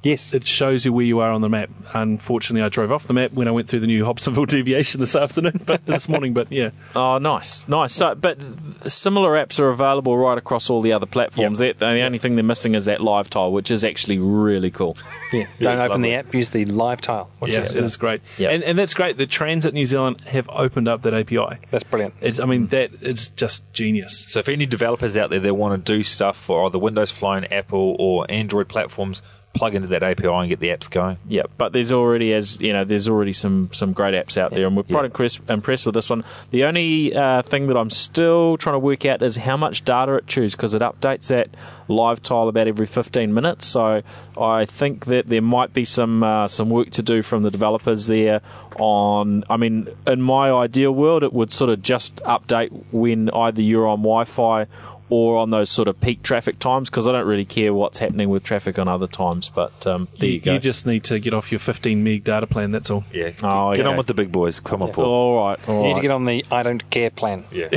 Yes, 0.04 0.34
It 0.34 0.46
shows 0.46 0.84
you 0.84 0.92
where 0.92 1.04
you 1.04 1.20
are 1.20 1.30
on 1.30 1.40
the 1.40 1.48
map. 1.48 1.70
Unfortunately, 1.94 2.62
I 2.62 2.68
drove 2.68 2.92
off 2.92 3.06
the 3.06 3.14
map 3.14 3.32
when 3.32 3.48
I 3.48 3.50
went 3.50 3.68
through 3.68 3.80
the 3.80 3.86
new 3.86 4.04
Hobsonville 4.04 4.46
deviation 4.46 5.00
this 5.00 5.16
afternoon, 5.16 5.62
but 5.64 5.84
this 5.86 6.08
morning. 6.08 6.34
But 6.34 6.52
yeah, 6.52 6.70
Oh, 6.94 7.16
nice, 7.18 7.66
nice. 7.68 7.94
So, 7.94 8.14
but 8.14 8.38
similar 8.86 9.30
apps 9.32 9.58
are 9.58 9.70
available 9.70 10.16
right 10.18 10.36
across 10.36 10.68
all 10.68 10.82
the 10.82 10.92
other 10.92 11.06
platforms. 11.06 11.58
That 11.58 11.76
the 11.78 12.02
only 12.02 12.18
thing 12.18 12.34
they're 12.36 12.44
missing 12.44 12.74
is 12.74 12.84
that 12.84 13.00
live 13.00 13.30
tile, 13.30 13.50
which 13.50 13.70
is 13.70 13.82
actually 13.82 14.18
really 14.18 14.70
cool. 14.70 14.96
yeah. 15.32 15.46
Don't 15.58 15.78
open 15.78 15.88
lovely. 15.90 16.10
the 16.10 16.14
app. 16.16 16.34
Use 16.34 16.50
the 16.50 16.66
live 16.66 17.00
tile. 17.00 17.30
Which 17.38 17.52
yes, 17.52 17.70
is, 17.70 17.76
it 17.76 17.84
is 17.84 17.96
great. 17.96 18.20
Yeah. 18.36 18.50
And, 18.50 18.62
and 18.62 18.78
that's 18.78 18.92
great 18.94 19.16
The 19.16 19.26
Transit 19.26 19.72
New 19.72 19.86
Zealand 19.86 20.20
have 20.26 20.48
opened 20.50 20.86
up 20.86 21.02
that 21.02 21.14
API. 21.14 21.60
That's 21.70 21.84
brilliant. 21.84 22.14
It's, 22.20 22.38
I 22.38 22.44
mean, 22.44 22.66
that 22.68 22.90
it's 23.00 23.28
just 23.28 23.72
genius. 23.72 24.26
So 24.28 24.40
if 24.40 24.48
any 24.48 24.66
developers 24.66 25.16
out 25.16 25.30
there 25.30 25.40
that 25.40 25.54
want 25.54 25.84
to 25.86 25.92
do 25.96 26.02
stuff 26.02 26.36
for 26.36 26.66
either 26.66 26.78
Windows 26.78 27.10
Phone, 27.10 27.44
Apple, 27.46 27.96
or 27.98 28.26
Android 28.28 28.68
platforms, 28.68 29.22
plug 29.54 29.74
into 29.74 29.88
that 29.88 30.02
API 30.02 30.26
and 30.28 30.48
get 30.48 30.60
the 30.60 30.68
apps 30.68 30.90
going. 30.90 31.16
Yeah, 31.28 31.44
but 31.56 31.72
there's 31.72 31.92
already 31.92 32.32
as 32.34 32.60
you 32.60 32.72
know, 32.72 32.84
there's 32.84 33.08
already 33.08 33.32
some 33.32 33.70
some 33.72 33.92
great 33.92 34.12
apps 34.14 34.36
out 34.36 34.50
there, 34.52 34.66
and 34.66 34.76
we're 34.76 34.82
quite 34.82 35.00
Yeah. 35.00 35.04
impressed, 35.06 35.40
impressed 35.48 35.86
with 35.86 35.94
this 35.94 36.10
one. 36.10 36.24
The 36.50 36.64
only 36.64 37.14
uh, 37.14 37.42
thing 37.42 37.68
that 37.68 37.76
I'm 37.76 37.90
still 37.90 38.56
trying 38.56 38.74
to 38.74 38.78
work 38.80 39.06
out 39.06 39.22
is 39.22 39.36
how 39.36 39.56
much 39.56 39.84
data 39.84 40.14
it 40.16 40.26
chews 40.26 40.54
because 40.54 40.74
it 40.74 40.82
updates 40.82 41.28
that 41.28 41.48
live 41.88 42.22
tile 42.22 42.48
about 42.48 42.66
every 42.66 42.86
15 42.86 43.32
minutes. 43.32 43.66
So 43.66 44.02
I 44.40 44.64
think 44.64 45.06
that 45.06 45.28
there 45.28 45.42
might 45.42 45.72
be 45.72 45.84
some 45.84 46.22
uh, 46.22 46.48
some 46.48 46.68
work 46.68 46.90
to 46.90 47.02
do 47.02 47.22
from 47.22 47.42
the 47.42 47.50
developers 47.50 48.06
there. 48.06 48.40
On, 48.80 49.44
I 49.48 49.56
mean, 49.56 49.86
in 50.04 50.20
my 50.20 50.50
ideal 50.50 50.90
world, 50.90 51.22
it 51.22 51.32
would 51.32 51.52
sort 51.52 51.70
of 51.70 51.80
just 51.80 52.16
update 52.24 52.70
when 52.90 53.30
either 53.30 53.62
you're 53.62 53.86
on 53.86 53.98
Wi-Fi 54.00 54.66
or 55.14 55.36
on 55.38 55.50
those 55.50 55.70
sort 55.70 55.86
of 55.86 56.00
peak 56.00 56.22
traffic 56.22 56.58
times 56.58 56.90
because 56.90 57.06
I 57.06 57.12
don't 57.12 57.26
really 57.26 57.44
care 57.44 57.72
what's 57.72 57.98
happening 57.98 58.28
with 58.30 58.42
traffic 58.42 58.78
on 58.80 58.88
other 58.88 59.06
times. 59.06 59.48
But 59.48 59.86
um, 59.86 60.08
there 60.18 60.28
you, 60.28 60.34
You, 60.36 60.40
go. 60.40 60.52
you 60.54 60.58
just 60.58 60.86
need 60.86 61.04
to 61.04 61.18
get 61.20 61.32
off 61.34 61.52
your 61.52 61.60
15 61.60 62.02
meg 62.02 62.24
data 62.24 62.46
plan. 62.48 62.72
That's 62.72 62.90
all. 62.90 63.04
Yeah. 63.12 63.30
Oh, 63.42 63.74
get 63.74 63.84
yeah. 63.84 63.90
on 63.92 63.96
with 63.96 64.08
the 64.08 64.14
big 64.14 64.32
boys. 64.32 64.58
Come 64.60 64.82
on, 64.82 64.90
Paul. 64.92 65.04
all 65.04 65.46
right, 65.48 65.68
all 65.68 65.82
You 65.82 65.88
need 65.88 65.94
to 65.96 66.00
get 66.02 66.10
on 66.10 66.24
the 66.24 66.44
I 66.50 66.62
don't 66.64 66.88
care 66.90 67.10
plan. 67.10 67.44
Yeah. 67.52 67.68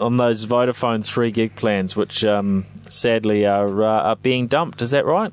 on 0.00 0.16
those 0.16 0.46
Vodafone 0.46 1.04
three 1.04 1.30
gig 1.30 1.56
plans, 1.56 1.96
which 1.96 2.24
um, 2.24 2.64
sadly 2.88 3.44
are 3.44 3.82
uh, 3.82 4.02
are 4.10 4.16
being 4.16 4.46
dumped. 4.46 4.80
Is 4.80 4.92
that 4.92 5.04
right? 5.04 5.32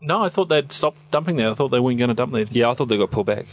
No, 0.00 0.22
I 0.22 0.28
thought 0.28 0.48
they'd 0.48 0.70
stop 0.72 0.96
dumping 1.10 1.36
there. 1.36 1.50
I 1.50 1.54
thought 1.54 1.68
they 1.68 1.80
weren't 1.80 1.98
going 1.98 2.08
to 2.08 2.14
dump 2.14 2.32
there. 2.32 2.46
yeah, 2.50 2.68
I 2.70 2.74
thought 2.74 2.86
they 2.86 2.96
got 2.98 3.10
pulled 3.10 3.26
back. 3.26 3.46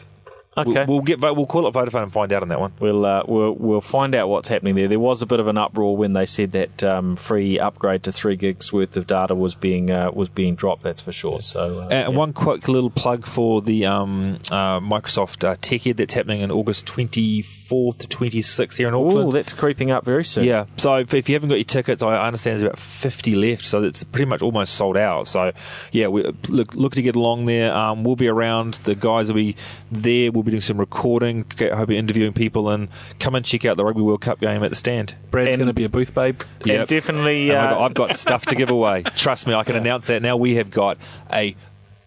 Okay. 0.58 0.84
We'll, 0.86 1.00
get 1.00 1.22
we'll 1.22 1.46
call 1.46 1.66
it 1.66 1.74
Vodafone 1.74 2.04
and 2.04 2.12
find 2.12 2.34
out 2.34 2.42
on 2.42 2.50
that 2.50 2.60
one. 2.60 2.74
We'll, 2.78 3.06
uh, 3.06 3.24
we'll 3.26 3.54
we'll 3.54 3.80
find 3.80 4.14
out 4.14 4.28
what's 4.28 4.50
happening 4.50 4.76
there. 4.76 4.90
There 4.90 5.00
was 5.00 5.22
a 5.22 5.26
bit 5.26 5.40
of 5.40 5.48
an 5.48 5.58
uproar 5.58 5.96
when 5.96 6.12
they 6.12 6.26
said 6.26 6.52
that 6.52 6.84
um, 6.84 7.16
free 7.16 7.58
upgrade 7.58 8.04
to 8.04 8.12
three 8.12 8.36
gigs 8.36 8.74
worth 8.74 8.98
of 8.98 9.08
data 9.08 9.34
was 9.34 9.56
being 9.56 9.90
uh, 9.90 10.12
was 10.12 10.28
being 10.28 10.56
dropped. 10.56 10.84
That's 10.84 11.00
for 11.00 11.14
sure. 11.14 11.40
So 11.42 11.80
uh, 11.80 11.88
And 11.88 12.18
one 12.18 12.34
quick 12.34 12.68
little 12.68 12.90
plug 12.90 13.26
for 13.26 13.62
the 13.62 13.86
um, 13.86 14.40
uh, 14.52 14.82
Microsoft 14.82 15.48
uh, 15.48 15.56
Tech 15.62 15.88
Ed 15.88 15.96
that's 15.96 16.14
happening 16.14 16.42
in 16.42 16.52
August 16.52 16.86
24th 16.86 18.00
to 18.00 18.08
26th 18.08 18.78
here 18.78 18.90
in 18.90 18.94
Auckland. 18.94 19.30
Ooh, 19.30 19.32
that's 19.32 19.54
creeping 19.54 19.92
up 19.92 20.04
very 20.04 20.26
soon. 20.26 20.44
Yeah, 20.44 20.66
so 20.76 20.96
if, 20.98 21.14
if 21.14 21.30
you 21.30 21.36
haven't 21.36 21.48
got 21.48 21.56
your 21.56 21.64
tickets, 21.64 22.04
I 22.04 22.28
understand 22.28 22.60
there's 22.60 22.64
about 22.64 22.78
50 22.80 23.36
left, 23.36 23.64
so 23.64 23.82
it's 23.84 24.04
pretty 24.04 24.26
much 24.26 24.42
almost 24.42 24.74
sold 24.76 24.98
out. 24.98 25.30
So, 25.30 25.54
yeah, 25.94 26.08
we 26.08 26.24
look, 26.50 26.76
look 26.76 26.94
to 26.96 27.02
get 27.02 27.16
along 27.16 27.46
there. 27.46 27.74
Um, 27.74 28.04
we'll 28.04 28.18
be 28.18 28.28
around. 28.28 28.74
The 28.76 28.96
guys 28.96 29.30
will 29.30 29.36
be 29.36 29.56
there. 29.90 30.30
We'll 30.32 30.41
be 30.44 30.52
doing 30.52 30.62
some 30.62 30.78
recording. 30.80 31.44
Get, 31.56 31.74
hope 31.74 31.90
you're 31.90 31.98
interviewing 32.00 32.34
people 32.34 32.70
and 32.70 32.88
come 33.20 33.36
and 33.36 33.46
check 33.46 33.66
out 33.66 33.78
the 33.78 33.86
Rugby 33.86 34.02
World 34.02 34.22
Cup 34.22 34.40
game 34.40 34.64
at 34.64 34.70
the 34.70 34.76
stand. 34.76 35.16
Brad's 35.32 35.56
going 35.58 35.68
to 35.68 35.74
be 35.74 35.84
a 35.84 35.90
booth 35.90 36.14
babe. 36.14 36.42
Yeah, 36.66 36.74
Yep. 36.80 36.88
definitely. 36.90 37.50
And 37.52 37.60
Uh, 37.60 37.62
I've, 37.64 37.70
got, 37.70 37.82
I've 37.82 37.94
got 38.10 38.18
stuff 38.18 38.46
to 38.48 38.56
give 38.56 38.70
away. 38.70 39.04
Trust 39.16 39.48
me, 39.48 39.54
I 39.54 39.64
can 39.64 39.76
announce 39.76 40.08
that 40.08 40.22
now. 40.22 40.38
We 40.38 40.56
have 40.56 40.72
got 40.72 40.98
a 41.32 41.56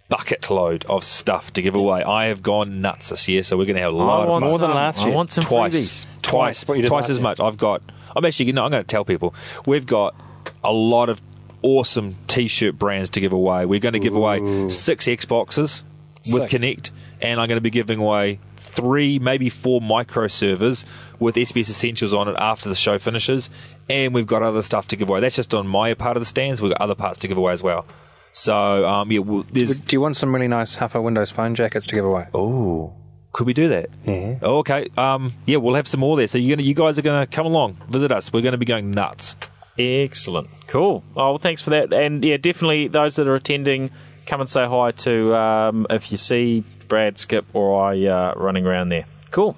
bucket 0.09 0.51
load 0.51 0.85
of 0.87 1.03
stuff 1.03 1.53
to 1.55 1.63
give 1.63 1.75
away. 1.75 2.03
I 2.03 2.27
have 2.27 2.43
gone 2.43 2.81
nuts 2.81 3.09
this 3.09 3.27
year, 3.29 3.43
so 3.43 3.57
we're 3.57 3.65
going 3.67 3.77
to 3.77 3.83
have 3.83 3.93
a 3.93 3.97
lot 3.97 4.21
I 4.21 4.23
of 4.25 4.29
want 4.29 4.43
fun. 4.43 4.51
More 4.51 4.59
than 4.59 4.69
some- 4.69 4.77
last 4.77 5.01
I 5.01 5.07
year. 5.07 5.15
want 5.15 5.33
some 5.33 5.45
twice, 5.45 5.75
freebies. 5.75 6.05
twice, 6.23 6.23
Twice 6.23 6.69
what 6.69 6.75
you 6.77 6.83
did 6.83 6.89
twice 6.89 7.11
as 7.11 7.17
year. 7.19 7.23
much. 7.23 7.41
I've 7.41 7.57
got. 7.57 7.83
I'm 8.17 8.25
actually. 8.25 8.53
No, 8.53 8.65
I'm 8.65 8.71
going 8.71 8.83
to 8.83 8.87
tell 8.87 9.05
people. 9.05 9.35
We've 9.67 9.87
got 9.87 10.15
a 10.63 10.73
lot 10.73 11.09
of 11.09 11.21
awesome 11.63 12.17
T-shirt 12.27 12.79
brands 12.79 13.09
to 13.11 13.21
give 13.21 13.33
away. 13.33 13.65
We're 13.65 13.81
going 13.81 13.95
to 13.95 13.99
give 13.99 14.15
away 14.15 14.69
six 14.69 15.07
Xboxes 15.07 15.83
with 16.33 16.49
Six. 16.51 16.53
Kinect, 16.55 16.91
and 17.25 17.41
I'm 17.41 17.49
going 17.49 17.57
to 17.57 17.63
be 17.63 17.71
giving 17.71 17.99
away 17.99 18.39
three, 18.57 19.19
maybe 19.19 19.49
four 19.49 19.81
micro 19.81 20.29
servers 20.29 20.85
with 21.19 21.37
SBS 21.37 21.71
Essentials 21.71 22.13
on 22.13 22.29
it 22.29 22.37
after 22.39 22.69
the 22.69 22.75
show 22.75 22.99
finishes. 22.99 23.51
And 23.89 24.15
we've 24.15 24.27
got 24.27 24.43
other 24.43 24.63
stuff 24.63 24.89
to 24.89 24.97
give 24.97 25.09
away. 25.09 25.21
That's 25.21 25.37
just 25.37 25.55
on 25.55 25.67
my 25.67 25.95
part 25.95 26.17
of 26.17 26.21
the 26.21 26.27
stands. 26.27 26.61
We've 26.61 26.73
got 26.73 26.81
other 26.81 26.95
parts 26.95 27.19
to 27.19 27.29
give 27.29 27.37
away 27.37 27.53
as 27.53 27.63
well. 27.63 27.87
So 28.33 28.87
um, 28.87 29.13
yeah, 29.13 29.21
well, 29.21 29.45
there's 29.53 29.85
Do 29.85 29.97
you 29.97 30.01
want 30.01 30.17
some 30.17 30.35
really 30.35 30.49
nice 30.49 30.77
Huffer 30.77 31.03
Windows 31.03 31.31
phone 31.31 31.55
jackets 31.55 31.87
to 31.87 31.95
give 31.95 32.05
away? 32.05 32.27
Oh, 32.35 32.93
could 33.33 33.47
we 33.47 33.53
do 33.55 33.69
that? 33.69 33.91
Yeah. 34.05 34.39
Oh, 34.43 34.59
okay. 34.59 34.89
Um, 34.97 35.33
yeah, 35.47 35.59
we'll 35.59 35.75
have 35.75 35.87
some 35.89 36.01
more 36.01 36.17
there. 36.17 36.27
So 36.27 36.39
you're 36.39 36.57
gonna, 36.57 36.67
you 36.67 36.75
guys 36.75 36.99
are 36.99 37.03
going 37.03 37.27
to 37.27 37.33
come 37.33 37.47
along, 37.47 37.79
visit 37.89 38.11
us. 38.13 38.33
We're 38.33 38.43
going 38.43 38.53
to 38.53 38.59
be 38.59 38.67
going 38.67 38.91
nuts. 38.91 39.37
Excellent. 39.79 40.49
Cool. 40.67 41.03
Oh, 41.17 41.31
well, 41.31 41.39
thanks 41.39 41.63
for 41.63 41.71
that. 41.71 41.93
And 41.93 42.25
yeah, 42.25 42.37
definitely 42.37 42.89
those 42.89 43.17
that 43.17 43.27
are 43.29 43.35
attending, 43.35 43.91
come 44.27 44.41
and 44.41 44.49
say 44.49 44.67
hi 44.67 44.93
to 44.93 45.35
um, 45.35 45.87
if 45.91 46.11
you 46.13 46.17
see 46.17 46.65
Brad, 46.95 47.19
Skip, 47.19 47.45
or 47.55 47.83
I 47.91 48.07
uh, 48.07 48.35
running 48.37 48.67
around 48.67 48.91
there. 48.91 49.07
Cool. 49.33 49.57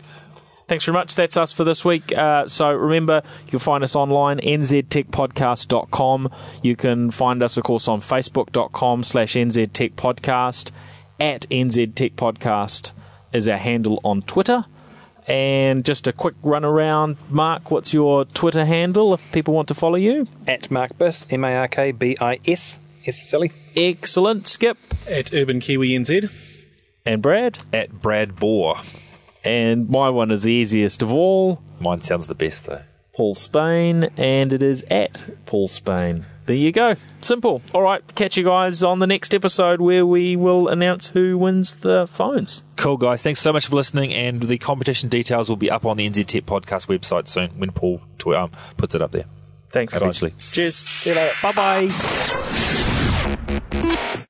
Thanks 0.69 0.87
very 0.87 0.95
much. 0.95 1.15
That's 1.15 1.37
us 1.37 1.53
for 1.53 1.65
this 1.65 1.85
week. 1.85 2.17
Uh, 2.17 2.49
so 2.49 2.73
remember, 2.73 3.21
you 3.45 3.51
can 3.51 3.59
find 3.59 3.85
us 3.85 3.95
online, 3.95 4.39
nztechpodcast.com. 4.39 6.31
You 6.63 6.77
can 6.77 7.11
find 7.11 7.43
us, 7.43 7.59
of 7.59 7.65
course, 7.65 7.89
on 7.89 8.01
facebook.com 8.01 9.05
slash 9.05 9.35
nztechpodcast. 9.35 10.71
At 11.21 11.43
nztechpodcast 11.51 12.93
is 13.35 13.49
our 13.49 13.59
handle 13.59 14.01
on 14.03 14.23
Twitter. 14.23 14.65
And 15.27 15.85
just 15.85 16.07
a 16.07 16.15
quick 16.15 16.37
run 16.43 16.65
around. 16.65 17.19
Mark, 17.29 17.71
what's 17.71 17.93
your 17.93 18.25
Twitter 18.25 18.65
handle 18.65 19.13
if 19.13 19.31
people 19.31 19.53
want 19.53 19.69
to 19.69 19.75
follow 19.75 19.97
you? 19.97 20.27
At 20.47 20.71
Mark 20.71 20.97
Biss, 20.97 21.31
M 21.31 21.45
A 21.45 21.55
R 21.55 21.69
K 21.69 21.93
B 21.93 22.17
I 22.19 22.41
S. 22.47 22.79
S 23.05 23.19
for 23.19 23.27
silly. 23.27 23.53
Excellent. 23.77 24.49
Skip 24.49 24.79
At 25.07 25.35
Urban 25.35 25.61
Kiwi 25.61 25.91
NZ. 25.91 26.46
And 27.07 27.23
Brad. 27.23 27.59
At 27.73 28.03
Brad 28.03 28.37
Bohr. 28.37 28.85
And 29.45 29.89
my 29.89 30.11
one 30.11 30.31
is 30.31 30.43
the 30.43 30.53
easiest 30.53 31.03
of 31.03 31.13
all. 31.13 31.63
Mine 31.81 32.01
sounds 32.01 32.27
the 32.27 32.35
best 32.35 32.67
though. 32.67 32.83
Paul 33.15 33.35
Spain, 33.35 34.11
and 34.19 34.53
it 34.53 34.63
is 34.63 34.85
at 34.91 35.47
Paul 35.47 35.69
Spain. 35.69 36.27
There 36.45 36.55
you 36.55 36.71
go. 36.71 36.97
Simple. 37.23 37.63
All 37.73 37.81
right. 37.81 38.03
Catch 38.15 38.37
you 38.37 38.45
guys 38.45 38.83
on 38.83 38.99
the 38.99 39.07
next 39.07 39.35
episode 39.35 39.81
where 39.81 40.05
we 40.05 40.37
will 40.37 40.69
announce 40.69 41.09
who 41.09 41.39
wins 41.39 41.77
the 41.77 42.07
phones. 42.07 42.63
Cool, 42.77 42.99
guys. 42.99 43.23
Thanks 43.23 43.41
so 43.41 43.55
much 43.55 43.69
for 43.69 43.77
listening. 43.77 44.13
And 44.13 44.43
the 44.43 44.59
competition 44.59 45.09
details 45.09 45.49
will 45.49 45.57
be 45.57 45.71
up 45.71 45.87
on 45.87 45.97
the 45.97 46.07
NZ 46.09 46.27
Tech 46.27 46.45
podcast 46.45 46.89
website 46.89 47.27
soon 47.27 47.49
when 47.59 47.71
Paul 47.73 48.03
tw- 48.19 48.35
um, 48.35 48.51
puts 48.77 48.95
it 48.95 49.01
up 49.01 49.13
there. 49.13 49.25
Thanks, 49.71 49.95
guys. 49.95 50.03
Eventually. 50.03 50.33
Cheers. 50.39 50.75
See 50.77 51.09
you 51.11 51.17
later. 51.17 51.35
Bye 51.43 51.53
bye. 53.89 54.03